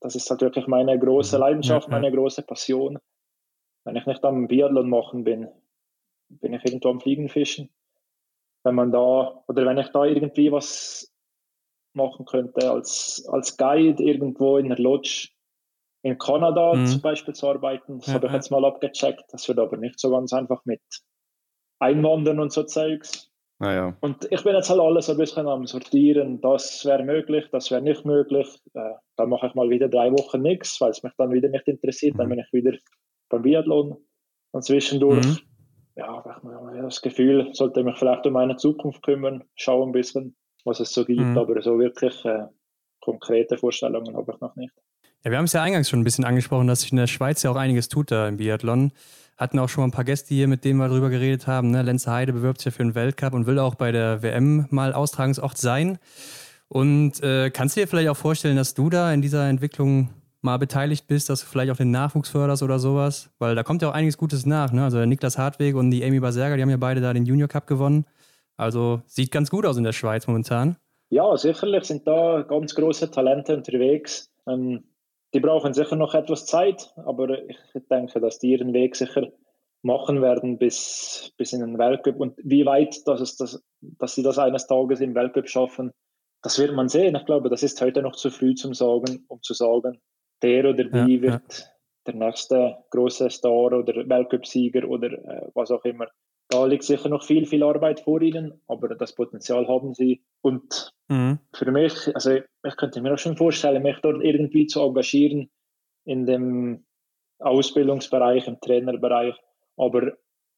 Das 0.00 0.14
ist 0.14 0.30
halt 0.30 0.40
wirklich 0.40 0.66
meine 0.66 0.98
große 0.98 1.36
mhm. 1.36 1.40
Leidenschaft, 1.40 1.88
ja, 1.88 1.94
ja. 1.94 2.00
meine 2.00 2.14
große 2.14 2.42
Passion. 2.42 2.98
Wenn 3.84 3.96
ich 3.96 4.06
nicht 4.06 4.24
am 4.24 4.46
Biathlon 4.46 4.88
machen 4.88 5.24
bin, 5.24 5.48
bin 6.40 6.54
ich 6.54 6.64
irgendwo 6.64 6.90
am 6.90 7.00
Fliegenfischen. 7.00 7.70
Wenn 8.64 8.74
man 8.74 8.92
da, 8.92 9.42
oder 9.48 9.66
wenn 9.66 9.78
ich 9.78 9.88
da 9.88 10.04
irgendwie 10.04 10.52
was 10.52 11.12
machen 11.94 12.24
könnte, 12.24 12.70
als, 12.70 13.26
als 13.28 13.56
Guide 13.56 14.02
irgendwo 14.02 14.56
in 14.56 14.68
der 14.68 14.78
Lodge 14.78 15.28
in 16.02 16.18
Kanada 16.18 16.74
mhm. 16.74 16.86
zum 16.86 17.00
Beispiel 17.00 17.34
zu 17.34 17.48
arbeiten. 17.48 17.98
Das 17.98 18.08
ja, 18.08 18.14
habe 18.14 18.26
ich 18.26 18.32
jetzt 18.32 18.50
mal 18.50 18.64
abgecheckt. 18.64 19.24
Das 19.30 19.46
wird 19.48 19.58
aber 19.58 19.76
nicht 19.76 20.00
so 20.00 20.10
ganz 20.10 20.32
einfach 20.32 20.64
mit 20.64 20.82
Einwandern 21.78 22.40
und 22.40 22.52
so 22.52 22.64
Zeugs. 22.64 23.30
Naja. 23.60 23.96
Und 24.00 24.26
ich 24.32 24.42
bin 24.42 24.56
jetzt 24.56 24.70
halt 24.70 24.80
alles 24.80 25.08
ein 25.08 25.16
bisschen 25.16 25.46
am 25.46 25.66
Sortieren. 25.66 26.40
Das 26.40 26.84
wäre 26.84 27.04
möglich, 27.04 27.46
das 27.52 27.70
wäre 27.70 27.80
nicht 27.80 28.04
möglich. 28.04 28.48
Äh, 28.74 28.94
dann 29.16 29.28
mache 29.28 29.46
ich 29.46 29.54
mal 29.54 29.70
wieder 29.70 29.88
drei 29.88 30.10
Wochen 30.10 30.42
nichts, 30.42 30.80
weil 30.80 30.90
es 30.90 31.04
mich 31.04 31.12
dann 31.16 31.30
wieder 31.30 31.48
nicht 31.48 31.68
interessiert. 31.68 32.14
Mhm. 32.14 32.18
Dann 32.18 32.28
bin 32.30 32.38
ich 32.40 32.52
wieder 32.52 32.76
beim 33.28 33.42
Biathlon. 33.42 33.96
Und 34.50 34.64
zwischendurch, 34.64 35.24
mhm. 35.24 35.38
Ja, 35.96 36.24
ich 36.74 36.82
das 36.82 37.02
Gefühl, 37.02 37.50
sollte 37.52 37.80
ich 37.80 37.86
mich 37.86 37.98
vielleicht 37.98 38.26
um 38.26 38.32
meine 38.32 38.56
Zukunft 38.56 39.02
kümmern, 39.02 39.44
schauen 39.54 39.90
ein 39.90 39.92
bisschen, 39.92 40.36
was 40.64 40.80
es 40.80 40.92
so 40.92 41.04
gibt. 41.04 41.20
Mhm. 41.20 41.38
Aber 41.38 41.60
so 41.62 41.78
wirklich 41.78 42.24
äh, 42.24 42.46
konkrete 43.00 43.56
Vorstellungen 43.56 44.16
habe 44.16 44.32
ich 44.32 44.40
noch 44.40 44.56
nicht. 44.56 44.72
Ja, 45.24 45.30
wir 45.30 45.38
haben 45.38 45.44
es 45.44 45.52
ja 45.52 45.62
eingangs 45.62 45.88
schon 45.88 46.00
ein 46.00 46.04
bisschen 46.04 46.24
angesprochen, 46.24 46.66
dass 46.66 46.80
sich 46.80 46.90
in 46.90 46.98
der 46.98 47.06
Schweiz 47.06 47.42
ja 47.42 47.50
auch 47.50 47.56
einiges 47.56 47.88
tut 47.88 48.10
da 48.10 48.26
im 48.26 48.38
Biathlon. 48.38 48.92
Hatten 49.36 49.58
auch 49.58 49.68
schon 49.68 49.82
mal 49.82 49.88
ein 49.88 49.92
paar 49.92 50.04
Gäste 50.04 50.34
hier, 50.34 50.48
mit 50.48 50.64
denen 50.64 50.78
wir 50.78 50.88
darüber 50.88 51.10
geredet 51.10 51.46
haben. 51.46 51.70
Ne? 51.70 51.82
Lenze 51.82 52.10
Heide 52.10 52.32
bewirbt 52.32 52.60
sich 52.60 52.66
ja 52.66 52.70
für 52.72 52.82
den 52.82 52.94
Weltcup 52.94 53.32
und 53.32 53.46
will 53.46 53.58
auch 53.58 53.74
bei 53.74 53.92
der 53.92 54.22
WM 54.22 54.66
mal 54.70 54.92
Austragungsort 54.92 55.58
sein. 55.58 55.98
Und 56.68 57.22
äh, 57.22 57.50
kannst 57.50 57.76
du 57.76 57.80
dir 57.80 57.86
vielleicht 57.86 58.08
auch 58.08 58.16
vorstellen, 58.16 58.56
dass 58.56 58.74
du 58.74 58.90
da 58.90 59.12
in 59.12 59.22
dieser 59.22 59.48
Entwicklung 59.48 60.10
mal 60.42 60.58
beteiligt 60.58 61.06
bist, 61.06 61.30
dass 61.30 61.40
du 61.40 61.46
vielleicht 61.46 61.72
auch 61.72 61.76
den 61.76 61.90
Nachwuchs 61.90 62.28
förderst 62.28 62.62
oder 62.62 62.78
sowas? 62.78 63.30
Weil 63.38 63.54
da 63.54 63.62
kommt 63.62 63.82
ja 63.82 63.88
auch 63.88 63.94
einiges 63.94 64.18
Gutes 64.18 64.44
nach. 64.44 64.72
Ne? 64.72 64.84
Also 64.84 64.98
der 64.98 65.06
Niklas 65.06 65.38
Hartweg 65.38 65.74
und 65.74 65.90
die 65.90 66.04
Amy 66.04 66.20
Baserga, 66.20 66.56
die 66.56 66.62
haben 66.62 66.70
ja 66.70 66.76
beide 66.76 67.00
da 67.00 67.12
den 67.12 67.24
Junior 67.24 67.48
Cup 67.48 67.66
gewonnen. 67.66 68.04
Also 68.56 69.02
sieht 69.06 69.30
ganz 69.30 69.50
gut 69.50 69.64
aus 69.64 69.76
in 69.76 69.84
der 69.84 69.92
Schweiz 69.92 70.26
momentan. 70.26 70.76
Ja, 71.10 71.36
sicherlich 71.36 71.84
sind 71.84 72.06
da 72.06 72.42
ganz 72.42 72.74
große 72.74 73.10
Talente 73.10 73.56
unterwegs. 73.56 74.30
Ähm, 74.46 74.84
die 75.34 75.40
brauchen 75.40 75.72
sicher 75.72 75.96
noch 75.96 76.14
etwas 76.14 76.46
Zeit, 76.46 76.92
aber 76.96 77.38
ich 77.48 77.56
denke, 77.90 78.20
dass 78.20 78.38
die 78.38 78.52
ihren 78.52 78.72
Weg 78.72 78.96
sicher 78.96 79.28
machen 79.82 80.22
werden 80.22 80.58
bis, 80.58 81.32
bis 81.36 81.52
in 81.52 81.60
den 81.60 81.78
Weltcup. 81.78 82.20
Und 82.20 82.38
wie 82.42 82.66
weit 82.66 83.06
dass, 83.06 83.20
es 83.20 83.36
das, 83.36 83.62
dass 83.80 84.14
sie 84.14 84.22
das 84.22 84.38
eines 84.38 84.66
Tages 84.66 85.00
im 85.00 85.14
Weltcup 85.14 85.48
schaffen, 85.48 85.92
das 86.42 86.58
wird 86.58 86.74
man 86.74 86.88
sehen. 86.88 87.16
Ich 87.16 87.24
glaube, 87.24 87.48
das 87.48 87.62
ist 87.62 87.80
heute 87.80 88.02
noch 88.02 88.16
zu 88.16 88.30
früh 88.30 88.54
zum 88.54 88.74
sagen, 88.74 89.24
um 89.28 89.40
zu 89.42 89.54
sagen, 89.54 90.00
der 90.42 90.70
oder 90.70 90.84
die 90.84 91.16
ja, 91.16 91.22
wird 91.22 91.58
ja. 91.58 91.64
der 92.06 92.14
nächste 92.14 92.76
große 92.90 93.30
Star 93.30 93.72
oder 93.72 93.94
Weltcup-Sieger 94.08 94.88
oder 94.88 95.12
äh, 95.12 95.50
was 95.54 95.70
auch 95.70 95.84
immer. 95.84 96.06
Da 96.48 96.66
liegt 96.66 96.84
sicher 96.84 97.08
noch 97.08 97.24
viel, 97.24 97.46
viel 97.46 97.62
Arbeit 97.62 98.00
vor 98.00 98.20
ihnen, 98.20 98.60
aber 98.66 98.94
das 98.94 99.14
Potenzial 99.14 99.66
haben 99.68 99.94
sie. 99.94 100.22
Und 100.42 100.92
mhm. 101.08 101.38
für 101.54 101.70
mich, 101.70 102.14
also 102.14 102.32
ich 102.32 102.76
könnte 102.76 103.00
mir 103.00 103.14
auch 103.14 103.18
schon 103.18 103.36
vorstellen, 103.36 103.82
mich 103.82 103.96
dort 104.02 104.22
irgendwie 104.22 104.66
zu 104.66 104.82
engagieren 104.82 105.50
in 106.04 106.26
dem 106.26 106.84
Ausbildungsbereich, 107.38 108.46
im 108.48 108.60
Trainerbereich. 108.60 109.34
Aber 109.76 110.12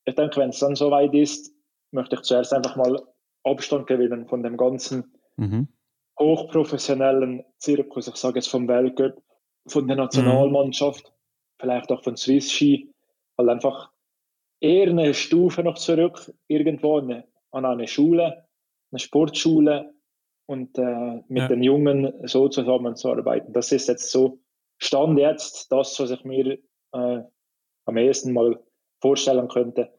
ich 0.05 0.15
denke, 0.15 0.41
wenn 0.41 0.51
es 0.51 0.59
dann 0.59 0.75
soweit 0.75 1.15
ist, 1.15 1.55
möchte 1.93 2.17
ich 2.17 2.23
zuerst 2.23 2.53
einfach 2.53 2.77
mal 2.77 3.01
Abstand 3.45 3.87
gewinnen 3.87 4.27
von 4.27 4.43
dem 4.43 4.57
ganzen 4.57 5.15
mhm. 5.37 5.69
hochprofessionellen 6.19 7.45
Zirkus, 7.59 8.09
ich 8.09 8.17
sage 8.17 8.37
jetzt 8.39 8.49
vom 8.49 8.67
Weltcup, 8.69 9.23
von 9.67 9.87
der 9.87 9.97
Nationalmannschaft, 9.97 11.05
mhm. 11.05 11.13
vielleicht 11.61 11.93
auch 11.93 12.03
von 12.03 12.17
Swiss 12.17 12.53
Ski, 12.53 12.93
weil 13.37 13.49
einfach 13.49 13.91
eher 14.61 14.89
eine 14.89 15.15
Stufe 15.15 15.63
noch 15.63 15.79
zurück, 15.79 16.33
irgendwo 16.49 16.99
eine, 16.99 17.25
an 17.51 17.65
eine 17.65 17.89
Schule, 17.89 18.47
eine 18.91 18.99
Sportschule 18.99 19.95
und 20.47 20.79
äh, 20.79 21.23
mit 21.29 21.43
ja. 21.43 21.49
den 21.49 21.63
Jungen 21.63 22.13
so 22.27 22.49
zusammenzuarbeiten. 22.49 23.53
Das 23.53 23.73
ist 23.73 23.89
jetzt 23.89 24.11
so 24.11 24.39
Stand 24.79 25.19
jetzt 25.19 25.71
das, 25.73 25.99
was 26.01 26.11
ich 26.11 26.25
mir 26.25 26.59
äh, 26.93 27.23
am 27.87 27.97
ehesten 27.97 28.33
mal 28.33 28.63
vorstellen 29.01 29.49
könnte. 29.49 29.93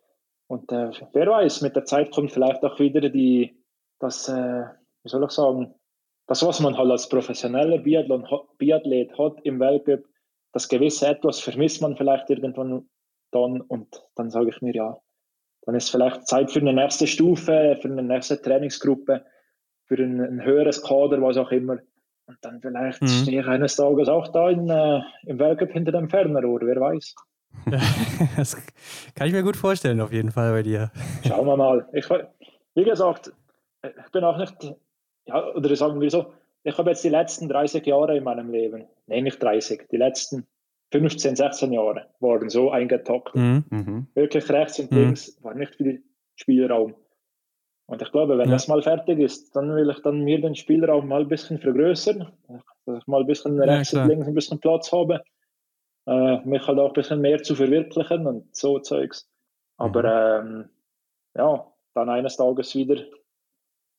Und 0.47 0.71
äh, 0.71 0.91
wer 1.13 1.27
weiß, 1.27 1.61
mit 1.61 1.75
der 1.75 1.85
Zeit 1.85 2.11
kommt 2.11 2.31
vielleicht 2.31 2.63
auch 2.63 2.79
wieder 2.79 3.09
die, 3.09 3.57
das, 3.99 4.27
äh, 4.29 4.65
wie 5.03 5.09
soll 5.09 5.23
ich 5.23 5.31
sagen, 5.31 5.73
das, 6.27 6.45
was 6.45 6.59
man 6.59 6.77
halt 6.77 6.89
als 6.89 7.07
professioneller 7.09 7.77
Biathlon, 7.77 8.27
Biathlet 8.57 9.17
hat 9.17 9.39
im 9.43 9.59
Weltcup, 9.59 10.05
das 10.53 10.67
gewisse 10.67 11.07
Etwas 11.07 11.39
vermisst 11.39 11.81
man 11.81 11.97
vielleicht 11.97 12.29
irgendwann 12.29 12.87
dann 13.31 13.61
und 13.61 14.03
dann 14.15 14.29
sage 14.29 14.49
ich 14.49 14.61
mir, 14.61 14.73
ja, 14.73 14.97
dann 15.63 15.75
ist 15.75 15.89
vielleicht 15.89 16.27
Zeit 16.27 16.51
für 16.51 16.59
eine 16.59 16.73
nächste 16.73 17.07
Stufe, 17.07 17.77
für 17.81 17.87
eine 17.87 18.03
nächste 18.03 18.41
Trainingsgruppe, 18.41 19.25
für 19.85 19.95
ein, 19.95 20.21
ein 20.21 20.43
höheres 20.43 20.81
Kader, 20.81 21.21
was 21.21 21.37
auch 21.37 21.51
immer. 21.51 21.77
Und 22.27 22.37
dann 22.41 22.61
vielleicht 22.61 23.01
mhm. 23.01 23.07
stehe 23.07 23.41
ich 23.41 23.47
eines 23.47 23.75
Tages 23.75 24.07
auch 24.07 24.27
da 24.29 24.49
in, 24.49 24.69
äh, 24.69 25.01
im 25.25 25.37
Weltcup 25.39 25.71
hinter 25.71 25.91
dem 25.91 26.09
Fernerrohr, 26.09 26.61
wer 26.61 26.79
weiß. 26.79 27.15
das 28.37 28.55
kann 29.15 29.27
ich 29.27 29.33
mir 29.33 29.43
gut 29.43 29.55
vorstellen, 29.57 30.01
auf 30.01 30.11
jeden 30.11 30.31
Fall 30.31 30.51
bei 30.51 30.63
dir. 30.63 30.91
Schauen 31.27 31.45
wir 31.45 31.57
mal. 31.57 31.87
Ich, 31.93 32.05
wie 32.75 32.83
gesagt, 32.83 33.31
ich 33.83 34.11
bin 34.11 34.23
auch 34.23 34.37
nicht, 34.37 34.73
ja, 35.25 35.53
oder 35.55 35.75
sagen 35.75 35.99
wir 36.01 36.09
so, 36.09 36.33
ich 36.63 36.77
habe 36.77 36.89
jetzt 36.89 37.03
die 37.03 37.09
letzten 37.09 37.47
30 37.47 37.85
Jahre 37.85 38.17
in 38.17 38.23
meinem 38.23 38.51
Leben, 38.51 38.85
nein, 39.07 39.23
nicht 39.23 39.41
30, 39.41 39.87
die 39.91 39.97
letzten 39.97 40.47
15, 40.91 41.35
16 41.35 41.73
Jahre 41.73 42.07
waren 42.19 42.49
so 42.49 42.71
eingetaktet. 42.71 43.35
Mhm. 43.35 43.65
mhm. 43.69 44.07
Wirklich 44.13 44.49
rechts 44.49 44.79
und 44.79 44.91
mhm. 44.91 44.97
links 44.97 45.37
war 45.43 45.53
nicht 45.53 45.75
viel 45.75 46.03
Spielraum. 46.35 46.95
Und 47.87 48.01
ich 48.01 48.11
glaube, 48.11 48.37
wenn 48.37 48.49
ja. 48.49 48.55
das 48.55 48.67
mal 48.67 48.81
fertig 48.81 49.19
ist, 49.19 49.55
dann 49.55 49.75
will 49.75 49.89
ich 49.89 50.01
dann 50.01 50.21
mir 50.21 50.41
den 50.41 50.55
Spielraum 50.55 51.07
mal 51.07 51.21
ein 51.21 51.27
bisschen 51.27 51.59
vergrößern, 51.59 52.31
dass 52.85 52.97
ich 52.97 53.07
mal 53.07 53.21
ein 53.21 53.27
bisschen 53.27 53.59
rechts 53.59 53.91
ja, 53.91 54.01
und 54.01 54.09
links 54.09 54.27
ein 54.27 54.33
bisschen 54.33 54.59
Platz 54.59 54.91
habe, 54.91 55.23
äh, 56.07 56.37
mich 56.45 56.65
halt 56.65 56.79
auch 56.79 56.87
ein 56.87 56.93
bisschen 56.93 57.21
mehr 57.21 57.43
zu 57.43 57.55
verwirklichen 57.55 58.25
und 58.25 58.55
so 58.55 58.79
Zeugs. 58.79 59.29
Aber 59.77 60.41
mhm. 60.43 60.55
ähm, 60.55 60.69
ja, 61.37 61.71
dann 61.93 62.09
eines 62.09 62.37
Tages 62.37 62.73
wieder, 62.73 63.03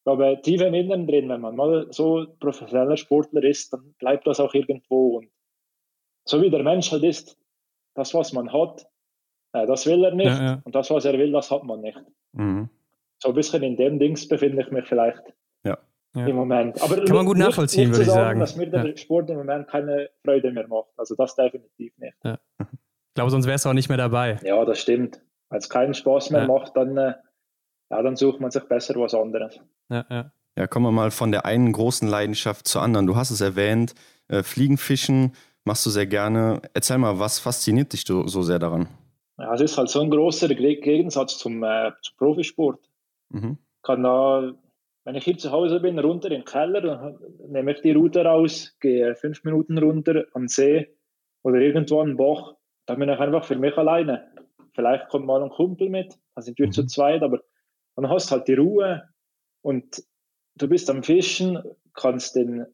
ich 0.07 0.17
glaube, 0.17 0.41
tief 0.41 0.61
im 0.61 0.73
Inneren 0.73 1.09
drin, 1.09 1.29
wenn 1.29 1.41
man 1.41 1.57
mal 1.57 1.89
so 1.91 2.27
professioneller 2.39 2.97
Sportler 2.97 3.43
ist, 3.43 3.73
dann 3.73 3.93
bleibt 3.99 4.25
das 4.29 4.39
auch 4.39 4.55
irgendwo 4.55 5.17
und 5.17 5.29
so 6.25 6.41
wie 6.41 6.49
der 6.49 6.63
Mensch 6.63 6.93
halt 6.93 7.03
ist, 7.03 7.37
das, 7.95 8.15
was 8.15 8.33
man 8.33 8.53
hat, 8.53 8.87
äh, 9.53 9.67
das 9.67 9.85
will 9.85 10.05
er 10.05 10.15
nicht. 10.15 10.27
Ja, 10.27 10.43
ja. 10.43 10.63
Und 10.63 10.77
das, 10.77 10.91
was 10.91 11.05
er 11.07 11.19
will, 11.19 11.33
das 11.33 11.51
hat 11.51 11.65
man 11.65 11.81
nicht. 11.81 12.01
Mhm. 12.35 12.69
So 13.19 13.31
ein 13.31 13.35
bisschen 13.35 13.65
in 13.65 13.77
dem 13.77 13.99
Dings 13.99 14.29
befinde 14.29 14.63
ich 14.63 14.71
mich 14.71 14.87
vielleicht 14.87 15.23
ja. 15.65 15.77
im 16.15 16.37
Moment. 16.37 16.81
Aber 16.81 17.05
Kann 17.05 17.17
man 17.17 17.27
gut 17.27 17.37
nicht, 17.37 17.47
nachvollziehen, 17.49 17.89
nicht 17.89 17.99
würde 17.99 18.11
ich 18.11 18.15
sagen. 18.15 18.39
Dass 18.39 18.55
mir 18.55 18.71
der 18.71 18.97
Sport 18.97 19.29
im 19.31 19.39
Moment 19.39 19.67
keine 19.67 20.09
Freude 20.25 20.53
mehr 20.53 20.69
macht. 20.69 20.91
Also 20.97 21.17
das 21.17 21.35
definitiv 21.35 21.93
nicht. 21.99 22.17
Ich 22.23 23.15
glaube, 23.15 23.31
sonst 23.33 23.49
wärst 23.49 23.65
du 23.65 23.71
auch 23.71 23.75
nicht 23.75 23.89
mehr 23.89 23.99
dabei. 23.99 24.39
Ja, 24.45 24.65
das 24.65 24.79
stimmt. 24.79 25.21
Wenn 25.49 25.59
es 25.59 25.69
keinen 25.69 25.95
Spaß 25.95 26.31
mehr 26.31 26.47
macht, 26.47 26.77
dann, 26.77 26.97
äh, 26.97 27.15
ja, 27.91 28.03
dann 28.03 28.17
sucht 28.17 28.41
man 28.41 28.51
sich 28.51 28.65
besser 28.65 28.95
was 28.97 29.15
anderes. 29.15 29.59
Ja, 29.89 30.05
ja. 30.11 30.33
Ja, 30.59 30.67
kommen 30.67 30.87
wir 30.87 30.93
mal 30.93 31.11
von 31.11 31.33
der 31.33 31.45
einen 31.45 31.71
großen 31.71 32.09
Leidenschaft 32.09 32.67
zur 32.67 32.81
anderen. 32.81 33.07
Du 33.07 33.15
hast 33.15 33.31
es 33.31 33.43
erwähnt, 33.43 33.95
äh, 34.29 34.43
Fliegenfischen 34.43 35.35
machst 35.65 35.85
du 35.85 35.91
sehr 35.91 36.07
gerne. 36.07 36.63
Erzähl 36.73 36.97
mal, 36.97 37.19
was 37.19 37.39
fasziniert 37.39 37.93
dich 37.93 38.07
so 38.07 38.25
sehr 38.27 38.59
daran? 38.59 38.89
Ja, 39.37 39.53
es 39.53 39.61
ist 39.61 39.77
halt 39.77 39.91
so 39.91 40.01
ein 40.01 40.11
großer 40.11 40.49
Gegensatz 40.49 41.37
zum, 41.37 41.63
äh, 41.63 41.93
zum 42.01 42.17
Profisport. 42.17 42.81
Mhm. 43.29 43.59
Kann 43.83 44.03
da 44.03 44.55
wenn 45.07 45.15
ich 45.15 45.23
hier 45.23 45.39
zu 45.39 45.53
Hause 45.53 45.79
bin, 45.79 46.01
runter 46.01 46.33
in 46.33 46.41
den 46.41 46.45
Keller, 46.45 46.81
dann 46.81 47.19
nehme 47.49 47.73
ich 47.73 47.81
die 47.81 47.93
Route 47.93 48.25
raus, 48.25 48.77
gehe 48.81 49.15
fünf 49.15 49.45
Minuten 49.45 49.79
runter 49.79 50.25
am 50.35 50.49
See 50.49 50.89
oder 51.45 51.61
irgendwo 51.61 52.01
an 52.01 52.09
den 52.09 52.17
Bach. 52.17 52.57
Dann 52.87 52.99
bin 52.99 53.09
ich 53.09 53.19
einfach 53.21 53.45
für 53.45 53.55
mich 53.55 53.77
alleine. 53.79 54.27
Vielleicht 54.75 55.09
kommt 55.09 55.27
mal 55.27 55.45
ein 55.45 55.51
Kumpel 55.51 55.91
mit, 55.91 56.19
dann 56.35 56.43
sind 56.43 56.59
wir 56.59 56.67
mhm. 56.67 56.73
zu 56.73 56.87
zweit, 56.87 57.23
aber 57.23 57.39
dann 57.97 58.09
hast 58.09 58.31
halt 58.31 58.47
die 58.47 58.55
Ruhe 58.55 59.03
und 59.63 60.05
du 60.57 60.69
bist 60.69 60.89
am 60.91 61.03
Fischen, 61.03 61.63
kannst 61.95 62.37
den, 62.37 62.67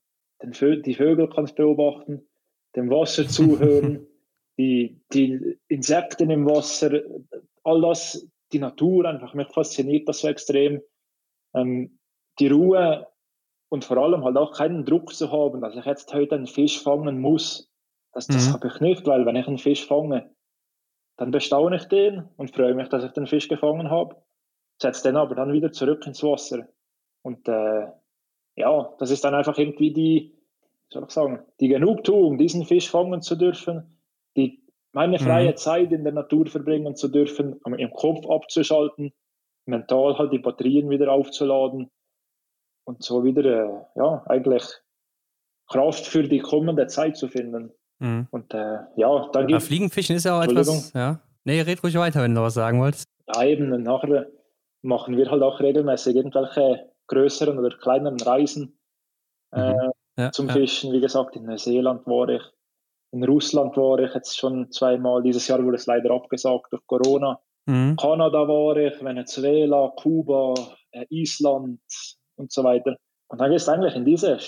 den 0.42 0.52
Vö 0.52 0.82
die 0.82 0.94
Vögel 0.94 1.28
kannst 1.28 1.56
beobachten, 1.56 2.28
dem 2.76 2.90
Wasser 2.90 3.26
zuhören, 3.28 4.06
die, 4.58 5.00
die 5.12 5.58
Insekten 5.68 6.30
im 6.30 6.46
Wasser, 6.46 7.00
all 7.64 7.80
das, 7.80 8.28
die 8.52 8.58
Natur 8.58 9.06
einfach, 9.06 9.34
mich 9.34 9.48
fasziniert 9.48 10.08
das 10.08 10.20
so 10.20 10.28
extrem. 10.28 10.82
Ähm, 11.54 11.98
die 12.38 12.48
Ruhe 12.48 13.06
und 13.68 13.84
vor 13.84 13.96
allem 13.98 14.24
halt 14.24 14.36
auch 14.36 14.52
keinen 14.52 14.84
Druck 14.84 15.14
zu 15.14 15.30
haben, 15.30 15.60
dass 15.60 15.76
ich 15.76 15.84
jetzt 15.84 16.12
heute 16.12 16.34
einen 16.34 16.46
Fisch 16.46 16.82
fangen 16.82 17.20
muss. 17.20 17.70
Das, 18.12 18.26
das 18.26 18.48
mhm. 18.48 18.52
habe 18.52 18.68
ich 18.68 18.80
nicht, 18.80 19.06
weil 19.06 19.24
wenn 19.24 19.36
ich 19.36 19.46
einen 19.46 19.58
Fisch 19.58 19.86
fange, 19.86 20.34
dann 21.16 21.30
bestaune 21.30 21.76
ich 21.76 21.84
den 21.84 22.28
und 22.36 22.54
freue 22.54 22.74
mich, 22.74 22.88
dass 22.88 23.04
ich 23.04 23.12
den 23.12 23.26
Fisch 23.26 23.48
gefangen 23.48 23.90
habe, 23.90 24.16
setze 24.82 25.04
den 25.04 25.16
aber 25.16 25.34
dann 25.34 25.52
wieder 25.52 25.72
zurück 25.72 26.06
ins 26.06 26.22
Wasser. 26.22 26.68
Und 27.22 27.48
äh, 27.48 27.86
ja, 28.56 28.94
das 28.98 29.10
ist 29.10 29.24
dann 29.24 29.34
einfach 29.34 29.56
irgendwie 29.58 29.92
die, 29.92 30.34
soll 30.90 31.04
ich 31.04 31.10
sagen, 31.10 31.40
die 31.60 31.68
Genugtuung, 31.68 32.38
diesen 32.38 32.64
Fisch 32.64 32.90
fangen 32.90 33.22
zu 33.22 33.36
dürfen, 33.36 33.96
die 34.36 34.62
meine 34.92 35.18
freie 35.18 35.52
mhm. 35.52 35.56
Zeit 35.56 35.92
in 35.92 36.04
der 36.04 36.12
Natur 36.12 36.46
verbringen 36.46 36.96
zu 36.96 37.08
dürfen, 37.08 37.60
im 37.64 37.92
Kopf 37.92 38.28
abzuschalten, 38.28 39.12
mental 39.64 40.18
halt 40.18 40.32
die 40.32 40.38
Batterien 40.38 40.90
wieder 40.90 41.10
aufzuladen 41.10 41.90
und 42.84 43.02
so 43.02 43.24
wieder, 43.24 43.44
äh, 43.44 43.84
ja, 43.94 44.22
eigentlich 44.26 44.64
Kraft 45.68 46.06
für 46.06 46.24
die 46.24 46.40
kommende 46.40 46.88
Zeit 46.88 47.16
zu 47.16 47.28
finden. 47.28 47.72
Mhm. 48.00 48.26
Und 48.30 48.52
äh, 48.52 48.78
ja, 48.96 49.28
dann 49.32 49.46
gibt 49.46 49.62
Fliegenfischen 49.62 50.16
ist 50.16 50.24
ja 50.24 50.38
auch 50.38 50.42
etwas, 50.42 50.92
ja. 50.92 51.20
Nee, 51.44 51.60
red 51.62 51.82
ruhig 51.82 51.96
weiter, 51.96 52.22
wenn 52.22 52.34
du 52.34 52.42
was 52.42 52.54
sagen 52.54 52.80
wolltest. 52.80 53.06
Ja, 53.34 53.44
eben, 53.44 53.82
nachher 53.82 54.26
machen 54.82 55.16
wir 55.16 55.30
halt 55.30 55.42
auch 55.42 55.60
regelmäßig 55.60 56.16
irgendwelche 56.16 56.90
größeren 57.06 57.58
oder 57.58 57.76
kleineren 57.76 58.20
Reisen 58.20 58.78
äh, 59.52 59.72
mhm. 59.72 59.90
ja, 60.16 60.32
zum 60.32 60.48
ja. 60.48 60.54
Fischen. 60.54 60.92
Wie 60.92 61.00
gesagt, 61.00 61.36
in 61.36 61.44
Neuseeland 61.44 62.06
war 62.06 62.28
ich, 62.28 62.42
in 63.12 63.24
Russland 63.24 63.76
war 63.76 63.98
ich 63.98 64.14
jetzt 64.14 64.36
schon 64.36 64.70
zweimal. 64.70 65.22
Dieses 65.22 65.46
Jahr 65.48 65.62
wurde 65.64 65.76
es 65.76 65.86
leider 65.86 66.10
abgesagt 66.10 66.72
durch 66.72 66.86
Corona. 66.86 67.40
Mhm. 67.66 67.96
Kanada 67.96 68.48
war 68.48 68.76
ich, 68.76 69.02
Venezuela, 69.02 69.92
Kuba, 69.96 70.54
äh, 70.90 71.06
Island, 71.10 71.80
und 72.36 72.52
so 72.52 72.64
weiter. 72.64 72.96
Und 73.28 73.40
dann 73.40 73.50
gehst 73.50 73.68
du 73.68 73.72
eigentlich 73.72 73.94
in 73.94 74.04
diese 74.04 74.38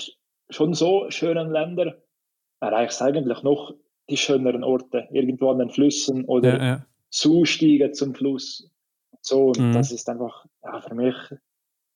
schon 0.51 0.74
so 0.74 1.11
schönen 1.11 1.51
Länder, 1.51 1.94
erreichst 2.61 3.01
eigentlich 3.01 3.43
noch 3.43 3.74
die 4.11 4.16
schöneren 4.16 4.65
Orte, 4.65 5.09
irgendwo 5.11 5.51
an 5.51 5.59
den 5.59 5.70
Flüssen 5.70 6.24
oder 6.27 6.59
ja, 6.59 6.65
ja. 6.65 6.86
Zustiege 7.11 7.93
zum 7.93 8.15
Fluss. 8.15 8.70
So, 9.24 9.48
und 9.48 9.59
mhm. 9.59 9.72
das 9.72 9.90
ist 9.90 10.09
einfach 10.09 10.44
ja, 10.62 10.80
für 10.80 10.94
mich 10.94 11.14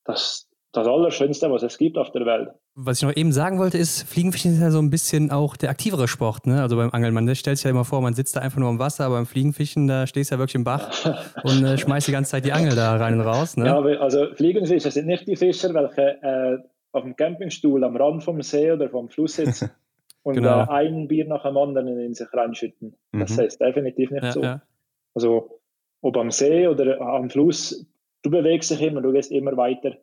das, 0.05 0.49
das 0.73 0.87
Allerschönste, 0.87 1.51
was 1.51 1.63
es 1.63 1.79
gibt 1.79 1.99
auf 1.99 2.11
der 2.13 2.27
Welt 2.27 2.51
was 2.81 2.99
ich 2.99 3.09
noch 3.09 3.17
eben 3.17 3.33
sagen 3.33 3.59
wollte, 3.59 3.77
ist, 3.77 4.05
Fliegenfischen 4.05 4.53
ist 4.53 4.61
ja 4.61 4.71
so 4.71 4.79
ein 4.79 4.89
bisschen 4.89 5.33
auch 5.33 5.57
der 5.57 5.71
aktivere 5.71 6.07
Sport, 6.07 6.47
ne? 6.47 6.63
Also 6.63 6.77
beim 6.77 6.91
Angeln. 6.91 7.13
Man 7.13 7.35
stellt 7.35 7.57
sich 7.57 7.65
ja 7.65 7.71
immer 7.71 7.85
vor, 7.85 8.01
man 8.01 8.15
sitzt 8.15 8.37
da 8.37 8.41
einfach 8.41 8.59
nur 8.59 8.71
im 8.71 8.79
Wasser, 8.79 9.05
aber 9.05 9.17
beim 9.17 9.27
Fliegenfischen, 9.27 9.89
da 9.89 10.07
stehst 10.07 10.31
du 10.31 10.37
ja 10.37 10.39
wirklich 10.39 10.55
im 10.55 10.63
Bach 10.63 10.89
und 11.43 11.65
äh, 11.65 11.77
schmeißt 11.77 12.07
die 12.07 12.13
ganze 12.13 12.31
Zeit 12.31 12.45
die 12.45 12.53
Angel 12.53 12.77
da 12.77 12.97
rein 12.97 13.15
und 13.15 13.27
raus. 13.27 13.57
Ne? 13.57 13.67
Ja, 13.67 13.81
also 13.99 14.33
Fliegenfischer 14.35 14.93
sind 14.93 15.09
nicht 15.09 15.27
die 15.27 15.35
Fischer, 15.35 15.75
welche 15.75 16.23
äh, 16.23 16.59
auf 16.93 17.03
dem 17.03 17.17
Campingstuhl 17.17 17.83
am 17.83 17.97
Rand 17.97 18.23
vom 18.23 18.41
See 18.43 18.71
oder 18.71 18.89
vom 18.89 19.09
Fluss 19.09 19.35
sitzen 19.35 19.71
und 20.23 20.37
genau. 20.37 20.61
äh, 20.61 20.69
ein 20.69 21.09
Bier 21.09 21.27
nach 21.27 21.43
dem 21.43 21.57
anderen 21.57 21.89
in 21.89 22.15
sich 22.15 22.33
reinschütten. 22.33 22.95
Das 23.11 23.37
mhm. 23.37 23.41
heißt 23.41 23.61
definitiv 23.61 24.13
nicht 24.13 24.23
ja, 24.23 24.33
so. 24.33 24.43
Ja. 24.43 24.63
Also 25.15 25.61
ob 26.01 26.17
am 26.17 26.31
See 26.31 26.67
oder 26.67 27.01
am 27.01 27.31
Fluss, 27.31 27.87
du 28.23 28.31
bewegst 28.31 28.71
dich 28.71 28.83
immer, 28.83 29.01
du 29.01 29.13
gehst 29.13 29.31
immer 29.31 29.57
weiter. 29.57 29.97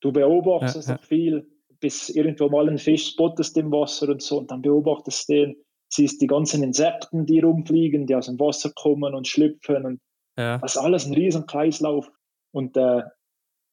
Du 0.00 0.12
beobachtest 0.12 0.88
ja, 0.88 0.98
viel 0.98 1.46
bis 1.80 2.08
irgendwo 2.08 2.48
mal 2.48 2.68
ein 2.68 2.78
Fisch 2.78 3.10
spottest 3.10 3.56
im 3.56 3.70
Wasser 3.72 4.08
und 4.08 4.22
so 4.22 4.38
und 4.38 4.50
dann 4.50 4.62
beobachtest 4.62 5.28
du 5.28 5.32
den, 5.32 5.56
siehst 5.88 6.20
die 6.20 6.26
ganzen 6.26 6.62
Insekten, 6.62 7.26
die 7.26 7.40
rumfliegen, 7.40 8.06
die 8.06 8.14
aus 8.14 8.26
dem 8.26 8.38
Wasser 8.40 8.70
kommen 8.74 9.14
und 9.14 9.28
schlüpfen 9.28 9.84
und 9.84 10.00
ja. 10.36 10.58
das 10.58 10.76
ist 10.76 10.82
alles 10.82 11.06
ein 11.06 11.14
riesen 11.14 11.46
Kreislauf. 11.46 12.10
Und 12.52 12.76
äh, 12.76 13.02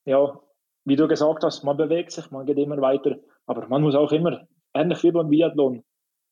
ja, 0.05 0.39
wie 0.85 0.95
du 0.95 1.07
gesagt 1.07 1.43
hast, 1.43 1.63
man 1.63 1.77
bewegt 1.77 2.11
sich, 2.11 2.29
man 2.31 2.45
geht 2.45 2.57
immer 2.57 2.79
weiter, 2.81 3.17
aber 3.45 3.67
man 3.67 3.81
muss 3.81 3.95
auch 3.95 4.11
immer, 4.11 4.47
ähnlich 4.73 5.03
wie 5.03 5.11
beim 5.11 5.29
Biathlon, 5.29 5.83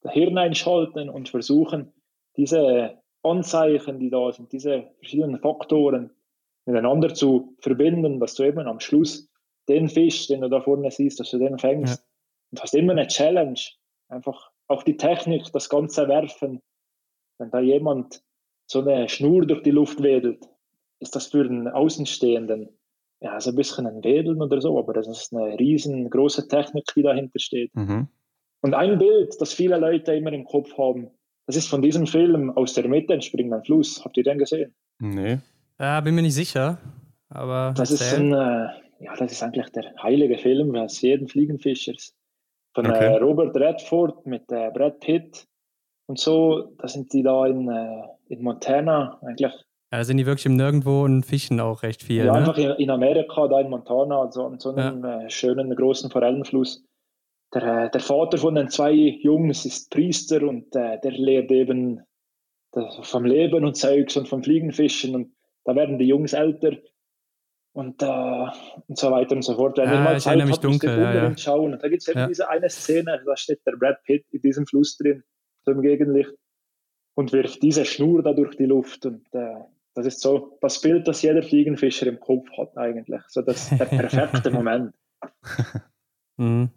das 0.02 0.14
Hirn 0.14 0.38
einschalten 0.38 1.10
und 1.10 1.30
versuchen, 1.30 1.94
diese 2.38 2.99
Anzeichen, 3.24 4.00
die 4.00 4.10
da 4.10 4.32
sind, 4.32 4.52
diese 4.52 4.92
verschiedenen 5.00 5.40
Faktoren 5.40 6.12
miteinander 6.66 7.14
zu 7.14 7.56
verbinden, 7.60 8.20
dass 8.20 8.36
du 8.36 8.44
eben 8.44 8.68
am 8.68 8.80
Schluss 8.80 9.30
den 9.68 9.90
Fisch, 9.90 10.28
den 10.28 10.42
du 10.42 10.50
da 10.50 10.62
vorne 10.62 10.92
siehst, 10.92 11.20
dass 11.20 11.32
du 11.32 11.38
den 11.38 11.58
fängst. 11.58 12.00
Ja. 12.00 12.06
Und 12.52 12.62
hast 12.62 12.76
immer 12.76 12.94
eine 12.94 13.08
Challenge. 13.08 13.60
Einfach 14.08 14.52
auch 14.68 14.84
die 14.84 14.98
Technik, 14.98 15.52
das 15.52 15.70
ganze 15.70 16.08
Werfen. 16.08 16.62
Wenn 17.38 17.52
da 17.52 17.60
jemand 17.60 18.24
so 18.66 18.82
eine 18.82 19.08
Schnur 19.10 19.46
durch 19.46 19.64
die 19.64 19.72
Luft 19.72 20.02
wedelt, 20.02 20.48
ist 21.00 21.16
das 21.16 21.28
für 21.28 21.42
einen 21.42 21.68
Außenstehenden 21.68 22.70
ja 23.22 23.40
so 23.40 23.50
ein 23.52 23.56
bisschen 23.56 23.86
ein 23.86 24.04
Wedeln 24.04 24.42
oder 24.42 24.62
so, 24.62 24.78
aber 24.78 24.94
das 24.94 25.08
ist 25.08 25.34
eine 25.34 25.58
riesengroße 25.60 26.48
Technik, 26.48 26.86
die 26.96 27.04
dahinter 27.04 27.40
steht. 27.40 27.74
Mhm. 27.76 28.08
Und 28.62 28.74
ein 28.74 28.98
Bild, 28.98 29.36
das 29.40 29.54
viele 29.54 29.78
Leute 29.78 30.14
immer 30.14 30.34
im 30.34 30.46
Kopf 30.46 30.78
haben, 30.78 31.12
das 31.50 31.56
ist 31.56 31.68
von 31.68 31.82
diesem 31.82 32.06
Film 32.06 32.56
aus 32.56 32.76
der 32.76 32.88
Mitte 32.88 33.12
entspringt 33.12 33.52
ein 33.52 33.64
Fluss. 33.64 34.06
Habt 34.06 34.16
ihr 34.18 34.24
den 34.24 34.38
gesehen? 34.38 34.72
Nee. 35.00 35.40
Ja, 35.80 36.00
bin 36.00 36.14
mir 36.14 36.22
nicht 36.22 36.36
sicher. 36.36 36.78
Aber 37.28 37.74
das 37.76 37.90
ist 37.90 38.14
ein, 38.14 38.32
äh, 38.32 38.68
ja, 39.00 39.16
das 39.18 39.32
ist 39.32 39.42
eigentlich 39.42 39.68
der 39.70 39.96
heilige 40.00 40.38
Film 40.38 40.76
eines 40.76 41.02
jeden 41.02 41.28
Fliegenfischers. 41.28 42.14
Von 42.76 42.86
äh, 42.86 42.90
okay. 42.90 43.06
äh, 43.06 43.18
Robert 43.18 43.56
Redford 43.56 44.28
mit 44.28 44.44
äh, 44.52 44.70
Brad 44.72 45.00
Pitt 45.00 45.48
und 46.06 46.20
so, 46.20 46.76
da 46.78 46.88
sind 46.88 47.12
die 47.14 47.24
da 47.24 47.48
in, 47.48 47.68
äh, 47.68 48.04
in 48.28 48.44
Montana 48.44 49.18
eigentlich. 49.24 49.52
Ja, 49.52 49.98
da 49.98 50.04
sind 50.04 50.18
die 50.18 50.28
wirklich 50.28 50.46
im 50.46 50.56
Nirgendwo 50.56 51.02
und 51.02 51.24
fischen 51.24 51.60
auch 51.60 51.82
recht 51.82 52.04
viel. 52.04 52.26
Ja, 52.26 52.34
ne? 52.34 52.38
einfach 52.38 52.60
in, 52.60 52.70
in, 52.74 52.92
Amerika, 52.92 53.48
da 53.48 53.60
in 53.60 53.72
Montana, 53.72 54.22
also 54.22 54.46
an 54.46 54.60
so 54.60 54.76
einem 54.76 55.04
ja. 55.04 55.24
Äh, 55.24 55.30
schönen 55.32 55.76
großen 55.76 56.12
Forellenfluss. 56.12 56.84
Der, 57.54 57.86
äh, 57.86 57.90
der 57.92 58.02
Vater 58.02 58.38
von 58.38 58.56
den 58.56 58.70
zwei 58.70 58.92
Jungs 58.94 59.66
ist 59.66 59.90
Priester 59.90 60.44
und 60.44 60.74
der 60.74 61.00
lehrt 61.04 61.52
eben 61.52 62.02
vom 63.02 63.26
Leben 63.26 63.66
und 63.66 63.76
Zeugs 63.76 64.16
und 64.18 64.28
vom 64.28 64.44
Fliegenfischen 64.44 65.16
und 65.16 65.36
da 65.66 65.76
werden 65.76 65.98
die 65.98 66.08
Jungs 66.08 66.34
älter 66.34 66.78
und, 67.74 68.02
äh, 68.02 68.48
und 68.88 68.98
so 68.98 69.12
weiter 69.12 69.36
und 69.36 69.44
so 69.44 69.56
fort. 69.56 69.78
Wenn 69.78 69.90
ja, 69.90 70.02
mal 70.02 70.18
ich 70.18 70.24
Zeit 70.24 70.44
mich 70.46 70.58
dunkel, 70.58 70.98
ja, 70.98 71.14
ja. 71.14 71.38
schauen. 71.38 71.74
Und 71.74 71.84
da 71.84 71.88
gibt 71.88 72.02
es 72.02 72.08
eben 72.08 72.20
ja. 72.20 72.28
diese 72.28 72.50
eine 72.50 72.70
Szene, 72.70 73.22
da 73.26 73.38
steht 73.38 73.66
der 73.66 73.74
Brad 73.74 74.04
Pitt 74.04 74.26
in 74.32 74.42
diesem 74.42 74.66
Fluss 74.66 74.98
drin, 74.98 75.24
so 75.66 75.72
im 75.72 75.82
Gegenlicht, 75.82 76.34
und 77.16 77.32
wirft 77.34 77.62
diese 77.62 77.86
Schnur 77.86 78.24
da 78.24 78.34
durch 78.34 78.56
die 78.58 78.66
Luft. 78.66 79.06
Und 79.06 79.26
äh, 79.34 79.56
das 79.94 80.06
ist 80.06 80.22
so 80.22 80.58
das 80.62 80.82
Bild, 80.82 81.08
das 81.08 81.22
jeder 81.22 81.44
Fliegenfischer 81.44 82.08
im 82.08 82.20
Kopf 82.20 82.50
hat 82.58 82.78
eigentlich. 82.78 83.22
So 83.28 83.42
das 83.42 83.70
der 83.70 83.86
perfekte 83.86 84.52
Moment. 84.52 84.94
mhm. 86.38 86.70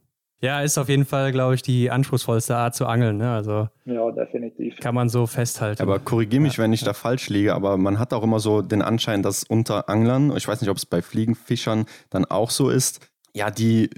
Ja, 0.42 0.60
ist 0.60 0.76
auf 0.76 0.88
jeden 0.88 1.04
Fall, 1.04 1.30
glaube 1.30 1.54
ich, 1.54 1.62
die 1.62 1.88
anspruchsvollste 1.92 2.56
Art 2.56 2.74
zu 2.74 2.86
angeln. 2.86 3.16
Ne? 3.16 3.32
Also 3.32 3.68
ja, 3.84 4.10
definitiv. 4.10 4.76
Kann 4.80 4.92
man 4.92 5.08
so 5.08 5.28
festhalten. 5.28 5.80
Aber 5.80 6.00
korrigiere 6.00 6.42
mich, 6.42 6.56
ja. 6.56 6.64
wenn 6.64 6.72
ich 6.72 6.82
da 6.82 6.94
falsch 6.94 7.28
liege, 7.28 7.54
aber 7.54 7.76
man 7.76 8.00
hat 8.00 8.12
auch 8.12 8.24
immer 8.24 8.40
so 8.40 8.60
den 8.60 8.82
Anschein, 8.82 9.22
dass 9.22 9.44
unter 9.44 9.88
Anglern, 9.88 10.36
ich 10.36 10.48
weiß 10.48 10.60
nicht, 10.60 10.70
ob 10.70 10.78
es 10.78 10.84
bei 10.84 11.00
Fliegenfischern 11.00 11.86
dann 12.10 12.24
auch 12.24 12.50
so 12.50 12.70
ist, 12.70 13.08
ja, 13.34 13.52
die, 13.52 13.88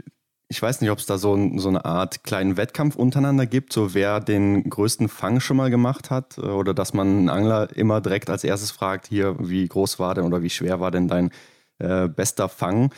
ich 0.48 0.60
weiß 0.60 0.82
nicht, 0.82 0.90
ob 0.90 0.98
es 0.98 1.06
da 1.06 1.16
so, 1.16 1.38
so 1.56 1.70
eine 1.70 1.86
Art 1.86 2.24
kleinen 2.24 2.58
Wettkampf 2.58 2.94
untereinander 2.94 3.46
gibt, 3.46 3.72
so 3.72 3.94
wer 3.94 4.20
den 4.20 4.68
größten 4.68 5.08
Fang 5.08 5.40
schon 5.40 5.56
mal 5.56 5.70
gemacht 5.70 6.10
hat 6.10 6.38
oder 6.38 6.74
dass 6.74 6.92
man 6.92 7.08
einen 7.08 7.28
Angler 7.30 7.74
immer 7.74 8.02
direkt 8.02 8.28
als 8.28 8.44
erstes 8.44 8.70
fragt, 8.70 9.06
hier, 9.06 9.36
wie 9.40 9.66
groß 9.66 9.98
war 9.98 10.14
denn 10.14 10.24
oder 10.24 10.42
wie 10.42 10.50
schwer 10.50 10.78
war 10.78 10.90
denn 10.90 11.08
dein 11.08 11.30
äh, 11.78 12.06
bester 12.06 12.50
Fang? 12.50 12.92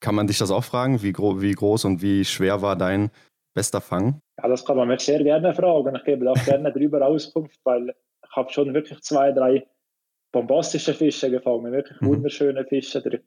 Kann 0.00 0.14
man 0.14 0.26
dich 0.26 0.38
das 0.38 0.50
auch 0.50 0.64
fragen? 0.64 1.02
Wie, 1.02 1.12
gro 1.12 1.40
wie 1.40 1.52
groß 1.52 1.84
und 1.86 2.02
wie 2.02 2.24
schwer 2.24 2.62
war 2.62 2.76
dein 2.76 3.10
bester 3.54 3.80
Fang? 3.80 4.20
Ja, 4.40 4.48
das 4.48 4.64
kann 4.64 4.76
man 4.76 4.88
mich 4.88 5.00
sehr 5.00 5.22
gerne 5.22 5.54
fragen. 5.54 5.96
Ich 5.96 6.04
gebe 6.04 6.30
auch 6.30 6.44
gerne 6.44 6.72
darüber 6.72 7.04
Auskunft, 7.06 7.58
weil 7.64 7.94
ich 8.22 8.36
habe 8.36 8.52
schon 8.52 8.74
wirklich 8.74 9.00
zwei, 9.00 9.32
drei 9.32 9.66
bombastische 10.32 10.92
Fische 10.92 11.30
gefangen, 11.30 11.72
wirklich 11.72 12.00
mhm. 12.00 12.08
wunderschöne 12.08 12.64
Fische. 12.66 13.00
Der 13.00 13.20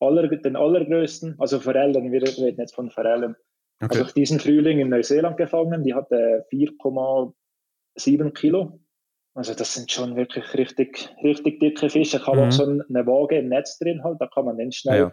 aller, 0.00 0.26
den 0.28 0.56
allergrößten, 0.56 1.36
also 1.38 1.60
Forellen, 1.60 2.10
wir 2.10 2.22
reden 2.22 2.58
jetzt 2.58 2.74
von 2.74 2.90
Forellen. 2.90 3.36
Okay. 3.82 3.98
Also 3.98 4.12
diesen 4.14 4.40
Frühling 4.40 4.78
in 4.78 4.88
Neuseeland 4.88 5.36
gefangen, 5.36 5.84
die 5.84 5.92
hatte 5.92 6.46
4,7 6.50 8.32
Kilo. 8.32 8.80
Also 9.34 9.52
das 9.52 9.74
sind 9.74 9.92
schon 9.92 10.16
wirklich 10.16 10.54
richtig, 10.54 11.14
richtig 11.22 11.60
dicke 11.60 11.90
Fische. 11.90 12.16
Ich 12.16 12.26
habe 12.26 12.38
mhm. 12.38 12.48
auch 12.48 12.52
so 12.52 12.64
eine 12.64 13.06
Waage 13.06 13.38
im 13.38 13.50
Netz 13.50 13.78
drin, 13.78 14.02
halt, 14.02 14.18
da 14.18 14.26
kann 14.26 14.46
man 14.46 14.56
den 14.56 14.72
schnell 14.72 14.98
ja 14.98 15.12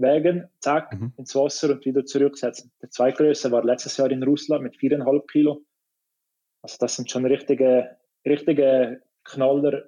wägen, 0.00 0.48
zack, 0.60 0.92
mhm. 0.92 1.12
ins 1.16 1.34
Wasser 1.34 1.70
und 1.70 1.84
wieder 1.84 2.04
zurücksetzen. 2.04 2.72
Der 2.82 2.90
zweitgrößte 2.90 3.50
war 3.52 3.64
letztes 3.64 3.96
Jahr 3.96 4.10
in 4.10 4.22
Russland 4.22 4.62
mit 4.62 4.76
viereinhalb 4.76 5.28
Kilo. 5.28 5.62
Also 6.62 6.76
das 6.80 6.96
sind 6.96 7.10
schon 7.10 7.26
richtige, 7.26 7.96
richtige 8.26 9.02
Knaller. 9.24 9.84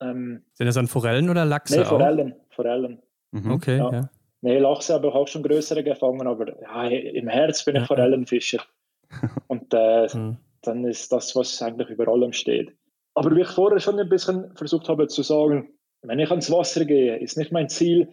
Ähm, 0.00 0.44
sind 0.54 0.66
das 0.66 0.74
dann 0.74 0.86
Forellen 0.86 1.28
oder 1.30 1.44
Lachse? 1.44 1.78
Nee, 1.78 1.84
Forellen. 1.84 2.32
Auch? 2.32 2.54
Forellen. 2.54 3.02
Mhm. 3.32 3.50
Okay, 3.52 3.76
ja. 3.78 3.92
ja. 3.92 4.10
Nee, 4.42 4.58
Lachse 4.58 4.94
habe 4.94 5.08
ich 5.08 5.14
auch 5.14 5.28
schon 5.28 5.42
größere 5.42 5.84
gefangen, 5.84 6.26
aber 6.26 6.60
ja, 6.62 6.88
im 6.88 7.28
Herz 7.28 7.64
bin 7.64 7.76
ich. 7.76 7.86
Forellenfischer. 7.86 8.62
Und 9.48 9.72
äh, 9.74 10.06
mhm. 10.14 10.38
dann 10.62 10.84
ist 10.84 11.12
das, 11.12 11.36
was 11.36 11.60
eigentlich 11.62 11.90
über 11.90 12.08
allem 12.08 12.32
steht. 12.32 12.72
Aber 13.14 13.34
wie 13.34 13.42
ich 13.42 13.48
vorher 13.48 13.80
schon 13.80 13.98
ein 13.98 14.08
bisschen 14.08 14.54
versucht 14.56 14.88
habe 14.88 15.08
zu 15.08 15.22
sagen, 15.22 15.74
wenn 16.02 16.18
ich 16.18 16.30
ans 16.30 16.50
Wasser 16.50 16.84
gehe, 16.84 17.18
ist 17.18 17.36
nicht 17.36 17.52
mein 17.52 17.68
Ziel, 17.68 18.08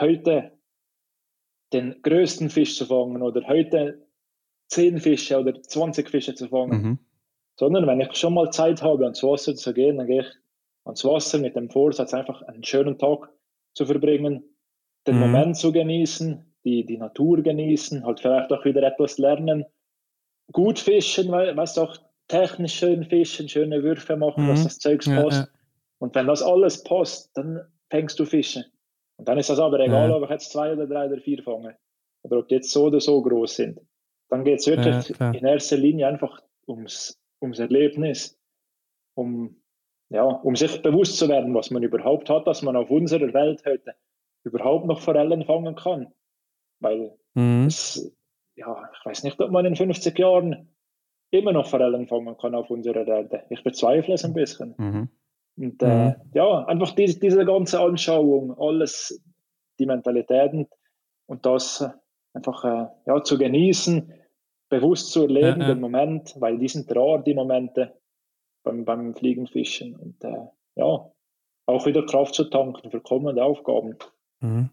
heute 0.00 0.52
den 1.72 2.00
größten 2.02 2.50
Fisch 2.50 2.76
zu 2.76 2.86
fangen 2.86 3.22
oder 3.22 3.46
heute 3.46 4.06
10 4.68 4.98
Fische 4.98 5.38
oder 5.38 5.60
20 5.60 6.08
Fische 6.08 6.34
zu 6.34 6.48
fangen, 6.48 6.82
mhm. 6.82 6.98
sondern 7.56 7.86
wenn 7.86 8.00
ich 8.00 8.14
schon 8.14 8.34
mal 8.34 8.50
Zeit 8.50 8.82
habe, 8.82 9.04
ans 9.04 9.22
Wasser 9.22 9.54
zu 9.54 9.72
gehen, 9.74 9.98
dann 9.98 10.06
gehe 10.06 10.22
ich 10.22 10.28
ans 10.84 11.04
Wasser 11.04 11.38
mit 11.38 11.56
dem 11.56 11.70
Vorsatz, 11.70 12.14
einfach 12.14 12.42
einen 12.42 12.64
schönen 12.64 12.98
Tag 12.98 13.28
zu 13.74 13.86
verbringen, 13.86 14.44
den 15.06 15.16
mhm. 15.16 15.20
Moment 15.20 15.56
zu 15.56 15.72
genießen, 15.72 16.54
die, 16.64 16.84
die 16.86 16.98
Natur 16.98 17.42
genießen, 17.42 18.04
halt 18.04 18.20
vielleicht 18.20 18.52
auch 18.52 18.64
wieder 18.64 18.82
etwas 18.82 19.18
lernen, 19.18 19.64
gut 20.52 20.78
fischen, 20.78 21.30
weil, 21.30 21.56
weißt 21.56 21.78
auch 21.78 21.96
technisch 22.28 22.74
schön 22.74 23.04
fischen, 23.04 23.48
schöne 23.48 23.82
Würfe 23.82 24.16
machen, 24.16 24.44
mhm. 24.44 24.48
dass 24.48 24.64
das 24.64 24.78
Zeugs 24.78 25.06
passt. 25.06 25.38
Ja, 25.38 25.44
ja. 25.44 25.48
Und 25.98 26.14
wenn 26.14 26.26
das 26.26 26.42
alles 26.42 26.82
passt, 26.82 27.36
dann 27.36 27.60
fängst 27.90 28.18
du 28.18 28.24
Fische. 28.24 28.64
Und 29.22 29.28
dann 29.28 29.38
ist 29.38 29.50
das 29.50 29.60
aber 29.60 29.78
egal, 29.78 30.10
ja. 30.10 30.16
ob 30.16 30.24
ich 30.24 30.30
jetzt 30.30 30.50
zwei 30.50 30.72
oder 30.72 30.84
drei 30.84 31.06
oder 31.06 31.16
vier 31.20 31.40
fange. 31.44 31.76
Oder 32.24 32.40
ob 32.40 32.48
die 32.48 32.56
jetzt 32.56 32.72
so 32.72 32.86
oder 32.86 32.98
so 32.98 33.22
groß 33.22 33.54
sind. 33.54 33.80
Dann 34.28 34.42
geht 34.42 34.58
es 34.58 34.66
wirklich 34.66 35.16
ja, 35.16 35.30
in 35.30 35.44
erster 35.44 35.76
Linie 35.76 36.08
einfach 36.08 36.40
ums, 36.66 37.22
ums 37.40 37.60
Erlebnis. 37.60 38.36
Um, 39.14 39.62
ja, 40.08 40.24
um 40.24 40.56
sich 40.56 40.82
bewusst 40.82 41.18
zu 41.18 41.28
werden, 41.28 41.54
was 41.54 41.70
man 41.70 41.84
überhaupt 41.84 42.30
hat, 42.30 42.48
dass 42.48 42.62
man 42.62 42.74
auf 42.74 42.90
unserer 42.90 43.32
Welt 43.32 43.62
heute 43.64 43.94
überhaupt 44.42 44.86
noch 44.86 45.00
Forellen 45.00 45.44
fangen 45.44 45.76
kann. 45.76 46.12
Weil 46.80 47.16
mhm. 47.34 47.66
es, 47.68 48.12
ja, 48.56 48.90
ich 48.92 49.06
weiß 49.06 49.22
nicht, 49.22 49.38
ob 49.40 49.52
man 49.52 49.66
in 49.66 49.76
50 49.76 50.18
Jahren 50.18 50.74
immer 51.30 51.52
noch 51.52 51.68
Forellen 51.68 52.08
fangen 52.08 52.36
kann 52.38 52.56
auf 52.56 52.70
unserer 52.70 53.06
Erde. 53.06 53.44
Ich 53.50 53.62
bezweifle 53.62 54.14
es 54.14 54.24
ein 54.24 54.34
bisschen. 54.34 54.74
Mhm. 54.78 55.08
Und 55.56 55.82
äh, 55.82 56.08
mhm. 56.10 56.14
ja, 56.34 56.64
einfach 56.66 56.92
diese, 56.92 57.20
diese 57.20 57.44
ganze 57.44 57.80
Anschauung, 57.80 58.56
alles, 58.58 59.22
die 59.78 59.86
Mentalitäten 59.86 60.66
und 61.26 61.44
das 61.46 61.84
einfach 62.32 62.64
äh, 62.64 62.86
ja, 63.06 63.22
zu 63.22 63.38
genießen, 63.38 64.12
bewusst 64.68 65.12
zu 65.12 65.22
erleben, 65.22 65.60
ja, 65.60 65.68
ja. 65.68 65.74
den 65.74 65.80
Moment, 65.80 66.34
weil 66.38 66.58
die 66.58 66.68
sind 66.68 66.94
rar, 66.96 67.22
die 67.22 67.34
Momente 67.34 67.94
beim, 68.62 68.84
beim 68.84 69.14
Fliegenfischen. 69.14 69.96
Und 69.96 70.24
äh, 70.24 70.46
ja, 70.76 71.12
auch 71.66 71.86
wieder 71.86 72.06
Kraft 72.06 72.34
zu 72.34 72.44
tanken 72.44 72.90
für 72.90 73.00
kommende 73.00 73.44
Aufgaben. 73.44 73.96
Mhm. 74.40 74.70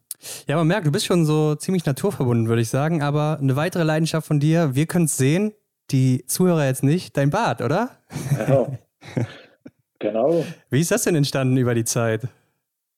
Ja, 0.48 0.58
man 0.58 0.68
merkt, 0.68 0.86
du 0.86 0.92
bist 0.92 1.06
schon 1.06 1.26
so 1.26 1.56
ziemlich 1.56 1.86
naturverbunden, 1.86 2.48
würde 2.48 2.62
ich 2.62 2.70
sagen. 2.70 3.02
Aber 3.02 3.40
eine 3.42 3.56
weitere 3.56 3.84
Leidenschaft 3.84 4.28
von 4.28 4.40
dir, 4.40 4.76
wir 4.76 4.86
können 4.86 5.06
es 5.06 5.18
sehen, 5.18 5.54
die 5.92 6.26
Zuhörer 6.26 6.66
jetzt 6.66 6.84
nicht, 6.84 7.18
dein 7.18 7.30
Bart, 7.30 7.62
oder? 7.62 7.92
Ja. 8.38 8.68
Genau. 10.00 10.46
Wie 10.70 10.80
ist 10.80 10.92
das 10.92 11.04
denn 11.04 11.16
entstanden 11.16 11.58
über 11.58 11.76
die 11.76 11.84
Zeit? 11.84 12.28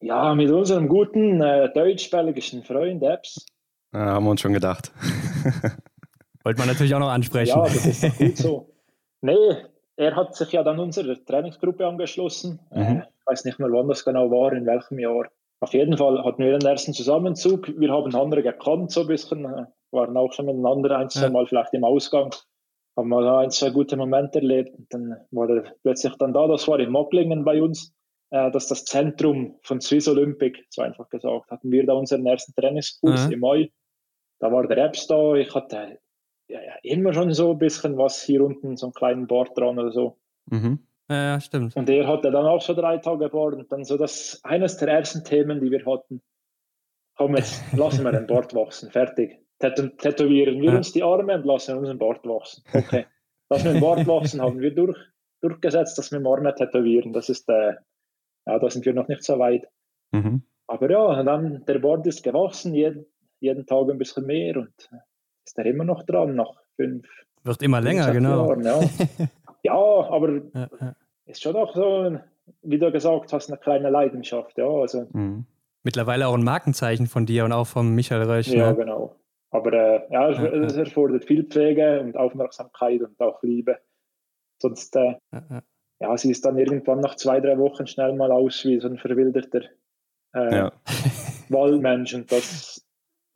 Ja, 0.01 0.33
mit 0.33 0.49
unserem 0.51 0.87
guten 0.87 1.41
äh, 1.41 1.71
deutsch-belgischen 1.73 2.63
Freund 2.63 3.03
Epps. 3.03 3.45
Ja, 3.93 3.99
haben 3.99 4.23
wir 4.25 4.31
uns 4.31 4.41
schon 4.41 4.53
gedacht. 4.53 4.91
Wollte 6.43 6.59
man 6.59 6.67
natürlich 6.67 6.95
auch 6.95 6.99
noch 6.99 7.11
ansprechen. 7.11 7.57
Ja, 7.57 7.63
das 7.63 7.85
ist 7.85 8.03
doch 8.03 8.17
gut 8.17 8.37
so. 8.37 8.73
Nee, 9.21 9.55
er 9.95 10.15
hat 10.15 10.35
sich 10.35 10.51
ja 10.51 10.63
dann 10.63 10.79
unserer 10.79 11.23
Trainingsgruppe 11.23 11.85
angeschlossen. 11.85 12.59
Mhm. 12.71 12.81
Äh, 12.81 12.99
ich 12.99 13.27
weiß 13.27 13.45
nicht 13.45 13.59
mehr, 13.59 13.71
wann 13.71 13.87
das 13.87 14.03
genau 14.03 14.31
war, 14.31 14.53
in 14.53 14.65
welchem 14.65 14.97
Jahr. 14.99 15.25
Auf 15.59 15.73
jeden 15.73 15.95
Fall 15.97 16.23
hatten 16.23 16.43
wir 16.43 16.57
den 16.57 16.67
ersten 16.67 16.93
Zusammenzug. 16.93 17.67
Wir 17.79 17.91
haben 17.91 18.15
andere 18.15 18.41
gekannt, 18.41 18.91
so 18.91 19.01
ein 19.01 19.07
bisschen. 19.07 19.45
Äh, 19.45 19.65
waren 19.91 20.17
auch 20.17 20.31
schon 20.33 20.45
miteinander 20.45 20.97
ein, 20.97 21.09
zwei 21.09 21.29
Mal 21.29 21.45
vielleicht 21.45 21.73
im 21.73 21.83
Ausgang 21.83 22.33
haben 23.01 23.09
wir 23.09 23.21
da 23.21 23.39
ein, 23.39 23.51
zwei 23.51 23.69
gute 23.69 23.97
Momente 23.97 24.39
erlebt. 24.39 24.77
Und 24.77 24.93
dann 24.93 25.17
war 25.31 25.49
er 25.49 25.75
plötzlich 25.83 26.15
dann 26.17 26.33
da, 26.33 26.47
das 26.47 26.67
war 26.67 26.79
in 26.79 26.91
Mocklingen 26.91 27.43
bei 27.43 27.61
uns, 27.61 27.93
äh, 28.29 28.51
das 28.51 28.63
ist 28.63 28.71
das 28.71 28.85
Zentrum 28.85 29.59
von 29.63 29.81
Swiss 29.81 30.07
Olympic, 30.07 30.63
so 30.69 30.81
einfach 30.81 31.09
gesagt. 31.09 31.51
Hatten 31.51 31.71
wir 31.71 31.85
da 31.85 31.93
unseren 31.93 32.25
ersten 32.25 32.53
Trainingskurs 32.53 33.27
mhm. 33.27 33.33
im 33.33 33.39
Mai. 33.39 33.71
Da 34.39 34.51
war 34.51 34.67
der 34.67 34.77
Apps 34.77 35.07
da, 35.07 35.35
ich 35.35 35.53
hatte 35.53 35.99
ja, 36.47 36.59
ja, 36.61 36.73
immer 36.83 37.13
schon 37.13 37.33
so 37.33 37.51
ein 37.51 37.59
bisschen 37.59 37.97
was 37.97 38.21
hier 38.23 38.43
unten, 38.43 38.77
so 38.77 38.87
einen 38.87 38.93
kleinen 38.93 39.27
Bart 39.27 39.57
dran 39.57 39.77
oder 39.77 39.91
so. 39.91 40.17
Mhm. 40.47 40.79
Ja, 41.09 41.39
stimmt. 41.41 41.75
Und 41.75 41.89
er 41.89 42.07
hatte 42.07 42.31
dann 42.31 42.45
auch 42.45 42.61
so 42.61 42.73
drei 42.73 42.97
Tage 42.97 43.29
Bart 43.29 43.55
und 43.55 43.71
dann 43.71 43.83
so 43.83 43.97
das 43.97 44.39
eines 44.43 44.77
der 44.77 44.87
ersten 44.87 45.23
Themen, 45.23 45.59
die 45.59 45.69
wir 45.69 45.85
hatten. 45.85 46.21
Komm, 47.15 47.35
jetzt 47.35 47.61
lassen 47.75 48.03
wir 48.03 48.11
den 48.11 48.27
Bart 48.27 48.55
wachsen, 48.55 48.91
fertig 48.91 49.40
tätowieren 49.61 50.61
wir 50.61 50.73
uns 50.73 50.91
die 50.91 51.03
Arme 51.03 51.35
und 51.35 51.45
lassen 51.45 51.77
unseren 51.77 51.97
Bart 51.97 52.25
wachsen. 52.25 52.63
Okay. 52.73 53.05
Das 53.49 53.63
mit 53.63 53.75
dem 53.75 53.81
Bart 53.81 54.07
wachsen 54.07 54.41
haben 54.41 54.59
wir 54.59 54.73
durch, 54.73 54.97
durchgesetzt, 55.41 55.97
dass 55.97 56.11
wir 56.11 56.19
im 56.19 56.27
Arme 56.27 56.55
tätowieren. 56.55 57.13
Das 57.13 57.29
ist, 57.29 57.49
äh, 57.49 57.73
ja, 58.45 58.59
da 58.59 58.69
sind 58.69 58.85
wir 58.85 58.93
noch 58.93 59.07
nicht 59.07 59.23
so 59.23 59.37
weit. 59.39 59.67
Mhm. 60.11 60.43
Aber 60.67 60.89
ja, 60.89 61.23
dann 61.23 61.65
der 61.65 61.79
Bart 61.79 62.07
ist 62.07 62.23
gewachsen, 62.23 62.73
jeden, 62.73 63.05
jeden 63.39 63.65
Tag 63.65 63.89
ein 63.89 63.97
bisschen 63.97 64.25
mehr 64.25 64.57
und 64.57 64.73
ist 65.45 65.57
er 65.57 65.65
immer 65.65 65.83
noch 65.83 66.03
dran, 66.03 66.35
nach 66.35 66.53
fünf. 66.75 67.07
Wird 67.43 67.61
immer 67.61 67.81
länger, 67.81 68.11
genau. 68.13 68.47
Jahren, 68.47 68.63
ja. 68.63 68.79
ja, 69.63 69.73
aber 69.73 70.41
ja, 70.53 70.69
ja. 70.79 70.95
ist 71.25 71.41
schon 71.41 71.55
auch 71.55 71.75
so, 71.75 72.17
wie 72.61 72.79
du 72.79 72.91
gesagt 72.91 73.33
hast, 73.33 73.49
eine 73.49 73.57
kleine 73.57 73.89
Leidenschaft. 73.89 74.57
Ja, 74.57 74.67
also. 74.67 75.07
Mhm. 75.11 75.45
Mittlerweile 75.83 76.27
auch 76.27 76.35
ein 76.35 76.43
Markenzeichen 76.43 77.07
von 77.07 77.25
dir 77.25 77.43
und 77.43 77.51
auch 77.51 77.65
von 77.65 77.93
Michael 77.95 78.29
Rösch. 78.29 78.47
Ja, 78.49 78.71
ne? 78.71 78.77
genau. 78.77 79.15
Aber 79.51 79.73
äh, 79.73 80.01
ja, 80.11 80.29
es, 80.29 80.39
es, 80.71 80.77
erfordert 80.77 81.25
viel 81.25 81.43
Pflege 81.43 81.99
und 81.99 82.15
Aufmerksamkeit 82.15 83.01
und 83.01 83.19
auch 83.19 83.43
Liebe. 83.43 83.77
Sonst, 84.61 84.95
äh, 84.95 85.15
ja, 85.99 86.17
sie 86.17 86.31
ist 86.31 86.45
dann 86.45 86.57
irgendwann 86.57 87.01
nach 87.01 87.15
zwei, 87.15 87.39
drei 87.39 87.57
Wochen 87.57 87.85
schnell 87.85 88.13
mal 88.13 88.31
aus 88.31 88.63
wie 88.65 88.79
so 88.79 88.87
ein 88.87 88.97
verwilderter 88.97 89.63
äh, 90.33 90.55
ja. 90.55 90.71
Waldmensch. 91.49 92.13
Und 92.13 92.31
das, 92.31 92.85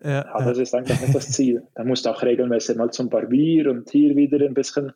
ja, 0.01 0.23
ja, 0.23 0.45
das 0.45 0.57
ist 0.57 0.73
eigentlich 0.73 1.01
nicht 1.01 1.15
das 1.15 1.31
Ziel. 1.31 1.67
Da 1.75 1.83
musst 1.83 2.05
du 2.05 2.11
auch 2.11 2.23
regelmäßig 2.23 2.77
mal 2.77 2.91
zum 2.91 3.09
Barbier 3.09 3.69
und 3.69 3.89
hier 3.89 4.15
wieder 4.15 4.43
ein 4.45 4.53
bisschen 4.53 4.93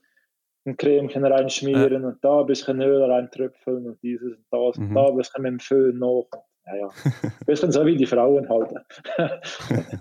ein 0.65 0.77
Cremchen 0.77 1.25
reinschmieren 1.25 2.05
und 2.05 2.23
da 2.23 2.41
ein 2.41 2.45
bisschen 2.45 2.81
Öl 2.81 3.03
reintröpfeln 3.03 3.87
und 3.87 4.01
dieses 4.03 4.35
und 4.35 4.45
das 4.51 4.77
mhm. 4.77 4.89
und 4.89 4.95
da 4.95 5.07
ein 5.07 5.17
bisschen 5.17 5.41
mit 5.41 5.51
dem 5.51 5.59
Föhn 5.59 5.97
noch. 5.97 6.29
Ja, 6.65 6.75
ja. 6.75 6.89
Ein 7.03 7.33
bisschen 7.45 7.71
so 7.71 7.85
wie 7.85 7.97
die 7.97 8.05
Frauen 8.05 8.47
halt. 8.49 8.71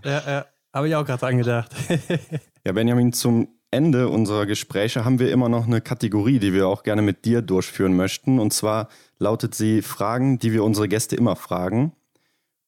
ja, 0.05 0.23
ja. 0.27 0.47
Habe 0.73 0.89
ich 0.89 0.95
auch 0.95 1.05
gerade 1.05 1.27
angedacht. 1.27 1.74
ja, 2.65 2.73
Benjamin, 2.73 3.12
zum 3.12 3.49
Ende 3.70 4.09
unserer 4.09 4.47
Gespräche 4.47 5.05
haben 5.05 5.19
wir 5.19 5.31
immer 5.31 5.49
noch 5.49 5.66
eine 5.66 5.81
Kategorie, 5.81 6.39
die 6.39 6.53
wir 6.53 6.69
auch 6.69 6.82
gerne 6.82 7.03
mit 7.03 7.24
dir 7.24 7.43
durchführen 7.43 7.95
möchten. 7.97 8.39
Und 8.39 8.53
zwar 8.53 8.89
lautet 9.19 9.55
sie 9.55 9.82
Fragen, 9.82 10.39
die 10.39 10.53
wir 10.53 10.65
unsere 10.65 10.89
Gäste 10.89 11.16
immer 11.16 11.36
fragen. 11.36 11.93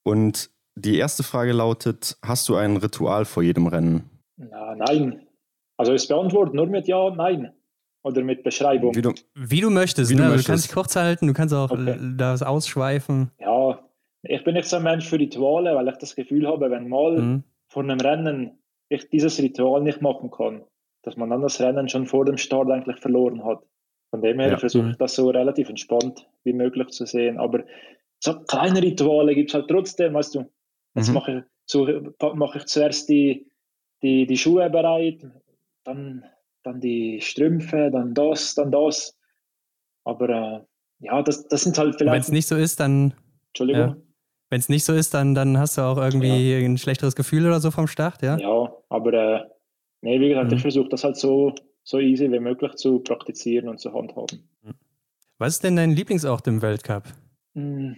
Und 0.03 0.49
die 0.75 0.97
erste 0.97 1.23
Frage 1.23 1.53
lautet: 1.53 2.17
Hast 2.23 2.49
du 2.49 2.55
ein 2.55 2.77
Ritual 2.77 3.25
vor 3.25 3.43
jedem 3.43 3.67
Rennen? 3.67 4.09
Na, 4.37 4.75
nein. 4.75 5.21
Also 5.77 5.93
es 5.93 6.07
beantwortet 6.07 6.53
nur 6.53 6.67
mit 6.67 6.87
Ja, 6.87 7.09
Nein. 7.09 7.51
Oder 8.03 8.23
mit 8.23 8.41
Beschreibung. 8.43 8.95
Wie 8.95 9.03
du, 9.03 9.13
wie 9.35 9.61
du 9.61 9.69
möchtest. 9.69 10.09
Wie 10.09 10.15
ne? 10.15 10.23
du, 10.23 10.27
möchtest. 10.29 10.47
du 10.47 10.51
kannst 10.51 10.65
dich 10.65 10.73
kurz 10.73 10.95
halten, 10.95 11.27
du 11.27 11.33
kannst 11.33 11.53
auch 11.53 11.69
okay. 11.69 11.99
das 12.17 12.41
ausschweifen. 12.41 13.29
Ja, 13.39 13.79
ich 14.23 14.43
bin 14.43 14.55
nicht 14.55 14.67
so 14.67 14.77
ein 14.77 14.83
Mensch 14.83 15.07
für 15.07 15.19
Rituale, 15.19 15.75
weil 15.75 15.87
ich 15.87 15.97
das 15.97 16.15
Gefühl 16.15 16.47
habe, 16.47 16.71
wenn 16.71 16.89
mal 16.89 17.21
mhm 17.21 17.43
vor 17.71 17.83
einem 17.83 18.01
Rennen 18.01 18.59
ich 18.89 19.09
dieses 19.09 19.39
Ritual 19.39 19.81
nicht 19.81 20.01
machen 20.01 20.29
kann, 20.29 20.65
dass 21.03 21.15
man 21.15 21.29
dann 21.29 21.41
das 21.41 21.61
Rennen 21.61 21.87
schon 21.87 22.05
vor 22.05 22.25
dem 22.25 22.37
Start 22.37 22.69
eigentlich 22.69 22.99
verloren 22.99 23.45
hat. 23.45 23.63
Von 24.09 24.21
dem 24.21 24.39
her 24.39 24.51
ja. 24.51 24.57
versuche 24.57 24.89
ich 24.89 24.97
das 24.97 25.15
so 25.15 25.29
relativ 25.29 25.69
entspannt 25.69 26.27
wie 26.43 26.51
möglich 26.51 26.89
zu 26.89 27.05
sehen. 27.05 27.39
Aber 27.39 27.63
so 28.19 28.37
kleine 28.41 28.81
Rituale 28.81 29.33
gibt 29.33 29.51
es 29.51 29.53
halt 29.53 29.69
trotzdem, 29.69 30.13
weißt 30.13 30.35
du. 30.35 30.51
Jetzt 30.95 31.07
mhm. 31.07 31.13
mache, 31.13 31.37
ich, 31.37 31.43
so, 31.65 31.87
mache 32.33 32.57
ich 32.57 32.65
zuerst 32.65 33.07
die, 33.07 33.47
die, 34.01 34.27
die 34.27 34.37
Schuhe 34.37 34.69
bereit, 34.69 35.25
dann, 35.85 36.25
dann 36.63 36.81
die 36.81 37.21
Strümpfe, 37.21 37.89
dann 37.89 38.13
das, 38.13 38.53
dann 38.55 38.69
das. 38.69 39.17
Aber 40.03 40.27
äh, 40.29 40.59
ja, 40.99 41.21
das, 41.23 41.47
das 41.47 41.61
sind 41.61 41.77
halt 41.77 41.95
vielleicht. 41.95 42.13
Wenn 42.13 42.21
es 42.21 42.31
nicht 42.31 42.47
so 42.47 42.57
ist, 42.57 42.81
dann. 42.81 43.13
Entschuldigung. 43.47 43.81
Ja. 43.81 43.97
Wenn 44.51 44.59
es 44.59 44.67
nicht 44.67 44.83
so 44.83 44.93
ist, 44.93 45.13
dann, 45.13 45.33
dann 45.33 45.57
hast 45.57 45.77
du 45.77 45.81
auch 45.81 45.97
irgendwie 45.97 46.51
ja. 46.51 46.57
ein 46.57 46.77
schlechteres 46.77 47.15
Gefühl 47.15 47.47
oder 47.47 47.61
so 47.61 47.71
vom 47.71 47.87
Start, 47.87 48.21
ja? 48.21 48.37
Ja, 48.37 48.69
aber 48.89 49.13
äh, 49.13 49.45
nee, 50.01 50.19
wie 50.19 50.27
gesagt, 50.27 50.51
mhm. 50.51 50.57
ich 50.57 50.61
versuche 50.61 50.89
das 50.89 51.05
halt 51.05 51.15
so, 51.15 51.55
so 51.83 51.99
easy 51.99 52.29
wie 52.29 52.39
möglich 52.39 52.75
zu 52.75 52.99
praktizieren 52.99 53.69
und 53.69 53.79
zu 53.79 53.93
handhaben. 53.93 54.43
Was 55.37 55.53
ist 55.53 55.63
denn 55.63 55.77
dein 55.77 55.91
Lieblingsort 55.91 56.45
im 56.47 56.61
Weltcup? 56.61 57.03
Hm. 57.55 57.95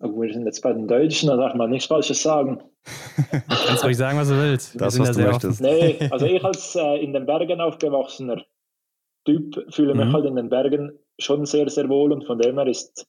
Oh, 0.00 0.20
wir 0.20 0.32
sind 0.32 0.46
jetzt 0.46 0.62
bei 0.62 0.72
den 0.72 0.88
Deutschen, 0.88 1.28
da 1.28 1.36
darf 1.36 1.54
man 1.54 1.70
nichts 1.70 1.86
Falsches 1.86 2.20
sagen. 2.20 2.60
du 3.30 3.40
kannst 3.68 3.84
ruhig 3.84 3.96
sagen, 3.96 4.18
was 4.18 4.30
du 4.30 4.36
willst. 4.36 4.80
Das, 4.80 4.98
was 4.98 5.16
du 5.16 5.22
möchtest. 5.22 5.60
Nee, 5.60 5.96
also 6.10 6.26
ich 6.26 6.42
als 6.42 6.74
äh, 6.74 6.96
in 7.04 7.12
den 7.12 7.24
Bergen 7.24 7.60
aufgewachsener 7.60 8.42
Typ 9.24 9.64
fühle 9.72 9.94
mich 9.94 10.06
mhm. 10.06 10.12
halt 10.12 10.24
in 10.24 10.34
den 10.34 10.48
Bergen 10.48 10.98
schon 11.20 11.46
sehr, 11.46 11.70
sehr 11.70 11.88
wohl 11.88 12.12
und 12.12 12.24
von 12.24 12.40
dem 12.40 12.58
her 12.58 12.66
ist, 12.66 13.06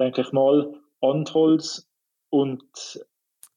denke 0.00 0.22
ich 0.22 0.32
mal, 0.32 0.74
Antholz 1.00 1.88
und 2.32 3.06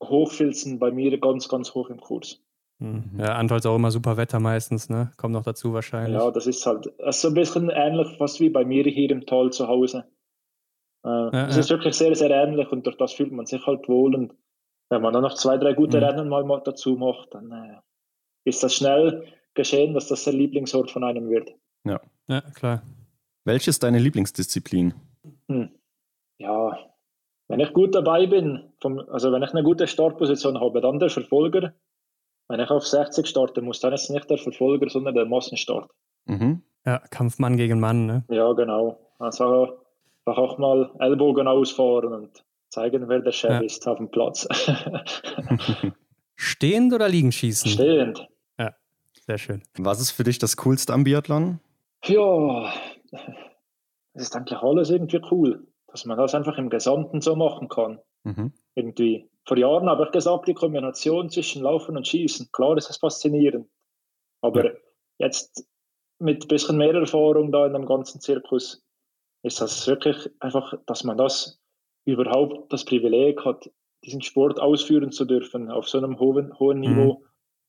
Hochfilzen 0.04 0.80
bei 0.80 0.92
mir 0.92 1.18
ganz, 1.20 1.48
ganz 1.48 1.74
hoch 1.74 1.90
im 1.90 2.00
Kurs. 2.00 2.42
Mhm. 2.80 3.12
Ja, 3.18 3.36
Antholz 3.36 3.66
auch 3.66 3.76
immer 3.76 3.90
super 3.90 4.18
Wetter 4.18 4.40
meistens, 4.40 4.90
ne? 4.90 5.12
Kommt 5.16 5.34
noch 5.34 5.44
dazu 5.44 5.74
wahrscheinlich. 5.74 6.22
Ja, 6.22 6.30
das 6.30 6.46
ist 6.46 6.66
halt 6.66 6.94
das 6.98 7.16
ist 7.16 7.22
so 7.22 7.30
ein 7.30 7.34
bisschen 7.34 7.70
ähnlich, 7.70 8.18
fast 8.18 8.42
wie 8.42 8.50
bei 8.50 8.66
mir 8.66 8.84
hier 8.84 9.10
im 9.12 9.26
Tal 9.26 9.52
zu 9.52 9.68
Hause. 9.68 10.06
Äh, 11.06 11.10
ja, 11.10 11.48
es 11.48 11.56
ja. 11.56 11.62
ist 11.62 11.70
wirklich 11.70 11.96
sehr, 11.96 12.14
sehr 12.16 12.32
ähnlich 12.32 12.70
und 12.70 12.86
durch 12.86 12.98
das 12.98 13.14
fühlt 13.14 13.32
man 13.32 13.46
sich 13.46 13.66
halt 13.66 13.88
wohl. 13.88 14.14
Und 14.14 14.34
wenn 14.90 15.02
man 15.02 15.14
dann 15.14 15.24
noch 15.24 15.36
zwei, 15.36 15.58
drei 15.58 15.74
gute 15.74 15.98
mhm. 15.98 16.04
Rennen 16.04 16.30
mal 16.30 16.62
dazu 16.66 16.98
macht, 16.98 17.34
dann 17.34 17.52
äh, 17.52 17.80
ist 18.44 18.62
das 18.62 18.76
schnell 18.76 19.26
geschehen, 19.54 19.94
dass 19.94 20.10
das 20.10 20.26
der 20.26 20.34
Lieblingsort 20.34 20.92
von 20.92 21.06
einem 21.06 21.30
wird. 21.30 21.56
Ja, 21.86 22.02
ja 22.28 22.42
klar. 22.42 22.84
Welche 23.46 23.70
ist 23.70 23.84
deine 23.84 24.00
Lieblingsdisziplin? 24.00 24.94
Hm. 25.48 25.70
Ja, 26.40 26.78
wenn 27.48 27.60
ich 27.60 27.74
gut 27.74 27.94
dabei 27.94 28.26
bin, 28.26 28.74
vom, 28.82 29.00
also 29.10 29.32
wenn 29.32 29.44
ich 29.44 29.52
eine 29.52 29.64
gute 29.64 29.88
Startposition 29.88 30.60
habe, 30.60 30.82
dann 30.82 31.00
der 31.00 31.10
Verfolger. 31.10 31.74
Wenn 32.48 32.60
ich 32.60 32.70
auf 32.70 32.86
60 32.86 33.28
starten 33.28 33.66
muss, 33.66 33.80
dann 33.80 33.94
ist 33.94 34.04
es 34.04 34.10
nicht 34.10 34.30
der 34.30 34.38
Verfolger, 34.38 34.90
sondern 34.90 35.16
der 35.16 35.26
Massenstart. 35.26 35.90
Mhm. 36.26 36.62
Ja, 36.86 37.00
Kampfmann 37.10 37.58
gegen 37.58 37.80
Mann, 37.80 38.06
ne? 38.06 38.24
Ja, 38.30 38.54
genau. 38.54 39.00
Also 39.18 39.80
einfach 40.26 40.42
auch 40.42 40.58
mal 40.58 40.92
Ellbogen 41.00 41.48
ausfahren 41.48 42.14
und 42.14 42.44
zeigen, 42.70 43.08
wer 43.08 43.20
der 43.20 43.32
Chef 43.32 43.52
ja. 43.52 43.60
ist 43.60 43.88
auf 43.88 43.98
dem 43.98 44.10
Platz. 44.10 44.48
Stehend 46.36 46.94
oder 46.94 47.08
liegen 47.08 47.32
schießen? 47.32 47.72
Stehend. 47.72 48.28
Ja, 48.60 48.76
sehr 49.26 49.38
schön. 49.38 49.64
Was 49.78 50.02
ist 50.02 50.12
für 50.12 50.24
dich 50.24 50.38
das 50.38 50.58
Coolste 50.58 50.94
am 50.94 51.04
Biathlon? 51.04 51.60
Ja, 52.04 52.72
es 54.14 54.24
ist 54.24 54.36
eigentlich 54.36 54.60
alles 54.60 54.90
irgendwie 54.90 55.22
cool, 55.32 55.66
dass 55.96 56.04
man 56.04 56.18
das 56.18 56.36
einfach 56.36 56.58
im 56.58 56.70
Gesamten 56.70 57.22
so 57.22 57.38
machen 57.38 57.70
kann. 57.70 58.02
Mhm. 58.26 58.52
Irgendwie. 58.76 59.30
Vor 59.46 59.58
Jahren 59.58 59.88
habe 59.88 60.04
ich 60.04 60.12
gesagt, 60.12 60.46
die 60.46 60.54
Kombination 60.54 61.30
zwischen 61.30 61.64
Laufen 61.64 61.96
und 61.96 62.06
Schießen, 62.06 62.50
klar 62.52 62.76
ist 62.76 62.90
das 62.90 62.98
faszinierend. 62.98 63.70
Aber 64.42 64.66
ja. 64.66 64.72
jetzt 65.20 65.66
mit 66.20 66.44
ein 66.44 66.48
bisschen 66.50 66.78
mehr 66.78 66.94
Erfahrung 66.94 67.50
da 67.54 67.66
in 67.66 67.72
dem 67.72 67.86
ganzen 67.86 68.20
Zirkus 68.20 68.84
ist 69.42 69.62
das 69.62 69.88
wirklich 69.88 70.30
einfach, 70.42 70.74
dass 70.86 71.06
man 71.06 71.18
das 71.18 71.62
überhaupt 72.04 72.74
das 72.74 72.84
Privileg 72.84 73.46
hat, 73.46 73.72
diesen 74.04 74.22
Sport 74.22 74.60
ausführen 74.60 75.14
zu 75.14 75.24
dürfen 75.24 75.72
auf 75.72 75.88
so 75.88 75.98
einem 75.98 76.20
hohen, 76.20 76.60
hohen 76.60 76.80
mhm. 76.80 76.84
Niveau. 76.84 77.24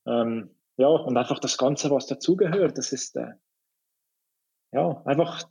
Mhm. 0.05 0.12
Ähm, 0.12 0.51
ja, 0.78 0.89
und 0.89 1.16
einfach 1.16 1.39
das 1.39 1.59
Ganze, 1.59 1.93
was 1.93 2.09
dazugehört, 2.09 2.77
das 2.77 2.93
ist 2.93 3.15
äh, 3.15 3.35
ja 4.73 5.01
einfach 5.05 5.44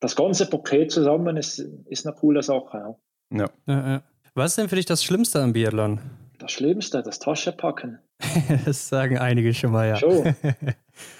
das 0.00 0.16
ganze 0.16 0.48
Paket 0.48 0.90
zusammen 0.92 1.36
ist, 1.36 1.58
ist 1.58 2.06
eine 2.06 2.14
coole 2.14 2.42
Sache. 2.42 2.96
Ja. 3.32 3.46
Ja. 3.66 3.92
Ja, 3.92 4.02
Was 4.34 4.52
ist 4.52 4.58
denn 4.58 4.68
für 4.68 4.76
dich 4.76 4.86
das 4.86 5.04
Schlimmste 5.04 5.40
am 5.40 5.52
Biathlon? 5.52 6.00
Das 6.38 6.52
Schlimmste, 6.52 7.02
das 7.02 7.18
Taschenpacken. 7.18 7.98
das 8.64 8.88
sagen 8.88 9.18
einige 9.18 9.52
schon 9.54 9.72
mal, 9.72 9.88
ja. 9.88 9.96
Schon. 9.96 10.34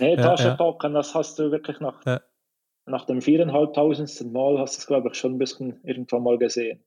Nee, 0.01 0.17
Taschenpacken, 0.17 0.93
das 0.93 1.15
hast 1.15 1.39
du 1.39 1.53
wirklich 1.53 1.79
nach 1.79 2.03
nach 2.89 3.05
dem 3.05 3.23
viereinhalbtausendsten 3.23 4.33
Mal 4.33 4.59
hast 4.59 4.77
du 4.77 4.79
es, 4.81 4.87
glaube 4.87 5.09
ich, 5.09 5.15
schon 5.15 5.35
ein 5.35 5.39
bisschen 5.39 5.81
irgendwann 5.85 6.23
mal 6.23 6.39
gesehen. 6.39 6.83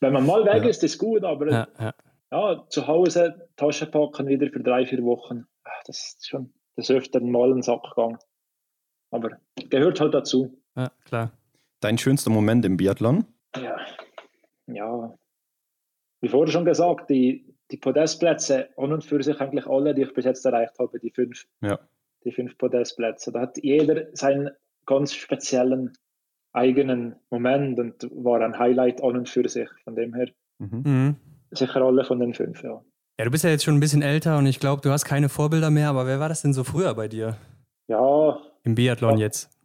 Wenn 0.00 0.12
man 0.12 0.26
mal 0.26 0.44
weg 0.44 0.62
ja. 0.62 0.68
ist, 0.68 0.84
ist 0.84 0.98
gut, 0.98 1.24
aber 1.24 1.50
ja, 1.50 1.68
ja. 1.78 1.94
ja, 2.30 2.66
zu 2.68 2.86
Hause 2.86 3.48
Tasche 3.56 3.86
packen 3.86 4.28
wieder 4.28 4.48
für 4.50 4.60
drei, 4.60 4.86
vier 4.86 5.02
Wochen, 5.04 5.46
das 5.86 5.96
ist 5.96 6.28
schon 6.28 6.52
des 6.76 6.90
Öfteren 6.90 7.30
mal 7.30 7.52
ein 7.52 7.62
Sackgang. 7.62 8.18
Aber 9.10 9.38
gehört 9.68 10.00
halt 10.00 10.14
dazu. 10.14 10.56
Ja, 10.80 10.90
klar. 11.04 11.32
Dein 11.80 11.98
schönster 11.98 12.30
Moment 12.30 12.64
im 12.64 12.78
Biathlon? 12.78 13.26
Ja, 13.54 13.76
ja. 14.66 15.14
Wie 16.22 16.28
vorher 16.28 16.50
schon 16.50 16.64
gesagt, 16.64 17.10
die, 17.10 17.54
die 17.70 17.76
Podestplätze 17.76 18.70
an 18.78 18.94
und 18.94 19.04
für 19.04 19.22
sich 19.22 19.38
eigentlich 19.40 19.66
alle, 19.66 19.94
die 19.94 20.02
ich 20.02 20.14
bis 20.14 20.24
jetzt 20.24 20.44
erreicht 20.46 20.78
habe, 20.78 20.98
die 20.98 21.10
fünf. 21.10 21.46
Ja. 21.60 21.78
Die 22.24 22.32
fünf 22.32 22.56
Podestplätze. 22.56 23.30
Da 23.30 23.40
hat 23.40 23.58
jeder 23.62 24.06
sein 24.14 24.50
ganz 24.86 25.12
speziellen 25.12 25.92
eigenen 26.52 27.16
Moment 27.28 27.78
und 27.78 28.10
war 28.12 28.40
ein 28.40 28.58
Highlight 28.58 29.02
an 29.02 29.18
und 29.18 29.28
für 29.28 29.46
sich. 29.48 29.68
Von 29.84 29.96
dem 29.96 30.14
her 30.14 30.30
mhm. 30.58 30.82
mhm. 30.84 31.16
sicher 31.50 31.82
alle 31.82 32.04
von 32.04 32.20
den 32.20 32.32
fünf, 32.32 32.62
ja. 32.62 32.82
Ja, 33.18 33.24
du 33.26 33.30
bist 33.30 33.44
ja 33.44 33.50
jetzt 33.50 33.64
schon 33.64 33.74
ein 33.74 33.80
bisschen 33.80 34.00
älter 34.00 34.38
und 34.38 34.46
ich 34.46 34.60
glaube, 34.60 34.80
du 34.80 34.90
hast 34.90 35.04
keine 35.04 35.28
Vorbilder 35.28 35.70
mehr, 35.70 35.90
aber 35.90 36.06
wer 36.06 36.20
war 36.20 36.30
das 36.30 36.40
denn 36.40 36.54
so 36.54 36.64
früher 36.64 36.94
bei 36.94 37.06
dir? 37.06 37.36
Ja. 37.86 38.40
Im 38.62 38.74
Biathlon 38.74 39.18
ja, 39.18 39.26
jetzt? 39.26 39.59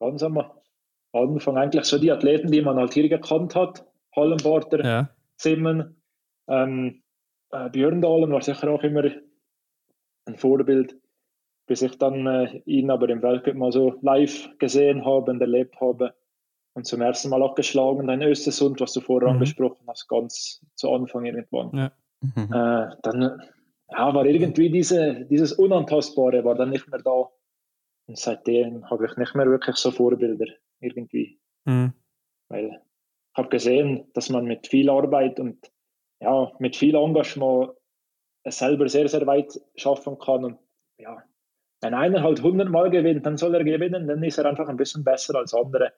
Ganz 0.00 0.22
am 0.22 0.42
Anfang 1.12 1.56
eigentlich 1.56 1.84
so 1.84 1.98
die 1.98 2.12
Athleten, 2.12 2.50
die 2.50 2.62
man 2.62 2.76
halt 2.76 2.94
hier 2.94 3.08
gekannt 3.08 3.54
hat. 3.54 3.84
Hallenbarter, 4.14 4.84
ja. 4.84 5.10
Zimmen, 5.36 6.02
ähm, 6.48 7.02
äh, 7.50 7.68
Björn 7.70 8.02
Dahlen 8.02 8.32
war 8.32 8.42
sicher 8.42 8.70
auch 8.70 8.82
immer 8.82 9.04
ein 10.26 10.36
Vorbild 10.36 10.96
bis 11.68 11.82
ich 11.82 11.96
dann 11.98 12.26
äh, 12.26 12.62
ihn 12.64 12.90
aber 12.90 13.08
im 13.10 13.22
Weltcup 13.22 13.54
mal 13.54 13.70
so 13.70 13.94
live 14.00 14.48
gesehen 14.58 15.04
habe 15.04 15.30
und 15.30 15.40
erlebt 15.40 15.80
habe 15.80 16.14
und 16.74 16.86
zum 16.86 17.02
ersten 17.02 17.28
Mal 17.28 17.42
auch 17.42 17.54
geschlagen 17.54 18.08
in 18.08 18.22
Östersund, 18.22 18.80
was 18.80 18.94
du 18.94 19.00
vorher 19.00 19.28
mhm. 19.28 19.34
angesprochen 19.34 19.84
hast, 19.86 20.08
ganz 20.08 20.64
zu 20.74 20.90
Anfang 20.90 21.26
irgendwann. 21.26 21.70
Ja. 21.76 21.92
Mhm. 22.20 22.52
Äh, 22.52 22.96
dann 23.02 23.42
ja, 23.90 24.14
war 24.14 24.24
irgendwie 24.24 24.70
diese, 24.70 25.26
dieses 25.26 25.52
Unantastbare 25.52 26.44
war 26.44 26.56
dann 26.56 26.70
nicht 26.70 26.88
mehr 26.88 27.00
da. 27.00 27.28
Und 28.08 28.18
seitdem 28.18 28.88
habe 28.90 29.06
ich 29.06 29.16
nicht 29.16 29.34
mehr 29.34 29.46
wirklich 29.46 29.76
so 29.76 29.90
Vorbilder 29.90 30.46
irgendwie. 30.80 31.38
Mhm. 31.66 31.92
Weil 32.48 32.66
ich 32.66 33.38
habe 33.38 33.50
gesehen, 33.50 34.10
dass 34.14 34.30
man 34.30 34.46
mit 34.46 34.66
viel 34.66 34.88
Arbeit 34.88 35.38
und 35.38 35.70
ja, 36.20 36.50
mit 36.58 36.74
viel 36.74 36.96
Engagement 36.96 37.70
es 38.44 38.58
selber 38.58 38.88
sehr, 38.88 39.08
sehr 39.08 39.26
weit 39.26 39.60
schaffen 39.76 40.18
kann. 40.18 40.44
Und 40.44 40.58
ja, 40.98 41.22
wenn 41.82 41.94
einer 41.94 42.22
halt 42.22 42.38
100 42.38 42.70
Mal 42.70 42.90
gewinnt, 42.90 43.26
dann 43.26 43.36
soll 43.36 43.54
er 43.54 43.62
gewinnen, 43.62 44.08
dann 44.08 44.22
ist 44.22 44.38
er 44.38 44.46
einfach 44.46 44.68
ein 44.68 44.78
bisschen 44.78 45.04
besser 45.04 45.36
als 45.36 45.52
andere, 45.52 45.92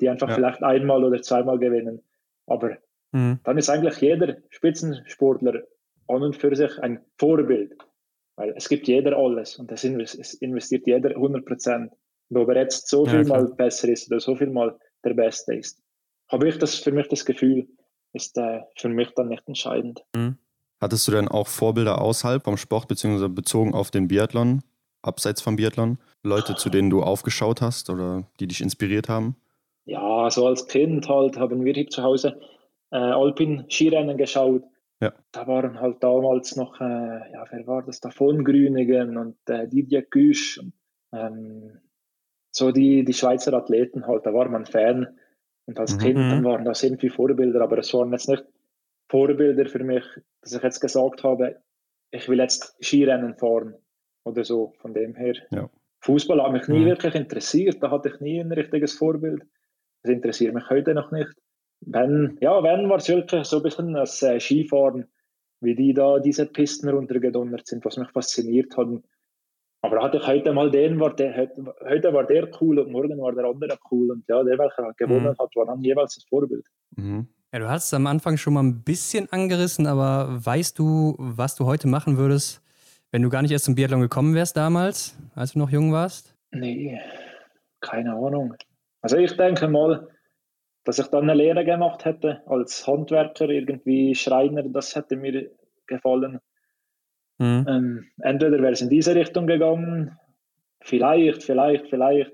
die 0.00 0.08
einfach 0.08 0.28
ja. 0.28 0.34
vielleicht 0.34 0.62
einmal 0.62 1.02
oder 1.02 1.22
zweimal 1.22 1.58
gewinnen. 1.58 2.02
Aber 2.46 2.76
mhm. 3.12 3.40
dann 3.42 3.56
ist 3.56 3.70
eigentlich 3.70 3.96
jeder 3.98 4.36
Spitzensportler 4.50 5.62
an 6.08 6.22
und 6.22 6.36
für 6.36 6.54
sich 6.54 6.78
ein 6.82 7.02
Vorbild, 7.18 7.74
weil 8.36 8.54
es 8.56 8.68
gibt 8.68 8.88
jeder 8.88 9.16
alles 9.16 9.58
und 9.58 9.70
es 9.70 9.84
investiert 9.84 10.86
jeder 10.86 11.10
100 11.10 11.44
Prozent. 11.44 11.92
Und 12.30 12.38
ob 12.38 12.48
er 12.48 12.62
jetzt 12.62 12.88
so 12.88 13.04
viel 13.04 13.22
ja, 13.22 13.28
mal 13.28 13.46
besser 13.54 13.88
ist 13.88 14.10
oder 14.10 14.20
so 14.20 14.34
viel 14.34 14.50
mal 14.50 14.76
der 15.04 15.14
Beste 15.14 15.54
ist, 15.54 15.82
habe 16.28 16.48
ich 16.48 16.58
das 16.58 16.74
für 16.76 16.92
mich 16.92 17.08
das 17.08 17.24
Gefühl, 17.24 17.68
ist 18.12 18.36
äh, 18.38 18.60
für 18.76 18.88
mich 18.88 19.10
dann 19.14 19.28
nicht 19.28 19.46
entscheidend. 19.46 20.02
Mhm. 20.16 20.38
Hattest 20.80 21.06
du 21.06 21.12
denn 21.12 21.28
auch 21.28 21.46
Vorbilder 21.46 22.00
außerhalb 22.00 22.42
vom 22.42 22.56
Sport 22.56 22.88
beziehungsweise 22.88 23.28
bezogen 23.28 23.74
auf 23.74 23.90
den 23.90 24.08
Biathlon? 24.08 24.62
abseits 25.04 25.40
vom 25.40 25.56
Biathlon? 25.56 25.98
Leute, 26.22 26.54
zu 26.56 26.70
denen 26.70 26.90
du 26.90 27.02
aufgeschaut 27.02 27.60
hast 27.60 27.90
oder 27.90 28.24
die 28.40 28.48
dich 28.48 28.60
inspiriert 28.60 29.08
haben? 29.08 29.36
Ja, 29.84 30.30
so 30.30 30.46
als 30.46 30.66
Kind 30.66 31.08
halt 31.08 31.36
haben 31.36 31.64
wir 31.64 31.74
hier 31.74 31.88
zu 31.88 32.02
Hause 32.02 32.40
äh, 32.90 32.96
Alpin-Skirennen 32.96 34.16
geschaut. 34.16 34.62
Ja. 35.00 35.12
Da 35.32 35.46
waren 35.46 35.80
halt 35.80 36.02
damals 36.02 36.56
noch, 36.56 36.80
äh, 36.80 37.32
ja, 37.32 37.44
wer 37.50 37.66
war 37.66 37.82
das 37.82 38.00
da? 38.00 38.10
Von 38.10 38.44
Grünigen 38.44 39.16
und 39.16 39.36
äh, 39.48 39.68
Didier 39.68 40.02
Güsch. 40.02 40.58
Und, 40.58 40.72
ähm, 41.12 41.80
so 42.50 42.70
die, 42.70 43.04
die 43.04 43.12
Schweizer 43.12 43.52
Athleten 43.54 44.06
halt, 44.06 44.24
da 44.26 44.32
war 44.32 44.48
man 44.48 44.64
Fan. 44.64 45.18
Und 45.66 45.78
als 45.78 45.96
mhm. 45.96 45.98
Kind 45.98 46.18
dann 46.18 46.40
mhm. 46.40 46.44
waren 46.44 46.64
das 46.64 46.82
irgendwie 46.82 47.08
Vorbilder, 47.08 47.60
aber 47.60 47.78
es 47.78 47.92
waren 47.92 48.12
jetzt 48.12 48.28
nicht 48.28 48.44
Vorbilder 49.08 49.66
für 49.66 49.82
mich, 49.82 50.04
dass 50.42 50.52
ich 50.52 50.62
jetzt 50.62 50.80
gesagt 50.80 51.24
habe, 51.24 51.60
ich 52.10 52.28
will 52.28 52.38
jetzt 52.38 52.76
Skirennen 52.82 53.34
fahren 53.34 53.74
oder 54.24 54.44
so. 54.44 54.72
Von 54.78 54.94
dem 54.94 55.14
her. 55.14 55.34
Ja. 55.50 55.68
Fußball 56.00 56.42
hat 56.42 56.52
mich 56.52 56.68
nie 56.68 56.80
mhm. 56.80 56.86
wirklich 56.86 57.14
interessiert. 57.14 57.82
Da 57.82 57.90
hatte 57.90 58.10
ich 58.10 58.20
nie 58.20 58.40
ein 58.40 58.52
richtiges 58.52 58.92
Vorbild. 58.94 59.42
Das 60.02 60.12
interessiert 60.12 60.54
mich 60.54 60.68
heute 60.70 60.94
noch 60.94 61.10
nicht. 61.10 61.30
Wenn, 61.86 62.38
ja, 62.40 62.62
wenn 62.62 62.88
war 62.88 62.96
es 62.96 63.08
wirklich 63.08 63.44
so 63.44 63.58
ein 63.58 63.62
bisschen 63.62 63.94
das 63.94 64.22
äh, 64.22 64.40
Skifahren, 64.40 65.06
wie 65.60 65.74
die 65.74 65.94
da 65.94 66.18
diese 66.18 66.46
Pisten 66.46 66.88
runtergedonnert 66.88 67.66
sind, 67.66 67.84
was 67.84 67.96
mich 67.96 68.10
fasziniert 68.10 68.76
hat. 68.76 68.88
Aber 69.82 70.02
hatte 70.02 70.16
ich 70.16 70.26
heute 70.26 70.52
mal 70.52 70.70
den, 70.70 70.98
war 70.98 71.14
der, 71.14 71.36
heute 71.36 72.12
war 72.12 72.24
der 72.24 72.48
cool 72.60 72.78
und 72.78 72.90
morgen 72.90 73.20
war 73.20 73.32
der 73.32 73.44
andere 73.44 73.78
cool. 73.90 74.12
Und 74.12 74.24
ja, 74.28 74.42
der, 74.42 74.58
welcher 74.58 74.92
gewonnen 74.96 75.34
mhm. 75.36 75.38
hat, 75.38 75.54
war 75.54 75.66
dann 75.66 75.82
jeweils 75.82 76.14
das 76.14 76.24
Vorbild. 76.24 76.64
Mhm. 76.96 77.28
Ja, 77.52 77.58
du 77.58 77.68
hast 77.68 77.86
es 77.86 77.94
am 77.94 78.06
Anfang 78.06 78.36
schon 78.36 78.54
mal 78.54 78.62
ein 78.62 78.82
bisschen 78.82 79.30
angerissen, 79.30 79.86
aber 79.86 80.44
weißt 80.44 80.78
du, 80.78 81.14
was 81.18 81.54
du 81.54 81.66
heute 81.66 81.86
machen 81.86 82.16
würdest, 82.16 82.62
wenn 83.12 83.22
du 83.22 83.28
gar 83.28 83.42
nicht 83.42 83.52
erst 83.52 83.66
zum 83.66 83.74
Biathlon 83.74 84.00
gekommen 84.00 84.34
wärst 84.34 84.56
damals, 84.56 85.16
als 85.34 85.52
du 85.52 85.60
noch 85.60 85.70
jung 85.70 85.92
warst? 85.92 86.34
Nee, 86.50 86.98
keine 87.80 88.12
Ahnung. 88.14 88.54
Also 89.02 89.18
ich 89.18 89.36
denke 89.36 89.68
mal, 89.68 90.08
dass 90.84 90.98
ich 90.98 91.06
dann 91.06 91.24
eine 91.24 91.34
Lehre 91.34 91.64
gemacht 91.64 92.04
hätte 92.04 92.42
als 92.46 92.86
Handwerker, 92.86 93.48
irgendwie 93.48 94.14
Schreiner, 94.14 94.62
das 94.62 94.94
hätte 94.94 95.16
mir 95.16 95.50
gefallen. 95.86 96.40
Mhm. 97.38 97.66
Ähm, 97.68 98.06
entweder 98.20 98.58
wäre 98.60 98.72
es 98.72 98.82
in 98.82 98.90
diese 98.90 99.14
Richtung 99.14 99.46
gegangen, 99.46 100.16
vielleicht, 100.80 101.42
vielleicht, 101.42 101.88
vielleicht 101.88 102.32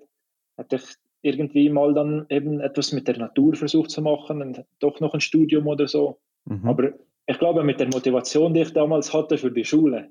hätte 0.57 0.77
ich 0.77 0.83
irgendwie 1.23 1.71
mal 1.71 1.95
dann 1.95 2.27
eben 2.29 2.61
etwas 2.61 2.93
mit 2.93 3.09
der 3.09 3.19
Natur 3.19 3.55
versucht 3.55 3.91
zu 3.91 4.03
machen 4.03 4.43
und 4.43 4.65
doch 4.79 5.01
noch 5.01 5.15
ein 5.15 5.21
Studium 5.21 5.67
oder 5.67 5.87
so. 5.87 6.19
Mhm. 6.45 6.69
Aber 6.69 6.93
ich 7.27 7.39
glaube, 7.39 7.63
mit 7.63 7.79
der 7.79 7.89
Motivation, 7.89 8.53
die 8.53 8.63
ich 8.63 8.73
damals 8.73 9.13
hatte 9.15 9.39
für 9.39 9.51
die 9.51 9.65
Schule, 9.65 10.11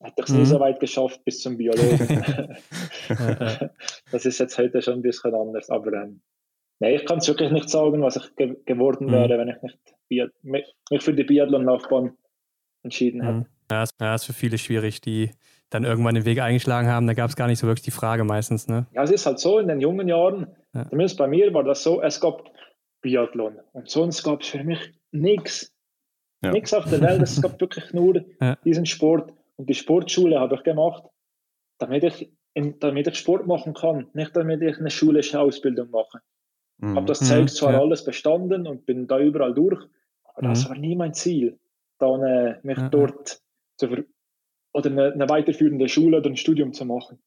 hätte 0.00 0.14
ich 0.18 0.24
es 0.24 0.32
mhm. 0.32 0.38
nie 0.40 0.46
so 0.46 0.60
weit 0.60 0.80
geschafft 0.80 1.24
bis 1.24 1.40
zum 1.40 1.56
Biologen. 1.56 1.98
das 4.12 4.26
ist 4.26 4.38
jetzt 4.38 4.58
heute 4.58 4.82
schon 4.82 4.94
ein 4.94 5.02
bisschen 5.02 5.34
anders. 5.34 5.70
Aber 5.70 5.92
ähm, 5.92 6.20
nee, 6.82 6.96
ich 6.96 7.06
kann 7.06 7.18
es 7.18 7.28
wirklich 7.28 7.50
nicht 7.50 7.70
sagen, 7.70 8.02
was 8.02 8.16
ich 8.16 8.36
ge 8.36 8.56
geworden 8.66 9.06
mhm. 9.06 9.12
wäre, 9.12 9.38
wenn 9.38 9.48
ich 9.48 9.62
nicht 9.62 9.78
Biat 10.08 10.32
mich, 10.42 10.66
mich 10.90 11.02
für 11.02 11.14
die 11.14 11.24
Biathlon-Laufbahn 11.24 12.16
entschieden 12.82 13.22
hätte. 13.22 13.38
Mhm. 13.38 13.46
Ja, 13.70 13.82
ist, 13.84 13.94
ja, 14.00 14.14
ist 14.14 14.24
für 14.24 14.32
viele 14.32 14.58
schwierig, 14.58 15.00
die 15.00 15.30
dann 15.70 15.84
irgendwann 15.84 16.14
den 16.14 16.26
Weg 16.26 16.40
eingeschlagen 16.40 16.88
haben. 16.88 17.06
Da 17.06 17.14
gab 17.14 17.30
es 17.30 17.36
gar 17.36 17.46
nicht 17.46 17.60
so 17.60 17.66
wirklich 17.66 17.84
die 17.84 17.92
Frage 17.92 18.24
meistens. 18.24 18.68
Ne? 18.68 18.86
Ja, 18.92 19.04
es 19.04 19.10
ist 19.10 19.24
halt 19.24 19.38
so, 19.38 19.58
in 19.58 19.68
den 19.68 19.80
jungen 19.80 20.08
Jahren, 20.08 20.48
ja. 20.74 20.86
zumindest 20.90 21.16
bei 21.16 21.26
mir 21.26 21.54
war 21.54 21.64
das 21.64 21.82
so, 21.82 22.02
es 22.02 22.20
gab 22.20 22.50
Biathlon 23.00 23.58
und 23.72 23.88
sonst 23.88 24.22
gab 24.22 24.42
es 24.42 24.48
für 24.48 24.62
mich 24.64 24.92
nichts. 25.12 25.72
Ja. 26.44 26.50
Nichts 26.50 26.74
auf 26.74 26.90
der 26.90 27.00
Welt, 27.00 27.22
es 27.22 27.40
gab 27.40 27.60
wirklich 27.60 27.92
nur 27.92 28.20
ja. 28.40 28.56
diesen 28.64 28.84
Sport. 28.84 29.32
Und 29.56 29.70
die 29.70 29.74
Sportschule 29.74 30.40
habe 30.40 30.56
ich 30.56 30.64
gemacht, 30.64 31.04
damit 31.78 32.02
ich, 32.02 32.32
in, 32.54 32.80
damit 32.80 33.06
ich 33.06 33.14
Sport 33.14 33.46
machen 33.46 33.72
kann, 33.72 34.08
nicht 34.12 34.34
damit 34.36 34.60
ich 34.60 34.76
eine 34.78 34.90
schulische 34.90 35.38
Ausbildung 35.40 35.90
mache. 35.90 36.20
Ich 36.82 36.88
mhm. 36.88 36.96
habe 36.96 37.06
das 37.06 37.20
Zeug 37.20 37.42
mhm. 37.42 37.48
zwar 37.48 37.80
alles 37.80 38.04
bestanden 38.04 38.66
und 38.66 38.86
bin 38.86 39.06
da 39.06 39.20
überall 39.20 39.54
durch, 39.54 39.80
aber 40.24 40.48
mhm. 40.48 40.52
das 40.52 40.68
war 40.68 40.76
nie 40.76 40.96
mein 40.96 41.14
Ziel, 41.14 41.60
dann 41.98 42.22
äh, 42.24 42.58
mich 42.64 42.78
dort 42.90 43.40
zu 43.76 43.88
ver 43.88 44.04
oder 44.74 44.90
eine, 44.90 45.12
eine, 45.12 45.28
weiterführende 45.28 45.86
Schule 45.88 46.16
oder 46.16 46.30
ein 46.30 46.36
Studium 46.36 46.72
zu 46.72 46.86
machen. 46.86 47.22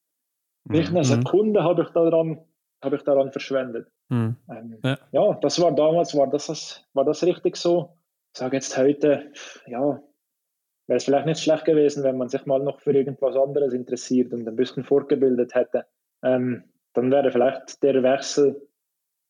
Nicht 0.68 0.90
eine 0.90 0.99
mhm. 0.99 1.03
Sekunde 1.03 1.64
habe 1.64 1.84
ich 1.84 1.90
daran, 1.90 2.44
habe 2.84 2.95
ich 2.95 3.03
daran 3.03 3.32
verschwendet. 3.32 3.88
Mhm. 4.10 4.36
Ähm, 4.49 4.80
ja. 4.84 4.98
ja. 5.11 5.34
das 5.36 5.61
war 5.61 5.73
damals, 5.73 6.18
war 6.18 6.27
das, 6.27 6.84
war 6.94 7.06
das 7.06 7.23
richtig 7.23 7.56
so. 7.56 7.95
Ich 8.34 8.40
sage 8.40 8.57
jetzt 8.57 8.76
heute, 8.76 9.32
ja, 9.68 10.02
wäre 10.88 10.98
es 10.98 11.06
vielleicht 11.06 11.27
nicht 11.27 11.40
schlecht 11.40 11.65
gewesen, 11.65 12.03
wenn 12.03 12.18
man 12.18 12.27
sich 12.30 12.45
mal 12.45 12.60
noch 12.60 12.82
für 12.82 12.91
irgendwas 12.91 13.36
anderes 13.38 13.73
interessiert 13.73 14.34
und 14.34 14.45
ein 14.48 14.56
bisschen 14.56 14.84
fortgebildet 14.84 15.56
hätte. 15.56 15.86
Ähm, 16.23 16.64
dann 16.94 17.11
wäre 17.11 17.32
vielleicht 17.32 17.82
der 17.84 18.02
Wechsel, 18.03 18.60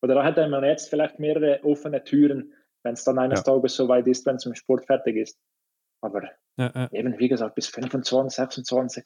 oder 0.01 0.15
da 0.15 0.23
hätte 0.23 0.47
man 0.47 0.63
jetzt 0.63 0.89
vielleicht 0.89 1.19
mehrere 1.19 1.63
offene 1.63 2.03
Türen, 2.03 2.53
wenn 2.83 2.93
es 2.93 3.03
dann 3.03 3.19
eines 3.19 3.39
ja. 3.39 3.53
Tages 3.53 3.75
so 3.75 3.87
weit 3.87 4.07
ist, 4.07 4.25
wenn 4.25 4.35
es 4.35 4.45
im 4.45 4.55
Sport 4.55 4.85
fertig 4.85 5.15
ist. 5.15 5.39
Aber 6.01 6.23
ja, 6.57 6.71
ja. 6.73 6.89
eben, 6.91 7.17
wie 7.17 7.27
gesagt, 7.27 7.55
bis 7.55 7.67
25, 7.67 8.35
26, 8.35 9.05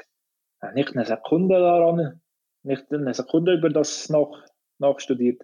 äh, 0.61 0.73
nicht 0.73 0.95
eine 0.95 1.05
Sekunde 1.05 1.59
daran, 1.59 2.21
nicht 2.63 2.91
eine 2.91 3.13
Sekunde 3.13 3.53
über 3.53 3.69
das 3.69 4.09
nach, 4.09 4.45
nachstudiert. 4.79 5.41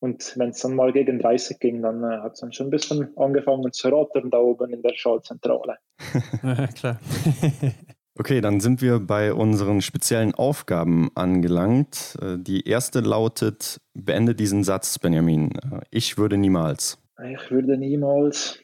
Und 0.00 0.38
wenn 0.38 0.50
es 0.50 0.60
dann 0.60 0.76
mal 0.76 0.92
gegen 0.92 1.18
30 1.18 1.58
ging, 1.58 1.82
dann 1.82 2.04
äh, 2.04 2.18
hat 2.18 2.34
es 2.34 2.40
dann 2.40 2.52
schon 2.52 2.68
ein 2.68 2.70
bisschen 2.70 3.16
angefangen 3.16 3.72
zu 3.72 3.88
rattern 3.88 4.30
da 4.30 4.38
oben 4.38 4.72
in 4.72 4.82
der 4.82 4.94
Schaltzentrale. 4.94 5.78
ja, 6.42 6.66
klar. 6.68 7.00
okay, 8.18 8.40
dann 8.40 8.60
sind 8.60 8.82
wir 8.82 9.00
bei 9.00 9.32
unseren 9.32 9.80
speziellen 9.80 10.34
Aufgaben 10.34 11.10
angelangt. 11.14 12.16
Äh, 12.20 12.38
die 12.38 12.68
erste 12.68 13.00
lautet, 13.00 13.80
beende 13.94 14.34
diesen 14.34 14.64
Satz, 14.64 14.98
Benjamin. 14.98 15.52
Äh, 15.52 15.80
ich 15.90 16.18
würde 16.18 16.36
niemals. 16.36 16.98
Ich 17.32 17.50
würde 17.50 17.76
niemals 17.76 18.60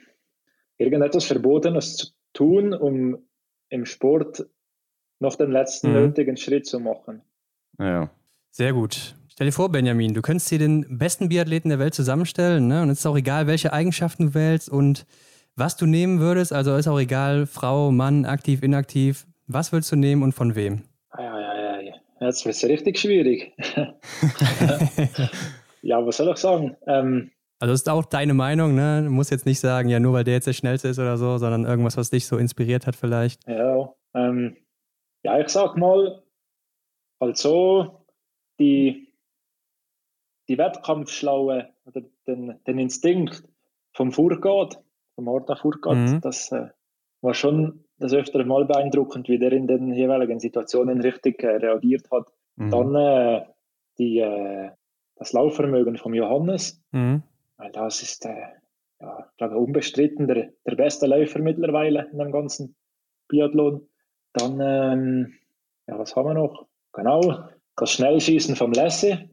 irgendetwas 0.78 1.24
Verbotenes 1.24 1.96
zu 1.96 2.06
tun, 2.32 2.72
um 2.74 3.18
im 3.68 3.86
Sport 3.86 4.46
noch 5.18 5.36
den 5.36 5.50
letzten 5.50 5.88
mhm. 5.88 5.94
nötigen 5.94 6.36
Schritt 6.36 6.66
zu 6.66 6.78
machen. 6.78 7.22
Ja. 7.78 8.10
Sehr 8.50 8.72
gut. 8.72 9.16
Stell 9.28 9.48
dir 9.48 9.52
vor, 9.52 9.72
Benjamin, 9.72 10.14
du 10.14 10.22
könntest 10.22 10.48
dir 10.52 10.60
den 10.60 10.98
besten 10.98 11.28
Biathleten 11.28 11.68
der 11.68 11.80
Welt 11.80 11.94
zusammenstellen, 11.94 12.68
ne? 12.68 12.82
Und 12.82 12.90
es 12.90 13.00
ist 13.00 13.06
auch 13.06 13.16
egal, 13.16 13.48
welche 13.48 13.72
Eigenschaften 13.72 14.26
du 14.26 14.34
wählst 14.34 14.68
und 14.68 15.06
was 15.56 15.76
du 15.76 15.86
nehmen 15.86 16.20
würdest. 16.20 16.52
Also 16.52 16.76
ist 16.76 16.86
auch 16.86 17.00
egal, 17.00 17.46
Frau, 17.46 17.90
Mann, 17.90 18.26
aktiv, 18.26 18.62
inaktiv. 18.62 19.26
Was 19.46 19.72
willst 19.72 19.92
du 19.92 19.96
nehmen 19.96 20.22
und 20.22 20.32
von 20.32 20.54
wem? 20.54 20.84
Ja, 21.16 21.40
ja, 21.40 21.80
ja. 21.80 21.92
Jetzt 22.20 22.44
wird 22.44 22.54
es 22.54 22.64
richtig 22.64 22.98
schwierig. 22.98 23.52
ja, 25.82 26.04
was 26.04 26.16
soll 26.16 26.30
ich 26.32 26.38
sagen? 26.38 26.76
Ähm, 26.86 27.30
also 27.60 27.74
ist 27.74 27.88
auch 27.88 28.04
deine 28.04 28.34
Meinung, 28.34 28.74
ne? 28.74 29.02
Du 29.04 29.10
musst 29.10 29.30
jetzt 29.30 29.46
nicht 29.46 29.60
sagen, 29.60 29.88
ja, 29.88 30.00
nur 30.00 30.12
weil 30.14 30.24
der 30.24 30.34
jetzt 30.34 30.46
der 30.46 30.52
Schnellste 30.52 30.88
ist 30.88 30.98
oder 30.98 31.16
so, 31.16 31.38
sondern 31.38 31.64
irgendwas, 31.64 31.96
was 31.96 32.10
dich 32.10 32.26
so 32.26 32.36
inspiriert 32.36 32.86
hat 32.86 32.96
vielleicht. 32.96 33.46
Ja, 33.46 33.94
ähm, 34.14 34.56
ja 35.22 35.38
ich 35.38 35.48
sag 35.48 35.76
mal, 35.76 36.22
also 37.18 38.04
die, 38.58 39.12
die 40.48 40.58
Wettkampfschlaue 40.58 41.68
oder 41.84 42.02
den, 42.26 42.60
den 42.66 42.78
Instinkt 42.78 43.44
vom 43.92 44.12
Furgard, 44.12 44.82
vom 45.14 45.28
Orta 45.28 45.56
Furgard, 45.56 45.96
mhm. 45.96 46.20
das 46.20 46.50
äh, 46.52 46.68
war 47.20 47.34
schon 47.34 47.83
das 47.98 48.12
öftere 48.12 48.44
Mal 48.44 48.64
beeindruckend, 48.64 49.28
wie 49.28 49.38
der 49.38 49.52
in 49.52 49.66
den 49.66 49.92
jeweiligen 49.92 50.40
Situationen 50.40 51.00
richtig 51.00 51.42
äh, 51.42 51.56
reagiert 51.56 52.10
hat. 52.10 52.26
Mhm. 52.56 52.70
Dann 52.70 52.94
äh, 52.94 53.44
die, 53.98 54.18
äh, 54.18 54.70
das 55.16 55.32
Laufvermögen 55.32 55.96
von 55.96 56.14
Johannes. 56.14 56.82
Mhm 56.90 57.22
weil 57.56 57.72
das 57.72 58.02
ist, 58.02 58.24
äh, 58.26 58.34
ja, 59.00 59.26
ich 59.30 59.36
glaube, 59.36 59.58
unbestritten 59.58 60.26
der, 60.26 60.50
der 60.66 60.76
beste 60.76 61.06
Läufer 61.06 61.38
mittlerweile 61.38 62.08
in 62.12 62.18
dem 62.18 62.32
ganzen 62.32 62.76
Biathlon. 63.28 63.88
Dann, 64.32 64.60
ähm, 64.60 65.34
ja, 65.86 65.98
was 65.98 66.16
haben 66.16 66.28
wir 66.28 66.34
noch? 66.34 66.66
Genau, 66.92 67.48
das 67.76 67.92
Schnellschießen 67.92 68.56
vom 68.56 68.72
Lesse, 68.72 69.30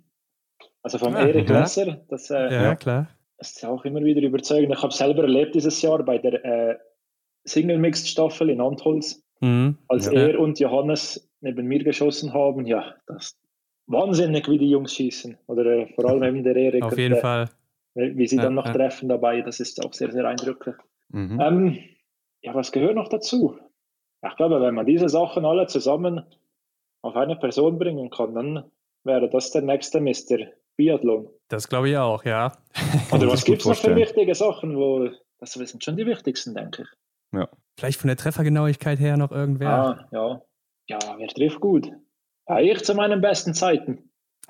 also 0.81 0.97
vom 0.97 1.13
ja, 1.13 1.27
Erik 1.27 1.49
ja. 1.49 1.59
Lesser. 1.59 2.01
Das, 2.09 2.29
äh, 2.29 2.53
ja, 2.53 2.75
klar. 2.75 3.09
Das 3.37 3.51
ist 3.51 3.65
auch 3.65 3.83
immer 3.85 4.01
wieder 4.01 4.21
überzeugend. 4.21 4.73
Ich 4.73 4.83
habe 4.83 4.93
selber 4.93 5.23
erlebt 5.23 5.55
dieses 5.55 5.81
Jahr 5.81 6.03
bei 6.03 6.19
der 6.19 6.45
äh, 6.45 6.77
Single-Mixed-Staffel 7.45 8.49
in 8.49 8.61
Antholz, 8.61 9.23
mhm. 9.39 9.77
als 9.87 10.05
ja. 10.05 10.13
er 10.13 10.39
und 10.39 10.59
Johannes 10.59 11.29
neben 11.41 11.67
mir 11.67 11.83
geschossen 11.83 12.33
haben. 12.33 12.65
Ja, 12.65 12.95
das 13.07 13.25
ist 13.25 13.39
wahnsinnig, 13.87 14.47
wie 14.47 14.57
die 14.57 14.69
Jungs 14.69 14.93
schießen. 14.93 15.37
Oder 15.47 15.65
äh, 15.65 15.93
vor 15.93 16.05
allem 16.05 16.23
eben 16.23 16.43
der 16.43 16.55
Erik. 16.55 16.83
Auf 16.83 16.97
jeden 16.97 17.13
der, 17.13 17.21
Fall. 17.21 17.49
Wie 17.93 18.27
sie 18.27 18.37
dann 18.37 18.53
noch 18.53 18.67
ja. 18.67 18.73
treffen 18.73 19.09
dabei, 19.09 19.41
das 19.41 19.59
ist 19.59 19.83
auch 19.83 19.93
sehr, 19.93 20.11
sehr 20.11 20.25
eindrücklich. 20.25 20.75
Mhm. 21.09 21.39
Ähm, 21.41 21.79
ja, 22.41 22.55
was 22.55 22.71
gehört 22.71 22.95
noch 22.95 23.09
dazu? 23.09 23.57
Ich 24.25 24.35
glaube, 24.37 24.61
wenn 24.61 24.75
man 24.75 24.85
diese 24.85 25.09
Sachen 25.09 25.45
alle 25.45 25.67
zusammen 25.67 26.23
auf 27.01 27.15
eine 27.15 27.35
Person 27.35 27.79
bringen 27.79 28.09
kann, 28.09 28.35
dann 28.35 28.71
wäre 29.03 29.29
das 29.29 29.51
der 29.51 29.63
nächste 29.63 29.99
Mister 29.99 30.37
Biathlon. 30.77 31.27
Das 31.49 31.67
glaube 31.67 31.89
ich 31.89 31.97
auch, 31.97 32.23
ja. 32.23 32.53
Oder 33.11 33.27
was 33.27 33.43
gibt 33.43 33.61
es 33.61 33.67
noch 33.67 33.75
für 33.75 33.95
wichtige 33.95 34.35
Sachen, 34.35 34.77
wo 34.77 35.09
das 35.39 35.53
sind 35.53 35.83
schon 35.83 35.97
die 35.97 36.05
wichtigsten, 36.05 36.53
denke 36.53 36.83
ich. 36.83 36.87
Ja. 37.33 37.47
Vielleicht 37.77 37.99
von 37.99 38.07
der 38.07 38.17
Treffergenauigkeit 38.17 38.99
her 38.99 39.17
noch 39.17 39.31
irgendwer. 39.31 39.69
Ah, 39.69 40.07
ja. 40.11 40.41
Ja, 40.87 40.99
wer 41.17 41.27
trifft 41.27 41.59
gut? 41.59 41.89
Ja, 42.47 42.59
ich 42.59 42.83
zu 42.83 42.93
meinen 42.95 43.21
besten 43.21 43.53
Zeiten. 43.53 44.11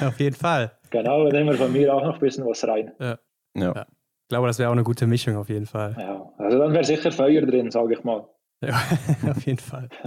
Auf 0.00 0.18
jeden 0.18 0.34
Fall. 0.34 0.72
Genau, 0.90 1.24
da 1.24 1.30
nehmen 1.36 1.50
wir 1.50 1.56
von 1.56 1.72
mir 1.72 1.94
auch 1.94 2.02
noch 2.02 2.14
ein 2.14 2.20
bisschen 2.20 2.44
was 2.46 2.66
rein. 2.66 2.92
Ja. 2.98 3.18
ja. 3.54 3.72
ja. 3.74 3.86
Ich 3.88 4.28
glaube, 4.28 4.48
das 4.48 4.58
wäre 4.58 4.68
auch 4.70 4.72
eine 4.72 4.82
gute 4.82 5.06
Mischung 5.06 5.36
auf 5.36 5.48
jeden 5.48 5.66
Fall. 5.66 5.94
Ja, 5.98 6.32
also 6.38 6.58
dann 6.58 6.72
wäre 6.72 6.84
sicher 6.84 7.12
Feuer 7.12 7.42
drin, 7.42 7.70
sage 7.70 7.94
ich 7.94 8.02
mal. 8.02 8.26
Ja, 8.62 8.82
auf 9.30 9.44
jeden 9.46 9.58
Fall. 9.58 9.88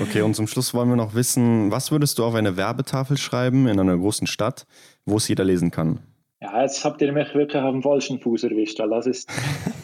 Okay, 0.00 0.22
und 0.22 0.34
zum 0.34 0.46
Schluss 0.46 0.72
wollen 0.72 0.88
wir 0.88 0.94
noch 0.94 1.14
wissen, 1.14 1.72
was 1.72 1.90
würdest 1.90 2.16
du 2.16 2.24
auf 2.24 2.36
eine 2.36 2.56
Werbetafel 2.56 3.16
schreiben 3.18 3.66
in 3.66 3.80
einer 3.80 3.96
großen 3.98 4.28
Stadt, 4.28 4.64
wo 5.04 5.16
es 5.16 5.26
jeder 5.26 5.42
lesen 5.42 5.72
kann? 5.72 5.98
Ja, 6.42 6.62
jetzt 6.62 6.84
habt 6.84 7.02
ihr 7.02 7.12
mich 7.12 7.34
wirklich 7.34 7.62
auf 7.62 7.72
dem 7.72 7.82
falschen 7.82 8.18
Fuß 8.18 8.44
erwischt, 8.44 8.78
weil 8.78 8.90
das 8.90 9.06
ist 9.06 9.30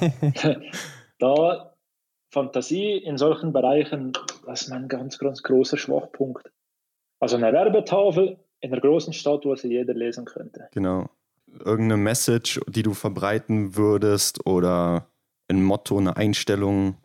da 1.18 1.76
Fantasie 2.32 2.98
in 2.98 3.18
solchen 3.18 3.52
Bereichen, 3.52 4.12
das 4.46 4.62
ist 4.62 4.68
mein 4.68 4.88
ganz, 4.88 5.18
ganz 5.18 5.42
großer 5.42 5.76
Schwachpunkt. 5.76 6.50
Also 7.20 7.36
eine 7.36 7.52
Werbetafel 7.52 8.38
in 8.60 8.72
einer 8.72 8.80
großen 8.80 9.12
Stadt, 9.12 9.44
wo 9.44 9.54
sie 9.54 9.68
jeder 9.68 9.94
lesen 9.94 10.24
könnte. 10.24 10.68
Genau. 10.72 11.08
Irgendeine 11.46 11.96
Message, 11.96 12.60
die 12.68 12.82
du 12.82 12.92
verbreiten 12.92 13.76
würdest 13.76 14.44
oder 14.46 15.08
ein 15.48 15.62
Motto, 15.62 15.96
eine 15.98 16.16
Einstellung, 16.16 16.96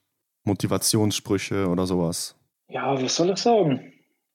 Motivationssprüche 0.44 1.68
oder 1.68 1.86
sowas. 1.86 2.36
Ja, 2.69 3.02
was 3.02 3.15
soll 3.15 3.30
ich 3.30 3.38
sagen? 3.38 3.94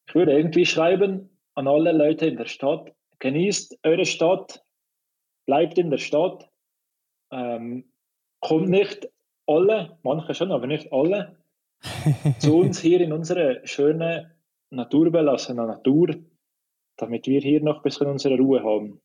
Ich 0.09 0.15
würde 0.15 0.33
irgendwie 0.33 0.65
schreiben 0.65 1.29
an 1.55 1.67
alle 1.69 1.93
Leute 1.93 2.27
in 2.27 2.37
der 2.37 2.47
Stadt, 2.47 2.93
genießt 3.19 3.81
eure 3.83 4.05
Stadt, 4.05 4.63
bleibt 5.47 5.79
in 5.79 5.91
der 5.91 5.99
Stadt, 5.99 6.51
ähm, 7.33 7.85
kommt 8.41 8.69
nicht 8.69 9.09
alle, 9.47 9.99
manche 10.03 10.35
schon, 10.35 10.53
aber 10.53 10.67
nicht 10.67 10.93
alle, 10.93 11.37
zu 12.39 12.59
uns 12.59 12.81
hier 12.81 13.01
in 13.01 13.13
unsere 13.13 13.61
schöne 13.65 14.37
naturbelassene 14.71 15.67
Natur, 15.67 16.17
damit 16.97 17.27
wir 17.27 17.41
hier 17.41 17.63
noch 17.63 17.77
ein 17.77 17.83
bisschen 17.83 18.09
unsere 18.09 18.37
Ruhe 18.37 18.63
haben. 18.63 19.01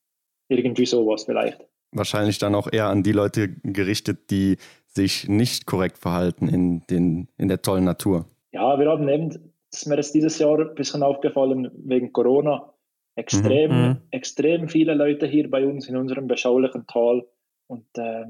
irgendwie 0.50 0.86
sowas 0.86 1.24
vielleicht. 1.24 1.66
Wahrscheinlich 1.94 2.38
dann 2.40 2.56
auch 2.56 2.72
eher 2.72 2.88
an 2.88 3.04
die 3.04 3.12
Leute 3.12 3.50
gerichtet, 3.64 4.32
die 4.32 4.58
sich 4.86 5.28
nicht 5.28 5.66
korrekt 5.66 5.98
verhalten 5.98 6.48
in, 6.48 6.86
den, 6.88 7.30
in 7.38 7.48
der 7.48 7.62
tollen 7.62 7.86
Natur. 7.86 8.26
Ja, 8.52 8.78
wir 8.80 8.90
haben 8.90 9.08
eben, 9.08 9.54
ist 9.72 9.88
mir 9.88 9.96
das 9.96 10.12
dieses 10.12 10.40
Jahr 10.40 10.60
ein 10.60 10.76
bisschen 10.76 11.04
aufgefallen 11.04 11.72
wegen 11.86 12.12
Corona, 12.12 12.71
extrem, 13.16 13.72
mhm. 13.72 13.88
mhm. 13.88 13.98
extrem 14.12 14.68
viele 14.68 14.94
Leute 14.94 15.28
hier 15.28 15.50
bei 15.50 15.66
uns 15.66 15.88
in 15.88 15.98
unserem 15.98 16.28
beschaulichen 16.28 16.88
Tal. 16.88 17.26
Und 17.68 17.86
äh, 17.98 18.26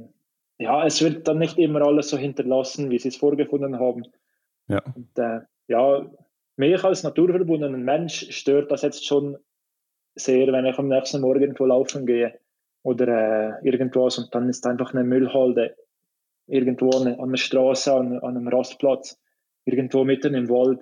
ja, 0.57 0.85
es 0.85 1.01
wird 1.01 1.27
dann 1.27 1.39
nicht 1.39 1.57
immer 1.57 1.81
alles 1.81 2.09
so 2.09 2.17
hinterlassen, 2.17 2.89
wie 2.89 2.99
sie 2.99 3.09
es 3.09 3.15
vorgefunden 3.15 3.79
haben. 3.79 4.05
Ja. 4.67 4.81
Und 4.95 5.17
äh, 5.17 5.41
ja, 5.67 6.05
mich 6.57 6.83
als 6.83 7.03
naturverbundenen 7.03 7.83
Mensch 7.83 8.31
stört 8.31 8.71
das 8.71 8.81
jetzt 8.81 9.05
schon 9.05 9.37
sehr, 10.15 10.51
wenn 10.51 10.65
ich 10.65 10.77
am 10.77 10.87
nächsten 10.87 11.21
Morgen 11.21 11.41
irgendwo 11.41 11.65
laufen 11.65 12.05
gehe 12.05 12.37
oder 12.83 13.07
äh, 13.61 13.67
irgendwas 13.67 14.17
und 14.17 14.33
dann 14.35 14.49
ist 14.49 14.65
einfach 14.67 14.93
eine 14.93 15.03
Müllhalde 15.03 15.75
irgendwo 16.47 16.89
an, 16.91 17.07
an 17.07 17.19
einer 17.19 17.37
Straße, 17.37 17.93
an, 17.93 18.19
an, 18.19 18.37
einem 18.37 18.47
Rastplatz, 18.47 19.19
irgendwo 19.65 20.03
mitten 20.03 20.33
im 20.33 20.49
Wald. 20.49 20.81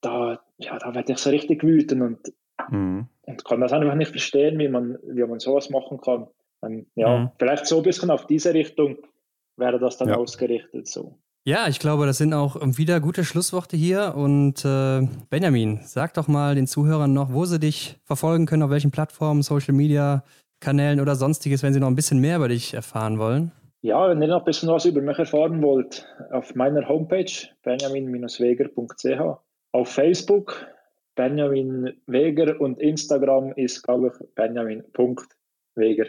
Da, 0.00 0.40
ja, 0.58 0.78
da 0.78 0.94
werde 0.94 1.12
ich 1.12 1.18
so 1.18 1.30
richtig 1.30 1.62
wütend 1.62 2.02
und, 2.02 2.32
mhm. 2.70 3.06
und 3.22 3.44
kann 3.44 3.60
das 3.60 3.72
einfach 3.72 3.94
nicht 3.94 4.10
verstehen, 4.10 4.58
wie 4.58 4.68
man, 4.68 4.98
wie 5.04 5.24
man 5.24 5.40
sowas 5.40 5.70
machen 5.70 6.00
kann. 6.00 6.28
Und, 6.60 6.86
ja, 6.94 7.18
mhm. 7.18 7.30
vielleicht 7.38 7.66
so 7.66 7.78
ein 7.78 7.82
bisschen 7.82 8.10
auf 8.10 8.26
diese 8.26 8.54
Richtung 8.54 8.98
wäre 9.56 9.78
das 9.78 9.98
dann 9.98 10.08
ja. 10.08 10.16
ausgerichtet 10.16 10.86
so. 10.86 11.18
Ja, 11.44 11.66
ich 11.66 11.80
glaube, 11.80 12.06
das 12.06 12.18
sind 12.18 12.34
auch 12.34 12.56
wieder 12.60 13.00
gute 13.00 13.24
Schlussworte 13.24 13.76
hier. 13.76 14.14
Und 14.16 14.64
äh, 14.64 15.08
Benjamin, 15.28 15.80
sag 15.82 16.14
doch 16.14 16.28
mal 16.28 16.54
den 16.54 16.68
Zuhörern 16.68 17.12
noch, 17.12 17.32
wo 17.32 17.44
sie 17.46 17.58
dich 17.58 17.98
verfolgen 18.04 18.46
können, 18.46 18.62
auf 18.62 18.70
welchen 18.70 18.92
Plattformen, 18.92 19.42
Social 19.42 19.74
Media, 19.74 20.22
Kanälen 20.60 21.00
oder 21.00 21.16
sonstiges, 21.16 21.64
wenn 21.64 21.74
sie 21.74 21.80
noch 21.80 21.88
ein 21.88 21.96
bisschen 21.96 22.20
mehr 22.20 22.36
über 22.36 22.48
dich 22.48 22.74
erfahren 22.74 23.18
wollen. 23.18 23.50
Ja, 23.80 24.08
wenn 24.08 24.22
ihr 24.22 24.28
noch 24.28 24.38
ein 24.38 24.44
bisschen 24.44 24.68
was 24.68 24.84
über 24.84 25.00
mich 25.00 25.18
erfahren 25.18 25.60
wollt, 25.60 26.06
auf 26.30 26.54
meiner 26.54 26.88
Homepage 26.88 27.32
benjamin-weger.ch, 27.64 29.38
auf 29.72 29.88
Facebook 29.88 30.66
Benjamin 31.14 31.92
Weger 32.06 32.60
und 32.60 32.80
Instagram 32.80 33.52
ist, 33.54 33.82
glaube 33.82 34.12
ich, 34.12 34.34
benjamin.weger. 34.34 36.06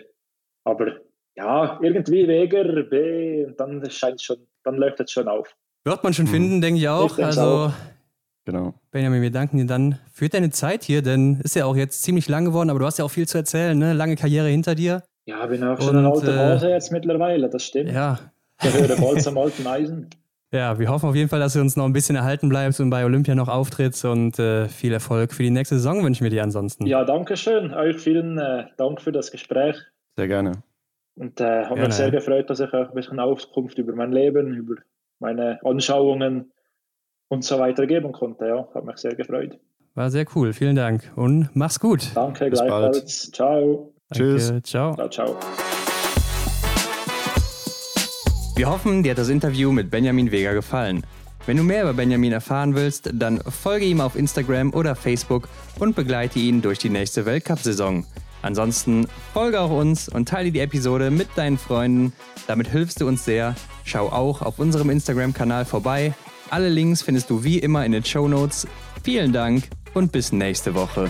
Aber 0.66 0.98
ja, 1.36 1.80
irgendwie 1.82 2.28
Weger, 2.28 2.84
B, 2.84 3.46
und 3.46 3.60
dann 3.60 3.90
scheint 3.90 4.22
schon 4.22 4.48
dann 4.64 4.76
läuft 4.76 5.00
es 5.00 5.12
schon 5.12 5.28
auf. 5.28 5.56
Wird 5.86 6.04
man 6.04 6.14
schon 6.14 6.26
mhm. 6.26 6.30
finden, 6.30 6.62
denke 6.62 6.80
ich 6.80 6.90
auch. 6.90 7.18
Ich 7.18 7.26
also, 7.26 7.42
auch. 7.42 7.72
Genau. 8.46 8.74
Benjamin, 8.92 9.22
wir 9.22 9.32
danken 9.32 9.58
dir 9.58 9.66
dann 9.66 10.00
für 10.12 10.28
deine 10.28 10.50
Zeit 10.50 10.84
hier, 10.84 11.02
denn 11.02 11.40
ist 11.42 11.56
ja 11.56 11.66
auch 11.66 11.78
jetzt 11.78 12.04
ziemlich 12.04 12.28
lang 12.28 12.46
geworden, 12.46 12.70
aber 12.70 12.80
du 12.80 12.86
hast 12.86 13.00
ja 13.00 13.06
auch 13.06 13.12
viel 13.12 13.28
zu 13.28 13.38
erzählen, 13.38 13.78
ne? 13.78 13.94
Lange 13.94 14.18
Karriere 14.18 14.48
hinter 14.48 14.76
dir. 14.76 15.04
Ja, 15.26 15.46
bin 15.46 15.64
auch 15.64 15.80
schon 15.80 15.96
Und, 15.96 16.06
ein 16.06 16.12
alter 16.12 16.38
Hase 16.38 16.68
äh, 16.68 16.74
jetzt 16.74 16.92
mittlerweile, 16.92 17.50
das 17.50 17.64
stimmt. 17.64 17.92
Ja. 17.92 18.20
Der 18.62 18.74
höhere 18.74 18.98
Bolz 18.98 19.26
am 19.28 19.38
alten 19.38 19.66
Eisen. 19.66 20.10
Ja, 20.54 20.78
wir 20.78 20.88
hoffen 20.88 21.10
auf 21.10 21.16
jeden 21.16 21.30
Fall, 21.30 21.40
dass 21.40 21.54
du 21.54 21.62
uns 21.62 21.76
noch 21.76 21.86
ein 21.86 21.94
bisschen 21.94 22.16
erhalten 22.16 22.48
bleibst 22.48 22.80
und 22.80 22.92
bei 22.92 23.04
Olympia 23.04 23.34
noch 23.34 23.48
auftrittst 23.48 24.06
und 24.06 24.38
äh, 24.38 24.68
viel 24.70 24.94
Erfolg 24.94 25.34
für 25.34 25.42
die 25.42 25.50
nächste 25.50 25.76
Saison 25.76 26.04
wünschen 26.04 26.24
wir 26.24 26.30
dir 26.30 26.44
ansonsten. 26.44 26.86
Ja, 26.86 27.04
danke 27.04 27.36
schön. 27.38 27.74
Euch 27.74 27.98
vielen 27.98 28.38
äh, 28.38 28.66
Dank 28.78 29.02
für 29.02 29.12
das 29.12 29.32
Gespräch. 29.32 29.76
Sehr 30.16 30.28
gerne. 30.28 30.62
Und 31.16 31.42
äh, 31.42 31.66
habe 31.66 31.82
mich 31.82 31.94
sehr 31.96 32.12
gefreut, 32.12 32.52
dass 32.52 32.60
ich 32.60 32.72
auch 32.72 32.90
ein 32.90 32.94
bisschen 32.94 33.20
Auskunft 33.20 33.80
über 33.80 33.96
mein 33.96 34.12
Leben, 34.12 34.54
über 34.54 34.76
meine 35.20 35.60
Anschauungen 35.64 36.52
und 37.30 37.44
so 37.44 37.58
weiter 37.58 37.88
geben 37.88 38.12
konnte. 38.12 38.46
Ja, 38.46 38.68
habe 38.76 38.86
mich 38.86 38.98
sehr 38.98 39.16
gefreut. 39.16 39.60
War 39.96 40.12
sehr 40.12 40.26
cool. 40.36 40.54
Vielen 40.54 40.76
Dank 40.76 41.12
und 41.16 41.50
mach's 41.56 41.80
gut. 41.80 42.12
Danke, 42.14 42.50
Bis 42.52 42.60
gleichfalls. 42.60 43.00
Bald. 43.00 43.10
Ciao. 43.10 43.94
Danke, 44.10 44.36
Tschüss. 44.36 44.54
Ciao. 44.64 44.94
Ciao, 44.94 45.10
ciao. 45.10 45.40
Wir 48.56 48.70
hoffen, 48.70 49.02
dir 49.02 49.12
hat 49.12 49.18
das 49.18 49.30
Interview 49.30 49.72
mit 49.72 49.90
Benjamin 49.90 50.32
Weger 50.32 50.54
gefallen. 50.54 51.04
Wenn 51.48 51.58
du 51.58 51.64
mehr 51.64 51.82
über 51.82 51.94
Benjamin 51.94 52.32
erfahren 52.32 52.76
willst, 52.76 53.10
dann 53.12 53.42
folge 53.42 53.86
ihm 53.86 54.00
auf 54.00 54.16
Instagram 54.16 54.74
oder 54.74 54.96
Facebook 54.96 55.50
und 55.80 55.96
begleite 55.96 56.38
ihn 56.38 56.62
durch 56.62 56.78
die 56.78 56.90
nächste 56.90 57.26
Weltcup-Saison. 57.26 58.06
Ansonsten 58.44 59.08
folge 59.34 59.60
auch 59.60 59.72
uns 59.72 60.08
und 60.08 60.30
teile 60.30 60.52
die 60.52 60.60
Episode 60.60 61.10
mit 61.10 61.30
deinen 61.36 61.58
Freunden. 61.58 62.14
Damit 62.46 62.68
hilfst 62.68 63.02
du 63.02 63.08
uns 63.08 63.26
sehr. 63.26 63.56
Schau 63.86 64.10
auch 64.10 64.44
auf 64.44 64.60
unserem 64.60 64.92
Instagram-Kanal 64.92 65.66
vorbei. 65.66 66.14
Alle 66.52 66.70
Links 66.70 67.02
findest 67.02 67.32
du 67.32 67.44
wie 67.44 67.58
immer 67.58 67.84
in 67.86 67.92
den 67.92 68.06
Show 68.06 68.28
Notes. 68.28 68.68
Vielen 69.04 69.34
Dank 69.34 69.64
und 69.96 70.12
bis 70.12 70.32
nächste 70.32 70.76
Woche. 70.76 71.10